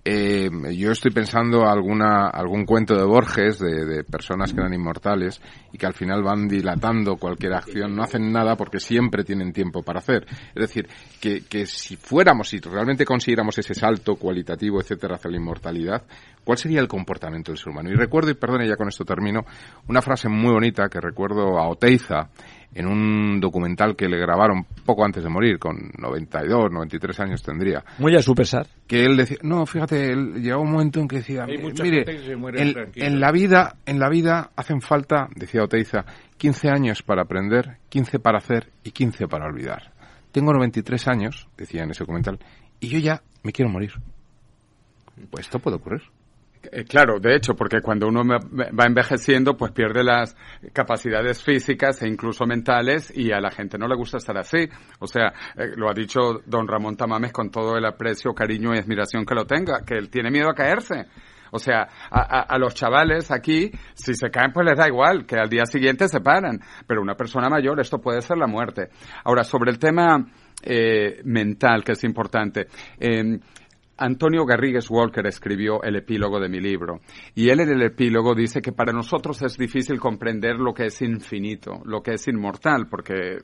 eh, 0.05 0.49
yo 0.75 0.93
estoy 0.93 1.11
pensando 1.11 1.69
alguna, 1.69 2.29
algún 2.29 2.65
cuento 2.65 2.97
de 2.97 3.05
Borges 3.05 3.59
de, 3.59 3.85
de 3.85 4.05
personas 4.05 4.53
que 4.53 4.61
eran 4.61 4.73
inmortales 4.73 5.41
y 5.73 5.79
que 5.79 5.87
al 5.87 5.95
final 5.95 6.23
van 6.23 6.49
dilatando 6.49 7.17
cualquier 7.17 7.55
acción, 7.55 7.95
no 7.95 8.03
hacen 8.03 8.33
nada 8.33 8.57
porque 8.57 8.81
siempre 8.81 9.25
tienen 9.25 9.53
tiempo 9.53 9.83
para 9.83 9.99
hacer. 9.99 10.27
Es 10.55 10.61
decir, 10.61 10.89
que, 11.21 11.43
que 11.47 11.67
si 11.67 11.97
fuéramos, 11.97 12.49
si 12.49 12.59
realmente 12.59 13.05
consiguiéramos 13.05 13.59
ese 13.59 13.75
salto 13.75 14.17
cualitativo, 14.17 14.81
etcétera, 14.81 15.17
hacia 15.17 15.31
la 15.31 15.37
inmortalidad, 15.37 16.03
¿cuál 16.45 16.59
sería 16.59 16.81
el 16.81 16.89
comportamiento 16.89 17.53
del 17.53 17.59
ser 17.59 17.71
humano? 17.71 17.91
Y 17.91 17.95
recuerdo, 17.95 18.31
y 18.31 18.35
perdone, 18.35 18.69
ya 18.69 18.77
con 18.77 18.89
esto 18.89 19.05
termino, 19.05 19.45
una 19.89 20.01
frase 20.03 20.29
muy 20.29 20.53
bonita 20.53 20.89
que 20.89 21.01
recuerdo 21.01 21.59
a 21.59 21.69
Oteiza, 21.69 22.31
en 22.75 22.87
un 22.87 23.41
documental 23.41 23.97
que 23.97 24.09
le 24.09 24.19
grabaron 24.19 24.65
poco 24.85 25.05
antes 25.05 25.23
de 25.23 25.31
morir, 25.31 25.59
con 25.59 25.91
92, 25.99 26.71
93 26.71 27.21
años 27.21 27.43
tendría. 27.43 27.85
Muy 27.99 28.15
a 28.17 28.23
su 28.23 28.35
pesar. 28.35 28.67
Que 28.87 29.05
él 29.05 29.17
decía, 29.17 29.39
no, 29.43 29.67
fíjate, 29.67 30.13
él 30.13 30.35
llegaba 30.43 30.63
un 30.63 30.73
momento 30.73 31.01
en 31.01 31.09
que 31.09 31.17
decía, 31.17 31.45
Hay 31.45 31.59
mucha 31.59 31.83
mire, 31.83 32.05
gente 32.05 32.17
que 32.17 32.27
se 32.27 32.37
muere 32.37 32.63
en, 32.63 32.73
tranquila". 32.73 33.07
en 33.07 33.21
la 33.21 33.33
vida, 33.33 33.77
en 33.87 33.99
la 33.99 34.09
vida 34.09 34.51
hacen 34.57 34.81
falta, 34.81 35.29
decía 35.35 35.63
Oteiza, 35.63 36.05
15 36.37 36.69
años 36.69 37.03
para 37.03 37.23
aprender, 37.23 37.79
15 37.89 38.19
para 38.19 38.39
hacer 38.39 38.71
y 38.85 38.91
15 38.91 39.27
para 39.29 39.47
olvidar. 39.47 39.93
Tengo 40.33 40.53
93 40.53 41.09
años, 41.09 41.49
decía 41.57 41.83
en 41.83 41.91
ese 41.91 42.05
documental, 42.05 42.39
y 42.81 42.89
yo 42.89 42.99
ya 42.99 43.23
me 43.43 43.53
quiero 43.53 43.71
morir. 43.71 43.93
Pues 45.31 45.47
esto 45.47 45.59
puede 45.59 45.77
ocurrir. 45.77 46.03
Eh, 46.63 46.85
Claro, 46.85 47.19
de 47.21 47.37
hecho, 47.37 47.55
porque 47.55 47.81
cuando 47.81 48.09
uno 48.09 48.23
va 48.25 48.85
envejeciendo, 48.87 49.57
pues 49.57 49.73
pierde 49.73 50.03
las 50.03 50.37
capacidades 50.73 51.43
físicas 51.43 52.03
e 52.03 52.09
incluso 52.09 52.47
mentales 52.47 53.13
y 53.17 53.33
a 53.33 53.41
la 53.41 53.51
gente 53.51 53.79
no 53.79 53.87
le 53.89 53.97
gusta 53.97 54.17
estar 54.19 54.37
así. 54.39 54.69
O 54.99 55.07
sea, 55.07 55.29
eh, 55.57 55.73
lo 55.77 55.89
ha 55.89 55.95
dicho 55.95 56.41
don 56.47 56.67
Ramón 56.67 56.97
Tamames 56.97 57.33
con 57.33 57.51
todo 57.51 57.77
el 57.77 57.85
aprecio, 57.87 58.35
cariño 58.35 58.75
y 58.75 58.79
admiración 58.79 59.25
que 59.25 59.35
lo 59.35 59.45
tenga, 59.47 59.83
que 59.87 59.95
él 59.95 60.11
tiene 60.11 60.31
miedo 60.31 60.51
a 60.51 60.55
caerse. 60.55 61.07
O 61.51 61.59
sea, 61.59 61.89
a, 62.11 62.21
a- 62.41 62.43
a 62.43 62.59
los 62.59 62.75
chavales 62.75 63.31
aquí, 63.31 63.71
si 63.95 64.13
se 64.15 64.29
caen, 64.31 64.53
pues 64.53 64.67
les 64.67 64.77
da 64.77 64.87
igual, 64.87 65.25
que 65.25 65.37
al 65.37 65.49
día 65.49 65.65
siguiente 65.65 66.07
se 66.09 66.21
paran. 66.21 66.61
Pero 66.87 67.01
una 67.01 67.15
persona 67.15 67.49
mayor, 67.49 67.81
esto 67.81 67.99
puede 67.99 68.21
ser 68.21 68.37
la 68.37 68.47
muerte. 68.47 68.89
Ahora, 69.25 69.45
sobre 69.45 69.71
el 69.71 69.79
tema 69.79 70.27
eh, 70.63 71.21
mental, 71.25 71.85
que 71.85 71.93
es 71.93 72.05
importante. 72.05 72.67
eh, 72.99 73.39
Antonio 73.99 74.45
Garrigues 74.45 74.89
Walker 74.89 75.27
escribió 75.27 75.83
el 75.83 75.97
epílogo 75.97 76.39
de 76.39 76.49
mi 76.49 76.61
libro 76.61 77.01
y 77.35 77.51
él 77.51 77.61
en 77.61 77.71
el 77.71 77.83
epílogo 77.83 78.35
dice 78.35 78.63
que 78.63 78.73
para 78.73 78.93
nosotros 78.93 79.43
es 79.43 79.57
difícil 79.59 79.99
comprender 79.99 80.57
lo 80.57 80.73
que 80.73 80.87
es 80.87 81.03
infinito, 81.03 81.81
lo 81.85 82.01
que 82.01 82.13
es 82.13 82.29
inmortal, 82.29 82.87
porque 82.89 83.39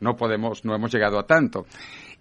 no 0.00 0.14
podemos, 0.16 0.64
no 0.64 0.74
hemos 0.74 0.92
llegado 0.92 1.18
a 1.18 1.26
tanto. 1.26 1.66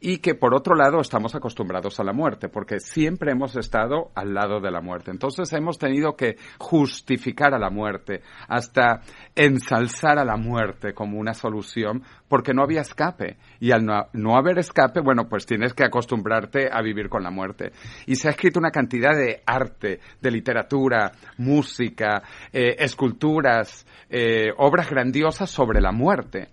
Y 0.01 0.19
que 0.19 0.33
por 0.33 0.55
otro 0.55 0.75
lado 0.75 1.01
estamos 1.01 1.35
acostumbrados 1.35 1.99
a 1.99 2.03
la 2.03 2.13
muerte, 2.13 2.47
porque 2.47 2.79
siempre 2.79 3.31
hemos 3.31 3.55
estado 3.57 4.11
al 4.15 4.33
lado 4.33 4.61
de 4.61 4.71
la 4.71 4.81
muerte. 4.81 5.11
Entonces 5.11 5.51
hemos 5.53 5.77
tenido 5.77 6.15
que 6.15 6.37
justificar 6.57 7.53
a 7.53 7.59
la 7.59 7.69
muerte, 7.69 8.21
hasta 8.47 9.01
ensalzar 9.35 10.17
a 10.17 10.23
la 10.23 10.37
muerte 10.37 10.93
como 10.93 11.19
una 11.19 11.33
solución, 11.33 12.03
porque 12.29 12.53
no 12.53 12.63
había 12.63 12.81
escape. 12.81 13.37
Y 13.59 13.71
al 13.71 13.85
no, 13.85 14.07
no 14.13 14.37
haber 14.37 14.59
escape, 14.59 15.01
bueno, 15.01 15.27
pues 15.27 15.45
tienes 15.45 15.73
que 15.73 15.83
acostumbrarte 15.83 16.69
a 16.71 16.81
vivir 16.81 17.09
con 17.09 17.23
la 17.23 17.31
muerte. 17.31 17.73
Y 18.05 18.15
se 18.15 18.29
ha 18.29 18.31
escrito 18.31 18.59
una 18.59 18.71
cantidad 18.71 19.15
de 19.15 19.41
arte, 19.45 19.99
de 20.21 20.31
literatura, 20.31 21.11
música, 21.37 22.23
eh, 22.53 22.75
esculturas, 22.79 23.85
eh, 24.09 24.51
obras 24.57 24.89
grandiosas 24.89 25.49
sobre 25.49 25.81
la 25.81 25.91
muerte 25.91 26.47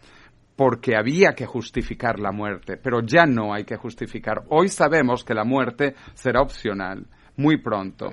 porque 0.56 0.96
había 0.96 1.34
que 1.34 1.46
justificar 1.46 2.18
la 2.18 2.32
muerte, 2.32 2.78
pero 2.78 3.00
ya 3.02 3.26
no 3.26 3.52
hay 3.52 3.64
que 3.64 3.76
justificar. 3.76 4.44
Hoy 4.48 4.68
sabemos 4.68 5.22
que 5.22 5.34
la 5.34 5.44
muerte 5.44 5.94
será 6.14 6.40
opcional 6.40 7.06
muy 7.38 7.58
pronto. 7.58 8.10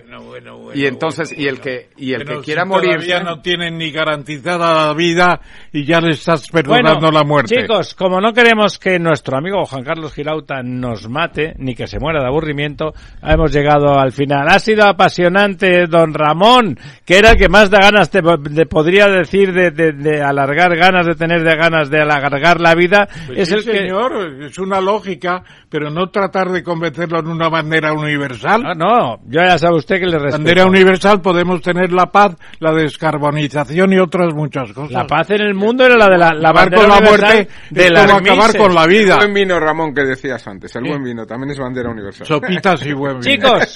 y 0.74 0.86
entonces 0.86 1.34
y 1.38 1.48
el 1.48 1.60
que 1.60 1.90
y 1.98 2.14
el 2.14 2.24
Pero 2.26 2.40
que 2.40 2.46
quiera 2.46 2.64
si 2.64 2.70
morirse 2.70 3.08
todavía 3.08 3.20
no 3.24 3.42
tienen 3.42 3.78
ni 3.78 3.92
garantizada 3.92 4.88
la 4.88 4.94
vida 4.94 5.40
y 5.72 5.86
ya 5.86 6.02
le 6.02 6.12
estás 6.12 6.50
perdonando 6.50 7.10
la 7.12 7.24
muerte. 7.24 7.62
Chicos, 7.62 7.96
como 7.96 8.20
no 8.20 8.34
queremos 8.34 8.78
que 8.80 9.00
nuestro 9.00 9.38
amigo 9.38 9.64
Juan 9.66 9.84
Carlos 9.84 10.14
Girauta 10.14 10.62
nos 10.64 11.08
mate, 11.10 11.54
ni 11.58 11.74
que 11.76 11.88
se 11.88 12.00
muera 12.00 12.20
de 12.22 12.28
aburrimiento, 12.28 12.94
hemos 13.22 13.52
llegado 13.54 13.98
al 13.98 14.12
final. 14.12 14.48
Ha 14.50 14.60
sido 14.60 14.86
apasionante, 14.86 15.88
don 15.88 16.14
Ramón, 16.14 16.78
que 17.06 17.18
era 17.18 17.32
el 17.32 17.38
que 17.38 17.50
más 17.50 17.70
da 17.70 17.80
ganas, 17.80 18.10
te, 18.10 18.20
de- 18.22 18.66
podría 18.66 19.08
decir, 19.08 19.54
de, 19.54 19.72
de- 19.72 19.94
de 19.94 20.22
alargar 20.22 20.76
ganas, 20.76 21.06
de 21.06 21.16
tener 21.16 21.44
de 21.44 21.56
ganas 21.56 21.90
de 21.90 22.02
alargar 22.02 22.60
la 22.60 22.76
vida. 22.76 23.08
Pues 23.28 23.40
es 23.40 23.50
sí, 23.50 23.56
el 23.56 23.64
que... 23.64 23.78
señor, 23.80 24.44
es 24.44 24.58
una 24.60 24.82
lógica, 24.82 25.44
pero 25.70 25.90
no 25.90 26.10
tratar 26.10 26.50
de 26.52 26.64
convencerlo 26.64 27.20
en 27.20 27.28
una 27.28 27.50
bandera 27.50 27.94
universal. 27.94 28.64
Ah, 28.66 28.74
no, 28.76 29.13
yo 29.28 29.42
ya 29.42 29.58
sabe 29.58 29.78
usted 29.78 30.00
que 30.00 30.06
le 30.06 30.18
respeto. 30.20 30.38
bandera 30.38 30.66
universal 30.66 31.22
podemos 31.22 31.62
tener 31.62 31.92
la 31.92 32.08
paz, 32.08 32.36
la 32.60 32.72
descarbonización 32.74 33.94
y 33.94 34.00
otras 34.00 34.34
muchas 34.34 34.72
cosas. 34.74 34.92
La 34.92 35.06
paz 35.08 35.30
en 35.32 35.42
el 35.42 35.54
mundo 35.54 35.86
era 35.86 35.96
la 35.98 36.08
de 36.08 36.18
la, 36.18 36.34
la 36.34 36.50
Acabar 36.50 36.70
bandera 36.70 36.82
con 36.82 36.90
la 36.90 37.10
muerte 37.10 37.48
de 37.70 37.88
como 37.90 38.18
acabar 38.18 38.58
con 38.58 38.76
la 38.76 38.86
vida. 38.88 39.14
El 39.16 39.20
buen 39.20 39.34
vino, 39.34 39.60
Ramón, 39.60 39.94
que 39.94 40.04
decías 40.04 40.46
antes. 40.48 40.76
El 40.76 40.84
buen 40.84 41.04
vino 41.04 41.26
también 41.26 41.52
es 41.52 41.60
bandera 41.60 41.90
universal. 41.90 42.26
Sopitas 42.28 42.86
y 42.86 42.94
buen 42.94 43.20
vino. 43.20 43.22
Chicos, 43.60 43.76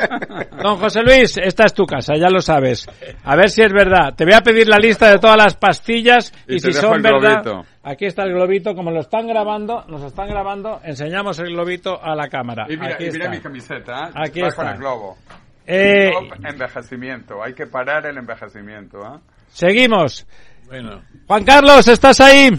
don 0.62 0.78
José 0.78 1.02
Luis, 1.04 1.38
esta 1.38 1.66
es 1.66 1.74
tu 1.74 1.86
casa, 1.86 2.14
ya 2.16 2.30
lo 2.30 2.42
sabes. 2.42 2.88
A 3.24 3.36
ver 3.36 3.50
si 3.50 3.62
es 3.62 3.72
verdad. 3.72 4.14
Te 4.16 4.26
voy 4.26 4.34
a 4.34 4.42
pedir 4.42 4.68
la 4.68 4.78
lista 4.78 5.10
de 5.10 5.20
todas 5.20 5.38
las 5.38 5.56
pastillas 5.56 6.34
y, 6.48 6.56
Y 6.56 6.60
te 6.60 6.68
si 6.72 6.74
dejo 6.74 6.88
son 6.88 6.96
el 6.98 7.02
verdad. 7.02 7.44
globito. 7.44 7.66
Aquí 7.90 8.06
está 8.06 8.24
el 8.24 8.34
globito, 8.34 8.76
como 8.76 8.92
lo 8.92 9.00
están 9.00 9.28
grabando, 9.28 9.86
nos 9.88 10.04
están 10.04 10.28
grabando, 10.28 10.82
enseñamos 10.84 11.40
el 11.40 11.54
globito 11.54 12.04
a 12.04 12.16
la 12.16 12.28
cámara. 12.28 12.66
y 12.68 12.76
mira, 12.76 12.96
Aquí 12.96 13.06
y 13.06 13.12
mira 13.12 13.26
está. 13.26 13.36
mi 13.38 13.42
camiseta, 13.42 14.08
¿eh? 14.10 14.12
Aquí 14.14 14.42
Va 14.42 14.50
está. 14.50 14.64
con 14.64 14.72
el 14.74 14.78
globo. 14.80 15.18
Eh, 15.66 16.12
envejecimiento, 16.44 17.42
hay 17.42 17.54
que 17.54 17.66
parar 17.68 18.06
el 18.06 18.18
envejecimiento, 18.18 19.00
¿eh? 19.00 19.20
seguimos. 19.48 20.28
Bueno, 20.66 21.02
Juan 21.28 21.46
Carlos, 21.46 21.88
¿estás 21.88 22.20
ahí? 22.20 22.50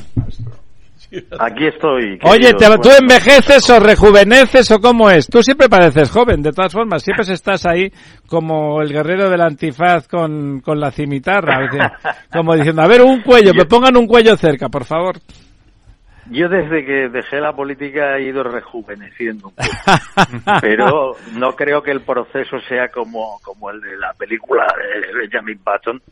Aquí 1.40 1.66
estoy. 1.66 2.18
Oye, 2.22 2.52
te- 2.54 2.66
¿tú 2.66 2.82
Bueno, 2.82 2.98
envejeces 3.00 3.68
o 3.70 3.80
rejuveneces 3.80 4.70
o 4.70 4.78
cómo 4.78 5.10
es? 5.10 5.26
Tú 5.26 5.42
siempre 5.42 5.68
pareces 5.68 6.10
joven, 6.10 6.42
de 6.42 6.52
todas 6.52 6.72
formas, 6.72 7.02
siempre 7.02 7.24
estás 7.32 7.64
ahí 7.66 7.90
como 8.26 8.82
el 8.82 8.92
guerrero 8.92 9.30
del 9.30 9.40
antifaz 9.40 10.06
con, 10.08 10.60
con 10.60 10.78
la 10.78 10.90
cimitarra, 10.90 11.68
como 12.32 12.54
diciendo, 12.54 12.82
a 12.82 12.86
ver, 12.88 13.02
un 13.02 13.22
cuello, 13.22 13.52
me 13.54 13.64
pongan 13.64 13.96
un 13.96 14.06
cuello 14.06 14.36
cerca, 14.36 14.68
por 14.68 14.84
favor. 14.84 15.16
Yo 16.30 16.46
desde 16.50 16.84
que 16.84 17.08
dejé 17.08 17.40
la 17.40 17.54
política 17.54 18.18
he 18.18 18.24
ido 18.24 18.42
rejuveneciendo 18.42 19.48
un 19.48 19.54
poco, 19.54 20.58
pero 20.60 21.16
no 21.38 21.52
creo 21.56 21.82
que 21.82 21.90
el 21.90 22.02
proceso 22.02 22.60
sea 22.68 22.88
como, 22.88 23.38
como 23.42 23.70
el 23.70 23.80
de 23.80 23.96
la 23.96 24.12
película 24.12 24.66
de 24.76 25.18
Benjamin 25.20 25.58
Button. 25.64 26.02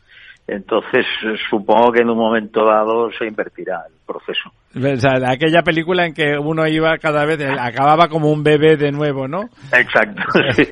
Entonces 0.47 1.05
eh, 1.23 1.35
supongo 1.49 1.91
que 1.91 1.99
en 2.01 2.09
un 2.09 2.17
momento 2.17 2.65
dado 2.65 3.11
se 3.11 3.27
invertirá 3.27 3.83
el 3.87 3.93
proceso. 4.07 4.49
O 4.77 4.95
sea, 4.97 5.13
aquella 5.29 5.61
película 5.63 6.05
en 6.05 6.13
que 6.13 6.37
uno 6.39 6.67
iba 6.67 6.97
cada 6.97 7.25
vez, 7.25 7.39
acababa 7.59 8.07
como 8.07 8.31
un 8.31 8.43
bebé 8.43 8.77
de 8.77 8.91
nuevo, 8.91 9.27
¿no? 9.27 9.49
Exacto. 9.73 10.21
sí. 10.53 10.63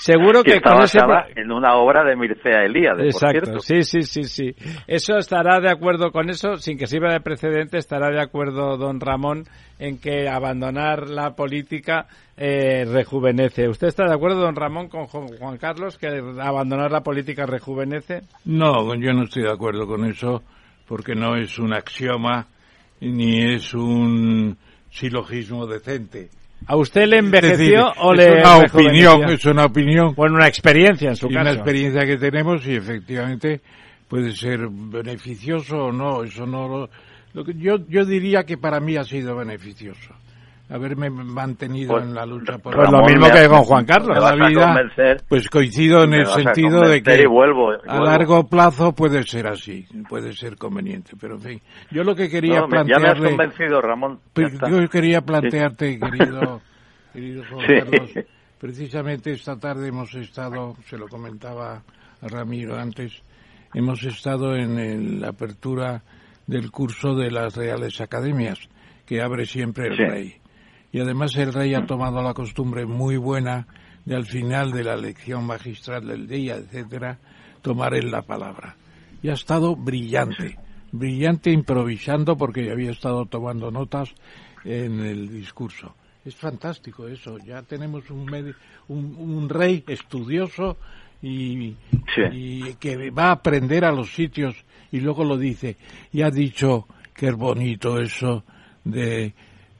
Seguro 0.00 0.40
Y 0.40 0.44
que 0.44 0.54
está 0.58 0.74
con 0.74 0.84
ese... 0.84 1.00
en 1.34 1.50
una 1.50 1.74
obra 1.74 2.04
de 2.04 2.14
Mircea 2.14 2.62
Eliade, 2.64 2.98
por 2.98 3.06
Exacto, 3.06 3.40
cierto. 3.46 3.60
sí, 3.60 3.82
sí, 3.82 4.02
sí, 4.02 4.22
sí. 4.24 4.54
Eso 4.86 5.16
estará 5.18 5.58
de 5.58 5.68
acuerdo 5.70 6.12
con 6.12 6.30
eso, 6.30 6.56
sin 6.56 6.78
que 6.78 6.86
sirva 6.86 7.12
de 7.12 7.20
precedente, 7.20 7.78
estará 7.78 8.08
de 8.10 8.20
acuerdo 8.22 8.76
don 8.76 9.00
Ramón 9.00 9.42
en 9.80 9.98
que 10.00 10.28
abandonar 10.28 11.08
la 11.08 11.34
política 11.34 12.06
eh, 12.36 12.84
rejuvenece. 12.84 13.68
¿Usted 13.68 13.88
está 13.88 14.04
de 14.06 14.14
acuerdo, 14.14 14.40
don 14.42 14.54
Ramón, 14.54 14.88
con 14.88 15.06
Ju- 15.08 15.36
Juan 15.36 15.56
Carlos, 15.58 15.98
que 15.98 16.06
abandonar 16.40 16.92
la 16.92 17.00
política 17.00 17.44
rejuvenece? 17.44 18.20
no, 18.44 18.94
yo 18.94 19.12
no 19.12 19.24
estoy 19.24 19.42
de 19.42 19.50
acuerdo 19.52 19.84
con 19.88 20.04
eso 20.04 20.44
porque 20.86 21.16
no 21.16 21.34
es 21.34 21.58
un 21.58 21.72
axioma 21.74 22.46
ni 23.00 23.54
es 23.54 23.74
un 23.74 24.56
silogismo 24.90 25.66
decente. 25.66 26.30
¿A 26.66 26.76
usted 26.76 27.06
le 27.06 27.18
Es 27.18 27.24
envejeció 27.24 27.56
decir, 27.86 28.00
o 28.00 28.12
es 28.14 28.18
le 28.18 28.32
una 28.40 28.58
rejuveneció? 28.60 29.12
opinión, 29.14 29.30
es 29.32 29.44
una 29.44 29.64
opinión. 29.66 30.14
Bueno, 30.14 30.34
una 30.36 30.48
experiencia 30.48 31.08
en 31.10 31.16
su 31.16 31.26
y 31.26 31.34
caso. 31.34 31.42
una 31.42 31.52
experiencia 31.52 32.04
que 32.04 32.16
tenemos 32.16 32.66
y 32.66 32.74
efectivamente 32.74 33.60
puede 34.08 34.32
ser 34.32 34.68
beneficioso 34.68 35.76
o 35.76 35.92
no. 35.92 36.24
Eso 36.24 36.46
no 36.46 36.66
lo, 36.68 36.90
lo 37.34 37.44
que 37.44 37.54
yo 37.54 37.76
yo 37.88 38.04
diría 38.04 38.42
que 38.44 38.58
para 38.58 38.80
mí 38.80 38.96
ha 38.96 39.04
sido 39.04 39.36
beneficioso 39.36 40.14
haberme 40.70 41.08
mantenido 41.10 41.92
Pues, 41.94 42.04
en 42.04 42.14
la 42.14 42.26
lucha 42.26 42.58
por 42.58 42.74
Pues 42.76 42.90
lo 42.90 43.02
mismo 43.04 43.26
que 43.30 43.48
con 43.48 43.62
Juan 43.64 43.84
Carlos. 43.86 44.18
la 44.18 44.48
vida. 44.48 44.76
Pues 45.28 45.48
coincido 45.48 46.04
en 46.04 46.14
el 46.14 46.26
sentido 46.26 46.82
de 46.82 47.02
que 47.02 47.22
y 47.22 47.26
vuelvo, 47.26 47.72
y 47.74 47.76
a 47.86 48.00
largo 48.00 48.46
plazo 48.48 48.92
puede 48.92 49.22
ser 49.22 49.46
así, 49.46 49.86
puede 50.08 50.32
ser 50.34 50.56
conveniente, 50.56 51.12
pero 51.20 51.36
en 51.36 51.40
fin, 51.40 51.62
yo 51.90 52.04
lo 52.04 52.14
que 52.14 52.28
quería 52.28 52.60
No, 52.60 52.68
me- 52.68 52.76
ya 52.78 52.84
me 52.84 52.92
has 52.92 52.98
plantearle, 53.18 53.28
convencido, 53.30 53.80
Ramón. 53.80 54.20
Pues 54.34 54.52
yo 54.68 54.88
quería 54.88 55.20
plantearte, 55.22 55.98
querido, 55.98 56.60
querido 57.12 57.42
Juan 57.50 57.66
Sí. 57.66 57.74
Carlos, 57.78 58.10
precisamente 58.58 59.32
esta 59.32 59.58
tarde 59.58 59.88
hemos 59.88 60.14
estado, 60.14 60.76
se 60.86 60.98
lo 60.98 61.08
comentaba 61.08 61.82
a 62.20 62.28
Ramiro 62.28 62.76
antes, 62.76 63.22
hemos 63.72 64.02
estado 64.04 64.54
en 64.56 64.78
el- 64.78 65.20
la 65.20 65.28
apertura 65.28 66.02
del 66.46 66.70
curso 66.70 67.14
de 67.14 67.30
las 67.30 67.56
Reales 67.56 68.00
Academias, 68.00 68.58
que 69.06 69.22
abre 69.22 69.46
siempre 69.46 69.86
el 69.88 69.96
Sí. 69.96 70.04
rey. 70.04 70.34
Y 70.92 71.00
además 71.00 71.36
el 71.36 71.52
rey 71.52 71.74
ha 71.74 71.86
tomado 71.86 72.22
la 72.22 72.34
costumbre 72.34 72.86
muy 72.86 73.16
buena 73.16 73.66
de 74.04 74.16
al 74.16 74.24
final 74.26 74.72
de 74.72 74.84
la 74.84 74.96
lección 74.96 75.44
magistral 75.44 76.06
del 76.06 76.26
día, 76.26 76.56
etcétera, 76.56 77.18
tomar 77.62 77.94
él 77.94 78.10
la 78.10 78.22
palabra. 78.22 78.76
Y 79.22 79.28
ha 79.28 79.34
estado 79.34 79.76
brillante, 79.76 80.56
brillante 80.92 81.50
improvisando 81.50 82.36
porque 82.36 82.70
había 82.70 82.90
estado 82.92 83.26
tomando 83.26 83.70
notas 83.70 84.14
en 84.64 85.00
el 85.00 85.28
discurso. 85.28 85.94
Es 86.24 86.34
fantástico 86.36 87.06
eso, 87.08 87.38
ya 87.38 87.62
tenemos 87.62 88.08
un, 88.10 88.54
un, 88.88 89.16
un 89.18 89.48
rey 89.48 89.84
estudioso 89.86 90.76
y, 91.22 91.74
Sí. 92.14 92.22
y 92.32 92.74
que 92.74 93.10
va 93.10 93.26
a 93.28 93.32
aprender 93.32 93.84
a 93.84 93.92
los 93.92 94.14
sitios 94.14 94.54
y 94.90 95.00
luego 95.00 95.24
lo 95.24 95.36
dice. 95.36 95.76
Y 96.12 96.22
ha 96.22 96.30
dicho 96.30 96.86
que 97.14 97.28
es 97.28 97.34
bonito 97.34 97.98
eso 98.00 98.44
de 98.84 99.34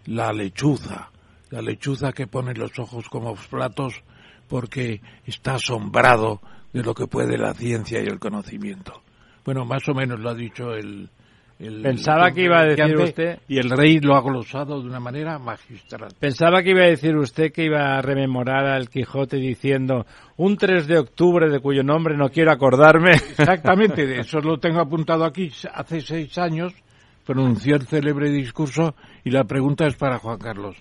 la 0.09 0.33
lechuza, 0.33 1.11
la 1.51 1.61
lechuza 1.61 2.13
que 2.13 2.27
pone 2.27 2.55
los 2.55 2.79
ojos 2.79 3.09
como 3.09 3.35
platos 3.51 4.03
porque 4.49 5.01
está 5.27 5.55
asombrado 5.55 6.41
de 6.73 6.83
lo 6.83 6.95
que 6.95 7.07
puede 7.07 7.37
la 7.37 7.53
ciencia 7.55 8.01
y 8.01 8.07
el 8.07 8.19
conocimiento. 8.19 9.03
Bueno, 9.45 9.65
más 9.65 9.87
o 9.89 9.95
menos 9.95 10.19
lo 10.21 10.31
ha 10.31 10.35
dicho 10.35 10.73
el, 10.75 11.09
el 11.59 11.83
Pensaba 11.83 12.31
que 12.33 12.45
iba 12.45 12.61
a 12.61 12.65
decir 12.65 12.97
usted- 12.97 13.39
y 13.49 13.59
el 13.59 13.69
rey 13.69 13.99
lo 14.01 14.17
ha 14.17 14.23
glosado 14.23 14.81
de 14.81 14.89
una 14.89 15.01
manera 15.01 15.39
magistral. 15.39 16.09
Pensaba 16.19 16.63
que 16.63 16.71
iba 16.71 16.85
a 16.85 16.89
decir 16.89 17.15
usted 17.17 17.53
que 17.53 17.65
iba 17.65 17.99
a 17.99 18.03
rememorar 18.03 18.65
al 18.67 18.89
Quijote 18.89 19.37
diciendo 19.37 20.07
un 20.39 20.57
3 20.57 20.87
de 20.87 20.99
octubre 20.99 21.51
de 21.51 21.61
cuyo 21.61 21.83
nombre 21.83 22.17
no 22.17 22.31
quiero 22.31 22.51
acordarme. 22.53 23.13
Exactamente, 23.13 24.21
eso 24.21 24.41
lo 24.41 24.59
tengo 24.59 24.81
apuntado 24.81 25.25
aquí. 25.25 25.51
Hace 25.75 26.01
seis 26.01 26.39
años 26.39 26.73
pronunció 27.29 27.77
el 27.77 27.87
célebre 27.87 28.31
discurso 28.31 28.95
y 29.23 29.31
la 29.31 29.45
pregunta 29.45 29.87
es 29.87 29.97
para 29.97 30.19
Juan 30.19 30.39
Carlos. 30.39 30.79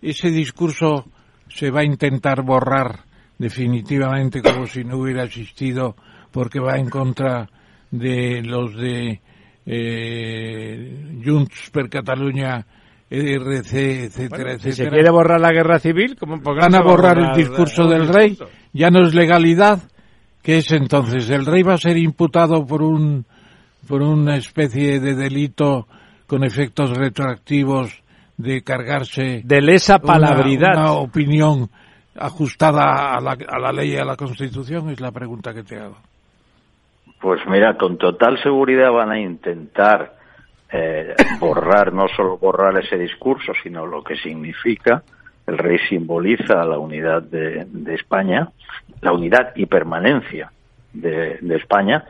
¿Ese 0.00 0.30
discurso 0.30 1.06
se 1.48 1.72
va 1.72 1.80
a 1.80 1.84
intentar 1.84 2.44
borrar 2.44 3.00
definitivamente 3.36 4.42
como 4.42 4.68
si 4.68 4.84
no 4.84 4.98
hubiera 4.98 5.24
existido 5.24 5.96
porque 6.30 6.60
va 6.60 6.76
en 6.76 6.88
contra 6.88 7.48
de 7.90 8.42
los 8.44 8.76
de 8.76 9.20
eh, 9.66 11.20
Junts 11.24 11.70
per 11.70 11.88
Catalunya, 11.88 12.64
ERC, 13.10 13.74
etcétera, 13.74 14.58
si 14.58 14.60
se 14.60 14.68
etcétera? 14.68 14.90
quiere 14.90 15.10
borrar 15.10 15.40
la 15.40 15.50
guerra 15.50 15.80
civil, 15.80 16.14
¿cómo 16.16 16.38
van 16.42 16.76
a 16.76 16.82
borrar 16.82 17.18
el 17.18 17.34
discurso 17.34 17.82
el 17.82 17.88
del 17.88 18.08
rey, 18.08 18.38
ya 18.72 18.90
no 18.90 19.02
es 19.02 19.14
legalidad. 19.14 19.82
¿Qué 20.42 20.58
es 20.58 20.70
entonces? 20.70 21.28
¿El 21.28 21.44
rey 21.44 21.64
va 21.64 21.74
a 21.74 21.78
ser 21.78 21.96
imputado 21.96 22.64
por 22.64 22.82
un 22.82 23.26
por 23.86 24.02
una 24.02 24.36
especie 24.36 25.00
de 25.00 25.14
delito 25.14 25.86
con 26.26 26.44
efectos 26.44 26.96
retroactivos 26.96 28.02
de 28.36 28.62
cargarse 28.62 29.42
de 29.44 29.60
lesa 29.60 29.96
una- 30.02 30.12
palabridad? 30.12 30.72
Una, 30.74 30.92
opinión 30.92 31.70
ajustada 32.18 33.14
a 33.14 33.20
la, 33.20 33.36
a 33.48 33.58
la 33.58 33.72
ley 33.72 33.92
y 33.92 33.96
a 33.96 34.04
la 34.04 34.16
Constitución? 34.16 34.90
Es 34.90 35.00
la 35.00 35.12
pregunta 35.12 35.54
que 35.54 35.62
te 35.62 35.78
hago. 35.78 35.96
Pues 37.20 37.40
mira, 37.48 37.76
con 37.76 37.96
total 37.96 38.42
seguridad 38.42 38.90
van 38.92 39.10
a 39.10 39.20
intentar 39.20 40.16
eh, 40.72 41.14
borrar, 41.40 41.92
no 41.92 42.06
solo 42.16 42.38
borrar 42.38 42.78
ese 42.78 42.96
discurso, 42.98 43.52
sino 43.62 43.86
lo 43.86 44.02
que 44.02 44.16
significa. 44.16 45.02
El 45.46 45.58
rey 45.58 45.78
simboliza 45.88 46.64
la 46.64 46.78
unidad 46.78 47.22
de, 47.22 47.66
de 47.68 47.94
España, 47.94 48.48
la 49.00 49.12
unidad 49.12 49.52
y 49.54 49.66
permanencia 49.66 50.50
de, 51.00 51.56
España, 51.56 52.04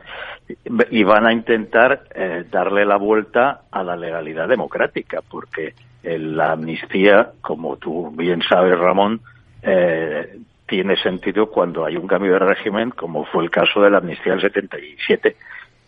y 0.91 1.03
van 1.03 1.25
a 1.25 1.33
intentar 1.33 2.03
eh, 2.13 2.45
darle 2.49 2.85
la 2.85 2.97
vuelta 2.97 3.61
a 3.71 3.83
la 3.83 3.95
legalidad 3.95 4.47
democrática, 4.47 5.21
porque 5.29 5.73
eh, 6.03 6.17
la 6.17 6.53
amnistía, 6.53 7.31
como 7.41 7.77
tú 7.77 8.11
bien 8.15 8.41
sabes, 8.41 8.77
Ramón, 8.77 9.21
eh, 9.61 10.37
tiene 10.65 10.95
sentido 10.97 11.49
cuando 11.49 11.85
hay 11.85 11.95
un 11.95 12.07
cambio 12.07 12.33
de 12.33 12.39
régimen, 12.39 12.91
como 12.91 13.25
fue 13.25 13.43
el 13.43 13.49
caso 13.49 13.81
de 13.81 13.89
la 13.89 13.99
amnistía 13.99 14.33
del 14.33 14.41
77, 14.41 15.35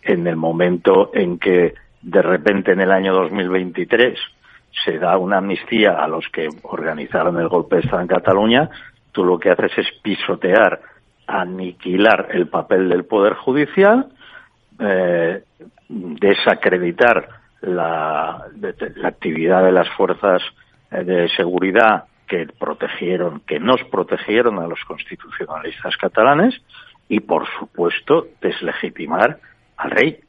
en 0.02 0.26
el 0.26 0.36
momento 0.36 1.10
en 1.14 1.38
que 1.38 1.74
de 2.02 2.22
repente 2.22 2.72
en 2.72 2.80
el 2.80 2.90
año 2.90 3.12
2023 3.12 4.18
se 4.84 4.98
da 4.98 5.18
una 5.18 5.38
amnistía 5.38 5.92
a 5.92 6.08
los 6.08 6.26
que 6.28 6.48
organizaron 6.62 7.38
el 7.38 7.48
golpe 7.48 7.76
de 7.76 7.82
Estado 7.82 8.02
en 8.02 8.08
Cataluña, 8.08 8.70
tú 9.12 9.24
lo 9.24 9.38
que 9.38 9.50
haces 9.50 9.72
es 9.76 9.86
pisotear, 10.02 10.80
aniquilar 11.30 12.28
el 12.32 12.48
papel 12.48 12.88
del 12.88 13.04
Poder 13.04 13.34
Judicial, 13.34 14.08
eh, 14.78 15.42
desacreditar 15.88 17.28
la, 17.62 18.46
la 18.96 19.08
actividad 19.08 19.64
de 19.64 19.72
las 19.72 19.88
fuerzas 19.90 20.42
eh, 20.90 21.04
de 21.04 21.28
seguridad 21.30 22.04
que 22.26 22.46
protegieron, 22.58 23.40
que 23.40 23.58
nos 23.58 23.82
protegieron 23.84 24.58
a 24.58 24.66
los 24.66 24.80
constitucionalistas 24.84 25.96
catalanes 25.96 26.54
y, 27.08 27.20
por 27.20 27.46
supuesto, 27.58 28.28
deslegitimar 28.40 29.38
al 29.76 29.90
rey, 29.90 30.20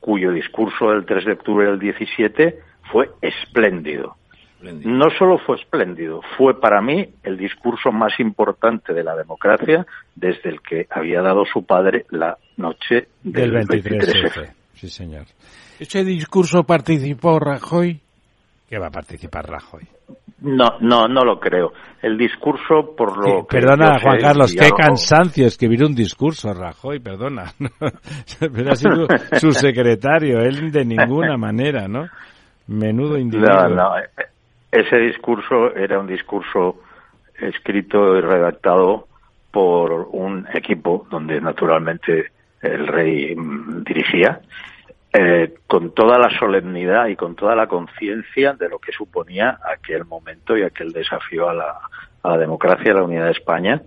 cuyo 0.00 0.32
discurso 0.32 0.90
del 0.90 1.06
3 1.06 1.24
de 1.24 1.32
octubre 1.32 1.66
del 1.66 1.78
17 1.78 2.58
fue 2.92 3.10
espléndido. 3.22 4.16
No 4.62 5.06
solo 5.18 5.38
fue 5.38 5.56
espléndido, 5.56 6.20
fue 6.36 6.60
para 6.60 6.82
mí 6.82 7.08
el 7.22 7.38
discurso 7.38 7.90
más 7.92 8.18
importante 8.20 8.92
de 8.92 9.02
la 9.02 9.16
democracia 9.16 9.86
desde 10.14 10.50
el 10.50 10.60
que 10.60 10.86
había 10.90 11.22
dado 11.22 11.44
su 11.46 11.64
padre 11.64 12.04
la 12.10 12.36
noche 12.58 13.08
Del 13.22 13.52
del 13.52 13.66
23F. 13.66 14.32
23F. 14.32 14.52
Sí, 14.74 14.88
señor. 14.88 15.24
¿Ese 15.78 16.04
discurso 16.04 16.64
participó 16.64 17.38
Rajoy? 17.38 18.00
¿Qué 18.68 18.78
va 18.78 18.88
a 18.88 18.90
participar 18.90 19.48
Rajoy? 19.48 19.82
No, 20.42 20.78
no, 20.80 21.06
no 21.08 21.22
lo 21.22 21.38
creo. 21.38 21.72
El 22.00 22.16
discurso, 22.16 22.94
por 22.96 23.16
lo 23.16 23.46
que 23.46 23.58
Perdona, 23.58 23.98
sé, 23.98 24.04
Juan 24.04 24.18
Carlos, 24.20 24.54
qué 24.54 24.70
cansancio 24.70 25.46
escribir 25.46 25.84
un 25.84 25.94
discurso, 25.94 26.52
Rajoy, 26.52 26.98
perdona. 27.00 27.52
Pero 28.40 28.70
ha 28.70 28.76
sido 28.76 29.06
su 29.38 29.52
secretario, 29.52 30.38
él 30.40 30.70
de 30.70 30.84
ninguna 30.84 31.36
manera, 31.36 31.88
¿no? 31.88 32.06
Menudo 32.68 33.18
individuo. 33.18 33.68
No, 33.68 33.68
no. 33.68 33.90
Ese 34.70 34.96
discurso 34.98 35.74
era 35.74 35.98
un 35.98 36.06
discurso 36.06 36.80
escrito 37.38 38.16
y 38.16 38.20
redactado 38.20 39.06
por 39.50 40.08
un 40.12 40.46
equipo 40.54 41.06
donde 41.10 41.40
naturalmente 41.40 42.26
el 42.62 42.86
rey 42.86 43.34
mm, 43.34 43.82
dirigía, 43.84 44.40
eh, 45.12 45.54
con 45.66 45.92
toda 45.92 46.18
la 46.18 46.30
solemnidad 46.38 47.06
y 47.08 47.16
con 47.16 47.34
toda 47.34 47.56
la 47.56 47.66
conciencia 47.66 48.52
de 48.52 48.68
lo 48.68 48.78
que 48.78 48.92
suponía 48.92 49.58
aquel 49.64 50.04
momento 50.04 50.56
y 50.56 50.62
aquel 50.62 50.92
desafío 50.92 51.48
a 51.48 51.54
la, 51.54 51.74
a 52.22 52.28
la 52.30 52.38
democracia 52.38 52.92
a 52.92 52.96
la 52.96 53.02
unidad 53.04 53.24
de 53.24 53.32
España. 53.32 53.82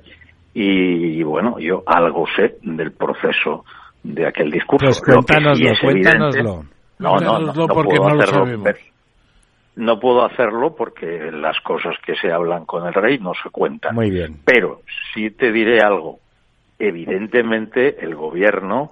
Y, 0.53 1.23
bueno, 1.23 1.57
yo 1.59 1.81
algo 1.87 2.25
sé 2.35 2.57
del 2.61 2.91
proceso 2.91 3.63
de 4.03 4.27
aquel 4.27 4.51
discurso. 4.51 4.85
Pues 4.85 5.01
Lo 5.07 5.21
que 5.21 5.33
sí 5.33 5.39
cuéntanoslo, 5.43 5.65
evidente- 5.69 5.81
cuéntanoslo. 5.81 6.65
No, 6.99 7.15
no, 7.17 7.39
no, 7.39 7.53
no 7.53 7.67
porque 7.67 7.95
puedo 7.95 8.09
no 8.09 8.15
lo 8.15 8.21
hacerlo. 8.21 8.45
sabemos. 8.45 8.69
No 9.75 9.99
puedo 9.99 10.23
hacerlo 10.23 10.75
porque 10.75 11.31
las 11.31 11.59
cosas 11.61 11.95
que 12.05 12.15
se 12.15 12.31
hablan 12.31 12.65
con 12.65 12.85
el 12.85 12.93
rey 12.93 13.17
no 13.19 13.33
se 13.33 13.49
cuentan. 13.49 13.95
Muy 13.95 14.11
bien. 14.11 14.39
Pero 14.45 14.81
sí 15.13 15.31
te 15.31 15.51
diré 15.51 15.81
algo. 15.81 16.19
Evidentemente 16.77 18.03
el 18.03 18.15
gobierno 18.15 18.91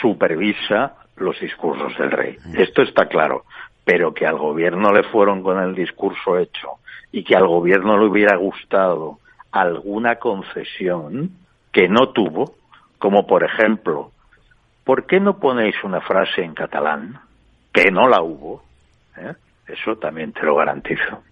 supervisa 0.00 0.94
los 1.16 1.38
discursos 1.40 1.96
del 1.98 2.10
rey. 2.10 2.36
Esto 2.56 2.82
está 2.82 3.06
claro. 3.06 3.44
Pero 3.84 4.12
que 4.12 4.26
al 4.26 4.36
gobierno 4.36 4.92
le 4.92 5.02
fueron 5.04 5.42
con 5.42 5.58
el 5.60 5.74
discurso 5.74 6.38
hecho 6.38 6.68
y 7.10 7.24
que 7.24 7.34
al 7.34 7.46
gobierno 7.46 7.98
le 7.98 8.06
hubiera 8.06 8.36
gustado 8.36 9.18
alguna 9.50 10.16
concesión 10.16 11.30
que 11.72 11.88
no 11.88 12.10
tuvo, 12.10 12.54
como 12.98 13.26
por 13.26 13.44
ejemplo, 13.44 14.12
¿por 14.84 15.06
qué 15.06 15.20
no 15.20 15.38
ponéis 15.38 15.76
una 15.84 16.00
frase 16.00 16.42
en 16.42 16.54
catalán? 16.54 17.20
Que 17.72 17.90
no 17.90 18.08
la 18.08 18.22
hubo. 18.22 18.62
¿eh? 19.16 19.34
Eso 19.68 19.96
también 19.96 20.32
te 20.32 20.42
lo 20.42 20.56
garantizo. 20.56 21.22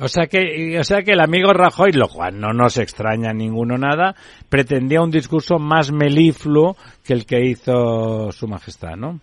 O 0.00 0.08
sea 0.08 0.26
que, 0.26 0.76
o 0.78 0.82
sea 0.82 1.02
que 1.02 1.12
el 1.12 1.20
amigo 1.20 1.52
Rajoy, 1.52 1.92
lo 1.92 2.08
cual 2.08 2.40
no 2.40 2.52
nos 2.52 2.78
extraña 2.78 3.30
a 3.30 3.34
ninguno 3.34 3.78
nada, 3.78 4.14
pretendía 4.48 5.00
un 5.00 5.12
discurso 5.12 5.60
más 5.60 5.92
melifluo 5.92 6.76
que 7.06 7.12
el 7.12 7.26
que 7.26 7.40
hizo 7.40 8.32
su 8.32 8.48
majestad, 8.48 8.96
¿no? 8.96 9.20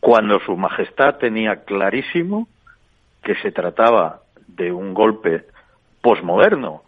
Cuando 0.00 0.40
su 0.40 0.56
majestad 0.56 1.18
tenía 1.20 1.64
clarísimo 1.64 2.48
que 3.22 3.36
se 3.36 3.52
trataba 3.52 4.22
de 4.48 4.72
un 4.72 4.92
golpe 4.92 5.44
posmoderno, 6.00 6.82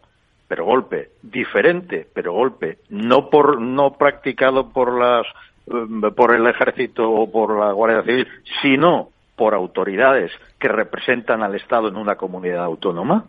pero 0.49 0.65
golpe 0.65 1.11
diferente, 1.23 2.09
pero 2.13 2.33
golpe 2.33 2.79
no 2.89 3.31
por 3.31 3.61
no 3.61 3.93
practicado 3.93 4.71
por 4.71 4.99
las 4.99 5.25
eh, 5.69 6.11
por 6.17 6.35
el 6.35 6.49
ejército 6.49 7.09
o 7.09 7.31
por 7.31 7.57
la 7.57 7.71
Guardia 7.73 8.03
Civil, 8.03 8.27
sino 8.61 9.11
por 9.37 9.55
autoridades 9.55 10.31
que 10.59 10.69
representan 10.69 11.43
al 11.43 11.55
Estado 11.55 11.89
en 11.89 11.97
una 11.97 12.17
comunidad 12.17 12.65
autónoma 12.65 13.27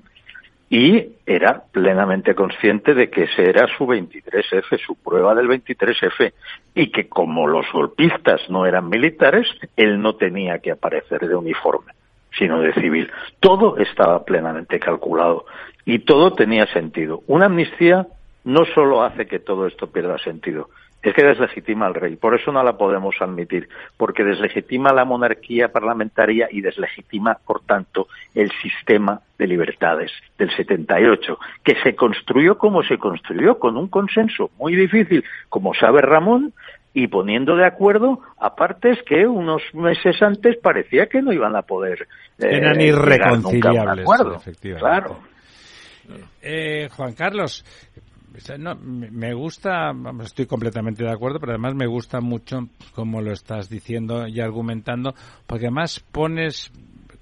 y 0.70 1.10
era 1.26 1.64
plenamente 1.72 2.34
consciente 2.34 2.94
de 2.94 3.10
que 3.10 3.24
ese 3.24 3.50
era 3.50 3.68
su 3.78 3.86
23F, 3.86 4.80
su 4.86 4.96
prueba 4.96 5.36
del 5.36 5.48
23F, 5.48 6.34
y 6.74 6.92
que 6.92 7.08
como 7.08 7.48
los 7.48 7.66
golpistas 7.72 8.42
no 8.50 8.66
eran 8.66 8.90
militares, 8.90 9.48
él 9.76 10.02
no 10.02 10.16
tenía 10.16 10.60
que 10.60 10.72
aparecer 10.72 11.28
de 11.28 11.36
uniforme, 11.36 11.94
sino 12.38 12.62
de 12.62 12.74
civil. 12.74 13.12
Todo 13.40 13.78
estaba 13.78 14.26
plenamente 14.26 14.80
calculado 14.80 15.46
y 15.86 16.00
todo 16.00 16.34
tenía 16.34 16.66
sentido. 16.74 17.22
Una 17.28 17.46
amnistía 17.46 18.08
no 18.44 18.66
solo 18.74 19.04
hace 19.04 19.28
que 19.28 19.40
todo 19.40 19.68
esto 19.68 19.88
pierda 19.88 20.18
sentido, 20.18 20.70
es 21.10 21.16
que 21.16 21.24
deslegitima 21.24 21.86
al 21.86 21.94
rey. 21.94 22.16
Por 22.16 22.36
eso 22.36 22.52
no 22.52 22.64
la 22.64 22.78
podemos 22.78 23.16
admitir, 23.20 23.70
porque 23.96 24.24
deslegitima 24.24 24.92
la 24.92 25.06
monarquía 25.06 25.70
parlamentaria 25.70 26.48
y 26.52 26.62
deslegitima, 26.62 27.38
por 27.46 27.62
tanto, 27.62 28.08
el 28.34 28.52
sistema 28.62 29.22
de 29.38 29.48
libertades 29.48 30.12
del 30.38 30.50
78, 30.56 31.38
que 31.64 31.76
se 31.84 31.96
construyó 31.96 32.58
como 32.58 32.84
se 32.84 32.98
construyó, 32.98 33.60
con 33.60 33.78
un 33.78 33.88
consenso 33.88 34.50
muy 34.58 34.76
difícil, 34.76 35.24
como 35.50 35.74
sabe 35.74 36.02
Ramón, 36.02 36.54
y 36.94 37.08
poniendo 37.08 37.56
de 37.58 37.66
acuerdo 37.66 38.22
a 38.40 38.56
partes 38.56 38.98
que 39.06 39.28
unos 39.28 39.62
meses 39.74 40.22
antes 40.22 40.58
parecía 40.58 41.08
que 41.08 41.22
no 41.22 41.34
iban 41.34 41.56
a 41.56 41.62
poder 41.64 42.08
eh, 42.40 42.48
Eran 42.50 42.78
llegar 42.78 43.38
nunca 43.42 43.70
a 43.70 43.74
un 43.74 43.92
irreconciliables, 43.92 44.04
acuerdo. 44.06 44.36
efectivamente. 44.38 44.80
Claro. 44.80 45.20
Eh, 46.42 46.88
Juan 46.96 47.14
Carlos, 47.14 47.66
no, 48.58 48.76
me 48.76 49.34
gusta, 49.34 49.92
estoy 50.24 50.46
completamente 50.46 51.04
de 51.04 51.12
acuerdo, 51.12 51.40
pero 51.40 51.54
además 51.54 51.76
me 51.76 51.88
gusta 51.88 52.22
mucho 52.22 52.70
cómo 52.94 53.22
lo 53.22 53.32
estás 53.32 53.70
diciendo 53.70 54.28
y 54.28 54.40
argumentando, 54.40 55.14
porque 55.48 55.66
además 55.66 56.00
pones 56.12 56.72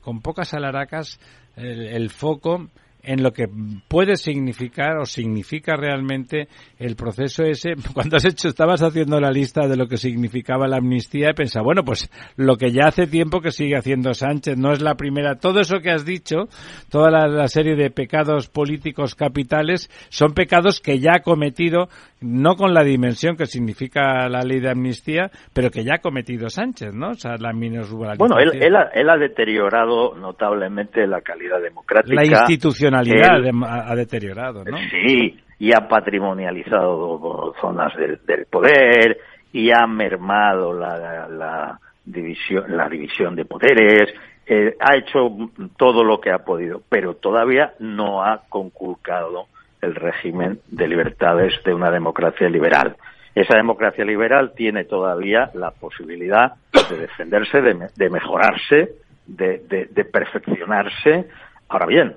con 0.01 0.21
pocas 0.21 0.53
alaracas 0.53 1.19
el, 1.55 1.87
el 1.87 2.09
foco 2.09 2.67
en 3.03 3.21
lo 3.21 3.31
que 3.31 3.47
puede 3.87 4.15
significar 4.15 4.97
o 4.97 5.05
significa 5.05 5.75
realmente 5.75 6.47
el 6.77 6.95
proceso 6.95 7.43
ese. 7.43 7.73
Cuando 7.93 8.15
has 8.15 8.25
hecho, 8.25 8.47
estabas 8.47 8.81
haciendo 8.81 9.19
la 9.19 9.29
lista 9.29 9.67
de 9.67 9.75
lo 9.75 9.87
que 9.87 9.97
significaba 9.97 10.67
la 10.67 10.77
amnistía 10.77 11.31
y 11.31 11.33
pensaba, 11.33 11.65
bueno, 11.65 11.83
pues 11.83 12.09
lo 12.37 12.55
que 12.55 12.71
ya 12.71 12.87
hace 12.87 13.05
tiempo 13.07 13.41
que 13.41 13.51
sigue 13.51 13.75
haciendo 13.75 14.13
Sánchez, 14.13 14.57
no 14.57 14.71
es 14.71 14.81
la 14.81 14.95
primera. 14.95 15.35
Todo 15.35 15.59
eso 15.59 15.79
que 15.79 15.91
has 15.91 16.05
dicho, 16.05 16.47
toda 16.89 17.11
la, 17.11 17.27
la 17.27 17.47
serie 17.47 17.75
de 17.75 17.89
pecados 17.91 18.47
políticos 18.47 19.15
capitales, 19.15 19.89
son 20.09 20.33
pecados 20.33 20.79
que 20.79 20.99
ya 20.99 21.15
ha 21.17 21.19
cometido, 21.21 21.89
no 22.21 22.55
con 22.55 22.73
la 22.73 22.83
dimensión 22.83 23.35
que 23.35 23.45
significa 23.45 24.29
la 24.29 24.41
ley 24.41 24.61
de 24.61 24.69
amnistía, 24.69 25.29
pero 25.53 25.69
que 25.69 25.83
ya 25.83 25.95
ha 25.95 25.99
cometido 25.99 26.49
Sánchez, 26.49 26.93
¿no? 26.93 27.09
O 27.09 27.15
sea, 27.15 27.35
la. 27.37 27.51
Bueno, 28.17 28.39
él, 28.39 28.51
él, 28.61 28.75
ha, 28.75 28.89
él 28.93 29.09
ha 29.09 29.17
deteriorado 29.17 30.15
notablemente 30.15 31.05
la 31.05 31.21
calidad 31.21 31.61
democrática. 31.61 32.15
la 32.15 32.25
institucionalidad 32.25 32.92
Ha 32.99 33.95
deteriorado, 33.95 34.63
¿no? 34.65 34.77
Sí, 34.89 35.39
y 35.59 35.73
ha 35.73 35.87
patrimonializado 35.87 37.53
zonas 37.61 37.95
del, 37.95 38.19
del 38.25 38.45
poder 38.45 39.17
y 39.51 39.71
ha 39.71 39.85
mermado 39.87 40.73
la, 40.73 41.27
la 41.27 41.79
división, 42.05 42.65
la 42.75 42.89
división 42.89 43.35
de 43.35 43.45
poderes. 43.45 44.13
eh, 44.45 44.75
ha 44.79 44.97
hecho 44.97 45.29
todo 45.77 46.03
lo 46.03 46.19
que 46.19 46.31
ha 46.31 46.39
podido, 46.39 46.81
pero 46.89 47.15
todavía 47.15 47.73
no 47.79 48.23
ha 48.23 48.41
conculcado 48.49 49.45
el 49.81 49.95
régimen 49.95 50.59
de 50.67 50.87
libertades 50.87 51.53
de 51.63 51.73
una 51.73 51.91
democracia 51.91 52.49
liberal. 52.49 52.95
Esa 53.35 53.55
democracia 53.57 54.03
liberal 54.05 54.51
tiene 54.55 54.83
todavía 54.85 55.49
la 55.55 55.71
posibilidad 55.71 56.53
de 56.89 56.97
defenderse, 56.97 57.61
de, 57.61 57.87
de 57.95 58.09
mejorarse, 58.09 58.89
de, 59.25 59.59
de- 59.69 59.85
de 59.85 60.05
perfeccionarse. 60.05 61.25
Ahora 61.69 61.85
bien, 61.87 62.13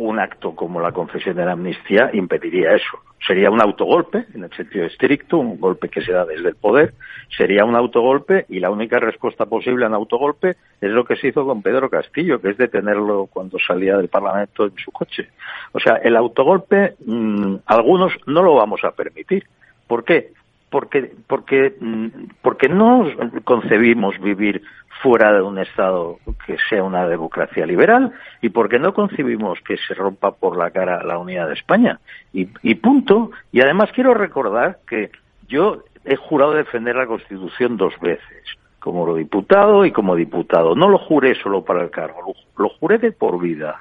un 0.00 0.18
acto 0.18 0.54
como 0.54 0.80
la 0.80 0.92
confesión 0.92 1.36
de 1.36 1.44
la 1.44 1.52
amnistía 1.52 2.08
impediría 2.14 2.74
eso. 2.74 3.00
Sería 3.26 3.50
un 3.50 3.60
autogolpe, 3.60 4.24
en 4.34 4.44
el 4.44 4.50
sentido 4.52 4.86
estricto, 4.86 5.36
un 5.36 5.60
golpe 5.60 5.90
que 5.90 6.00
se 6.00 6.10
da 6.10 6.24
desde 6.24 6.48
el 6.48 6.56
poder, 6.56 6.94
sería 7.36 7.66
un 7.66 7.76
autogolpe 7.76 8.46
y 8.48 8.60
la 8.60 8.70
única 8.70 8.98
respuesta 8.98 9.44
posible 9.44 9.84
a 9.84 9.88
un 9.88 9.94
autogolpe 9.94 10.56
es 10.80 10.90
lo 10.90 11.04
que 11.04 11.16
se 11.16 11.28
hizo 11.28 11.44
con 11.44 11.60
Pedro 11.60 11.90
Castillo, 11.90 12.40
que 12.40 12.48
es 12.48 12.56
detenerlo 12.56 13.26
cuando 13.26 13.58
salía 13.58 13.98
del 13.98 14.08
Parlamento 14.08 14.64
en 14.64 14.74
su 14.78 14.90
coche. 14.90 15.28
O 15.72 15.78
sea, 15.78 15.96
el 15.96 16.16
autogolpe, 16.16 16.94
mm, 17.04 17.56
algunos 17.66 18.14
no 18.26 18.42
lo 18.42 18.54
vamos 18.54 18.82
a 18.84 18.92
permitir. 18.92 19.44
¿Por 19.86 20.04
qué? 20.04 20.32
Porque, 20.70 21.12
porque, 21.26 21.74
mm, 21.80 22.06
porque 22.42 22.68
no 22.68 23.04
concebimos 23.44 24.18
vivir 24.20 24.62
fuera 25.02 25.32
de 25.32 25.42
un 25.42 25.58
Estado 25.58 26.18
que 26.46 26.56
sea 26.68 26.82
una 26.82 27.06
democracia 27.06 27.66
liberal 27.66 28.12
y 28.42 28.50
porque 28.50 28.78
no 28.78 28.92
concebimos 28.92 29.58
que 29.60 29.76
se 29.76 29.94
rompa 29.94 30.32
por 30.32 30.56
la 30.56 30.70
cara 30.70 31.02
la 31.04 31.18
unidad 31.18 31.48
de 31.48 31.54
España. 31.54 31.98
Y, 32.32 32.48
y 32.62 32.74
punto. 32.76 33.30
Y 33.52 33.60
además 33.60 33.90
quiero 33.94 34.14
recordar 34.14 34.78
que 34.86 35.10
yo 35.48 35.82
he 36.04 36.16
jurado 36.16 36.52
defender 36.52 36.96
la 36.96 37.06
Constitución 37.06 37.76
dos 37.76 37.94
veces, 38.00 38.44
como 38.78 39.14
diputado 39.14 39.84
y 39.84 39.92
como 39.92 40.16
diputado. 40.16 40.74
No 40.74 40.88
lo 40.88 40.98
juré 40.98 41.34
solo 41.42 41.64
para 41.64 41.82
el 41.82 41.90
cargo, 41.90 42.34
lo, 42.56 42.64
lo 42.64 42.70
juré 42.70 42.98
de 42.98 43.12
por 43.12 43.40
vida. 43.40 43.80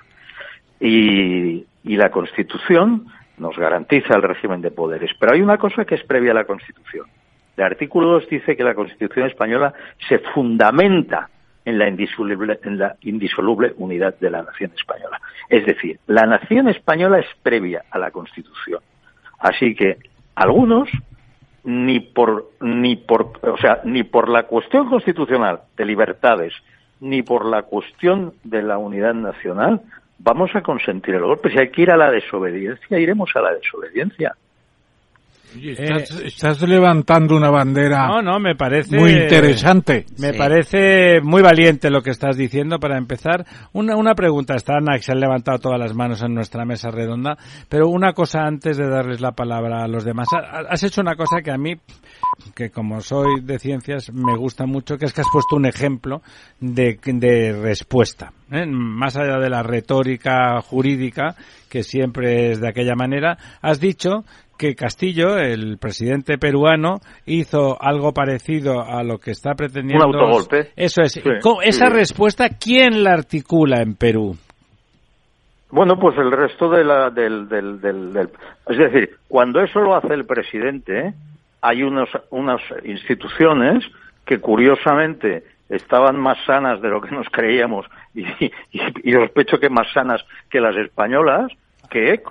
Y, 0.79 1.65
y 1.83 1.97
la 1.97 2.09
Constitución 2.11 3.07
nos 3.39 3.57
garantiza 3.57 4.15
el 4.15 4.21
régimen 4.21 4.61
de 4.61 4.71
poderes. 4.71 5.11
Pero 5.19 5.33
hay 5.33 5.41
una 5.41 5.57
cosa 5.57 5.85
que 5.85 5.95
es 5.95 6.03
previa 6.03 6.31
a 6.31 6.35
la 6.35 6.45
Constitución. 6.45 7.07
El 7.57 7.63
artículo 7.63 8.11
2 8.11 8.29
dice 8.29 8.55
que 8.55 8.63
la 8.63 8.75
Constitución 8.75 9.27
española 9.27 9.73
se 10.07 10.19
fundamenta 10.19 11.29
en 11.65 11.77
la, 11.77 11.87
indisoluble, 11.87 12.59
en 12.63 12.77
la 12.77 12.95
indisoluble 13.01 13.73
unidad 13.77 14.17
de 14.19 14.29
la 14.29 14.43
nación 14.43 14.71
española. 14.77 15.19
Es 15.49 15.65
decir, 15.65 15.99
la 16.07 16.25
nación 16.25 16.69
española 16.69 17.19
es 17.19 17.27
previa 17.43 17.83
a 17.91 17.99
la 17.99 18.11
Constitución. 18.11 18.81
Así 19.39 19.75
que 19.75 19.97
algunos 20.35 20.89
ni 21.63 21.99
por 21.99 22.51
ni 22.61 22.95
por 22.95 23.33
o 23.41 23.57
sea 23.57 23.81
ni 23.83 24.03
por 24.03 24.29
la 24.29 24.43
cuestión 24.43 24.89
constitucional 24.89 25.61
de 25.75 25.85
libertades 25.85 26.53
ni 27.01 27.21
por 27.21 27.45
la 27.45 27.63
cuestión 27.63 28.33
de 28.43 28.61
la 28.61 28.77
unidad 28.77 29.13
nacional 29.13 29.81
vamos 30.19 30.55
a 30.55 30.61
consentir 30.61 31.15
el 31.15 31.23
golpe. 31.23 31.49
Si 31.49 31.59
hay 31.59 31.69
que 31.69 31.81
ir 31.81 31.91
a 31.91 31.97
la 31.97 32.11
desobediencia, 32.11 32.99
iremos 32.99 33.31
a 33.35 33.41
la 33.41 33.53
desobediencia. 33.53 34.35
Oye, 35.55 35.71
estás, 35.71 36.11
estás 36.21 36.61
levantando 36.61 37.35
una 37.35 37.49
bandera 37.49 38.07
No, 38.07 38.21
no, 38.21 38.39
me 38.39 38.55
parece 38.55 38.97
muy 38.97 39.11
interesante. 39.11 40.05
Me 40.19 40.31
Sí. 40.31 40.37
parece 40.37 41.21
muy 41.21 41.41
valiente 41.41 41.89
lo 41.89 42.01
que 42.03 42.11
estás 42.11 42.37
diciendo 42.37 42.79
para 42.79 42.97
empezar. 42.97 43.45
Una, 43.73 43.95
una 43.95 44.13
pregunta, 44.15 44.55
están 44.55 44.85
que 44.85 44.99
se 45.01 45.11
han 45.11 45.19
levantado 45.19 45.57
todas 45.59 45.79
las 45.79 45.95
manos 45.95 46.21
en 46.21 46.33
nuestra 46.33 46.65
mesa 46.65 46.91
redonda, 46.91 47.37
pero 47.67 47.87
una 47.87 48.13
cosa 48.13 48.45
antes 48.45 48.77
de 48.77 48.87
darles 48.87 49.21
la 49.21 49.31
palabra 49.31 49.83
a 49.83 49.87
los 49.87 50.03
demás. 50.03 50.27
Ha- 50.33 50.69
Has 50.69 50.83
hecho 50.83 51.01
una 51.01 51.15
cosa 51.15 51.41
que 51.43 51.51
a 51.51 51.57
mí, 51.57 51.75
que 52.55 52.69
como 52.69 53.01
soy 53.01 53.41
de 53.41 53.57
ciencias, 53.59 54.11
me 54.13 54.35
gusta 54.37 54.65
mucho, 54.65 54.97
que 54.97 55.05
es 55.05 55.13
que 55.13 55.21
has 55.21 55.27
puesto 55.33 55.55
un 55.55 55.65
ejemplo 55.65 56.21
de, 56.59 56.99
de 57.03 57.53
respuesta. 57.61 58.31
¿eh? 58.51 58.65
Más 58.67 59.15
allá 59.17 59.37
de 59.39 59.49
la 59.49 59.63
retórica 59.63 60.61
jurídica, 60.61 61.35
que 61.69 61.83
siempre 61.83 62.51
es 62.51 62.61
de 62.61 62.67
aquella 62.69 62.95
manera, 62.95 63.37
has 63.61 63.79
dicho 63.79 64.23
que 64.59 64.75
Castillo, 64.75 65.37
el 65.39 65.77
presidente 65.79 66.37
peruano, 66.37 66.99
hizo 67.25 67.81
algo 67.81 68.13
parecido 68.13 68.81
a 68.81 69.01
lo 69.03 69.17
que 69.17 69.31
está 69.31 69.55
pretendiendo. 69.55 70.07
Un 70.09 70.15
autogolpe. 70.15 70.71
Eso 70.75 71.01
es. 71.01 71.13
Sí, 71.13 71.21
¿Cómo- 71.41 71.61
Esa 71.61 71.87
sí. 71.87 71.93
respuesta, 71.93 72.49
¿quién 72.49 73.03
la 73.03 73.13
articula 73.13 73.81
en 73.81 73.95
Perú? 73.95 74.35
Bueno, 75.71 75.97
pues 75.99 76.17
el 76.17 76.31
resto 76.31 76.69
de 76.69 76.83
la, 76.83 77.09
del, 77.09 77.47
del, 77.47 77.79
del, 77.79 78.11
del- 78.13 78.29
Es 78.67 78.77
decir, 78.77 79.17
cuando 79.27 79.61
eso 79.61 79.79
lo 79.79 79.95
hace 79.95 80.13
el 80.13 80.25
presidente, 80.25 81.13
hay 81.61 81.83
unos, 81.83 82.09
unas 82.31 82.61
instituciones 82.83 83.83
que 84.25 84.39
curiosamente 84.39 85.43
estaban 85.69 86.19
más 86.19 86.37
sanas 86.45 86.81
de 86.81 86.89
lo 86.89 86.99
que 86.99 87.11
nos 87.11 87.27
creíamos 87.29 87.85
y, 88.15 88.23
y, 88.41 88.51
y 89.03 89.11
sospecho 89.13 89.59
que 89.59 89.69
más 89.69 89.87
sanas 89.93 90.21
que 90.49 90.59
las 90.59 90.75
españolas, 90.75 91.51
que 91.89 92.21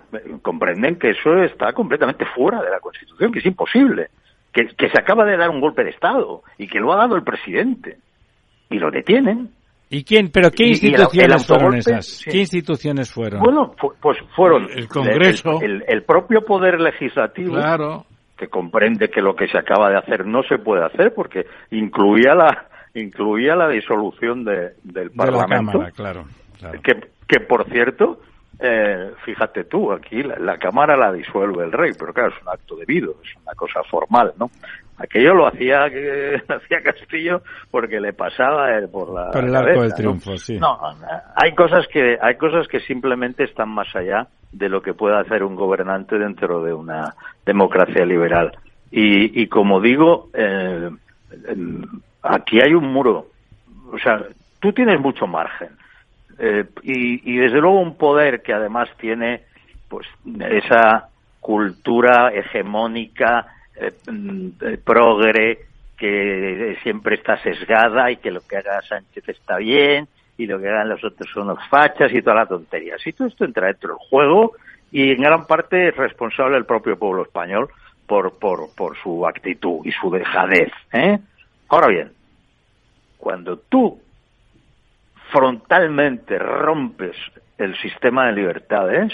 comprenden 0.42 0.96
que 0.98 1.10
eso 1.10 1.42
está 1.42 1.72
completamente 1.72 2.24
fuera 2.34 2.62
de 2.62 2.70
la 2.70 2.80
Constitución, 2.80 3.32
que 3.32 3.40
es 3.40 3.46
imposible, 3.46 4.08
que, 4.52 4.66
que 4.68 4.88
se 4.88 5.00
acaba 5.00 5.24
de 5.24 5.36
dar 5.36 5.50
un 5.50 5.60
golpe 5.60 5.84
de 5.84 5.90
Estado 5.90 6.42
y 6.58 6.66
que 6.68 6.78
lo 6.80 6.92
ha 6.92 6.96
dado 6.96 7.16
el 7.16 7.22
presidente 7.24 7.98
y 8.70 8.78
lo 8.78 8.90
detienen. 8.90 9.50
¿Y 9.90 10.04
quién? 10.04 10.30
¿Pero 10.30 10.50
qué 10.50 10.64
Y- 10.64 10.66
y 10.66 10.70
el- 10.70 10.74
instituciones 11.00 11.46
fueron 11.46 11.74
esas? 11.76 12.06
sí. 12.06 12.30
¿Qué 12.30 12.38
instituciones 12.38 13.10
fueron? 13.12 13.40
Bueno, 13.40 13.74
fu- 13.78 13.94
pues 14.00 14.18
fueron 14.36 14.68
El 14.74 14.86
Congreso. 14.88 15.60
el, 15.62 15.82
el- 15.82 15.84
el 15.88 16.02
propio 16.04 16.42
poder 16.44 16.78
legislativo 16.80 17.54
Claro. 17.54 18.04
que 18.36 18.48
comprende 18.48 19.08
que 19.08 19.22
lo 19.22 19.34
que 19.34 19.48
se 19.48 19.58
acaba 19.58 19.88
de 19.90 19.96
hacer 19.98 20.26
no 20.26 20.42
se 20.42 20.58
puede 20.58 20.84
hacer 20.84 21.14
porque 21.14 21.46
incluía 21.70 22.34
la 22.34 22.66
incluía 22.94 23.54
la 23.54 23.68
disolución 23.68 24.44
de- 24.44 24.72
del 24.82 25.08
de 25.08 25.16
la 25.16 25.24
Parlamento 25.24 25.72
Cámara, 25.72 25.90
claro. 25.92 26.24
claro. 26.58 26.80
que, 26.82 26.92
que 27.28 27.40
por 27.46 27.64
cierto 27.70 28.20
eh, 28.60 29.12
fíjate 29.24 29.64
tú 29.64 29.92
aquí 29.92 30.22
la, 30.22 30.36
la 30.38 30.58
cámara 30.58 30.96
la 30.96 31.12
disuelve 31.12 31.64
el 31.64 31.72
rey 31.72 31.92
pero 31.98 32.12
claro 32.12 32.30
es 32.34 32.42
un 32.42 32.48
acto 32.48 32.74
debido 32.76 33.14
es 33.22 33.36
una 33.42 33.54
cosa 33.54 33.82
formal 33.84 34.32
no 34.38 34.50
aquello 34.98 35.34
lo 35.34 35.46
hacía 35.46 35.86
lo 35.86 36.56
hacía 36.56 36.82
Castillo 36.82 37.42
porque 37.70 38.00
le 38.00 38.12
pasaba 38.12 38.76
eh, 38.78 38.88
por 38.88 39.12
la 39.14 39.30
Por 39.30 39.44
el 39.44 39.52
cabeza, 39.52 39.70
arco 39.70 39.80
del 39.82 39.90
¿no? 39.90 39.96
triunfo, 39.96 40.36
sí. 40.36 40.58
no 40.58 40.76
hay 41.36 41.54
cosas 41.54 41.86
que 41.88 42.18
hay 42.20 42.36
cosas 42.36 42.66
que 42.68 42.80
simplemente 42.80 43.44
están 43.44 43.68
más 43.70 43.94
allá 43.94 44.26
de 44.50 44.68
lo 44.68 44.80
que 44.82 44.94
pueda 44.94 45.20
hacer 45.20 45.44
un 45.44 45.54
gobernante 45.54 46.18
dentro 46.18 46.62
de 46.64 46.72
una 46.72 47.14
democracia 47.46 48.04
liberal 48.04 48.52
y, 48.90 49.40
y 49.42 49.46
como 49.46 49.80
digo 49.80 50.30
eh, 50.34 50.90
em, 51.46 51.82
aquí 52.22 52.58
hay 52.60 52.74
un 52.74 52.92
muro 52.92 53.26
o 53.92 53.98
sea 53.98 54.20
tú 54.60 54.72
tienes 54.72 54.98
mucho 55.00 55.26
margen 55.28 55.68
eh, 56.38 56.64
y, 56.82 57.32
y 57.32 57.36
desde 57.38 57.60
luego 57.60 57.80
un 57.80 57.96
poder 57.96 58.42
que 58.42 58.52
además 58.52 58.88
tiene 58.98 59.42
pues 59.88 60.06
esa 60.40 61.08
cultura 61.40 62.30
hegemónica 62.32 63.46
eh, 63.74 63.92
mm, 64.10 64.48
eh, 64.60 64.78
progre 64.84 65.58
que 65.96 66.76
siempre 66.82 67.16
está 67.16 67.42
sesgada 67.42 68.10
y 68.10 68.18
que 68.18 68.30
lo 68.30 68.40
que 68.42 68.56
haga 68.56 68.80
Sánchez 68.82 69.28
está 69.28 69.56
bien 69.56 70.06
y 70.36 70.46
lo 70.46 70.60
que 70.60 70.68
hagan 70.68 70.88
los 70.88 71.02
otros 71.02 71.28
son 71.32 71.48
los 71.48 71.58
fachas 71.68 72.12
y 72.12 72.22
toda 72.22 72.36
la 72.36 72.46
tontería. 72.46 72.96
Si 72.98 73.12
todo 73.12 73.26
esto 73.26 73.44
entra 73.44 73.66
dentro 73.66 73.90
del 73.90 74.08
juego 74.08 74.52
y 74.92 75.10
en 75.10 75.22
gran 75.22 75.46
parte 75.46 75.88
es 75.88 75.96
responsable 75.96 76.56
el 76.56 76.66
propio 76.66 76.96
pueblo 76.96 77.22
español 77.22 77.68
por, 78.06 78.38
por, 78.38 78.72
por 78.76 78.96
su 78.98 79.26
actitud 79.26 79.84
y 79.84 79.90
su 79.90 80.10
dejadez. 80.10 80.70
Ahora 81.68 81.88
bien, 81.88 82.12
cuando 83.18 83.58
tú 83.58 84.00
frontalmente 85.32 86.38
rompes 86.38 87.16
el 87.58 87.76
sistema 87.78 88.26
de 88.26 88.32
libertades, 88.32 89.12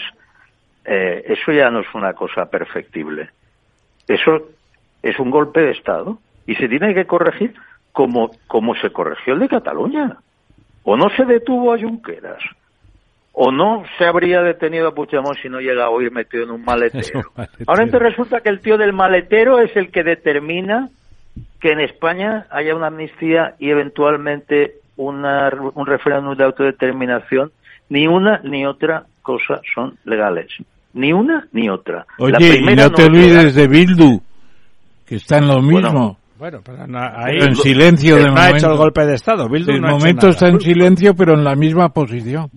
eh, 0.85 1.24
eso 1.27 1.53
ya 1.53 1.70
no 1.70 1.81
es 1.81 1.95
una 1.95 2.12
cosa 2.12 2.47
perfectible. 2.47 3.31
Eso 4.07 4.51
es 5.03 5.19
un 5.19 5.31
golpe 5.31 5.61
de 5.61 5.73
Estado 5.73 6.19
y 6.47 6.55
se 6.57 6.69
tiene 6.69 6.95
que 6.95 7.07
corregir 7.07 7.55
como, 7.93 8.31
como 8.47 8.74
se 8.74 8.91
corrigió 8.91 9.35
el 9.35 9.41
de 9.41 9.49
Cataluña. 9.49 10.19
O 10.82 10.97
no 10.97 11.09
se 11.16 11.24
detuvo 11.24 11.73
a 11.73 11.78
Junqueras, 11.78 12.43
o 13.32 13.51
no 13.51 13.85
se 13.97 14.05
habría 14.05 14.43
detenido 14.43 14.89
a 14.89 14.95
Puigdemont 14.95 15.39
si 15.41 15.49
no 15.49 15.61
llega 15.61 15.89
hoy 15.89 16.11
metido 16.11 16.45
en 16.45 16.51
un 16.53 16.65
maletero. 16.65 17.32
Ahora 17.66 17.85
entonces 17.85 18.11
resulta 18.11 18.41
que 18.41 18.51
el 18.51 18.61
tío 18.61 18.77
del 18.77 18.93
maletero 18.93 19.61
es 19.61 19.74
el 19.77 19.91
que 19.91 20.03
determina 20.03 20.91
que 21.61 21.73
en 21.73 21.81
España 21.81 22.47
haya 22.51 22.77
una 22.77 22.89
amnistía 22.89 23.55
y 23.59 23.70
eventualmente 23.70 24.74
una, 24.97 25.51
un 25.75 25.87
referéndum 25.87 26.37
de 26.37 26.45
autodeterminación. 26.45 27.51
Ni 27.89 28.07
una 28.07 28.41
ni 28.45 28.65
otra 28.65 29.05
cosa 29.23 29.61
son 29.75 29.97
legales. 30.05 30.47
Ni 30.95 31.12
una 31.12 31.47
ni 31.53 31.69
otra. 31.69 32.07
La 32.19 32.25
Oye, 32.39 32.49
y 32.49 32.53
primera 32.53 32.85
no 32.85 32.91
te 32.93 33.05
olvides 33.05 33.55
de 33.55 33.69
Bildu, 33.69 34.23
que 35.07 35.16
está 35.16 35.39
en 35.39 35.49
lo 35.49 35.61
mismo. 35.61 36.16
Bueno, 36.39 36.61
pero 36.65 36.87
no- 36.87 36.99
ahí 36.99 37.35
Pero 37.39 37.47
en 37.47 37.57
silencio 37.57 38.16
de 38.16 38.25
no 38.25 38.29
ha 38.33 38.35
momento. 38.35 38.57
hecho 38.57 38.71
el 38.73 38.77
golpe 38.77 39.07
de 39.07 39.15
Estado. 39.15 39.49
Bildu 39.49 39.73
De 39.73 39.81
no 39.81 39.87
ha 39.87 39.91
hecho 39.91 39.99
momento 39.99 40.27
nada. 40.27 40.31
está 40.31 40.49
en 40.49 40.61
silencio, 40.61 41.15
pero 41.15 41.35
en 41.35 41.45
la 41.45 41.55
misma 41.55 41.89
posición. 41.91 42.49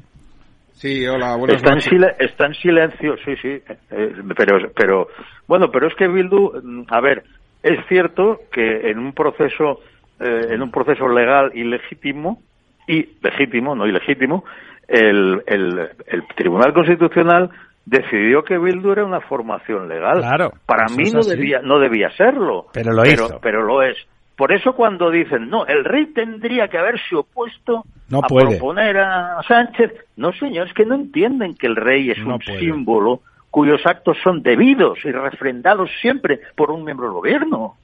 Sí, 0.74 1.06
hola, 1.08 1.36
buenas 1.36 1.58
Está 1.58 1.70
en, 1.70 1.76
noches. 1.76 1.92
sile- 1.92 2.16
está 2.20 2.46
en 2.46 2.54
silencio, 2.54 3.16
sí, 3.26 3.36
sí. 3.42 3.48
eh, 3.92 4.14
pero, 4.36 4.70
pero, 4.76 5.08
bueno, 5.48 5.72
pero 5.72 5.88
es 5.88 5.96
que 5.96 6.08
Bildu, 6.08 6.52
mm, 6.64 6.84
a 6.90 7.02
ver, 7.02 7.24
es 7.64 7.80
cierto 7.88 8.42
que 8.52 8.90
en 8.92 9.00
un 9.00 9.14
proceso, 9.14 9.80
eh, 10.20 10.48
en 10.52 10.62
un 10.62 10.72
proceso 10.72 11.08
legal 11.08 11.52
y 11.54 11.64
legítimo, 11.64 12.42
y 12.88 13.08
legítimo, 13.22 13.76
no 13.76 13.86
ilegítimo, 13.88 14.44
el, 14.88 15.44
el, 15.46 15.90
el 16.08 16.24
Tribunal 16.36 16.74
Constitucional 16.74 17.50
decidió 17.86 18.44
que 18.44 18.58
Bildu 18.58 18.92
era 18.92 19.06
una 19.06 19.22
formación 19.22 19.88
legal. 19.88 20.20
Claro, 20.20 20.52
Para 20.66 20.88
mí 20.88 21.10
no 21.12 21.22
debía, 21.22 21.60
no 21.62 21.80
debía 21.80 22.10
serlo. 22.12 22.68
Pero 22.74 22.92
lo 22.94 23.04
pero, 23.04 23.26
hizo. 23.26 23.40
Pero 23.42 23.64
lo 23.64 23.82
es. 23.82 23.98
Por 24.36 24.52
eso 24.54 24.74
cuando 24.74 25.10
dicen, 25.10 25.50
no, 25.50 25.66
el 25.66 25.84
rey 25.84 26.08
tendría 26.14 26.68
que 26.68 26.78
haberse 26.78 27.16
opuesto 27.16 27.84
No 28.10 28.20
a 28.20 28.28
puede. 28.28 28.50
proponer 28.58 28.98
a 29.00 29.42
Sánchez. 29.48 29.92
No, 30.16 30.32
señor, 30.34 30.68
es 30.68 30.74
que 30.74 30.86
no 30.86 30.96
entienden 30.96 31.56
que 31.56 31.66
el 31.68 31.76
rey 31.76 32.12
es 32.12 32.20
No 32.20 32.36
un 32.36 32.40
puede. 32.40 32.60
símbolo 32.60 33.22
cuyos 33.50 33.82
actos 33.86 34.18
son 34.24 34.44
debidos 34.44 35.00
y 35.06 35.12
refrendados 35.12 35.90
siempre 36.02 36.40
por 36.56 36.70
un 36.70 36.84
miembro 36.84 37.08
del 37.08 37.16
gobierno. 37.16 37.76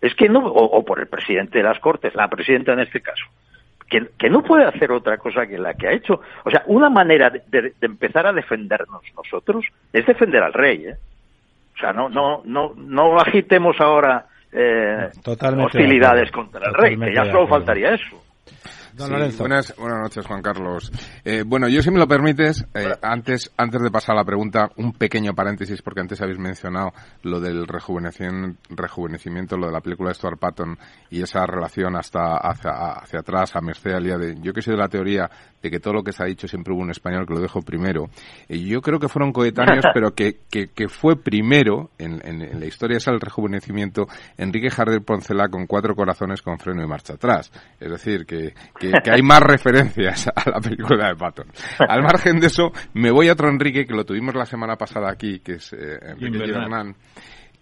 Es 0.00 0.14
que 0.14 0.28
no, 0.28 0.40
o, 0.46 0.78
o 0.78 0.84
por 0.84 1.00
el 1.00 1.06
presidente 1.08 1.58
de 1.58 1.64
las 1.64 1.78
Cortes, 1.78 2.14
la 2.14 2.28
presidenta 2.28 2.72
en 2.72 2.80
este 2.80 3.00
caso, 3.00 3.24
que, 3.88 4.08
que 4.18 4.30
no 4.30 4.42
puede 4.42 4.64
hacer 4.64 4.92
otra 4.92 5.18
cosa 5.18 5.46
que 5.46 5.58
la 5.58 5.74
que 5.74 5.88
ha 5.88 5.92
hecho. 5.92 6.20
O 6.44 6.50
sea, 6.50 6.62
una 6.66 6.88
manera 6.88 7.28
de, 7.30 7.42
de- 7.48 7.72
de 7.78 7.86
empezar 7.86 8.26
a 8.26 8.32
defendernos 8.32 9.02
nosotros 9.16 9.64
es 9.92 10.06
defender 10.06 10.42
al 10.42 10.52
rey, 10.52 10.86
¿eh? 10.86 10.94
O 11.74 11.78
sea, 11.78 11.92
no, 11.92 12.08
no, 12.08 12.42
no, 12.44 12.72
no 12.76 13.16
agitemos 13.18 13.80
ahora 13.80 14.26
eh, 14.52 15.08
hostilidades 15.66 16.30
contra 16.30 16.66
el 16.68 16.74
rey, 16.74 16.96
que 17.08 17.14
ya 17.14 17.22
solo 17.32 17.46
faltaría 17.48 17.94
eso. 17.94 18.22
Don 18.94 19.06
Sí, 19.08 19.12
Lorenzo. 19.12 19.38
buenas, 19.38 19.74
buenas 19.76 20.00
noches, 20.00 20.26
Juan 20.26 20.42
Carlos. 20.42 20.92
Eh, 21.24 21.42
bueno, 21.46 21.68
yo 21.68 21.80
si 21.82 21.90
me 21.90 21.98
lo 21.98 22.06
permites, 22.08 22.64
eh, 22.74 22.92
antes, 23.02 23.50
antes 23.56 23.80
de 23.82 23.90
pasar 23.90 24.14
a 24.16 24.18
la 24.20 24.24
pregunta, 24.24 24.70
un 24.76 24.92
pequeño 24.92 25.32
paréntesis, 25.34 25.80
porque 25.82 26.00
antes 26.00 26.20
habéis 26.20 26.38
mencionado 26.38 26.92
lo 27.22 27.40
del 27.40 27.66
rejuvenecimiento, 27.66 29.56
lo 29.56 29.66
de 29.66 29.72
la 29.72 29.80
película 29.80 30.08
de 30.10 30.14
Stuart 30.14 30.38
Patton 30.38 30.78
y 31.10 31.22
esa 31.22 31.46
relación 31.46 31.96
hasta 31.96 32.36
hacia, 32.36 32.70
hacia 33.00 33.20
atrás, 33.20 33.54
a 33.56 33.60
merced 33.60 33.92
al 33.92 34.04
día 34.04 34.16
de... 34.18 34.36
Yo 34.40 34.52
que 34.52 34.62
soy 34.62 34.74
de 34.74 34.80
la 34.80 34.88
teoría 34.88 35.30
de 35.62 35.70
que 35.70 35.78
todo 35.80 35.94
lo 35.94 36.02
que 36.02 36.12
se 36.12 36.22
ha 36.22 36.26
dicho 36.26 36.48
siempre 36.48 36.72
hubo 36.72 36.80
un 36.82 36.90
español 36.90 37.26
que 37.26 37.34
lo 37.34 37.40
dejo 37.40 37.60
primero. 37.62 38.08
Eh, 38.48 38.58
yo 38.60 38.80
creo 38.80 38.98
que 38.98 39.08
fueron 39.08 39.32
coetáneos, 39.32 39.84
pero 39.94 40.14
que, 40.14 40.38
que, 40.50 40.68
que 40.68 40.88
fue 40.88 41.16
primero 41.16 41.90
en, 41.98 42.20
en- 42.26 42.40
en 42.42 42.60
la 42.60 42.66
historia 42.66 42.96
esa 42.96 43.10
del 43.10 43.20
rejuvenecimiento 43.20 44.06
Enrique 44.38 44.70
Jardel 44.70 45.02
Poncela 45.02 45.48
con 45.48 45.66
cuatro 45.66 45.94
corazones 45.94 46.42
con 46.42 46.58
freno 46.58 46.82
y 46.82 46.86
marcha 46.88 47.14
atrás. 47.14 47.50
Es 47.78 47.90
decir, 47.90 48.24
que, 48.26 48.54
que, 48.80 48.90
que 49.04 49.10
hay 49.10 49.22
más 49.22 49.40
referencias 49.40 50.26
a 50.34 50.50
la 50.50 50.60
película 50.60 51.08
de 51.08 51.16
Patton. 51.16 51.46
Al 51.78 52.02
margen 52.02 52.40
de 52.40 52.48
eso, 52.48 52.72
me 52.94 53.10
voy 53.10 53.28
a 53.28 53.34
otro 53.34 53.48
Enrique 53.48 53.84
que 53.84 53.94
lo 53.94 54.04
tuvimos 54.04 54.34
la 54.34 54.46
semana 54.46 54.76
pasada 54.76 55.10
aquí, 55.10 55.40
que 55.40 55.52
es 55.52 55.72
eh, 55.72 55.98
Enrique. 56.02 56.46
Gibernán 56.46 56.96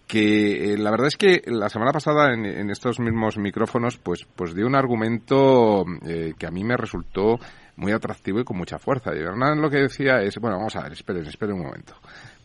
que 0.07 0.73
eh, 0.73 0.77
la 0.79 0.89
verdad 0.89 1.05
es 1.05 1.17
que 1.17 1.43
la 1.45 1.69
semana 1.69 1.91
pasada 1.91 2.33
en, 2.33 2.43
en 2.43 2.71
estos 2.71 2.99
mismos 2.99 3.37
micrófonos 3.37 3.97
pues 3.97 4.25
pues 4.35 4.55
dio 4.55 4.65
un 4.65 4.75
argumento 4.75 5.85
eh, 6.03 6.33
que 6.35 6.47
a 6.47 6.49
mí 6.49 6.63
me 6.63 6.75
resultó 6.75 7.37
muy 7.79 7.91
atractivo 7.91 8.39
y 8.39 8.43
con 8.43 8.57
mucha 8.57 8.77
fuerza. 8.77 9.11
Y 9.15 9.19
Hernán 9.19 9.61
lo 9.61 9.69
que 9.69 9.77
decía 9.77 10.21
es, 10.21 10.37
bueno, 10.37 10.57
vamos 10.57 10.75
a 10.75 10.83
ver, 10.83 10.93
esperen, 10.93 11.25
esperen 11.25 11.55
un 11.55 11.63
momento. 11.63 11.95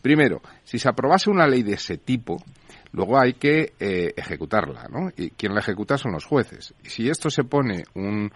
Primero, 0.01 0.41
si 0.63 0.79
se 0.79 0.89
aprobase 0.89 1.31
una 1.31 1.47
ley 1.47 1.63
de 1.63 1.75
ese 1.75 1.99
tipo, 1.99 2.43
luego 2.93 3.19
hay 3.19 3.35
que 3.35 3.73
eh, 3.81 4.13
ejecutarla, 4.17 4.87
¿no? 4.89 5.11
Y 5.17 5.31
quien 5.31 5.55
la 5.55 5.61
ejecuta 5.61 5.99
son 5.99 6.13
los 6.13 6.25
jueces. 6.25 6.75
Y 6.85 6.89
si 6.89 7.09
esto 7.09 7.31
se 7.31 7.45
pone 7.45 7.85
un, 7.95 8.31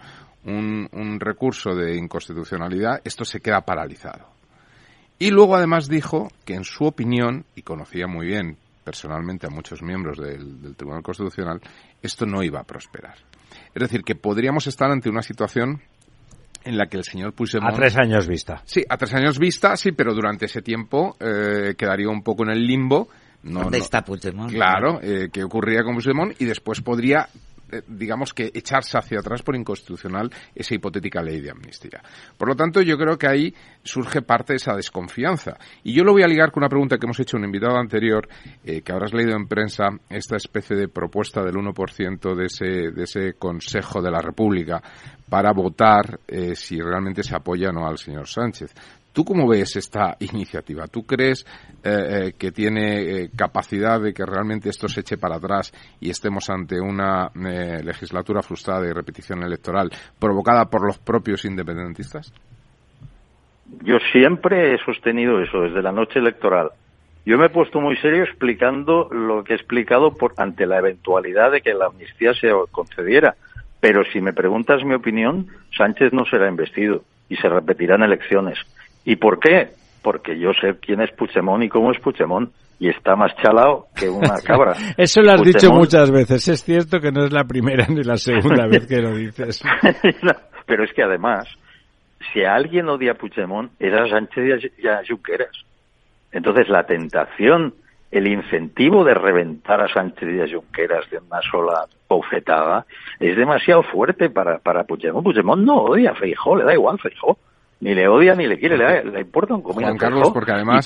un, 0.45 0.87
un 0.91 1.19
recurso 1.19 1.75
de 1.75 1.95
inconstitucionalidad, 1.97 3.01
esto 3.03 3.25
se 3.25 3.39
queda 3.39 3.61
paralizado. 3.61 4.29
Y 5.17 5.31
luego 5.31 5.55
además 5.55 5.87
dijo 5.89 6.29
que 6.45 6.53
en 6.55 6.63
su 6.63 6.85
opinión, 6.85 7.45
y 7.55 7.61
conocía 7.61 8.07
muy 8.07 8.27
bien 8.27 8.57
personalmente 8.83 9.45
a 9.47 9.49
muchos 9.49 9.81
miembros 9.83 10.17
del, 10.17 10.61
del 10.61 10.75
Tribunal 10.75 11.03
Constitucional, 11.03 11.59
esto 12.01 12.25
no 12.25 12.41
iba 12.41 12.59
a 12.61 12.63
prosperar. 12.63 13.15
Es 13.75 13.81
decir, 13.81 14.03
que 14.03 14.15
podríamos 14.15 14.65
estar 14.67 14.89
ante 14.89 15.09
una 15.09 15.21
situación 15.21 15.81
en 16.63 16.77
la 16.77 16.87
que 16.87 16.97
el 16.97 17.03
señor 17.03 17.33
Puigdemont... 17.33 17.73
A 17.73 17.75
tres 17.77 17.97
años 17.97 18.27
vista. 18.27 18.61
Sí, 18.65 18.83
a 18.87 18.97
tres 18.97 19.13
años 19.13 19.37
vista, 19.39 19.75
sí, 19.75 19.91
pero 19.91 20.13
durante 20.13 20.45
ese 20.45 20.61
tiempo 20.61 21.15
eh, 21.19 21.75
quedaría 21.77 22.09
un 22.09 22.23
poco 22.23 22.43
en 22.43 22.51
el 22.51 22.65
limbo. 22.65 23.09
No, 23.43 23.61
¿Dónde 23.63 23.77
no- 23.77 23.83
está 23.83 24.03
Puigdemont? 24.03 24.51
Claro, 24.51 24.99
eh, 25.01 25.29
que 25.31 25.43
ocurriría 25.43 25.83
con 25.83 25.93
Puigdemont 25.95 26.39
y 26.41 26.45
después 26.45 26.81
podría, 26.81 27.27
digamos 27.87 28.33
que, 28.33 28.51
echarse 28.53 28.97
hacia 28.97 29.19
atrás 29.19 29.41
por 29.41 29.55
inconstitucional 29.55 30.29
esa 30.55 30.75
hipotética 30.75 31.21
ley 31.21 31.41
de 31.41 31.51
amnistía. 31.51 32.01
Por 32.37 32.49
lo 32.49 32.55
tanto, 32.55 32.81
yo 32.81 32.97
creo 32.97 33.17
que 33.17 33.27
ahí 33.27 33.53
surge 33.83 34.21
parte 34.21 34.53
de 34.53 34.57
esa 34.57 34.75
desconfianza. 34.75 35.57
Y 35.83 35.93
yo 35.93 36.03
lo 36.03 36.13
voy 36.13 36.23
a 36.23 36.27
ligar 36.27 36.51
con 36.51 36.63
una 36.63 36.69
pregunta 36.69 36.97
que 36.97 37.05
hemos 37.05 37.19
hecho 37.19 37.37
a 37.37 37.39
un 37.39 37.45
invitado 37.45 37.77
anterior, 37.77 38.27
eh, 38.63 38.81
que 38.81 38.91
habrás 38.91 39.13
leído 39.13 39.35
en 39.35 39.47
prensa, 39.47 39.89
esta 40.09 40.35
especie 40.35 40.75
de 40.75 40.87
propuesta 40.87 41.43
del 41.43 41.55
1% 41.55 42.35
de 42.35 42.45
ese, 42.45 42.91
de 42.91 43.03
ese 43.03 43.33
Consejo 43.33 44.01
de 44.01 44.11
la 44.11 44.19
República 44.19 44.81
para 45.29 45.51
votar 45.53 46.19
eh, 46.27 46.55
si 46.55 46.79
realmente 46.79 47.23
se 47.23 47.35
apoya 47.35 47.69
o 47.69 47.71
no 47.71 47.87
al 47.87 47.97
señor 47.97 48.27
Sánchez. 48.27 48.73
¿Tú 49.13 49.25
cómo 49.25 49.47
ves 49.47 49.75
esta 49.75 50.15
iniciativa? 50.19 50.87
¿Tú 50.87 51.05
crees 51.05 51.45
eh, 51.83 51.89
eh, 52.27 52.33
que 52.37 52.51
tiene 52.51 53.01
eh, 53.01 53.29
capacidad 53.35 53.99
de 53.99 54.13
que 54.13 54.25
realmente 54.25 54.69
esto 54.69 54.87
se 54.87 55.01
eche 55.01 55.17
para 55.17 55.37
atrás 55.37 55.71
y 55.99 56.09
estemos 56.09 56.49
ante 56.49 56.79
una 56.79 57.31
eh, 57.35 57.81
legislatura 57.83 58.41
frustrada 58.41 58.87
y 58.87 58.93
repetición 58.93 59.43
electoral 59.43 59.89
provocada 60.19 60.65
por 60.65 60.85
los 60.85 60.99
propios 60.99 61.43
independentistas? 61.45 62.31
Yo 63.83 63.97
siempre 64.11 64.73
he 64.73 64.77
sostenido 64.79 65.41
eso 65.41 65.61
desde 65.61 65.81
la 65.81 65.91
noche 65.91 66.19
electoral. 66.19 66.69
Yo 67.25 67.37
me 67.37 67.47
he 67.47 67.49
puesto 67.49 67.79
muy 67.79 67.95
serio 67.97 68.23
explicando 68.23 69.09
lo 69.11 69.43
que 69.43 69.53
he 69.53 69.55
explicado 69.55 70.15
por, 70.15 70.33
ante 70.37 70.65
la 70.65 70.79
eventualidad 70.79 71.51
de 71.51 71.61
que 71.61 71.73
la 71.73 71.87
amnistía 71.87 72.33
se 72.33 72.49
concediera. 72.71 73.35
Pero 73.79 74.03
si 74.11 74.21
me 74.21 74.33
preguntas 74.33 74.83
mi 74.83 74.95
opinión, 74.95 75.47
Sánchez 75.77 76.11
no 76.11 76.25
será 76.25 76.47
investido 76.47 77.03
y 77.29 77.35
se 77.37 77.47
repetirán 77.47 78.03
elecciones. 78.03 78.57
¿Y 79.09 79.15
por 79.15 79.39
qué? 79.39 79.69
Porque 80.03 80.37
yo 80.37 80.51
sé 80.61 80.77
quién 80.79 81.01
es 81.01 81.09
Puigdemont 81.13 81.63
y 81.63 81.67
cómo 81.67 81.91
es 81.91 81.99
Puigdemont 81.99 82.51
y 82.77 82.89
está 82.89 83.15
más 83.15 83.35
chalado 83.37 83.87
que 83.95 84.07
una 84.07 84.35
cabra. 84.45 84.73
Eso 84.95 85.23
lo 85.23 85.31
has 85.31 85.41
dicho 85.41 85.71
muchas 85.71 86.11
veces. 86.11 86.47
Es 86.47 86.63
cierto 86.63 86.99
que 86.99 87.11
no 87.11 87.25
es 87.25 87.33
la 87.33 87.43
primera 87.45 87.87
ni 87.89 88.03
la 88.03 88.17
segunda 88.17 88.67
vez 88.67 88.85
que 88.85 89.01
lo 89.01 89.15
dices. 89.15 89.63
No, 90.21 90.31
pero 90.67 90.83
es 90.83 90.93
que 90.93 91.01
además, 91.01 91.47
si 92.31 92.43
a 92.43 92.53
alguien 92.53 92.87
odia 92.87 93.13
a 93.13 93.15
Puigdemont, 93.15 93.71
es 93.79 93.91
a 93.91 94.07
Sánchez 94.07 94.71
y 94.77 94.87
a 94.87 95.01
Junqueras. 95.07 95.57
Entonces 96.31 96.69
la 96.69 96.83
tentación, 96.83 97.73
el 98.11 98.27
incentivo 98.27 99.03
de 99.03 99.15
reventar 99.15 99.81
a 99.81 99.91
Sánchez 99.91 100.29
y 100.29 100.41
a 100.41 100.55
Junqueras 100.55 101.09
de 101.09 101.17
una 101.17 101.41
sola 101.49 101.87
bofetada 102.07 102.85
es 103.19 103.35
demasiado 103.35 103.81
fuerte 103.81 104.29
para, 104.29 104.59
para 104.59 104.83
Puigdemont. 104.83 105.23
Puigdemont 105.23 105.63
no 105.63 105.77
odia 105.77 106.11
a 106.11 106.15
Feijó, 106.15 106.55
le 106.55 106.65
da 106.65 106.73
igual 106.75 106.99
Feijó. 106.99 107.39
Ni 107.81 107.95
le 107.95 108.09
odia 108.09 108.35
ni 108.35 108.45
le 108.45 108.59
quiere, 108.59 108.77
le, 108.77 109.21
importa 109.21 109.55
un 109.55 109.61
comino 109.61 109.87
Juan 109.87 109.97
Carlos, 109.97 110.19
Feijóo. 110.19 110.33
porque 110.33 110.51
además-. 110.51 110.85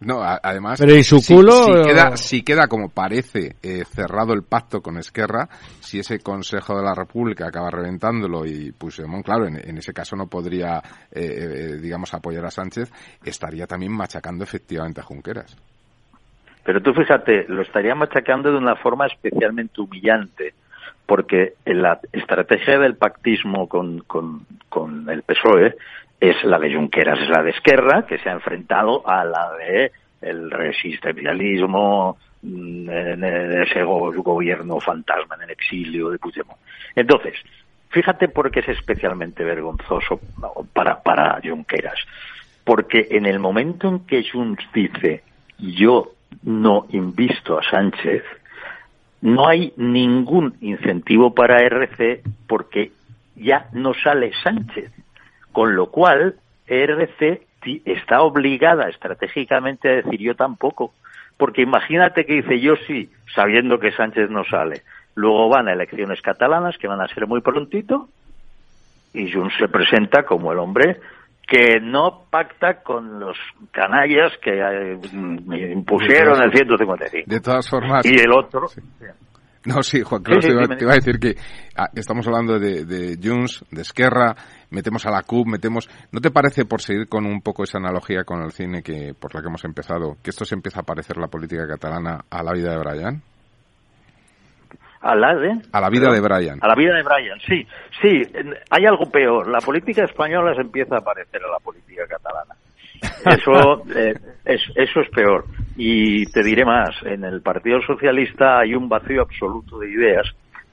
No, 0.00 0.22
a- 0.22 0.38
además. 0.42 0.78
Pero 0.78 0.94
¿y 0.94 1.02
su 1.02 1.18
si- 1.18 1.34
culo? 1.34 1.52
Si, 1.52 1.72
queda, 1.82 2.16
si 2.18 2.42
queda 2.42 2.66
como 2.66 2.90
parece 2.90 3.56
eh, 3.62 3.84
cerrado 3.86 4.34
el 4.34 4.42
pacto 4.42 4.82
con 4.82 4.98
Esquerra, 4.98 5.48
si 5.80 6.00
ese 6.00 6.18
Consejo 6.18 6.76
de 6.76 6.82
la 6.84 6.94
República 6.94 7.46
acaba 7.46 7.70
reventándolo 7.70 8.44
y 8.44 8.70
Puigdemont, 8.72 9.24
claro, 9.24 9.46
en, 9.46 9.56
en 9.66 9.78
ese 9.78 9.94
caso 9.94 10.14
no 10.14 10.26
podría, 10.26 10.76
eh, 11.10 11.22
eh, 11.22 11.76
digamos, 11.80 12.12
apoyar 12.12 12.44
a 12.44 12.50
Sánchez, 12.50 12.92
estaría 13.24 13.66
también 13.66 13.92
machacando 13.92 14.44
efectivamente 14.44 15.00
a 15.00 15.04
Junqueras. 15.04 15.56
Pero 16.64 16.82
tú 16.82 16.92
fíjate, 16.92 17.46
lo 17.48 17.62
estaría 17.62 17.94
machacando 17.94 18.50
de 18.50 18.58
una 18.58 18.76
forma 18.76 19.06
especialmente 19.06 19.80
humillante, 19.80 20.52
porque 21.06 21.54
la 21.64 22.00
estrategia 22.12 22.78
del 22.78 22.96
pactismo 22.96 23.68
con, 23.68 24.00
con, 24.00 24.46
el 25.10 25.22
PSOE 25.22 25.76
es 26.20 26.42
la 26.44 26.58
de 26.58 26.74
Junqueras, 26.74 27.20
es 27.20 27.28
la 27.28 27.42
de 27.42 27.50
Esquerra, 27.50 28.06
que 28.06 28.18
se 28.18 28.28
ha 28.30 28.32
enfrentado 28.32 29.06
a 29.08 29.24
la 29.24 29.52
de 29.54 29.92
el 30.22 30.50
resistencialismo, 30.50 32.16
mm, 32.42 32.88
ese 33.62 33.82
go- 33.82 34.12
gobierno 34.22 34.80
fantasma 34.80 35.34
en 35.36 35.42
el 35.42 35.50
exilio 35.50 36.10
de 36.10 36.18
Puigdemont. 36.18 36.58
Entonces, 36.96 37.34
fíjate 37.90 38.28
por 38.28 38.50
qué 38.50 38.60
es 38.60 38.68
especialmente 38.68 39.44
vergonzoso 39.44 40.20
para, 40.72 41.02
para 41.02 41.40
Junqueras. 41.44 41.98
Porque 42.64 43.08
en 43.10 43.26
el 43.26 43.38
momento 43.38 43.88
en 43.88 44.06
que 44.06 44.24
Junts 44.26 44.64
dice 44.72 45.22
yo 45.58 46.12
no 46.42 46.86
invisto 46.90 47.58
a 47.58 47.62
Sánchez, 47.62 48.22
no 49.24 49.48
hay 49.48 49.72
ningún 49.78 50.54
incentivo 50.60 51.34
para 51.34 51.62
RC 51.62 52.20
porque 52.46 52.92
ya 53.34 53.68
no 53.72 53.94
sale 53.94 54.32
Sánchez. 54.42 54.92
Con 55.50 55.74
lo 55.76 55.86
cual, 55.86 56.34
RC 56.66 57.40
está 57.86 58.20
obligada 58.20 58.90
estratégicamente 58.90 59.88
a 59.88 59.94
decir 60.02 60.20
yo 60.20 60.36
tampoco. 60.36 60.92
Porque 61.38 61.62
imagínate 61.62 62.26
que 62.26 62.34
dice 62.34 62.60
yo 62.60 62.74
sí, 62.86 63.08
sabiendo 63.34 63.78
que 63.78 63.92
Sánchez 63.92 64.28
no 64.28 64.44
sale. 64.44 64.82
Luego 65.14 65.48
van 65.48 65.68
a 65.68 65.72
elecciones 65.72 66.20
catalanas, 66.20 66.76
que 66.76 66.86
van 66.86 67.00
a 67.00 67.08
ser 67.08 67.26
muy 67.26 67.40
prontito, 67.40 68.10
y 69.14 69.32
Junts 69.32 69.54
se 69.58 69.68
presenta 69.68 70.24
como 70.24 70.52
el 70.52 70.58
hombre 70.58 71.00
que 71.46 71.80
no 71.80 72.26
pacta 72.30 72.82
con 72.82 73.20
los 73.20 73.36
canallas 73.70 74.32
que 74.42 74.50
eh, 74.50 74.98
impusieron 75.72 76.42
el 76.42 76.50
155. 76.52 77.30
De 77.30 77.40
todas 77.40 77.68
formas. 77.68 78.04
Y 78.06 78.14
el 78.14 78.32
otro, 78.32 78.66
No, 79.66 79.82
sí, 79.82 80.02
Juan 80.02 80.22
Carlos, 80.22 80.44
Sí, 80.44 80.50
sí, 80.50 80.54
te, 80.54 80.54
iba, 80.54 80.62
dime, 80.62 80.76
te 80.76 80.84
iba 80.84 80.92
a 80.92 80.96
decir 80.96 81.18
que 81.18 81.34
ah, 81.76 81.88
estamos 81.94 82.26
hablando 82.26 82.58
de, 82.58 82.84
de 82.84 83.18
Junts, 83.22 83.64
de 83.70 83.82
Esquerra, 83.82 84.34
metemos 84.70 85.06
a 85.06 85.10
la 85.10 85.22
CUP, 85.22 85.46
metemos... 85.46 85.88
¿No 86.12 86.20
te 86.20 86.30
parece, 86.30 86.64
por 86.64 86.80
seguir 86.80 87.08
con 87.08 87.26
un 87.26 87.40
poco 87.40 87.64
esa 87.64 87.78
analogía 87.78 88.24
con 88.24 88.42
el 88.42 88.52
cine 88.52 88.82
que 88.82 89.14
por 89.18 89.34
la 89.34 89.40
que 89.40 89.48
hemos 89.48 89.64
empezado, 89.64 90.16
que 90.22 90.30
esto 90.30 90.44
se 90.44 90.54
empieza 90.54 90.80
a 90.80 90.84
parecer 90.84 91.16
la 91.18 91.28
política 91.28 91.66
catalana 91.66 92.24
a 92.30 92.42
la 92.42 92.52
vida 92.52 92.70
de 92.70 92.78
Brian? 92.78 93.22
A 95.04 95.14
la 95.14 95.34
de... 95.34 95.60
A 95.70 95.80
la 95.80 95.90
vida 95.90 96.10
de 96.10 96.20
Brian. 96.20 96.58
A 96.62 96.66
la 96.66 96.74
vida 96.74 96.94
de 96.94 97.02
Brian, 97.02 97.38
sí. 97.46 97.66
Sí, 98.00 98.22
hay 98.70 98.86
algo 98.86 99.10
peor. 99.10 99.48
La 99.48 99.58
política 99.60 100.04
española 100.04 100.54
se 100.54 100.62
empieza 100.62 100.96
a 100.96 101.00
parecer 101.02 101.42
a 101.44 101.52
la 101.52 101.58
política 101.58 102.06
catalana. 102.08 102.54
Eso, 103.26 103.84
eh, 103.94 104.14
es, 104.46 104.62
eso 104.74 105.00
es 105.00 105.10
peor. 105.10 105.44
Y 105.76 106.24
te 106.26 106.42
diré 106.42 106.64
más, 106.64 106.94
en 107.04 107.24
el 107.24 107.42
Partido 107.42 107.82
Socialista 107.82 108.60
hay 108.60 108.74
un 108.74 108.88
vacío 108.88 109.20
absoluto 109.20 109.78
de 109.78 109.90
ideas 109.90 110.26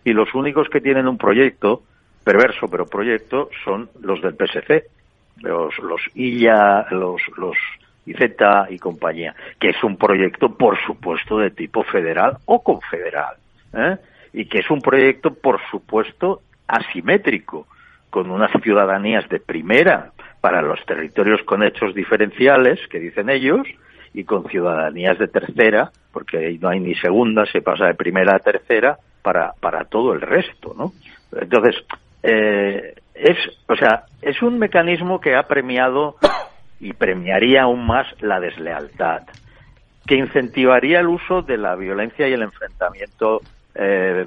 y 0.06 0.14
los 0.14 0.34
únicos 0.34 0.70
que 0.70 0.80
tienen 0.80 1.08
un 1.08 1.18
proyecto, 1.18 1.82
perverso 2.24 2.68
pero 2.70 2.86
proyecto, 2.86 3.50
son 3.66 3.90
los 4.02 4.22
del 4.22 4.36
PSC, 4.36 4.86
los, 5.42 5.78
los 5.80 6.02
Illa, 6.16 6.86
los, 6.92 7.22
los 7.38 7.58
IZ 8.06 8.20
y 8.70 8.78
compañía, 8.80 9.36
que 9.60 9.70
es 9.70 9.84
un 9.84 9.98
proyecto, 9.98 10.56
por 10.56 10.78
supuesto, 10.86 11.38
de 11.38 11.52
tipo 11.52 11.84
federal 11.84 12.38
o 12.46 12.64
confederal. 12.64 13.36
¿eh? 13.74 13.98
Y 14.34 14.46
que 14.46 14.60
es 14.60 14.70
un 14.70 14.82
proyecto, 14.82 15.34
por 15.34 15.60
supuesto, 15.70 16.42
asimétrico, 16.68 17.68
con 18.10 18.30
unas 18.30 18.52
ciudadanías 18.62 19.28
de 19.30 19.40
primera 19.40 20.12
para 20.42 20.62
los 20.62 20.84
territorios 20.86 21.42
con 21.44 21.64
hechos 21.64 21.94
diferenciales, 21.94 22.80
que 22.90 23.00
dicen 23.00 23.30
ellos, 23.30 23.68
y 24.14 24.24
con 24.24 24.48
ciudadanías 24.48 25.18
de 25.18 25.28
tercera, 25.28 25.92
porque 26.12 26.38
ahí 26.38 26.58
no 26.58 26.70
hay 26.70 26.80
ni 26.80 26.96
segunda, 26.96 27.46
se 27.46 27.62
pasa 27.62 27.86
de 27.86 27.94
primera 27.94 28.36
a 28.36 28.40
tercera 28.40 28.98
para, 29.22 29.54
para 29.60 29.86
todo 29.86 30.14
el 30.14 30.22
resto, 30.22 30.74
¿no? 30.78 30.92
Entonces, 31.40 31.76
eh, 32.24 32.96
es, 33.14 33.38
o 33.68 33.76
sea, 33.76 34.04
es 34.22 34.42
un 34.42 34.60
mecanismo 34.60 35.22
que 35.22 35.36
ha 35.36 35.44
premiado 35.44 36.18
y 36.80 36.94
premiaría 36.94 37.64
aún 37.64 37.86
más 37.86 38.08
la 38.22 38.40
deslealtad, 38.40 39.22
que 40.06 40.16
incentivaría 40.16 41.00
el 41.00 41.08
uso 41.08 41.42
de 41.44 41.58
la 41.58 41.76
violencia 41.76 42.28
y 42.28 42.34
el 42.34 42.42
enfrentamiento 42.42 43.42
eh, 43.76 44.26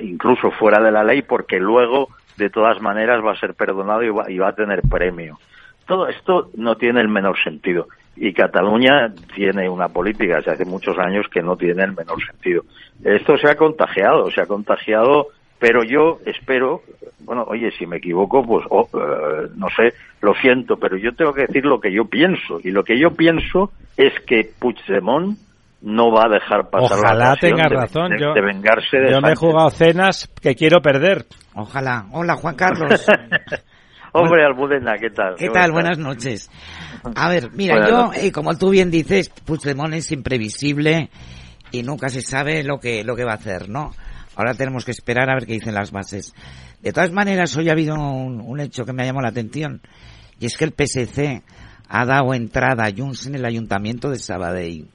incluso 0.00 0.50
fuera 0.50 0.82
de 0.82 0.90
la 0.90 1.04
ley, 1.04 1.22
porque 1.22 1.58
luego, 1.58 2.08
de 2.36 2.50
todas 2.50 2.80
maneras, 2.80 3.24
va 3.24 3.32
a 3.32 3.40
ser 3.40 3.54
perdonado 3.54 4.02
y 4.02 4.10
va, 4.10 4.30
y 4.30 4.38
va 4.38 4.48
a 4.48 4.54
tener 4.54 4.82
premio. 4.82 5.38
Todo 5.86 6.08
esto 6.08 6.50
no 6.54 6.76
tiene 6.76 7.00
el 7.00 7.08
menor 7.08 7.36
sentido. 7.42 7.88
Y 8.16 8.32
Cataluña 8.32 9.12
tiene 9.34 9.68
una 9.68 9.88
política 9.88 10.36
desde 10.36 10.52
hace 10.52 10.64
muchos 10.64 10.98
años 10.98 11.26
que 11.28 11.42
no 11.42 11.56
tiene 11.56 11.84
el 11.84 11.92
menor 11.92 12.24
sentido. 12.24 12.64
Esto 13.02 13.38
se 13.38 13.48
ha 13.48 13.56
contagiado, 13.56 14.30
se 14.30 14.40
ha 14.40 14.46
contagiado, 14.46 15.28
pero 15.58 15.82
yo 15.84 16.18
espero, 16.26 16.82
bueno, 17.20 17.44
oye, 17.48 17.70
si 17.72 17.86
me 17.86 17.96
equivoco, 17.96 18.44
pues 18.44 18.66
oh, 18.70 18.88
eh, 18.94 19.48
no 19.56 19.68
sé, 19.70 19.94
lo 20.20 20.34
siento, 20.34 20.76
pero 20.76 20.96
yo 20.96 21.14
tengo 21.14 21.32
que 21.32 21.46
decir 21.46 21.64
lo 21.64 21.80
que 21.80 21.92
yo 21.92 22.06
pienso. 22.06 22.60
Y 22.62 22.70
lo 22.70 22.84
que 22.84 22.98
yo 22.98 23.12
pienso 23.12 23.72
es 23.96 24.12
que 24.26 24.50
Puigdemont 24.58 25.38
no 25.82 26.12
va 26.12 26.26
a 26.26 26.28
dejar 26.28 26.68
pasar 26.70 26.90
la 26.90 26.96
Ojalá 26.96 27.32
ocasión 27.32 27.50
tengas 27.56 27.70
de- 27.70 27.76
razón. 27.76 28.10
de, 28.10 28.20
yo 28.20 28.34
de 28.34 28.40
vengarse 28.42 28.96
de 28.98 29.10
yo 29.12 29.20
me 29.20 29.32
he 29.32 29.36
jugado 29.36 29.70
cenas 29.70 30.28
que 30.40 30.54
quiero 30.54 30.80
perder. 30.82 31.26
Ojalá. 31.54 32.06
Hola, 32.12 32.36
Juan 32.36 32.54
Carlos. 32.54 33.06
Hombre, 34.12 34.44
Almudena, 34.44 34.94
¿qué 34.98 35.10
tal? 35.10 35.34
¿Qué 35.36 35.46
¿Cómo 35.46 35.60
tal? 35.60 35.72
Buenas 35.72 35.98
noches. 35.98 36.50
A 37.14 37.28
ver, 37.28 37.50
mira, 37.52 37.74
Buenas 37.76 37.90
yo, 37.90 38.10
eh, 38.26 38.32
como 38.32 38.56
tú 38.58 38.70
bien 38.70 38.90
dices, 38.90 39.28
Puigdemont 39.28 39.94
es 39.94 40.10
imprevisible 40.10 41.10
y 41.70 41.82
nunca 41.84 42.08
se 42.08 42.20
sabe 42.20 42.64
lo 42.64 42.78
que, 42.80 43.04
lo 43.04 43.14
que 43.14 43.24
va 43.24 43.32
a 43.32 43.36
hacer, 43.36 43.68
¿no? 43.68 43.92
Ahora 44.34 44.54
tenemos 44.54 44.84
que 44.84 44.90
esperar 44.90 45.30
a 45.30 45.34
ver 45.34 45.46
qué 45.46 45.52
dicen 45.52 45.74
las 45.74 45.92
bases. 45.92 46.34
De 46.80 46.92
todas 46.92 47.12
maneras, 47.12 47.56
hoy 47.56 47.68
ha 47.68 47.72
habido 47.72 47.94
un, 47.94 48.40
un 48.40 48.58
hecho 48.60 48.84
que 48.84 48.92
me 48.92 49.02
ha 49.02 49.06
llamado 49.06 49.22
la 49.22 49.28
atención 49.30 49.80
y 50.40 50.46
es 50.46 50.56
que 50.56 50.64
el 50.64 50.72
PSC 50.76 51.42
ha 51.88 52.04
dado 52.04 52.34
entrada 52.34 52.86
a 52.86 52.90
Junts 52.96 53.26
en 53.26 53.36
el 53.36 53.44
ayuntamiento 53.44 54.10
de 54.10 54.18
Sabadell. 54.18 54.88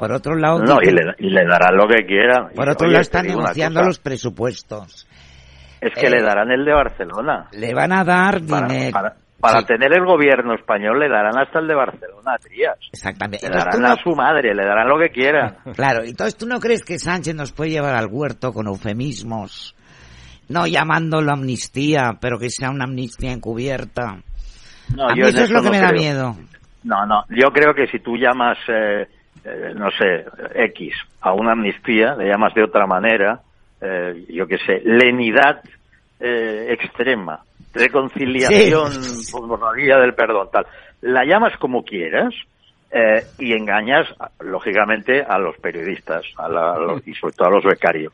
Por 0.00 0.12
otro 0.12 0.34
lado, 0.34 0.58
No, 0.64 0.78
y 0.82 0.90
le, 0.90 1.02
y 1.18 1.30
le 1.30 1.44
darán 1.44 1.76
lo 1.76 1.86
que 1.86 2.04
quieran. 2.06 2.48
por 2.56 2.66
Y, 2.66 2.70
otro 2.72 2.86
oye, 2.86 2.94
lado 2.94 3.02
están 3.02 3.26
negociando 3.26 3.82
los 3.84 3.98
presupuestos. 4.00 5.06
Es 5.80 5.92
que 5.94 6.06
eh, 6.08 6.10
le 6.10 6.22
darán 6.22 6.50
el 6.50 6.64
de 6.64 6.72
Barcelona. 6.74 7.48
Le 7.52 7.72
van 7.74 7.92
a 7.92 8.02
dar 8.04 8.40
Para, 8.48 8.66
dinero. 8.66 8.92
para, 8.92 9.14
para 9.38 9.60
Sí. 9.60 9.66
tener 9.66 9.92
el 9.94 10.04
gobierno 10.04 10.54
español 10.54 10.98
le 10.98 11.08
darán 11.08 11.38
hasta 11.38 11.58
el 11.60 11.68
de 11.68 11.74
Barcelona, 11.74 12.36
Trías. 12.42 12.76
Exactamente. 12.92 13.46
Le 13.48 13.54
darán 13.56 13.80
no- 13.80 13.88
a 13.88 13.96
su 13.96 14.10
madre, 14.16 14.54
le 14.54 14.64
darán 14.64 14.88
lo 14.88 14.98
que 14.98 15.10
quieran. 15.10 15.56
Claro, 15.76 16.02
entonces 16.04 16.36
tú 16.36 16.46
no 16.46 16.58
crees 16.60 16.82
que 16.84 16.98
Sánchez 16.98 17.34
nos 17.34 17.52
puede 17.52 17.70
llevar 17.70 17.94
al 17.94 18.08
huerto 18.10 18.52
con 18.52 18.66
eufemismos, 18.66 19.74
no 20.48 20.66
llamándolo 20.66 21.30
amnistía, 21.32 22.18
pero 22.20 22.38
que 22.38 22.50
sea 22.50 22.70
una 22.70 22.84
amnistía 22.84 23.32
encubierta. 23.32 24.18
No, 24.96 25.04
a 25.08 25.14
mí 25.14 25.20
yo 25.20 25.28
eso 25.28 25.44
es 25.44 25.50
lo 25.50 25.60
que 25.60 25.66
no 25.66 25.72
me 25.72 25.80
da 25.80 25.92
miedo. 25.92 26.36
No, 26.82 27.04
no, 27.06 27.22
yo 27.28 27.50
creo 27.52 27.74
que 27.74 27.86
si 27.86 27.98
tú 28.00 28.16
llamas, 28.16 28.56
eh, 28.68 29.06
eh, 29.44 29.72
no 29.74 29.90
sé, 29.92 30.24
X 30.54 30.94
a 31.20 31.32
una 31.32 31.52
amnistía, 31.52 32.14
le 32.14 32.28
llamas 32.28 32.54
de 32.54 32.64
otra 32.64 32.86
manera, 32.86 33.40
eh, 33.80 34.24
yo 34.28 34.46
qué 34.46 34.58
sé, 34.58 34.80
lenidad 34.84 35.62
eh, 36.20 36.66
extrema, 36.70 37.40
reconciliación 37.72 38.92
por 39.32 39.60
la 39.60 39.72
vía 39.72 39.98
del 39.98 40.14
perdón, 40.14 40.48
tal. 40.52 40.66
La 41.02 41.24
llamas 41.24 41.56
como 41.58 41.82
quieras 41.84 42.34
eh, 42.90 43.22
y 43.38 43.52
engañas, 43.54 44.06
lógicamente, 44.40 45.22
a 45.22 45.38
los 45.38 45.56
periodistas 45.58 46.24
a 46.36 46.48
la- 46.48 46.72
a 46.74 46.78
los- 46.78 47.06
y 47.06 47.14
sobre 47.14 47.34
todo 47.34 47.48
a 47.48 47.52
los 47.52 47.64
becarios, 47.64 48.12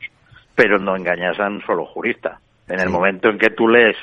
pero 0.55 0.77
no 0.79 0.95
engañas 0.95 1.39
a 1.39 1.47
un 1.47 1.61
solo 1.63 1.85
jurista. 1.85 2.39
En 2.69 2.79
el 2.79 2.89
momento 2.89 3.29
en 3.29 3.37
que 3.37 3.49
tú 3.49 3.67
lees, 3.67 3.95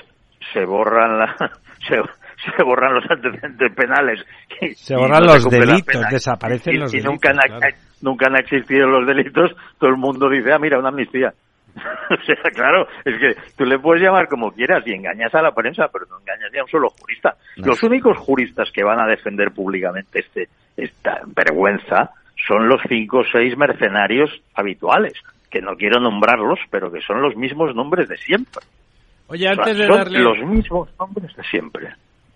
se 0.53 0.65
borran 0.65 1.19
la, 1.19 1.37
se, 1.89 2.01
se 2.57 2.63
borran 2.63 2.95
los 2.95 3.05
antecedentes 3.11 3.73
penales. 3.75 4.25
y- 4.61 4.75
Se 4.75 4.95
borran 4.97 5.21
no 5.25 5.35
los 5.35 5.49
delitos, 5.49 6.03
desaparecen 6.11 6.75
y- 6.75 6.79
los 6.79 6.93
y 6.93 6.99
delitos, 6.99 7.13
Nunca 7.13 7.31
han, 7.31 7.59
claro. 7.59 7.77
nunca 8.03 8.27
han 8.29 8.37
existido 8.37 8.87
los 8.89 9.07
delitos, 9.07 9.51
todo 9.79 9.91
el 9.91 9.97
mundo 9.97 10.29
dice, 10.29 10.53
ah, 10.53 10.59
mira, 10.59 10.79
una 10.79 10.89
amnistía. 10.89 11.33
o 11.75 12.25
sea, 12.25 12.37
claro, 12.55 12.87
es 13.05 13.19
que 13.19 13.35
tú 13.57 13.65
le 13.65 13.79
puedes 13.81 14.01
llamar 14.03 14.29
como 14.29 14.53
quieras 14.53 14.85
y 14.87 14.93
engañas 14.93 15.35
a 15.35 15.43
la 15.43 15.51
prensa, 15.53 15.89
pero 15.93 16.07
no 16.09 16.21
engañas 16.21 16.51
ni 16.53 16.59
a 16.61 16.63
un 16.63 16.69
solo 16.69 16.89
jurista. 16.91 17.35
No. 17.57 17.67
Los 17.67 17.83
únicos 17.83 18.17
juristas 18.19 18.71
que 18.73 18.85
van 18.85 19.01
a 19.01 19.07
defender 19.09 19.51
públicamente 19.51 20.21
este, 20.21 20.49
esta 20.77 21.21
vergüenza 21.35 22.11
son 22.47 22.69
los 22.69 22.81
cinco 22.89 23.19
o 23.19 23.25
seis 23.25 23.57
mercenarios 23.57 24.31
habituales, 24.55 25.15
que 25.51 25.61
no 25.61 25.75
quiero 25.77 26.01
nombrarlos, 26.01 26.61
pero 26.71 26.93
que 26.93 27.01
son 27.01 27.21
los 27.21 27.35
mismos 27.35 27.75
nombres 27.75 28.09
de 28.09 28.19
siempre. 28.19 28.63
Oye, 29.27 29.49
O 29.51 29.55
sea, 29.55 29.65
antes 29.65 29.79
de 29.79 29.87
son 29.89 29.97
darle... 29.97 30.19
los 30.21 30.39
mismos 30.47 30.89
nombres 30.99 31.35
de 31.35 31.43
siempre. 31.45 31.89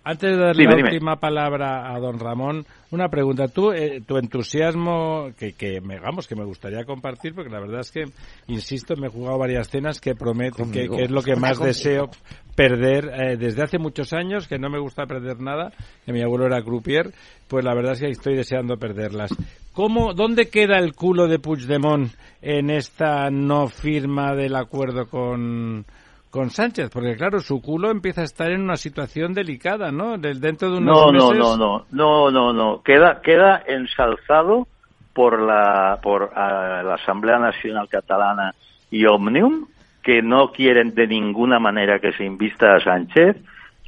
Antes 0.09 0.31
de 0.31 0.37
darle 0.37 0.63
Dime, 0.63 0.71
la 0.71 0.77
dime. 0.77 0.89
última 0.89 1.15
palabra 1.17 1.93
a 1.93 1.99
don 1.99 2.17
Ramón, 2.17 2.65
una 2.89 3.09
pregunta. 3.09 3.47
Tú, 3.47 3.71
eh, 3.71 4.01
tu 4.03 4.17
entusiasmo, 4.17 5.29
que, 5.37 5.53
que 5.53 5.81
me, 5.81 5.99
vamos, 5.99 6.27
que 6.27 6.35
me 6.35 6.43
gustaría 6.45 6.83
compartir, 6.83 7.35
porque 7.35 7.51
la 7.51 7.59
verdad 7.59 7.81
es 7.81 7.91
que, 7.91 8.05
insisto, 8.47 8.95
me 8.95 9.05
he 9.05 9.11
jugado 9.11 9.37
varias 9.37 9.69
cenas 9.69 10.01
que 10.01 10.15
prometo, 10.15 10.63
que, 10.71 10.89
es 10.97 11.11
lo 11.11 11.21
que 11.21 11.35
más 11.35 11.59
conmigo. 11.59 11.65
deseo 11.67 12.09
perder 12.55 13.05
eh, 13.13 13.37
desde 13.37 13.61
hace 13.61 13.77
muchos 13.77 14.11
años, 14.11 14.47
que 14.47 14.57
no 14.57 14.71
me 14.71 14.79
gusta 14.79 15.05
perder 15.05 15.39
nada, 15.41 15.71
que 16.03 16.11
mi 16.11 16.23
abuelo 16.23 16.47
era 16.47 16.63
croupier, 16.63 17.13
pues 17.47 17.63
la 17.63 17.75
verdad 17.75 17.91
es 17.91 17.99
que 17.99 18.09
estoy 18.09 18.35
deseando 18.35 18.77
perderlas. 18.77 19.29
¿Cómo, 19.73 20.15
¿Dónde 20.15 20.49
queda 20.49 20.79
el 20.79 20.95
culo 20.95 21.27
de 21.27 21.37
Puigdemont 21.37 22.11
en 22.41 22.71
esta 22.71 23.29
no 23.29 23.67
firma 23.67 24.33
del 24.33 24.55
acuerdo 24.55 25.07
con, 25.07 25.85
con 26.29 26.49
Sánchez? 26.49 26.89
Porque 26.91 27.15
claro, 27.15 27.39
su 27.39 27.61
culo 27.61 27.89
empieza 27.91 28.21
a 28.21 28.25
estar 28.25 28.51
en 28.51 28.61
una 28.61 28.75
situación 28.75 29.33
delicada, 29.33 29.91
¿no? 29.91 30.17
Del- 30.17 30.39
Dentro 30.39 30.69
de 30.71 30.77
unos 30.77 30.95
No, 30.95 31.11
no, 31.11 31.29
meses... 31.31 31.39
no, 31.39 31.57
no, 31.57 31.85
no, 31.91 32.31
no, 32.31 32.53
no. 32.53 32.81
Queda, 32.83 33.21
queda 33.21 33.63
ensalzado 33.67 34.67
por 35.13 35.41
la, 35.41 35.99
por 36.01 36.31
ah, 36.35 36.81
la 36.85 36.95
Asamblea 36.95 37.39
Nacional 37.39 37.87
Catalana 37.89 38.53
y 38.91 39.05
Omnium, 39.05 39.65
que 40.03 40.21
no 40.21 40.51
quieren 40.51 40.93
de 40.95 41.07
ninguna 41.07 41.59
manera 41.59 41.99
que 41.99 42.13
se 42.13 42.23
invista 42.25 42.75
a 42.75 42.79
Sánchez. 42.79 43.37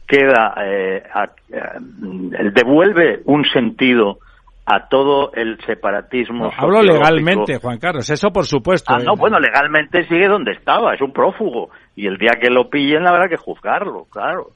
Queda, 0.07 0.55
eh, 0.65 1.03
a- 1.13 1.29
eh, 1.49 2.51
devuelve 2.53 3.21
un 3.25 3.45
sentido 3.45 4.17
a 4.65 4.87
todo 4.87 5.31
el 5.33 5.57
separatismo. 5.65 6.45
No, 6.45 6.51
hablo 6.57 6.81
legalmente, 6.83 7.57
Juan 7.59 7.77
Carlos, 7.79 8.09
eso 8.09 8.31
por 8.31 8.45
supuesto. 8.45 8.93
Ah, 8.93 8.99
no, 8.99 9.13
eh. 9.13 9.17
bueno, 9.17 9.39
legalmente 9.39 10.05
sigue 10.07 10.27
donde 10.27 10.51
estaba, 10.51 10.93
es 10.93 11.01
un 11.01 11.11
prófugo. 11.13 11.69
Y 11.95 12.07
el 12.07 12.17
día 12.17 12.39
que 12.39 12.49
lo 12.49 12.69
pillen 12.69 13.05
habrá 13.05 13.27
que 13.27 13.37
juzgarlo, 13.37 14.05
claro. 14.09 14.51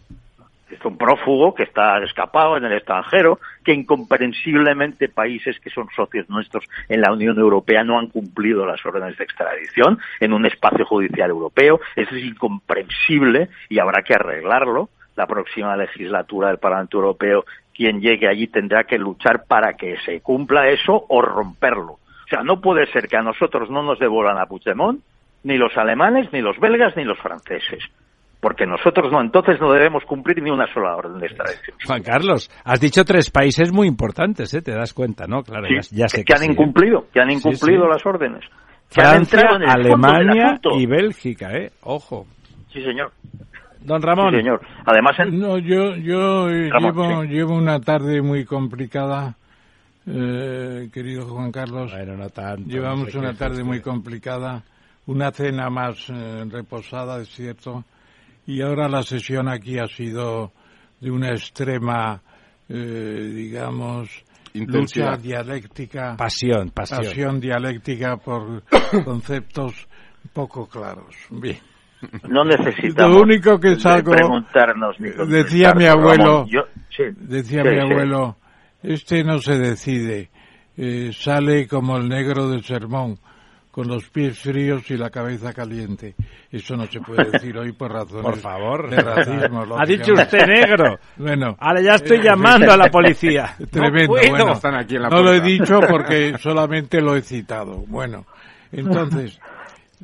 Es 0.70 0.84
un 0.84 0.98
prófugo 0.98 1.54
que 1.54 1.64
está 1.64 2.04
escapado 2.04 2.58
en 2.58 2.66
el 2.66 2.74
extranjero, 2.74 3.40
que 3.64 3.74
incomprensiblemente 3.74 5.10
países 5.10 5.60
que 5.60 5.70
son 5.70 5.88
socios 5.96 6.28
nuestros 6.28 6.66
en 6.90 7.02
la 7.02 7.14
Unión 7.14 7.38
Europea 7.38 7.84
no 7.84 8.00
han 8.00 8.08
cumplido 8.08 8.66
las 8.66 8.84
órdenes 8.84 9.16
de 9.18 9.24
extradición 9.26 10.00
en 10.20 10.34
un 10.34 10.46
espacio 10.46 10.86
judicial 10.86 11.30
europeo. 11.30 11.80
Eso 11.96 12.16
es 12.16 12.24
incomprensible 12.24 13.50
y 13.70 13.80
habrá 13.80 14.02
que 14.02 14.16
arreglarlo. 14.16 14.90
La 15.16 15.28
próxima 15.28 15.78
legislatura 15.78 16.50
del 16.50 16.58
Parlamento 16.58 16.98
Europeo, 16.98 17.46
quien 17.74 18.02
llegue 18.02 18.28
allí 18.28 18.48
tendrá 18.48 18.84
que 18.84 18.98
luchar 18.98 19.46
para 19.48 19.74
que 19.74 19.98
se 20.04 20.20
cumpla 20.22 20.68
eso 20.68 21.06
o 21.08 21.22
romperlo. 21.22 21.94
O 22.26 22.28
sea, 22.28 22.44
no 22.44 22.60
puede 22.60 22.88
ser 22.88 23.08
que 23.08 23.18
a 23.18 23.22
nosotros 23.22 23.70
no 23.70 23.84
nos 23.84 24.00
devuelvan 24.00 24.40
a 24.40 24.48
Puigdemont, 24.48 25.00
ni 25.46 25.58
los 25.58 25.72
alemanes, 25.78 26.28
ni 26.34 26.42
los 26.42 26.58
belgas, 26.60 26.98
ni 26.98 27.06
los 27.06 27.18
franceses. 27.20 27.80
Porque 28.42 28.66
nosotros 28.66 29.12
no, 29.12 29.22
entonces 29.22 29.60
no 29.62 29.72
debemos 29.72 30.04
cumplir 30.04 30.42
ni 30.44 30.52
una 30.52 30.66
sola 30.74 30.96
orden 30.98 31.18
de 31.20 31.28
extradición. 31.28 31.78
Juan 31.88 32.04
Carlos, 32.04 32.50
has 32.64 32.80
dicho 32.80 33.04
tres 33.06 33.32
países 33.32 33.72
muy 33.72 33.88
importantes, 33.88 34.54
¿eh? 34.54 34.62
Te 34.62 34.72
das 34.74 34.94
cuenta, 34.94 35.26
¿no? 35.28 35.42
Claro, 35.44 35.66
Sí, 35.68 35.96
ya, 35.96 36.04
ya 36.04 36.08
sé 36.10 36.24
que, 36.26 36.34
han 36.34 36.40
sí, 36.42 36.52
incumplido, 36.52 37.08
que 37.14 37.22
han 37.22 37.32
incumplido 37.32 37.84
sí. 37.86 37.90
las 37.90 38.06
órdenes. 38.06 38.42
Que 38.94 39.02
han 39.02 39.26
Francia, 39.26 39.40
entrado 39.40 39.56
en 39.56 39.62
el 39.64 39.70
fondo 39.70 40.08
del 40.08 40.16
Alemania 40.30 40.60
y 40.78 40.86
Bélgica, 40.86 41.52
¿eh? 41.54 41.72
Ojo. 41.84 42.28
Sí, 42.72 42.84
señor. 42.84 43.12
Don 43.82 44.02
Ramón. 44.02 44.32
Sí, 44.32 44.38
señor. 44.38 44.62
Además, 44.86 45.16
en- 45.20 45.40
No, 45.40 45.58
yo, 45.58 45.96
yo 45.96 46.48
Ramón, 46.70 46.94
llevo, 46.96 47.22
sí. 47.24 47.28
llevo 47.30 47.56
una 47.56 47.80
tarde 47.80 48.22
muy 48.22 48.46
complicada, 48.46 49.36
eh, 50.08 50.90
querido 50.94 51.26
Juan 51.28 51.52
Carlos. 51.52 51.92
Bueno, 51.92 52.16
no 52.18 52.30
tanto, 52.30 52.62
no 52.62 52.68
Llevamos 52.68 53.16
una 53.16 53.34
tarde 53.34 53.56
usted. 53.58 53.66
muy 53.66 53.82
complicada, 53.82 54.64
una 55.08 55.32
cena 55.32 55.70
más 55.70 56.10
eh, 56.10 56.46
reposada, 56.50 57.22
es 57.22 57.30
cierto, 57.30 57.84
y 58.48 58.62
ahora 58.62 58.88
la 58.90 59.04
sesión 59.04 59.48
aquí 59.50 59.78
ha 59.80 59.88
sido 59.88 60.52
de 61.00 61.12
una 61.12 61.30
extrema, 61.32 62.22
eh, 62.70 63.32
digamos, 63.36 64.10
Intensidad. 64.54 65.12
lucha 65.16 65.22
dialéctica, 65.22 66.16
Pasión, 66.18 66.70
pasión. 66.72 67.00
pasión 67.04 67.40
dialéctica 67.40 68.18
por 68.18 68.64
conceptos 69.04 69.88
poco 70.34 70.68
claros. 70.68 71.16
Bien. 71.30 71.58
no 72.30 72.44
necesitamos 72.46 73.16
Lo 73.18 73.22
único 73.24 73.60
que 73.60 73.70
de 73.70 73.80
salgo, 73.80 74.12
preguntarnos 74.12 75.00
ni 75.00 75.10
decía 75.28 75.74
mi 75.74 75.86
Ramón. 75.86 76.02
abuelo, 76.22 76.46
Yo- 76.48 76.66
sí, 76.90 77.04
decía 77.18 77.64
sí, 77.64 77.70
mi 77.70 77.76
sí. 77.76 77.82
abuelo, 77.82 78.38
este 78.82 79.24
no 79.24 79.40
se 79.40 79.58
decide, 79.58 80.30
eh, 80.78 81.12
sale 81.14 81.68
como 81.68 81.98
el 81.98 82.08
negro 82.08 82.48
del 82.50 82.64
sermón, 82.64 83.18
con 83.76 83.90
los 83.90 84.10
pies 84.10 84.40
fríos 84.40 84.90
y 84.90 84.96
la 84.96 85.10
cabeza 85.10 85.52
caliente. 85.52 86.16
Eso 86.50 86.78
no 86.78 86.86
se 86.86 87.02
puede 87.02 87.26
decir 87.32 87.58
hoy 87.58 87.74
por 87.74 87.92
razones 87.92 88.24
Por 88.24 88.38
favor. 88.38 88.90
de 88.90 88.96
racismo. 89.02 89.66
Ha 89.78 89.86
dicho 89.86 90.14
usted 90.14 90.48
negro. 90.48 90.98
Bueno, 91.18 91.58
Ahora 91.60 91.82
ya 91.82 91.96
estoy 91.96 92.22
llamando 92.22 92.72
a 92.72 92.78
la 92.78 92.90
policía. 92.90 93.54
Tremendo. 93.70 94.14
No 94.16 94.22
puedo. 94.22 94.30
bueno, 94.30 94.54
Están 94.54 94.76
aquí 94.76 94.96
en 94.96 95.02
la 95.02 95.10
no 95.10 95.22
lo 95.22 95.34
he 95.34 95.42
dicho 95.42 95.82
porque 95.90 96.38
solamente 96.40 97.02
lo 97.02 97.18
he 97.18 97.22
citado. 97.22 97.84
Bueno, 97.86 98.26
entonces, 98.72 99.38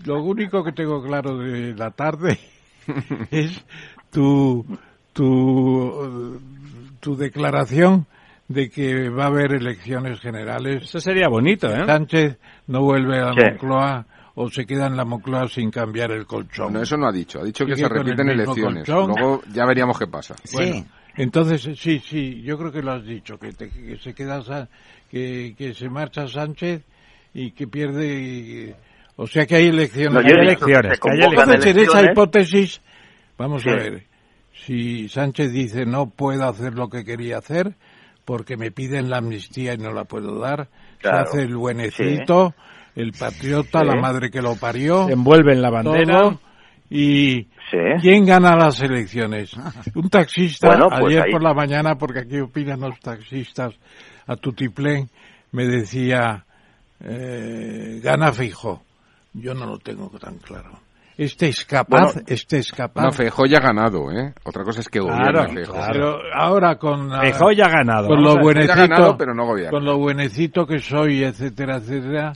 lo 0.05 0.21
único 0.21 0.65
que 0.65 0.73
tengo 0.73 1.01
claro 1.01 1.37
de 1.37 1.73
la 1.73 1.91
tarde 1.91 2.39
es 3.31 3.63
tu, 4.11 4.65
tu, 5.13 6.41
tu 6.99 7.15
declaración 7.15 8.05
de 8.53 8.69
que 8.69 9.09
va 9.09 9.25
a 9.25 9.27
haber 9.27 9.53
elecciones 9.53 10.19
generales. 10.19 10.83
Eso 10.83 10.99
sería 10.99 11.27
bonito, 11.27 11.67
¿eh? 11.73 11.85
Sánchez 11.85 12.37
no 12.67 12.81
vuelve 12.81 13.19
a 13.19 13.25
la 13.25 13.33
Sí. 13.33 13.39
Moncloa 13.51 14.05
o 14.35 14.49
se 14.49 14.65
queda 14.65 14.87
en 14.87 14.95
la 14.97 15.05
Moncloa 15.05 15.47
sin 15.47 15.69
cambiar 15.71 16.11
el 16.11 16.25
colchón. 16.25 16.73
No, 16.73 16.81
eso 16.81 16.95
no 16.97 17.07
ha 17.07 17.11
dicho. 17.11 17.39
Ha 17.41 17.43
dicho 17.43 17.65
que 17.65 17.75
se 17.75 17.83
el 17.83 17.89
repiten 17.89 18.29
elecciones. 18.29 18.85
colchón. 18.85 19.07
Luego 19.17 19.41
ya 19.53 19.65
veríamos 19.65 19.97
qué 19.99 20.07
pasa. 20.07 20.35
Bueno, 20.53 20.73
Sí. 20.75 20.85
entonces 21.17 21.61
sí, 21.79 21.99
sí, 21.99 22.41
yo 22.41 22.57
creo 22.57 22.71
que 22.71 22.81
lo 22.81 22.93
has 22.93 23.05
dicho, 23.05 23.37
que, 23.37 23.51
te- 23.53 23.69
que 23.69 23.97
se 23.97 24.13
queda, 24.13 24.67
que, 25.09 25.53
que 25.57 25.73
se 25.73 25.89
marcha 25.89 26.27
Sánchez 26.27 26.83
y 27.33 27.51
que 27.51 27.67
pierde, 27.67 28.75
o 29.17 29.27
sea 29.27 29.45
que 29.45 29.55
hay 29.55 29.67
elecciones. 29.67 30.13
No, 30.13 30.21
yo 30.21 30.35
Hay 30.35 30.47
elecciones, 30.47 30.99
que 30.99 31.09
hay 31.09 31.19
Entonces, 31.21 31.53
en 31.53 31.59
esa 31.61 31.69
elecciones. 31.71 32.11
hipótesis, 32.11 32.81
vamos 33.37 33.63
Sí. 33.63 33.69
a 33.69 33.73
ver, 33.75 34.03
si 34.53 35.09
Sánchez 35.09 35.51
dice 35.51 35.85
no 35.85 36.09
puedo 36.09 36.47
hacer 36.47 36.73
lo 36.75 36.87
que 36.89 37.03
quería 37.03 37.37
hacer 37.39 37.73
porque 38.25 38.57
me 38.57 38.71
piden 38.71 39.09
la 39.09 39.17
amnistía 39.17 39.73
y 39.73 39.77
no 39.77 39.91
la 39.91 40.05
puedo 40.05 40.39
dar, 40.39 40.69
Claro. 40.99 41.25
se 41.25 41.37
hace 41.37 41.41
el 41.43 41.55
buenecito, 41.55 42.53
el 42.95 43.11
patriota, 43.13 43.79
Sí. 43.81 43.85
la 43.87 43.95
madre 43.95 44.29
que 44.29 44.41
lo 44.41 44.55
parió, 44.55 45.07
Se 45.07 45.13
envuelve 45.13 45.53
en 45.53 45.61
la 45.61 45.69
bandera. 45.69 46.19
todo, 46.21 46.39
y 46.89 47.47
Sí. 47.71 47.77
¿quién 48.01 48.25
gana 48.25 48.55
las 48.55 48.81
elecciones? 48.81 49.53
Un 49.95 50.09
taxista, 50.09 50.67
Bueno, 50.67 50.87
pues 50.89 51.05
ayer 51.15 51.23
ahí- 51.23 51.31
por 51.31 51.41
la 51.43 51.53
mañana, 51.53 51.95
porque 51.97 52.19
aquí 52.19 52.39
opinan 52.39 52.79
los 52.81 52.99
taxistas 52.99 53.73
a 54.27 54.35
tutiplén, 54.35 55.09
me 55.51 55.65
decía, 55.65 56.45
eh, 57.03 57.99
gana 58.03 58.31
fijo. 58.31 58.83
Yo 59.33 59.53
no 59.53 59.65
lo 59.65 59.77
tengo 59.79 60.09
tan 60.19 60.37
claro. 60.37 60.79
Este 61.17 61.49
es 61.49 61.65
capaz, 61.65 62.13
Bueno, 62.15 62.21
este 62.27 62.57
es 62.59 62.71
capaz. 62.71 63.01
No, 63.03 63.11
Feijóo 63.11 63.45
ya 63.45 63.57
ha 63.57 63.61
ganado, 63.61 64.11
¿eh? 64.11 64.33
Otra 64.43 64.63
cosa 64.63 64.79
es 64.79 64.89
que 64.89 64.99
Claro, 64.99 65.45
gobierna 65.47 65.63
claro. 65.71 65.89
Pero 65.91 66.19
ahora 66.33 66.75
con, 66.77 67.09
la- 67.09 67.21
Feijóo 67.21 67.51
ya 67.51 67.65
ha 67.65 67.69
ganado. 67.69 68.07
con 68.07 68.23
lo 68.23 68.37
buenecito, 68.39 68.75
ganado, 68.75 69.17
pero 69.17 69.33
no 69.33 69.45
gobierna. 69.45 69.71
con 69.71 69.85
lo 69.85 69.97
buenecito 69.97 70.65
que 70.65 70.79
soy, 70.79 71.23
etcétera, 71.23 71.77
etcétera, 71.77 72.33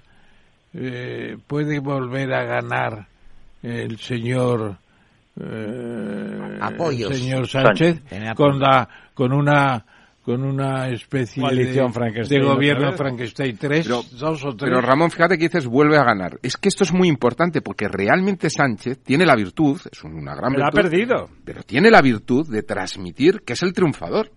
eh, 0.74 1.38
puede 1.48 1.80
volver 1.80 2.34
a 2.34 2.44
ganar 2.44 3.08
el 3.64 3.98
señor 3.98 4.78
eh, 5.40 6.58
Apoyos. 6.62 7.12
el 7.12 7.18
señor 7.18 7.48
Sánchez 7.48 8.02
apoyos. 8.06 8.36
con 8.36 8.60
la 8.60 8.88
con 9.14 9.34
una 9.34 9.84
con 10.26 10.44
una 10.44 10.90
especie 10.90 11.42
Coalición 11.42 11.88
de, 11.88 11.94
Frankenstein, 11.94 12.42
de 12.42 12.48
gobierno. 12.48 12.92
Frankenstein 12.94 13.58
tres 13.58 13.86
Pero- 13.86 14.02
dos 14.20 14.44
o 14.44 14.56
tres 14.56 14.70
Pero 14.72 14.82
Ramón, 14.82 15.12
fíjate 15.12 15.38
que 15.38 15.44
dices 15.46 15.68
vuelve 15.68 15.98
a 15.98 16.04
ganar. 16.04 16.40
Es 16.42 16.58
que 16.58 16.68
esto 16.70 16.84
es 16.84 16.92
muy 16.92 17.08
importante 17.08 17.62
porque 17.62 17.88
realmente 17.88 18.50
Sánchez 18.50 19.04
tiene 19.04 19.26
la 19.26 19.36
virtud, 19.36 19.80
es 19.92 20.04
una 20.04 20.34
gran 20.36 20.52
Pero 20.54 20.66
ha 20.66 20.72
virtud. 20.72 20.90
perdido. 20.90 21.30
Pero 21.46 21.62
tiene 21.64 21.92
la 21.92 22.02
virtud 22.02 22.50
de 22.50 22.64
transmitir 22.64 23.42
que 23.46 23.54
es 23.54 23.62
el 23.62 23.74
triunfador. 23.74 24.32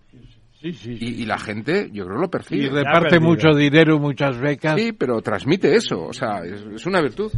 sí, 0.61 0.73
sí, 0.73 0.97
sí. 0.97 0.97
Y, 0.99 1.23
y 1.23 1.25
la 1.25 1.39
gente, 1.39 1.89
yo 1.91 2.05
creo, 2.05 2.17
lo 2.19 2.25
Y 2.25 2.29
percibe. 2.29 2.69
reparte 2.69 3.09
perdido. 3.09 3.21
mucho 3.29 3.49
dinero 3.55 3.97
muchas 3.97 4.37
becas 4.39 4.79
Sí, 4.79 4.91
pero 4.93 5.21
transmite 5.21 5.73
eso. 5.75 6.03
O 6.03 6.13
sea, 6.13 6.43
es, 6.45 6.61
es 6.75 6.85
una 6.85 7.01
virtud. 7.01 7.31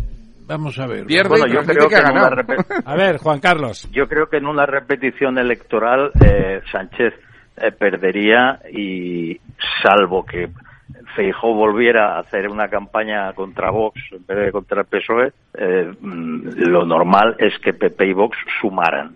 vamos 0.45 0.78
a 0.80 0.88
ver 0.88 1.06
Pierde 1.06 1.30
Bueno, 1.30 1.45
y 1.48 1.53
yo 1.53 1.60
creo 1.61 1.88
que 1.88 1.95
que 1.95 2.02
ha 2.02 2.30
repe- 2.30 2.65
A 2.86 2.95
ver, 2.98 3.18
Juan 3.19 3.40
Carlos. 3.40 3.88
Yo 3.94 4.07
creo 4.10 4.28
que 4.28 4.38
en 4.38 4.45
una 4.48 4.65
repetición 4.65 5.38
electoral 5.38 6.11
eh, 6.26 6.60
Sánchez 6.69 7.14
eh, 7.57 7.72
perdería 7.72 8.60
y 8.72 9.40
salvo 9.84 10.26
que 10.26 10.49
Feijóo 11.15 11.53
volviera 11.56 12.15
a 12.15 12.19
hacer 12.19 12.48
una 12.49 12.68
campaña 12.69 13.32
contra 13.34 13.69
Vox 13.72 13.99
en 14.11 14.26
vez 14.26 14.38
de 14.45 14.52
contra 14.52 14.82
el 14.82 14.88
PSOE, 14.88 15.32
eh, 15.56 15.91
mm, 15.99 16.49
lo 16.69 16.86
normal 16.86 17.36
es 17.40 17.57
que 17.60 17.73
PP 17.73 18.07
y 18.07 18.14
Vox 18.14 18.38
sumaran. 18.61 19.15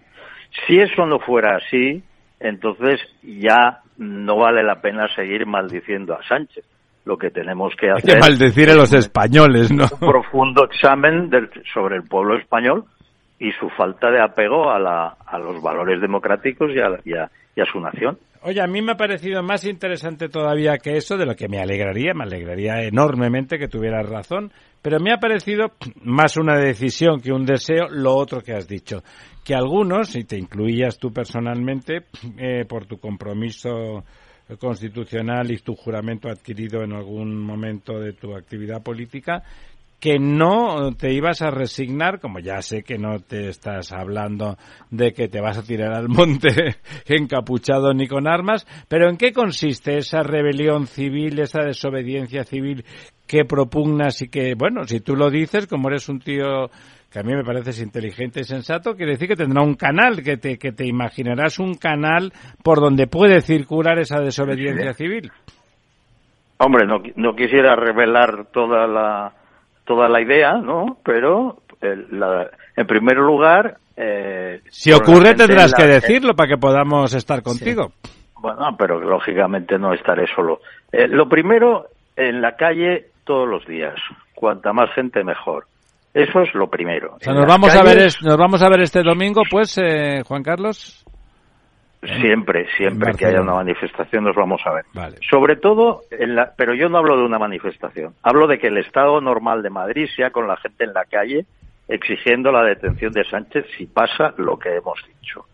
Si 0.65 0.79
eso 0.79 1.05
no 1.05 1.19
fuera 1.19 1.57
así, 1.57 2.03
entonces 2.39 2.99
ya 3.23 3.79
no 3.97 4.37
vale 4.37 4.63
la 4.63 4.81
pena 4.81 5.07
seguir 5.15 5.45
maldiciendo 5.45 6.13
a 6.13 6.23
Sánchez. 6.27 6.65
Lo 7.05 7.17
que 7.17 7.29
tenemos 7.29 7.73
que 7.75 7.85
Hay 7.87 7.97
hacer 7.97 8.15
que 8.15 8.19
maldecir 8.19 8.69
a 8.71 8.73
los 8.75 8.91
españoles, 8.91 9.71
¿no? 9.71 9.85
un 10.01 10.09
profundo 10.09 10.65
examen 10.65 11.29
del- 11.29 11.49
sobre 11.73 11.97
el 11.97 12.03
pueblo 12.03 12.35
español 12.37 12.83
y 13.39 13.51
su 13.51 13.69
falta 13.69 14.09
de 14.09 14.19
apego 14.21 14.71
a, 14.71 14.79
la, 14.79 15.15
a 15.25 15.37
los 15.37 15.61
valores 15.61 16.01
democráticos 16.01 16.71
y 16.73 16.79
a, 16.79 16.97
y 17.05 17.13
a- 17.13 17.29
a. 17.55 18.17
Oye, 18.41 18.61
a 18.61 18.67
mí 18.67 18.81
me 18.81 18.91
ha 18.91 18.95
parecido 18.95 19.41
más 19.41 19.65
interesante 19.65 20.29
todavía 20.29 20.77
que 20.77 20.97
eso, 20.97 21.17
de 21.17 21.25
lo 21.25 21.35
que 21.35 21.47
me 21.47 21.59
alegraría, 21.59 22.13
me 22.13 22.25
alegraría 22.25 22.83
enormemente 22.83 23.57
que 23.57 23.67
tuvieras 23.67 24.07
razón, 24.07 24.51
pero 24.81 24.99
me 24.99 25.11
ha 25.11 25.17
parecido 25.17 25.71
más 26.03 26.37
una 26.37 26.57
decisión 26.57 27.21
que 27.21 27.31
un 27.31 27.45
deseo 27.45 27.87
lo 27.89 28.15
otro 28.15 28.41
que 28.41 28.53
has 28.53 28.67
dicho. 28.67 29.01
Que 29.43 29.55
algunos, 29.55 30.15
y 30.15 30.25
te 30.25 30.37
incluías 30.37 30.99
tú 30.99 31.11
personalmente, 31.11 32.05
eh, 32.37 32.65
por 32.67 32.85
tu 32.85 32.97
compromiso 32.97 34.03
constitucional 34.59 35.51
y 35.51 35.57
tu 35.57 35.73
juramento 35.73 36.29
adquirido 36.29 36.83
en 36.83 36.93
algún 36.93 37.39
momento 37.39 37.99
de 37.99 38.13
tu 38.13 38.35
actividad 38.35 38.83
política, 38.83 39.41
que 39.99 40.19
no 40.19 40.91
te 40.91 41.13
ibas 41.13 41.41
a 41.41 41.51
resignar, 41.51 42.19
como 42.19 42.39
ya 42.39 42.61
sé 42.61 42.83
que 42.83 42.97
no 42.97 43.19
te 43.19 43.49
estás 43.49 43.91
hablando 43.91 44.57
de 44.91 45.13
que 45.13 45.27
te 45.27 45.41
vas 45.41 45.57
a 45.57 45.63
tirar 45.63 45.93
al 45.93 46.09
monte 46.09 46.75
encapuchado 47.07 47.93
ni 47.93 48.07
con 48.07 48.27
armas, 48.27 48.67
pero 48.87 49.09
¿en 49.09 49.17
qué 49.17 49.31
consiste 49.31 49.97
esa 49.97 50.21
rebelión 50.21 50.87
civil, 50.87 51.39
esa 51.39 51.63
desobediencia 51.63 52.43
civil 52.43 52.85
que 53.27 53.45
propugnas 53.45 54.21
y 54.21 54.29
que, 54.29 54.53
bueno, 54.55 54.83
si 54.83 54.99
tú 54.99 55.15
lo 55.15 55.29
dices, 55.29 55.67
como 55.67 55.89
eres 55.89 56.07
un 56.09 56.19
tío 56.19 56.69
que 57.11 57.19
a 57.19 57.23
mí 57.23 57.33
me 57.33 57.43
pareces 57.43 57.81
inteligente 57.81 58.41
y 58.41 58.43
sensato, 58.43 58.93
quiere 58.95 59.13
decir 59.13 59.29
que 59.29 59.35
tendrá 59.35 59.63
un 59.63 59.75
canal, 59.75 60.21
que 60.21 60.37
te, 60.37 60.57
que 60.57 60.71
te 60.71 60.85
imaginarás 60.85 61.59
un 61.59 61.75
canal 61.75 62.33
por 62.61 62.81
donde 62.81 63.07
puede 63.07 63.41
circular 63.41 63.97
esa 63.99 64.19
desobediencia 64.19 64.93
civil. 64.93 65.31
Hombre, 66.57 66.85
no, 66.85 67.01
no 67.15 67.35
quisiera 67.35 67.75
revelar 67.75 68.47
toda 68.51 68.85
la 68.87 69.33
toda 69.85 70.09
la 70.09 70.21
idea, 70.21 70.53
¿no? 70.53 70.97
Pero 71.03 71.57
eh, 71.81 71.95
la- 72.11 72.49
en 72.75 72.87
primer 72.87 73.17
lugar, 73.17 73.77
eh, 73.95 74.61
Si 74.69 74.91
ocurre 74.91 75.33
tendrás 75.35 75.71
en 75.71 75.77
que 75.77 75.87
decirlo 75.87 76.35
para 76.35 76.49
que 76.49 76.57
podamos 76.57 77.13
estar 77.13 77.41
contigo. 77.41 77.91
Bueno, 78.39 78.75
pero 78.77 78.99
lógicamente 78.99 79.77
no 79.79 79.93
estaré 79.93 80.25
solo. 80.35 80.59
Eh, 80.91 81.07
lo 81.07 81.27
primero, 81.29 81.87
en 82.15 82.41
la 82.41 82.55
calle 82.55 83.07
todos 83.23 83.47
los 83.47 83.65
días. 83.65 83.95
Cuanta 84.35 84.73
más 84.73 84.93
gente, 84.93 85.23
mejor. 85.23 85.65
Eso 86.13 86.41
es 86.41 86.53
lo 86.53 86.69
primero. 86.69 87.15
O 87.15 87.19
sea, 87.19 87.33
En 87.33 87.39
nos 87.39 87.47
vamos 87.47 87.75
a 87.75 87.83
ver, 87.83 88.09
nos 88.21 88.37
vamos 88.37 88.61
a 88.61 88.69
ver 88.69 88.81
este 88.81 89.01
domingo, 89.03 89.41
pues, 89.49 89.77
eh, 89.77 90.21
Juan 90.25 90.43
Carlos. 90.43 91.05
Siempre, 92.19 92.67
siempre 92.77 93.11
En 93.11 93.17
que 93.17 93.25
haya 93.25 93.41
una 93.41 93.55
manifestación 93.55 94.23
nos 94.23 94.35
vamos 94.35 94.61
a 94.65 94.73
ver. 94.73 94.85
Vale. 94.93 95.17
Sobre 95.29 95.55
todo, 95.55 96.01
en 96.11 96.35
la, 96.35 96.53
pero 96.55 96.73
yo 96.73 96.89
no 96.89 96.97
hablo 96.97 97.17
de 97.17 97.23
una 97.23 97.39
manifestación. 97.39 98.13
Hablo 98.23 98.47
de 98.47 98.59
que 98.59 98.67
el 98.67 98.77
estado 98.77 99.21
normal 99.21 99.63
de 99.63 99.69
Madrid 99.69 100.07
sea 100.15 100.31
con 100.31 100.47
la 100.47 100.57
gente 100.57 100.83
en 100.83 100.93
la 100.93 101.05
calle 101.05 101.45
exigiendo 101.87 102.51
la 102.51 102.63
detención 102.63 103.11
de 103.13 103.23
Sánchez 103.25 103.65
si 103.77 103.85
pasa 103.85 104.33
lo 104.37 104.57
que 104.57 104.75
hemos 104.75 104.99
dicho. 105.07 105.45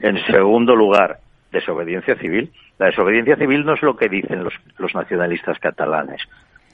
En 0.00 0.18
segundo 0.26 0.74
lugar, 0.74 1.18
desobediencia 1.50 2.16
civil. 2.16 2.52
La 2.78 2.86
desobediencia 2.86 3.36
civil 3.36 3.64
no 3.64 3.74
es 3.74 3.82
lo 3.82 3.96
que 3.96 4.08
dicen 4.08 4.44
los, 4.44 4.54
los 4.78 4.94
nacionalistas 4.94 5.58
catalanes. 5.58 6.22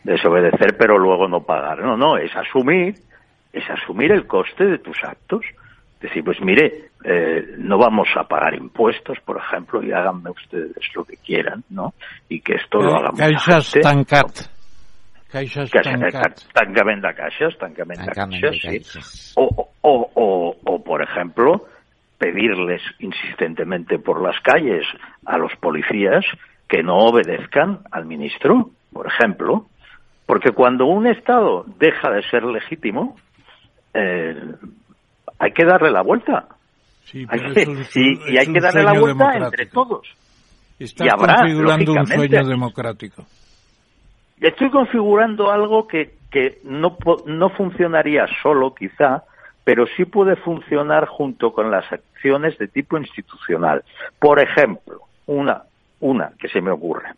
Desobedecer 0.04 0.76
pero 0.76 0.98
luego 0.98 1.28
no 1.28 1.42
pagar. 1.42 1.80
No, 1.80 1.96
no, 1.96 2.16
es 2.16 2.34
asumir, 2.34 2.94
es 3.52 3.68
asumir 3.70 4.12
el 4.12 4.26
coste 4.26 4.64
de 4.64 4.78
tus 4.78 5.02
actos. 5.04 5.44
Decir, 6.02 6.24
pues 6.24 6.40
mire, 6.40 6.90
eh, 7.04 7.54
no 7.58 7.78
vamos 7.78 8.08
a 8.16 8.24
pagar 8.24 8.54
impuestos, 8.54 9.18
por 9.24 9.38
ejemplo, 9.38 9.80
y 9.84 9.92
háganme 9.92 10.30
ustedes 10.30 10.76
lo 10.96 11.04
que 11.04 11.16
quieran, 11.16 11.62
¿no? 11.70 11.94
Y 12.28 12.40
que 12.40 12.54
esto 12.54 12.80
lo 12.80 12.96
hagamos. 12.96 13.20
Caixas 13.20 13.72
tancat. 13.80 14.50
Caixas 15.30 15.70
tancat. 15.70 16.40
Tancament 16.52 17.04
de 17.04 17.14
caixes, 17.14 17.56
tancament 17.56 18.00
de 18.00 18.52
sí. 18.52 19.32
O, 19.36 19.70
o, 19.80 20.10
o, 20.12 20.56
o, 20.64 20.82
por 20.82 21.02
ejemplo, 21.02 21.66
pedirles 22.18 22.82
insistentemente 22.98 24.00
por 24.00 24.20
las 24.20 24.40
calles 24.40 24.84
a 25.24 25.38
los 25.38 25.54
policías 25.60 26.24
que 26.68 26.82
no 26.82 26.96
obedezcan 26.96 27.78
al 27.92 28.06
ministro, 28.06 28.70
por 28.92 29.06
ejemplo, 29.06 29.66
porque 30.26 30.50
cuando 30.50 30.86
un 30.86 31.06
Estado 31.06 31.64
deja 31.78 32.10
de 32.10 32.22
ser 32.28 32.42
legítimo, 32.42 33.16
eh, 33.94 34.34
hay 35.42 35.52
que 35.52 35.64
darle 35.64 35.90
la 35.90 36.02
vuelta. 36.02 36.46
Sí, 37.04 37.26
Hay 37.28 37.38
pero 37.40 37.52
que- 37.54 37.62
eso 37.62 37.72
es 37.72 37.96
y, 37.96 38.00
un- 38.00 38.20
y 38.32 38.38
hay 38.38 38.52
que 38.52 38.60
darle 38.60 38.84
la 38.84 38.98
vuelta 38.98 39.36
entre 39.36 39.66
todos. 39.66 40.06
Y 40.78 41.08
habrá, 41.08 41.36
configurando 41.36 41.92
un 41.94 42.06
sueño 42.06 42.44
democrático. 42.44 43.24
Estoy 44.40 44.70
configurando 44.70 45.50
algo 45.50 45.86
que, 45.86 46.14
que 46.30 46.58
no, 46.64 46.96
no 47.26 47.50
funcionaría 47.50 48.26
solo, 48.42 48.74
quizá, 48.74 49.22
pero 49.64 49.86
sí 49.96 50.04
puede 50.04 50.34
funcionar 50.36 51.06
junto 51.06 51.52
con 51.52 51.70
las 51.70 51.90
acciones 51.92 52.58
de 52.58 52.66
tipo 52.68 52.96
institucional. 52.98 53.84
Por 54.18 54.40
ejemplo, 54.40 55.02
una, 55.26 55.62
una 56.00 56.32
que 56.40 56.48
se 56.48 56.60
me 56.60 56.70
ocurre. 56.72 57.10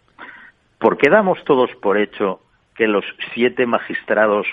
¿Por 0.78 0.98
qué 0.98 1.08
damos 1.08 1.42
todos 1.44 1.70
por 1.80 1.96
hecho 1.98 2.40
que 2.74 2.86
los 2.86 3.04
siete 3.32 3.64
magistrados 3.64 4.46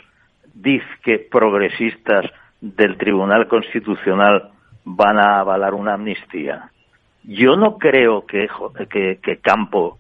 dizque 0.54 1.20
progresistas 1.30 2.26
del 2.62 2.98
Tribunal 2.98 3.48
Constitucional 3.48 4.52
van 4.86 5.20
a 5.20 5.40
avalar 5.40 5.74
una 5.74 5.96
amnistía? 5.96 6.72
Yo 7.24 7.56
no 7.56 7.78
creo 7.78 8.26
que, 8.26 8.48
que, 8.90 9.20
que 9.22 9.38
Campo 9.38 10.00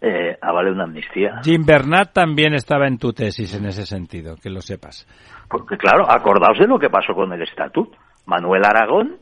eh, 0.00 0.36
avale 0.40 0.70
una 0.70 0.84
amnistía. 0.84 1.40
Jim 1.42 1.64
Bernat 1.64 2.12
también 2.12 2.54
estaba 2.54 2.86
en 2.86 2.98
tu 2.98 3.12
tesis 3.12 3.54
en 3.54 3.64
ese 3.64 3.86
sentido, 3.86 4.36
que 4.36 4.50
lo 4.50 4.60
sepas. 4.60 5.06
Porque 5.48 5.78
claro, 5.78 6.04
acordaos 6.10 6.58
de 6.58 6.66
lo 6.66 6.78
que 6.78 6.90
pasó 6.90 7.14
con 7.14 7.32
el 7.32 7.42
estatuto. 7.42 7.96
Manuel 8.26 8.64
Aragón 8.64 9.16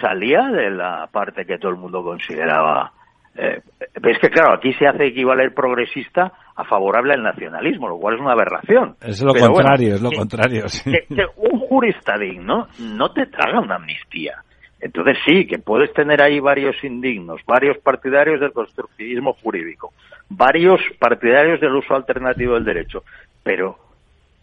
salía 0.00 0.48
de 0.48 0.70
la 0.70 1.08
parte 1.12 1.44
que 1.44 1.58
todo 1.58 1.70
el 1.70 1.78
mundo 1.78 2.02
consideraba. 2.02 2.92
Eh, 3.36 3.60
es 4.02 4.18
que 4.18 4.30
claro, 4.30 4.54
aquí 4.54 4.72
se 4.74 4.86
hace 4.86 5.06
equivaler 5.06 5.54
progresista 5.54 6.32
a 6.56 6.64
favorable 6.64 7.12
al 7.14 7.22
nacionalismo, 7.22 7.88
lo 7.88 7.98
cual 7.98 8.14
es 8.16 8.20
una 8.20 8.32
aberración. 8.32 8.96
Es 9.02 9.22
lo 9.22 9.32
Pero 9.32 9.50
bueno, 9.50 9.54
contrario, 9.54 9.94
es 9.94 10.02
lo 10.02 10.10
que- 10.10 10.16
contrario. 10.16 10.68
sí. 10.68 10.90
que, 10.90 11.14
que 11.14 11.24
un 11.36 11.60
jurista 11.60 12.16
digno 12.18 12.68
no 12.80 13.12
te 13.12 13.26
traga 13.26 13.60
una 13.60 13.76
amnistía. 13.76 14.36
Entonces 14.80 15.16
sí, 15.26 15.46
que 15.46 15.58
puedes 15.58 15.92
tener 15.94 16.20
ahí 16.22 16.38
varios 16.40 16.76
indignos, 16.84 17.40
varios 17.46 17.78
partidarios 17.78 18.40
del 18.40 18.52
constructivismo 18.52 19.32
jurídico, 19.42 19.92
varios 20.28 20.80
partidarios 20.98 21.60
del 21.60 21.74
uso 21.74 21.94
alternativo 21.94 22.54
del 22.54 22.64
derecho, 22.64 23.02
pero 23.42 23.78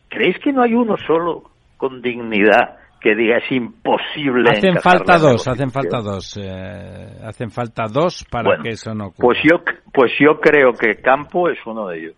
¿creéis 0.09 0.37
que 0.39 0.51
no 0.51 0.63
hay 0.63 0.73
uno 0.73 0.97
solo 1.05 1.43
con 1.77 2.01
dignidad 2.01 2.77
que 3.03 3.15
diga 3.15 3.37
es 3.37 3.51
imposible 3.51 4.49
Hacen 4.49 4.77
falta 4.79 5.17
dos, 5.19 5.47
hacen 5.47 5.67
negociación"? 5.67 5.71
falta 5.71 5.97
dos. 6.01 6.37
eh, 6.41 7.19
hacen 7.23 7.51
falta 7.51 7.83
dos 7.91 8.25
para 8.31 8.49
Bueno, 8.49 8.63
que 8.63 8.69
eso 8.69 8.93
no 8.95 9.07
ocurra. 9.07 9.27
Pues 9.27 9.37
yo, 9.43 9.57
pues 9.93 10.11
yo 10.19 10.39
creo 10.39 10.71
que 10.73 11.01
Campo 11.01 11.49
es 11.49 11.57
uno 11.65 11.87
de 11.89 11.99
ellos. 11.99 12.15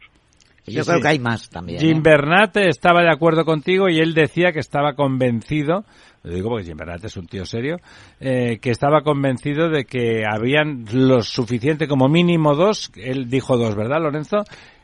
Yo 0.67 0.83
Sí, 0.83 0.87
creo 0.89 0.95
sí. 0.97 1.01
que 1.01 1.07
hay 1.09 1.19
más 1.19 1.49
también. 1.49 1.79
Jim 1.79 1.97
¿eh? 1.97 2.01
Bernat 2.03 2.57
estaba 2.57 3.01
de 3.03 3.11
acuerdo 3.11 3.45
contigo 3.45 3.87
y 3.89 3.99
él 3.99 4.13
decía 4.15 4.51
que 4.51 4.59
estaba 4.59 4.93
convencido, 4.95 5.83
lo 6.23 6.33
digo 6.33 6.49
porque 6.49 6.65
Jim 6.65 6.77
Bernat 6.77 7.03
es 7.05 7.17
un 7.17 7.27
tío 7.27 7.45
serio, 7.45 7.77
eh, 8.19 8.57
que 8.59 8.71
estaba 8.71 9.01
convencido 9.01 9.69
de 9.69 9.85
que 9.85 10.23
habían 10.27 10.85
lo 10.91 11.21
suficiente, 11.21 11.87
como 11.87 12.07
mínimo 12.09 12.55
dos, 12.55 12.91
él 12.95 13.29
dijo 13.29 13.57
dos, 13.57 13.75
¿verdad, 13.75 14.01
Lorenzo? 14.01 14.37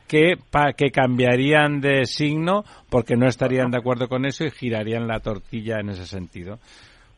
Que, 0.08 0.36
pa- 0.50 0.72
que 0.74 0.90
cambiarían 0.90 1.80
de 1.80 2.04
signo 2.04 2.64
porque 2.90 3.16
no 3.16 3.26
estarían 3.26 3.70
de 3.70 3.78
acuerdo 3.78 4.08
con 4.08 4.26
eso 4.26 4.44
y 4.44 4.50
girarían 4.50 5.06
la 5.08 5.20
tortilla 5.20 5.80
en 5.80 5.88
ese 5.88 6.06
sentido. 6.06 6.58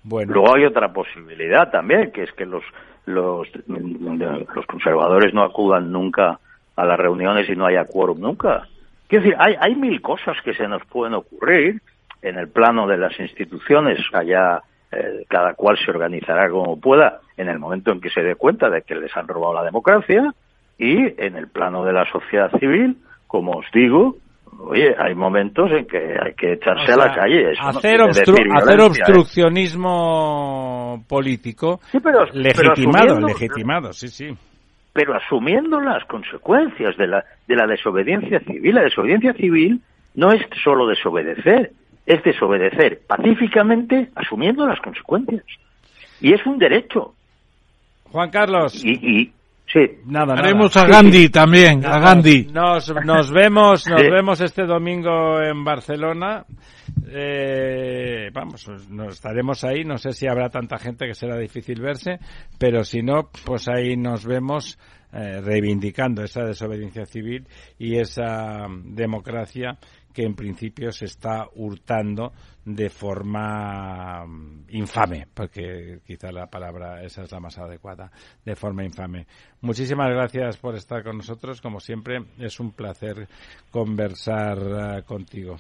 Bueno, 0.05 0.33
Luego 0.35 0.55
hay 0.57 0.65
otra 0.65 0.93
posibilidad 0.93 1.71
también, 1.71 2.13
que 2.13 2.23
es 2.25 2.33
que 2.33 2.45
los, 2.47 2.63
los, 3.07 3.49
los 3.67 4.67
conservadores 4.67 5.33
no 5.35 5.43
acudan 5.43 5.91
nunca 5.91 6.39
a 6.77 6.85
las 6.85 6.99
reuniones 6.99 7.49
y 7.49 7.57
no 7.57 7.67
haya 7.67 7.85
quórum 7.85 8.21
nunca. 8.21 8.69
Quiero 9.09 9.25
decir, 9.25 9.37
hay, 9.41 9.55
hay 9.59 9.75
mil 9.75 10.01
cosas 10.01 10.37
que 10.45 10.55
se 10.55 10.69
nos 10.69 10.85
pueden 10.87 11.15
ocurrir 11.15 11.81
en 12.23 12.39
el 12.39 12.49
plano 12.49 12.87
de 12.87 12.97
las 12.99 13.19
instituciones, 13.21 13.99
allá 14.13 14.63
eh, 14.93 15.25
cada 15.29 15.55
cual 15.55 15.77
se 15.79 15.91
organizará 15.91 16.49
como 16.49 16.79
pueda 16.81 17.21
en 17.37 17.49
el 17.49 17.59
momento 17.59 17.91
en 17.93 18.01
que 18.01 18.11
se 18.11 18.23
dé 18.23 18.35
cuenta 18.37 18.71
de 18.71 18.83
que 18.83 18.95
les 18.95 19.15
han 19.17 19.27
robado 19.29 19.55
la 19.55 19.65
democracia 19.65 20.33
y 20.79 20.97
en 21.23 21.37
el 21.37 21.49
plano 21.49 21.85
de 21.85 21.93
la 21.93 22.05
sociedad 22.11 22.51
civil, 22.59 22.97
como 23.27 23.53
os 23.59 23.67
digo, 23.73 24.17
oye, 24.61 24.95
hay 24.99 25.15
momentos 25.15 25.71
en 25.73 25.87
que 25.87 25.99
hay 25.99 26.35
que 26.35 26.53
echarse 26.55 26.93
o 26.93 26.95
a 26.95 27.07
la 27.07 27.15
calle. 27.15 27.53
Eso 27.53 27.63
no 27.63 27.69
hacer, 27.71 28.01
obstru- 28.01 28.35
violencia, 28.35 28.75
¿eh? 28.75 28.83
obstruccionismo 29.85 31.05
político 31.09 31.81
Sí, 31.91 31.99
pero- 32.01 32.27
pero 32.31 32.41
legitimado, 32.43 33.21
legitimado, 33.21 33.93
sí, 33.93 34.09
sí. 34.09 34.35
pero 34.93 35.15
asumiendo 35.15 35.81
las 35.81 36.05
consecuencias 36.07 36.97
de 36.97 37.07
la, 37.09 37.25
de 37.49 37.57
la 37.57 37.67
desobediencia 37.67 38.41
civil. 38.41 38.75
La 38.75 38.83
desobediencia 38.83 39.33
civil 39.35 39.81
no 40.15 40.33
es 40.33 40.43
solo 40.63 40.87
desobedecer, 40.87 41.73
es 42.07 42.23
desobedecer 42.23 43.01
pacíficamente 43.07 44.11
asumiendo 44.15 44.67
las 44.67 44.81
consecuencias. 44.81 45.45
Y 46.21 46.33
es 46.33 46.45
un 46.47 46.59
derecho. 46.59 47.15
Juan 48.13 48.31
Carlos. 48.31 48.85
Y, 48.85 48.93
y, 49.23 49.33
Sí. 49.67 49.81
Nada, 50.07 50.35
Haremos 50.35 50.75
nada. 50.77 50.87
a 50.87 50.91
Gandhi 50.91 51.29
también, 51.31 51.85
a 51.85 51.99
Gandhi. 51.99 52.49
Nos, 52.53 52.95
nos 53.05 53.31
vemos, 53.33 53.87
nos 53.89 54.01
Sí. 54.03 54.11
vemos 54.11 54.41
este 54.41 54.65
domingo 54.67 55.41
en 55.43 55.65
Barcelona. 55.65 56.45
Eh, 57.09 58.31
vamos, 58.33 58.69
nos 58.91 59.15
estaremos 59.15 59.65
ahí. 59.65 59.85
No 59.85 59.99
sé 59.99 60.13
si 60.13 60.27
habrá 60.29 60.49
tanta 60.49 60.79
gente 60.79 61.07
que 61.07 61.15
será 61.15 61.37
difícil 61.39 61.81
verse, 61.81 62.19
pero 62.59 62.85
si 62.85 63.03
no, 63.03 63.31
pues 63.45 63.67
ahí 63.69 63.97
nos 63.97 64.25
vemos 64.27 64.79
eh, 65.13 65.41
reivindicando 65.41 66.23
esa 66.25 66.43
desobediencia 66.45 67.07
civil 67.07 67.47
y 67.79 67.97
esa 67.99 68.67
mm, 68.69 68.95
democracia 68.95 69.79
que 70.15 70.23
en 70.23 70.35
principio 70.35 70.93
se 70.93 71.07
está 71.07 71.49
hurtando 71.57 72.33
de 72.65 72.89
forma 72.89 74.25
mm, 74.25 74.67
infame, 74.71 75.27
porque 75.35 76.01
quizá 76.07 76.31
la 76.31 76.47
palabra 76.47 77.03
esa 77.03 77.25
es 77.25 77.33
la 77.33 77.41
más 77.41 77.59
adecuada, 77.59 78.11
de 78.45 78.55
forma 78.55 78.85
infame. 78.85 79.27
Muchísimas 79.61 80.09
gracias 80.09 80.57
por 80.57 80.77
estar 80.77 81.03
con 81.03 81.19
nosotros, 81.19 81.61
como 81.61 81.81
siempre 81.81 82.25
es 82.39 82.61
un 82.61 82.71
placer 82.71 83.29
conversar 83.71 84.59
eh, 84.99 85.03
contigo. 85.03 85.57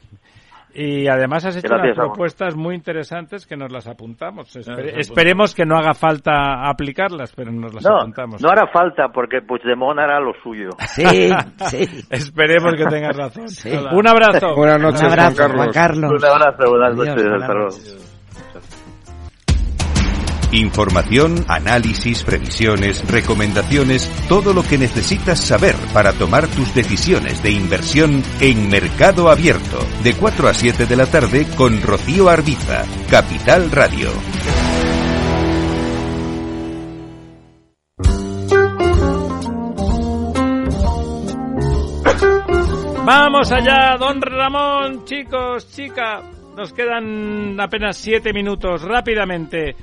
Y 0.76 1.06
además 1.06 1.44
has 1.46 1.56
hecho 1.56 1.68
Gracias, 1.68 1.96
unas 1.96 2.09
propuestas 2.09 2.56
muy 2.56 2.74
interesantes 2.74 3.46
que 3.46 3.56
nos 3.56 3.70
las 3.70 3.86
apuntamos. 3.86 4.55
Espere- 4.56 4.76
Gracias, 4.76 5.09
esperemos 5.09 5.55
que 5.55 5.64
no 5.64 5.76
haga 5.76 5.94
falta 5.94 6.68
aplicarlas, 6.68 7.32
pero 7.36 7.52
nos 7.52 7.72
las 7.74 7.84
No, 7.84 7.98
apuntamos. 7.98 8.42
no 8.42 8.48
hará 8.51 8.66
falta 8.72 9.09
porque 9.09 9.40
Puigdemont 9.40 9.98
hará 10.01 10.18
lo 10.20 10.32
suyo. 10.42 10.70
Sí, 10.88 11.05
sí. 11.70 11.86
Esperemos 12.10 12.74
que 12.74 12.86
tengas 12.86 13.16
razón. 13.16 13.48
Sí. 13.48 13.70
Un 13.92 14.09
abrazo. 14.09 14.55
Buenas 14.56 14.80
noches, 14.80 15.02
Un 15.02 15.06
abrazo, 15.12 15.36
Juan 15.36 15.36
Carlos. 15.36 15.56
Juan 15.60 15.72
Carlos. 15.72 16.10
Un 16.22 16.28
abrazo, 16.30 16.70
buenas 16.70 16.90
Adiós, 16.92 17.06
noches, 17.06 17.22
buenas 17.24 17.42
hasta 17.42 17.52
luego. 17.55 17.68
noches. 17.70 18.10
Información, 20.55 21.44
análisis, 21.48 22.22
previsiones, 22.22 23.05
recomendaciones, 23.10 24.09
todo 24.28 24.55
lo 24.55 24.62
que 24.62 24.78
necesitas 24.78 25.40
saber 25.40 25.74
para 25.93 26.12
tomar 26.12 26.47
tus 26.47 26.72
decisiones 26.72 27.43
de 27.43 27.51
inversión 27.51 28.22
en 28.39 28.68
Mercado 28.68 29.31
Abierto, 29.31 29.85
de 30.05 30.14
4 30.14 30.47
a 30.47 30.55
7 30.55 30.86
de 30.86 30.97
la 30.97 31.06
tarde 31.06 31.44
con 31.56 31.82
Rocío 31.82 32.28
Arbiza, 32.28 32.85
Capital 33.10 33.72
Radio. 33.72 34.10
Vamos 43.05 43.51
allá, 43.51 43.97
don 43.98 44.22
Ramón, 44.22 45.05
chicos, 45.05 45.68
chica. 45.74 46.22
Nos 46.56 46.72
quedan 46.72 47.60
apenas 47.60 47.97
siete 47.97 48.32
minutos. 48.32 48.82
Rápidamente. 48.82 49.74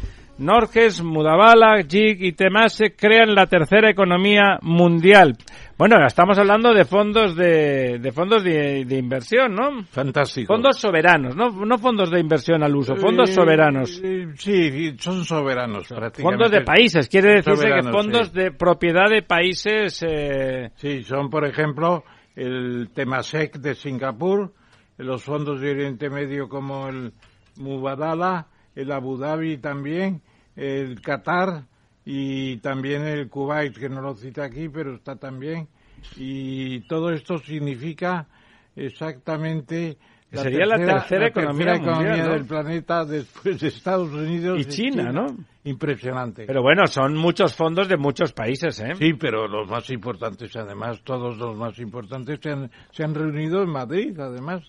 Norges, 0.41 1.03
Mudavala, 1.03 1.83
Jig 1.87 2.17
y 2.23 2.31
Temase 2.33 2.95
crean 2.95 3.35
la 3.35 3.45
tercera 3.45 3.91
economía 3.91 4.57
mundial. 4.63 5.37
Bueno, 5.77 6.03
estamos 6.05 6.37
hablando 6.39 6.73
de 6.73 6.83
fondos 6.83 7.35
de, 7.35 7.99
de 7.99 8.11
fondos 8.11 8.43
de, 8.43 8.83
de 8.85 8.97
inversión, 8.97 9.53
¿no? 9.53 9.83
Fantástico. 9.83 10.51
Fondos 10.51 10.79
soberanos, 10.79 11.35
no, 11.35 11.49
no 11.51 11.77
fondos 11.77 12.09
de 12.09 12.19
inversión 12.19 12.63
al 12.63 12.75
uso, 12.75 12.95
fondos 12.95 13.29
Eh, 13.29 13.33
soberanos. 13.33 14.01
eh, 14.03 14.29
Sí, 14.35 14.95
son 14.97 15.23
soberanos 15.25 15.87
prácticamente. 15.87 16.23
Fondos 16.23 16.51
de 16.51 16.61
países, 16.61 17.07
quiere 17.07 17.35
decirse 17.35 17.67
que 17.67 17.91
fondos 17.91 18.29
sí. 18.29 18.39
de 18.39 18.51
propiedad 18.51 19.09
de 19.09 19.21
países. 19.21 20.03
Eh, 20.07 20.71
Sí, 20.75 21.03
son 21.03 21.29
por 21.29 21.45
ejemplo 21.45 22.03
el 22.35 22.89
Temasek 22.95 23.57
de 23.59 23.75
Singapur, 23.75 24.53
los 24.97 25.23
fondos 25.23 25.61
de 25.61 25.69
Oriente 25.71 26.09
Medio 26.09 26.49
como 26.49 26.87
el 26.87 27.13
Mubadala, 27.57 28.47
el 28.75 28.91
Abu 28.91 29.17
Dhabi 29.17 29.57
también, 29.57 30.21
el 30.55 31.01
Qatar 31.01 31.65
y 32.05 32.57
también 32.57 33.03
el 33.03 33.29
Kuwait, 33.29 33.77
que 33.77 33.89
no 33.89 34.01
lo 34.01 34.15
cita 34.15 34.43
aquí, 34.43 34.69
pero 34.69 34.95
está 34.95 35.15
también. 35.15 35.67
Y 36.15 36.81
todo 36.87 37.11
esto 37.11 37.37
significa 37.37 38.27
exactamente 38.75 39.97
Sería 40.31 40.65
la 40.65 40.77
tercera 40.77 41.27
economía 41.27 41.73
mundial, 41.77 42.19
¿no? 42.19 42.33
del 42.33 42.45
planeta 42.45 43.03
después 43.03 43.59
de 43.59 43.67
Estados 43.67 44.13
Unidos 44.13 44.61
Y 44.61 44.65
China, 44.65 45.11
¿no? 45.11 45.27
Impresionante. 45.65 46.45
pero 46.47 46.61
bueno, 46.61 46.87
son 46.87 47.15
muchos 47.15 47.53
fondos 47.53 47.89
de 47.89 47.97
muchos 47.97 48.31
países, 48.31 48.79
¿eh? 48.79 48.95
Sí, 48.95 49.13
pero 49.13 49.47
los 49.47 49.69
más 49.69 49.89
importantes, 49.89 50.55
además, 50.55 51.01
todos 51.03 51.37
los 51.37 51.55
más 51.57 51.77
importantes 51.79 52.39
se 52.41 52.49
han, 52.49 52.71
se 52.91 53.03
han 53.03 53.13
reunido 53.13 53.61
en 53.61 53.69
Madrid, 53.69 54.17
además, 54.19 54.63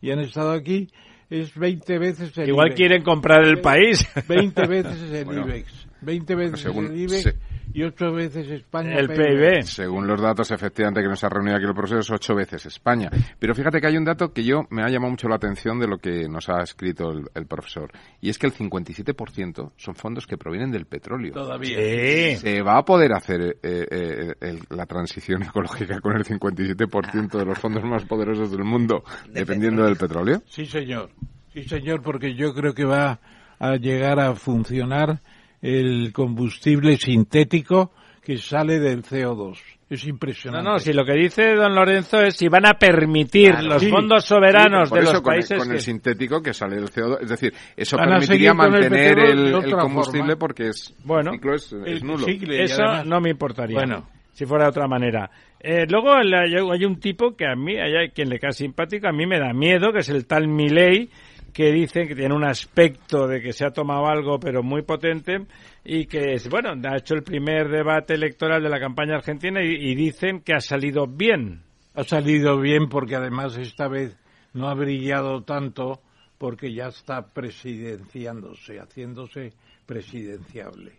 y 0.00 0.10
han 0.10 0.20
estado 0.20 0.52
aquí. 0.52 0.88
Es 1.32 1.54
20 1.54 1.98
veces 1.98 2.36
el 2.36 2.48
Igual 2.50 2.68
IBEX. 2.68 2.76
quieren 2.76 3.02
comprar 3.02 3.42
el 3.44 3.60
país. 3.60 4.06
20 4.28 4.66
veces 4.66 5.00
el 5.12 5.24
Bueno, 5.24 5.46
IBEX. 5.46 5.86
20 6.02 6.34
veces 6.34 6.60
según- 6.60 6.86
el 6.92 7.00
IBEX 7.00 7.22
se- 7.22 7.34
y 7.74 7.82
8 7.82 8.12
veces 8.12 8.50
España. 8.50 8.94
El 8.96 9.08
PIB. 9.08 9.62
Según 9.64 10.06
los 10.06 10.20
datos, 10.20 10.50
efectivamente, 10.50 11.00
que 11.02 11.08
nos 11.08 11.22
ha 11.24 11.28
reunido 11.28 11.56
aquí 11.56 11.64
el 11.66 11.74
profesor, 11.74 12.00
es 12.00 12.10
ocho 12.10 12.34
veces 12.34 12.66
España. 12.66 13.10
Pero 13.38 13.54
fíjate 13.54 13.80
que 13.80 13.86
hay 13.86 13.96
un 13.96 14.04
dato 14.04 14.32
que 14.32 14.44
yo 14.44 14.62
me 14.70 14.82
ha 14.82 14.88
llamado 14.88 15.10
mucho 15.10 15.28
la 15.28 15.36
atención 15.36 15.78
de 15.80 15.86
lo 15.88 15.98
que 15.98 16.28
nos 16.28 16.48
ha 16.48 16.62
escrito 16.62 17.10
el, 17.12 17.24
el 17.34 17.46
profesor. 17.46 17.90
Y 18.20 18.28
es 18.30 18.38
que 18.38 18.46
el 18.46 18.52
57% 18.54 19.70
son 19.76 19.94
fondos 19.94 20.26
que 20.26 20.36
provienen 20.36 20.70
del 20.70 20.86
petróleo. 20.86 21.32
Todavía. 21.32 21.78
Sí. 21.78 22.36
¿Se 22.36 22.62
va 22.62 22.78
a 22.78 22.84
poder 22.84 23.12
hacer 23.12 23.40
eh, 23.62 23.86
eh, 23.90 24.34
el- 24.40 24.60
la 24.70 24.86
transición 24.86 25.42
ecológica 25.44 26.00
con 26.00 26.16
el 26.16 26.24
57% 26.24 27.38
de 27.38 27.44
los 27.44 27.58
fondos 27.58 27.84
más 27.84 28.04
poderosos 28.04 28.50
del 28.50 28.64
mundo, 28.64 29.02
dependiendo 29.30 29.84
del 29.84 29.96
petróleo? 29.96 30.42
Sí, 30.46 30.66
señor. 30.66 31.10
Sí, 31.52 31.64
señor, 31.64 32.02
porque 32.02 32.34
yo 32.34 32.54
creo 32.54 32.74
que 32.74 32.84
va 32.84 33.20
a 33.58 33.76
llegar 33.76 34.18
a 34.20 34.34
funcionar 34.34 35.20
el 35.62 36.12
combustible 36.12 36.96
sintético 36.96 37.92
que 38.22 38.36
sale 38.36 38.78
del 38.78 39.02
CO2. 39.02 39.58
Es 39.88 40.04
No, 40.04 40.10
impresionante. 40.10 40.70
no, 40.70 40.78
si 40.78 40.92
lo 40.94 41.04
que 41.04 41.12
dice 41.12 41.54
don 41.54 41.74
Lorenzo 41.74 42.20
es 42.22 42.36
si 42.36 42.48
van 42.48 42.64
a 42.66 42.74
permitir 42.74 43.50
Claro, 43.50 43.66
los 43.68 43.82
sí. 43.82 43.90
fondos 43.90 44.24
soberanos 44.24 44.88
Por 44.88 44.98
de 44.98 45.04
eso, 45.04 45.12
los 45.12 45.20
con 45.22 45.32
el- 45.34 45.38
países 45.40 45.58
con 45.58 45.72
el, 45.72 45.80
sintético 45.80 46.42
que 46.42 46.54
sale 46.54 46.76
del 46.76 46.90
CO2. 46.90 47.18
Es 47.20 47.28
decir, 47.28 47.52
eso 47.76 47.96
permitiría 47.98 48.50
el 48.52 48.56
mantener 48.56 49.18
el, 49.18 49.52
combustible 49.78 50.20
forma. 50.32 50.36
porque 50.38 50.68
es, 50.68 50.94
Bueno, 51.04 51.32
el 51.32 51.36
ciclo 51.36 51.54
es, 51.54 51.72
es 51.72 51.72
El 52.00 52.06
nulo. 52.06 52.26
Eso 52.26 52.82
además- 52.82 53.06
no 53.06 53.20
me 53.20 53.30
importaría. 53.30 53.76
Bueno. 53.78 54.08
Si 54.32 54.46
fuera 54.46 54.64
de 54.64 54.70
otra 54.70 54.88
manera. 54.88 55.30
Eh, 55.60 55.84
luego 55.90 56.14
hay 56.14 56.84
un 56.86 56.98
tipo 56.98 57.36
que 57.36 57.44
a 57.46 57.54
mí, 57.54 57.76
hay 57.76 58.08
quien 58.08 58.30
le 58.30 58.38
cae 58.38 58.52
simpático, 58.52 59.06
a 59.06 59.12
mí 59.12 59.26
me 59.26 59.38
da 59.38 59.52
miedo, 59.52 59.92
que 59.92 59.98
es 59.98 60.08
el 60.08 60.26
tal 60.26 60.48
Milei, 60.48 61.10
que 61.52 61.70
dice 61.72 62.06
que 62.06 62.14
tiene 62.14 62.34
un 62.34 62.44
aspecto 62.44 63.26
de 63.26 63.40
que 63.40 63.52
se 63.52 63.64
ha 63.64 63.70
tomado 63.70 64.06
algo, 64.06 64.38
pero 64.40 64.62
muy 64.62 64.82
potente, 64.82 65.46
y 65.84 66.06
que, 66.06 66.34
es, 66.34 66.48
bueno, 66.48 66.70
ha 66.88 66.96
hecho 66.96 67.14
el 67.14 67.22
primer 67.22 67.68
debate 67.68 68.14
electoral 68.14 68.62
de 68.62 68.70
la 68.70 68.80
campaña 68.80 69.16
argentina 69.16 69.62
y, 69.62 69.90
y 69.90 69.94
dicen 69.94 70.40
que 70.40 70.54
ha 70.54 70.60
salido 70.60 71.06
bien. 71.06 71.62
Ha 71.94 72.04
salido 72.04 72.58
bien 72.58 72.88
porque 72.88 73.16
además 73.16 73.58
esta 73.58 73.86
vez 73.86 74.16
no 74.54 74.68
ha 74.68 74.74
brillado 74.74 75.42
tanto 75.42 76.00
porque 76.38 76.72
ya 76.72 76.88
está 76.88 77.22
presidenciándose, 77.22 78.80
haciéndose 78.80 79.52
presidenciable. 79.86 80.92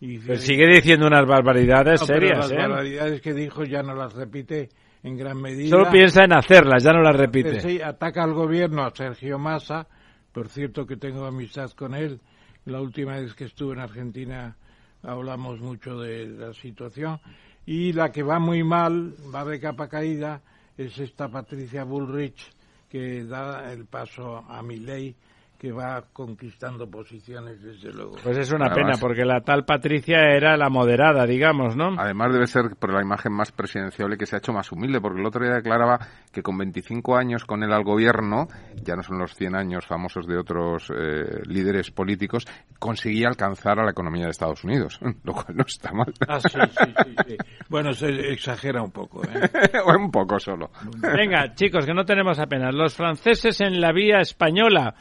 Y 0.00 0.18
Pero 0.18 0.38
sigue 0.38 0.66
diciendo 0.66 1.06
unas 1.06 1.24
barbaridades 1.26 2.00
No, 2.00 2.06
serias, 2.06 2.38
las 2.38 2.50
¿eh? 2.50 2.56
barbaridades 2.56 3.20
que 3.20 3.34
dijo 3.34 3.62
ya 3.62 3.82
no 3.82 3.94
las 3.94 4.14
repite 4.14 4.68
en 5.02 5.16
gran 5.16 5.40
medida. 5.40 5.70
Solo 5.70 5.90
piensa 5.90 6.24
en 6.24 6.32
hacerlas, 6.32 6.82
ya 6.82 6.92
no 6.92 7.02
las 7.02 7.16
repite. 7.16 7.60
Sí, 7.60 7.80
ataca 7.80 8.22
al 8.22 8.34
gobierno, 8.34 8.84
a 8.84 8.90
Sergio 8.94 9.38
Massa, 9.38 9.86
por 10.32 10.48
cierto 10.48 10.86
que 10.86 10.96
tengo 10.96 11.24
amistad 11.24 11.70
con 11.72 11.94
él. 11.94 12.20
La 12.64 12.80
última 12.80 13.16
vez 13.16 13.34
que 13.34 13.44
estuve 13.44 13.74
en 13.74 13.80
Argentina 13.80 14.56
hablamos 15.02 15.60
mucho 15.60 15.98
de 15.98 16.26
la 16.26 16.52
situación. 16.52 17.20
Y 17.66 17.92
la 17.92 18.10
que 18.10 18.22
va 18.22 18.38
muy 18.38 18.64
mal, 18.64 19.14
va 19.34 19.44
de 19.44 19.60
capa 19.60 19.88
caída, 19.88 20.42
es 20.76 20.98
esta 20.98 21.28
Patricia 21.28 21.84
Bullrich, 21.84 22.50
que 22.88 23.24
da 23.24 23.72
el 23.72 23.86
paso 23.86 24.36
a 24.36 24.62
Milei, 24.62 25.14
que 25.62 25.70
va 25.70 26.02
conquistando 26.12 26.90
posiciones, 26.90 27.62
desde 27.62 27.92
luego. 27.92 28.16
Pues 28.20 28.36
es 28.36 28.50
una 28.50 28.66
Además- 28.66 28.98
pena, 28.98 29.00
porque 29.00 29.24
la 29.24 29.42
tal 29.42 29.64
Patricia 29.64 30.18
era 30.34 30.56
la 30.56 30.68
moderada, 30.68 31.24
digamos, 31.24 31.76
¿no? 31.76 31.94
Además 32.00 32.32
debe 32.32 32.48
ser 32.48 32.74
por 32.76 32.92
la 32.92 33.00
imagen 33.00 33.32
más 33.32 33.52
presidenciable 33.52 34.18
que 34.18 34.26
se 34.26 34.34
ha 34.34 34.38
hecho 34.40 34.52
más 34.52 34.72
humilde, 34.72 35.00
porque 35.00 35.20
el 35.20 35.26
otro 35.26 35.44
día 35.44 35.54
declaraba 35.54 36.00
que 36.32 36.42
con 36.42 36.58
25 36.58 37.16
años 37.16 37.44
con 37.44 37.62
él 37.62 37.72
al 37.72 37.84
gobierno, 37.84 38.48
ya 38.82 38.96
no 38.96 39.04
son 39.04 39.18
los 39.20 39.36
100 39.36 39.54
años 39.54 39.86
famosos 39.86 40.26
de 40.26 40.36
otros 40.36 40.90
eh, 40.90 41.42
líderes 41.46 41.92
políticos, 41.92 42.44
conseguía 42.80 43.28
alcanzar 43.28 43.78
a 43.78 43.84
la 43.84 43.92
economía 43.92 44.24
de 44.24 44.32
Estados 44.32 44.64
Unidos, 44.64 44.98
lo 45.22 45.32
cual 45.32 45.54
no 45.54 45.64
está 45.64 45.92
mal. 45.92 46.12
Ah, 46.26 46.40
sí, 46.40 46.58
sí, 46.58 46.92
sí, 47.04 47.14
sí. 47.28 47.36
Bueno, 47.68 47.92
se 47.92 48.08
exagera 48.32 48.82
un 48.82 48.90
poco, 48.90 49.22
¿eh? 49.22 49.48
o 49.86 49.96
un 49.96 50.10
poco 50.10 50.40
solo. 50.40 50.72
Venga, 51.00 51.54
chicos, 51.54 51.86
que 51.86 51.94
no 51.94 52.04
tenemos 52.04 52.40
apenas. 52.40 52.74
Los 52.74 52.96
franceses 52.96 53.60
en 53.60 53.80
la 53.80 53.92
vía 53.92 54.18
española. 54.18 54.92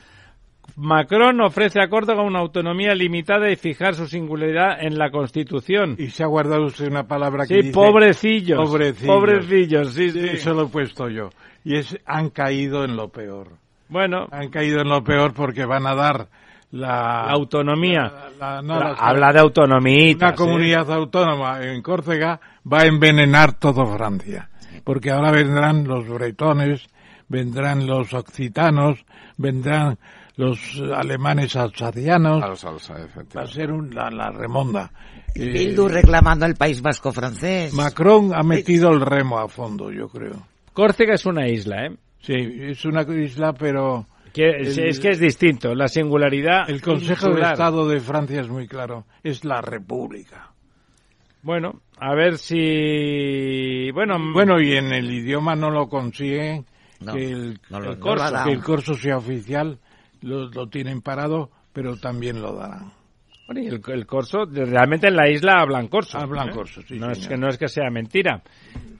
Macron 0.81 1.39
ofrece 1.41 1.79
a 1.79 1.87
Córdoba 1.89 2.23
una 2.23 2.39
autonomía 2.39 2.95
limitada 2.95 3.51
y 3.51 3.55
fijar 3.55 3.93
su 3.93 4.07
singularidad 4.07 4.81
en 4.83 4.97
la 4.97 5.11
Constitución. 5.11 5.95
Y 5.99 6.07
se 6.07 6.23
ha 6.23 6.27
guardado 6.27 6.65
usted 6.65 6.87
una 6.87 7.03
palabra 7.07 7.45
que 7.45 7.53
Sí, 7.55 7.61
dice... 7.67 7.71
pobrecillos. 7.73 8.57
Pobrecillos. 8.57 9.15
Pobrecillos, 9.15 9.93
sí, 9.93 10.09
sí. 10.09 10.19
Eso 10.33 10.53
lo 10.55 10.63
he 10.63 10.67
puesto 10.69 11.07
yo. 11.07 11.29
Y 11.63 11.75
es, 11.75 11.95
han 12.05 12.29
caído 12.31 12.83
en 12.83 12.95
lo 12.95 13.09
peor. 13.09 13.49
Bueno, 13.89 14.25
Han 14.31 14.49
caído 14.49 14.81
en 14.81 14.89
lo 14.89 15.03
peor 15.03 15.33
porque 15.35 15.65
van 15.65 15.85
a 15.85 15.93
dar 15.93 16.27
la, 16.71 16.87
La 16.87 17.31
autonomía. 17.31 18.11
la- 18.39 18.55
la- 18.55 18.61
no, 18.63 18.73
habla 18.97 19.31
de 19.33 19.39
autonomía. 19.39 20.15
una 20.15 20.33
comunidad 20.33 20.91
autónoma 20.91 21.61
en 21.61 21.81
Córcega 21.83 22.39
va 22.71 22.79
a 22.81 22.85
envenenar 22.87 23.53
todo 23.59 23.85
Francia. 23.85 24.49
Porque 24.83 25.11
ahora 25.11 25.31
vendrán 25.31 25.83
los 25.87 26.07
bretones, 26.07 26.87
vendrán 27.27 27.85
los 27.85 28.13
occitanos, 28.15 29.05
vendrán 29.37 29.99
los 30.41 30.81
alemanes 30.95 31.55
alsacianos. 31.55 32.43
A 32.43 32.47
los 32.47 32.63
alza, 32.65 32.95
Va 33.37 33.41
a 33.43 33.47
ser 33.47 33.71
un- 33.71 33.93
la, 33.93 34.09
la 34.09 34.31
remonda. 34.31 34.91
Eh, 35.35 35.45
Bildu 35.49 35.87
reclamando 35.87 36.45
el 36.45 36.55
País 36.55 36.81
Vasco 36.81 37.11
francés. 37.11 37.73
Macron 37.73 38.33
ha 38.33 38.43
metido 38.43 38.89
el 38.91 39.01
remo 39.01 39.39
a 39.39 39.47
fondo, 39.47 39.91
yo 39.91 40.07
creo. 40.09 40.47
Córcega 40.73 41.13
es 41.15 41.25
una 41.25 41.47
isla, 41.47 41.85
¿eh? 41.85 41.95
Sí, 42.21 42.33
es 42.35 42.83
una 42.85 43.01
isla, 43.03 43.53
pero 43.53 44.07
Que, 44.33 44.49
El- 44.49 44.79
es 44.79 44.99
que 44.99 45.09
es 45.09 45.19
distinto. 45.19 45.75
La 45.75 45.87
singularidad. 45.87 46.69
el 46.69 46.81
Consejo 46.81 47.29
de. 47.33 47.41
Estado 47.41 47.87
de 47.87 47.99
Francia 47.99 48.41
es 48.41 48.47
muy 48.49 48.67
claro. 48.67 49.05
Es 49.23 49.43
la 49.43 49.61
República. 49.61 50.51
Bueno, 51.43 51.81
a 51.97 52.13
ver 52.15 52.37
si. 52.37 53.91
Bueno, 53.91 54.15
Bueno, 54.33 54.59
y 54.61 54.73
en 54.75 54.93
el 54.93 55.11
idioma 55.11 55.55
no 55.55 55.69
lo 55.71 55.87
consiguen 55.89 56.65
No, 56.99 57.13
que, 57.13 57.25
el, 57.25 57.59
no 57.69 57.79
lo- 57.79 57.91
el 57.93 57.99
no 57.99 58.15
lo 58.15 58.43
que 58.45 58.51
el 58.51 58.63
corso 58.63 58.93
sea 58.93 59.17
oficial, 59.17 59.79
lo, 60.21 60.49
lo 60.49 60.67
tienen 60.67 61.01
parado, 61.01 61.49
pero 61.73 61.97
también 61.97 62.41
lo 62.41 62.55
darán. 62.55 62.91
Bueno, 63.47 63.61
y 63.61 63.67
el, 63.67 63.81
el 63.85 64.05
corso, 64.05 64.45
realmente 64.45 65.07
en 65.07 65.15
la 65.15 65.29
isla 65.29 65.59
hablan 65.59 65.87
corso. 65.87 66.17
Hablan 66.17 66.49
¿eh? 66.49 66.53
corso, 66.53 66.81
sí, 66.83 66.97
No 66.97 67.11
es, 67.11 67.27
que, 67.27 67.35
no 67.37 67.49
es 67.49 67.57
que 67.57 67.67
sea 67.67 67.89
mentira. 67.89 68.41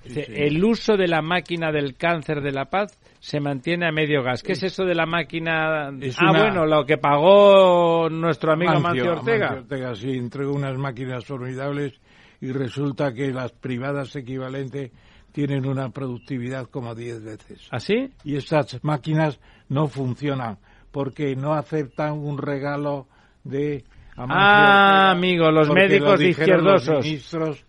Sí. 0.06 0.24
El 0.28 0.64
uso 0.64 0.98
de 0.98 1.08
la 1.08 1.22
máquina 1.22 1.72
del 1.72 1.96
cáncer 1.96 2.42
de 2.42 2.52
la 2.52 2.66
paz 2.66 3.00
se 3.20 3.40
mantiene 3.40 3.88
a 3.88 3.92
medio 3.92 4.24
gas. 4.24 4.42
¿Qué 4.44 4.54
es 4.54 4.64
eso 4.64 4.84
de 4.84 4.96
la 4.96 5.06
máquina? 5.06 5.90
Es 6.02 6.18
ah, 6.20 6.32
una- 6.32 6.40
bueno, 6.40 6.66
lo 6.66 6.86
que 6.86 6.98
pagó 6.98 8.10
nuestro 8.10 8.52
amigo 8.54 8.80
Mancio, 8.80 9.12
Ortega. 9.14 9.48
Amancio 9.48 9.62
Ortega, 9.62 9.96
sí, 9.96 10.10
entregó 10.18 10.54
unas 10.54 10.78
máquinas 10.78 11.24
formidables 11.24 11.94
y 12.42 12.52
resulta 12.52 13.14
que 13.14 13.32
las 13.32 13.52
privadas 13.52 14.16
equivalentes 14.16 14.92
tienen 15.32 15.66
una 15.66 15.90
productividad 15.92 16.66
como 16.66 16.94
10 16.94 17.24
veces. 17.24 17.68
¿Así? 17.72 18.12
Y 18.24 18.36
estas 18.36 18.84
máquinas 18.84 19.40
no 19.70 19.88
funcionan 19.88 20.58
porque 20.92 21.36
no 21.36 21.54
aceptan 21.54 22.14
un 22.14 22.38
regalo 22.38 23.08
de 23.44 23.84
Amancio 24.16 24.36
Ah, 24.38 25.12
amigo, 25.12 25.50
los 25.52 25.68
porque 25.68 25.84
médicos 25.84 26.12
lo 26.12 26.18
de 26.18 26.26
dijeron 26.26 26.64
los 26.66 26.82
izquierdosos. 26.82 27.06
ministros 27.06 27.66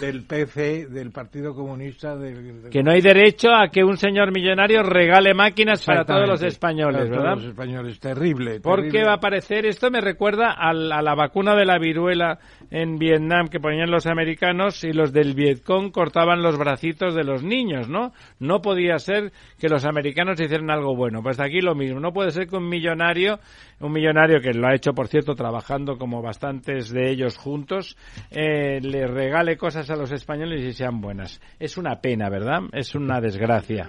del 0.00 0.22
PC, 0.24 0.86
del 0.86 1.10
Partido 1.12 1.54
Comunista. 1.54 2.16
del- 2.16 2.62
del- 2.62 2.70
Que 2.70 2.82
no 2.82 2.90
hay 2.92 3.00
derecho 3.00 3.48
a 3.52 3.68
que 3.68 3.82
un 3.84 3.96
señor 3.96 4.32
millonario 4.32 4.82
regale 4.82 5.34
máquinas 5.34 5.84
para 5.84 6.04
todos 6.04 6.28
los 6.28 6.42
españoles, 6.42 6.96
para 7.02 7.08
todos 7.08 7.22
¿verdad? 7.22 7.36
los 7.36 7.44
españoles, 7.44 8.00
terrible. 8.00 8.60
Porque 8.60 8.82
terrible. 8.82 9.04
va 9.06 9.12
a 9.12 9.16
aparecer, 9.16 9.66
esto 9.66 9.90
me 9.90 10.00
recuerda 10.00 10.52
al- 10.52 10.90
a 10.92 11.00
la 11.02 11.14
vacuna 11.14 11.54
de 11.54 11.64
la 11.64 11.78
viruela 11.78 12.38
en 12.70 12.98
Vietnam 12.98 13.48
que 13.48 13.60
ponían 13.60 13.90
los 13.90 14.06
americanos 14.06 14.84
y 14.84 14.92
los 14.92 15.12
del 15.12 15.34
Vietcong 15.34 15.90
cortaban 15.90 16.42
los 16.42 16.58
bracitos 16.58 17.14
de 17.14 17.24
los 17.24 17.42
niños, 17.42 17.88
¿no? 17.88 18.12
No 18.38 18.60
podía 18.60 18.98
ser 18.98 19.32
que 19.58 19.68
los 19.68 19.84
americanos 19.84 20.40
hicieran 20.40 20.70
algo 20.70 20.94
bueno. 20.96 21.22
Pues 21.22 21.40
aquí 21.40 21.60
lo 21.60 21.74
mismo. 21.74 22.00
No 22.00 22.12
puede 22.12 22.30
ser 22.30 22.46
que 22.46 22.56
un 22.56 22.68
millonario, 22.68 23.38
un 23.80 23.92
millonario 23.92 24.40
que 24.40 24.52
lo 24.52 24.66
ha 24.66 24.74
hecho, 24.74 24.92
por 24.92 25.08
cierto, 25.08 25.34
trabajando 25.34 25.98
como 25.98 26.22
bastantes 26.22 26.90
de 26.90 27.10
ellos 27.10 27.36
juntos, 27.36 27.96
eh, 28.30 28.80
le 28.80 29.06
regale 29.06 29.56
cosas 29.56 29.90
a 29.90 29.96
los 29.96 30.12
españoles 30.12 30.64
y 30.64 30.72
sean 30.72 31.00
buenas. 31.00 31.40
Es 31.58 31.76
una 31.76 32.00
pena, 32.00 32.28
¿verdad? 32.28 32.60
Es 32.72 32.94
una 32.94 33.20
desgracia. 33.20 33.88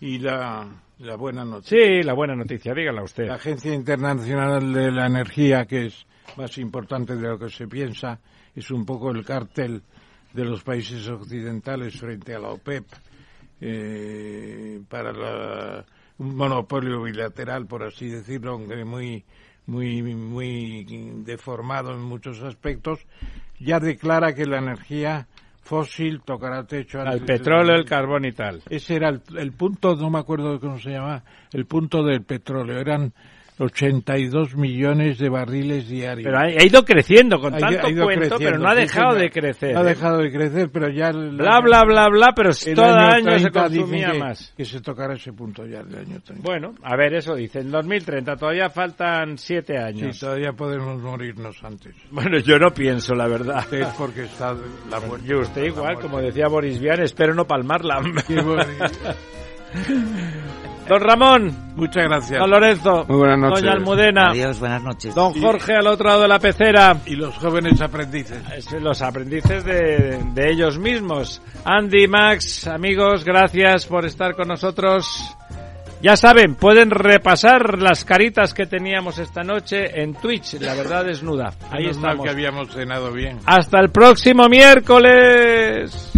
Y 0.00 0.18
la, 0.18 0.68
la 0.98 1.16
buena 1.16 1.44
noticia. 1.44 1.78
Sí, 1.78 2.02
la 2.02 2.14
buena 2.14 2.34
noticia, 2.34 2.74
dígala 2.74 3.02
usted. 3.02 3.26
La 3.26 3.34
Agencia 3.34 3.74
Internacional 3.74 4.72
de 4.72 4.90
la 4.90 5.06
Energía, 5.06 5.64
que 5.64 5.86
es 5.86 6.06
más 6.36 6.58
importante 6.58 7.14
de 7.16 7.28
lo 7.28 7.38
que 7.38 7.48
se 7.50 7.66
piensa, 7.68 8.18
es 8.54 8.70
un 8.70 8.84
poco 8.84 9.10
el 9.10 9.24
cártel 9.24 9.82
de 10.32 10.44
los 10.44 10.62
países 10.62 11.08
occidentales 11.08 11.98
frente 11.98 12.34
a 12.34 12.38
la 12.38 12.48
OPEP 12.50 12.84
eh, 13.60 14.80
para 14.88 15.12
la- 15.12 15.84
un 16.18 16.34
monopolio 16.36 17.02
bilateral, 17.02 17.66
por 17.66 17.82
así 17.84 18.08
decirlo, 18.08 18.52
aunque 18.52 18.84
muy 18.84 19.24
muy 19.66 20.00
muy 20.14 20.84
deformado 21.24 21.92
en 21.92 22.00
muchos 22.00 22.40
aspectos, 22.42 23.00
ya 23.58 23.80
declara 23.80 24.32
que 24.34 24.46
la 24.46 24.58
energía 24.58 25.26
fósil 25.62 26.20
tocará 26.24 26.64
techo 26.64 27.00
Al 27.00 27.22
petróleo, 27.24 27.74
el 27.74 27.84
carbón 27.84 28.24
y 28.26 28.32
tal. 28.32 28.62
ese 28.70 28.94
era 28.94 29.08
el, 29.08 29.20
el 29.36 29.52
punto, 29.52 29.96
no 29.96 30.08
me 30.10 30.20
acuerdo 30.20 30.60
cómo 30.60 30.78
se 30.78 30.90
llama, 30.90 31.24
el 31.52 31.66
punto 31.66 32.04
del 32.04 32.22
petróleo. 32.22 32.78
Eran 32.78 33.12
82 33.58 34.54
millones 34.56 35.18
de 35.18 35.28
barriles 35.28 35.88
diarios. 35.88 36.24
Pero 36.24 36.38
ha, 36.38 36.42
ha 36.42 36.64
ido 36.64 36.84
creciendo 36.84 37.38
con 37.40 37.54
Ha- 37.54 37.58
tanto 37.58 37.78
ha 37.78 37.82
cuento, 37.82 38.06
creciendo, 38.06 38.36
pero 38.38 38.58
no 38.58 38.68
ha 38.68 38.74
sí, 38.74 38.80
dejado 38.80 39.10
señor. 39.12 39.22
de 39.22 39.30
crecer. 39.30 39.72
No 39.74 39.78
ha 39.80 39.82
¿eh? 39.82 39.86
dejado 39.86 40.18
de 40.18 40.32
crecer, 40.32 40.70
pero 40.72 40.88
ya... 40.90 41.08
el- 41.08 41.36
Bla, 41.36 41.60
bla, 41.60 41.82
bla, 41.84 42.08
bla, 42.08 42.32
pero 42.34 42.50
todo 42.74 42.84
año, 42.94 43.38
se 43.38 43.50
30 43.50 43.68
dicen 43.68 43.80
consumía 43.82 44.10
que- 44.12 44.18
más. 44.18 44.54
Que 44.56 44.64
se 44.64 44.80
tocará 44.80 45.14
ese 45.14 45.32
punto 45.32 45.66
ya 45.66 45.80
el 45.80 45.94
año 45.96 46.20
30. 46.20 46.42
Bueno, 46.42 46.74
a 46.82 46.96
ver, 46.96 47.14
eso 47.14 47.34
dice. 47.34 47.60
En 47.60 47.70
2030 47.70 48.36
todavía 48.36 48.68
faltan 48.70 49.38
siete 49.38 49.74
Sí, 49.74 49.78
años. 49.82 50.18
todavía 50.20 50.52
podemos 50.52 51.00
morirnos 51.00 51.62
antes. 51.64 51.94
Bueno, 52.10 52.38
yo 52.40 52.58
no 52.58 52.70
pienso, 52.74 53.14
la 53.14 53.26
verdad. 53.26 53.64
Es 53.72 53.88
porque 53.98 54.24
está 54.24 54.54
la 54.90 55.00
muerte. 55.00 55.26
Yo 55.26 55.40
usted 55.40 55.64
igual, 55.64 55.98
como 56.00 56.20
decía 56.20 56.46
Boris 56.48 56.78
Vian, 56.80 57.00
espero 57.02 57.34
no 57.34 57.46
palmarla. 57.46 58.00
Qué 58.26 58.40
bueno. 58.40 58.64
Don 60.88 61.00
Ramón, 61.00 61.72
Muchas 61.74 62.04
gracias. 62.04 62.38
don 62.40 62.48
Lorenzo, 62.50 63.04
Muy 63.08 63.18
buenas 63.18 63.38
noches. 63.38 63.60
doña 63.62 63.72
Almudena, 63.72 64.30
Adiós, 64.30 64.60
buenas 64.60 64.82
noches. 64.82 65.14
don 65.14 65.32
Jorge 65.40 65.74
al 65.74 65.86
otro 65.88 66.06
lado 66.08 66.22
de 66.22 66.28
la 66.28 66.38
pecera. 66.38 66.96
Y 67.06 67.16
los 67.16 67.34
jóvenes 67.36 67.80
aprendices. 67.80 68.40
Es 68.56 68.70
Los 68.80 69.02
aprendices 69.02 69.64
de, 69.64 70.22
de 70.32 70.50
ellos 70.50 70.78
mismos. 70.78 71.42
Andy, 71.64 72.06
Max, 72.06 72.68
amigos, 72.68 73.24
gracias 73.24 73.86
por 73.86 74.04
estar 74.06 74.36
con 74.36 74.46
nosotros. 74.48 75.34
Ya 76.02 76.14
saben, 76.14 76.54
pueden 76.54 76.90
repasar 76.90 77.78
las 77.80 78.04
caritas 78.04 78.54
que 78.54 78.66
teníamos 78.66 79.18
esta 79.18 79.42
noche 79.42 80.02
en 80.02 80.14
Twitch, 80.14 80.54
la 80.60 80.74
verdad 80.74 81.04
desnuda. 81.04 81.52
Ahí 81.70 81.84
Menos 81.84 81.96
mal 81.98 82.10
estamos. 82.12 82.24
que 82.24 82.30
habíamos 82.30 82.68
cenado 82.70 83.12
bien. 83.12 83.38
Hasta 83.46 83.80
el 83.80 83.88
próximo 83.88 84.46
miércoles. 84.48 86.12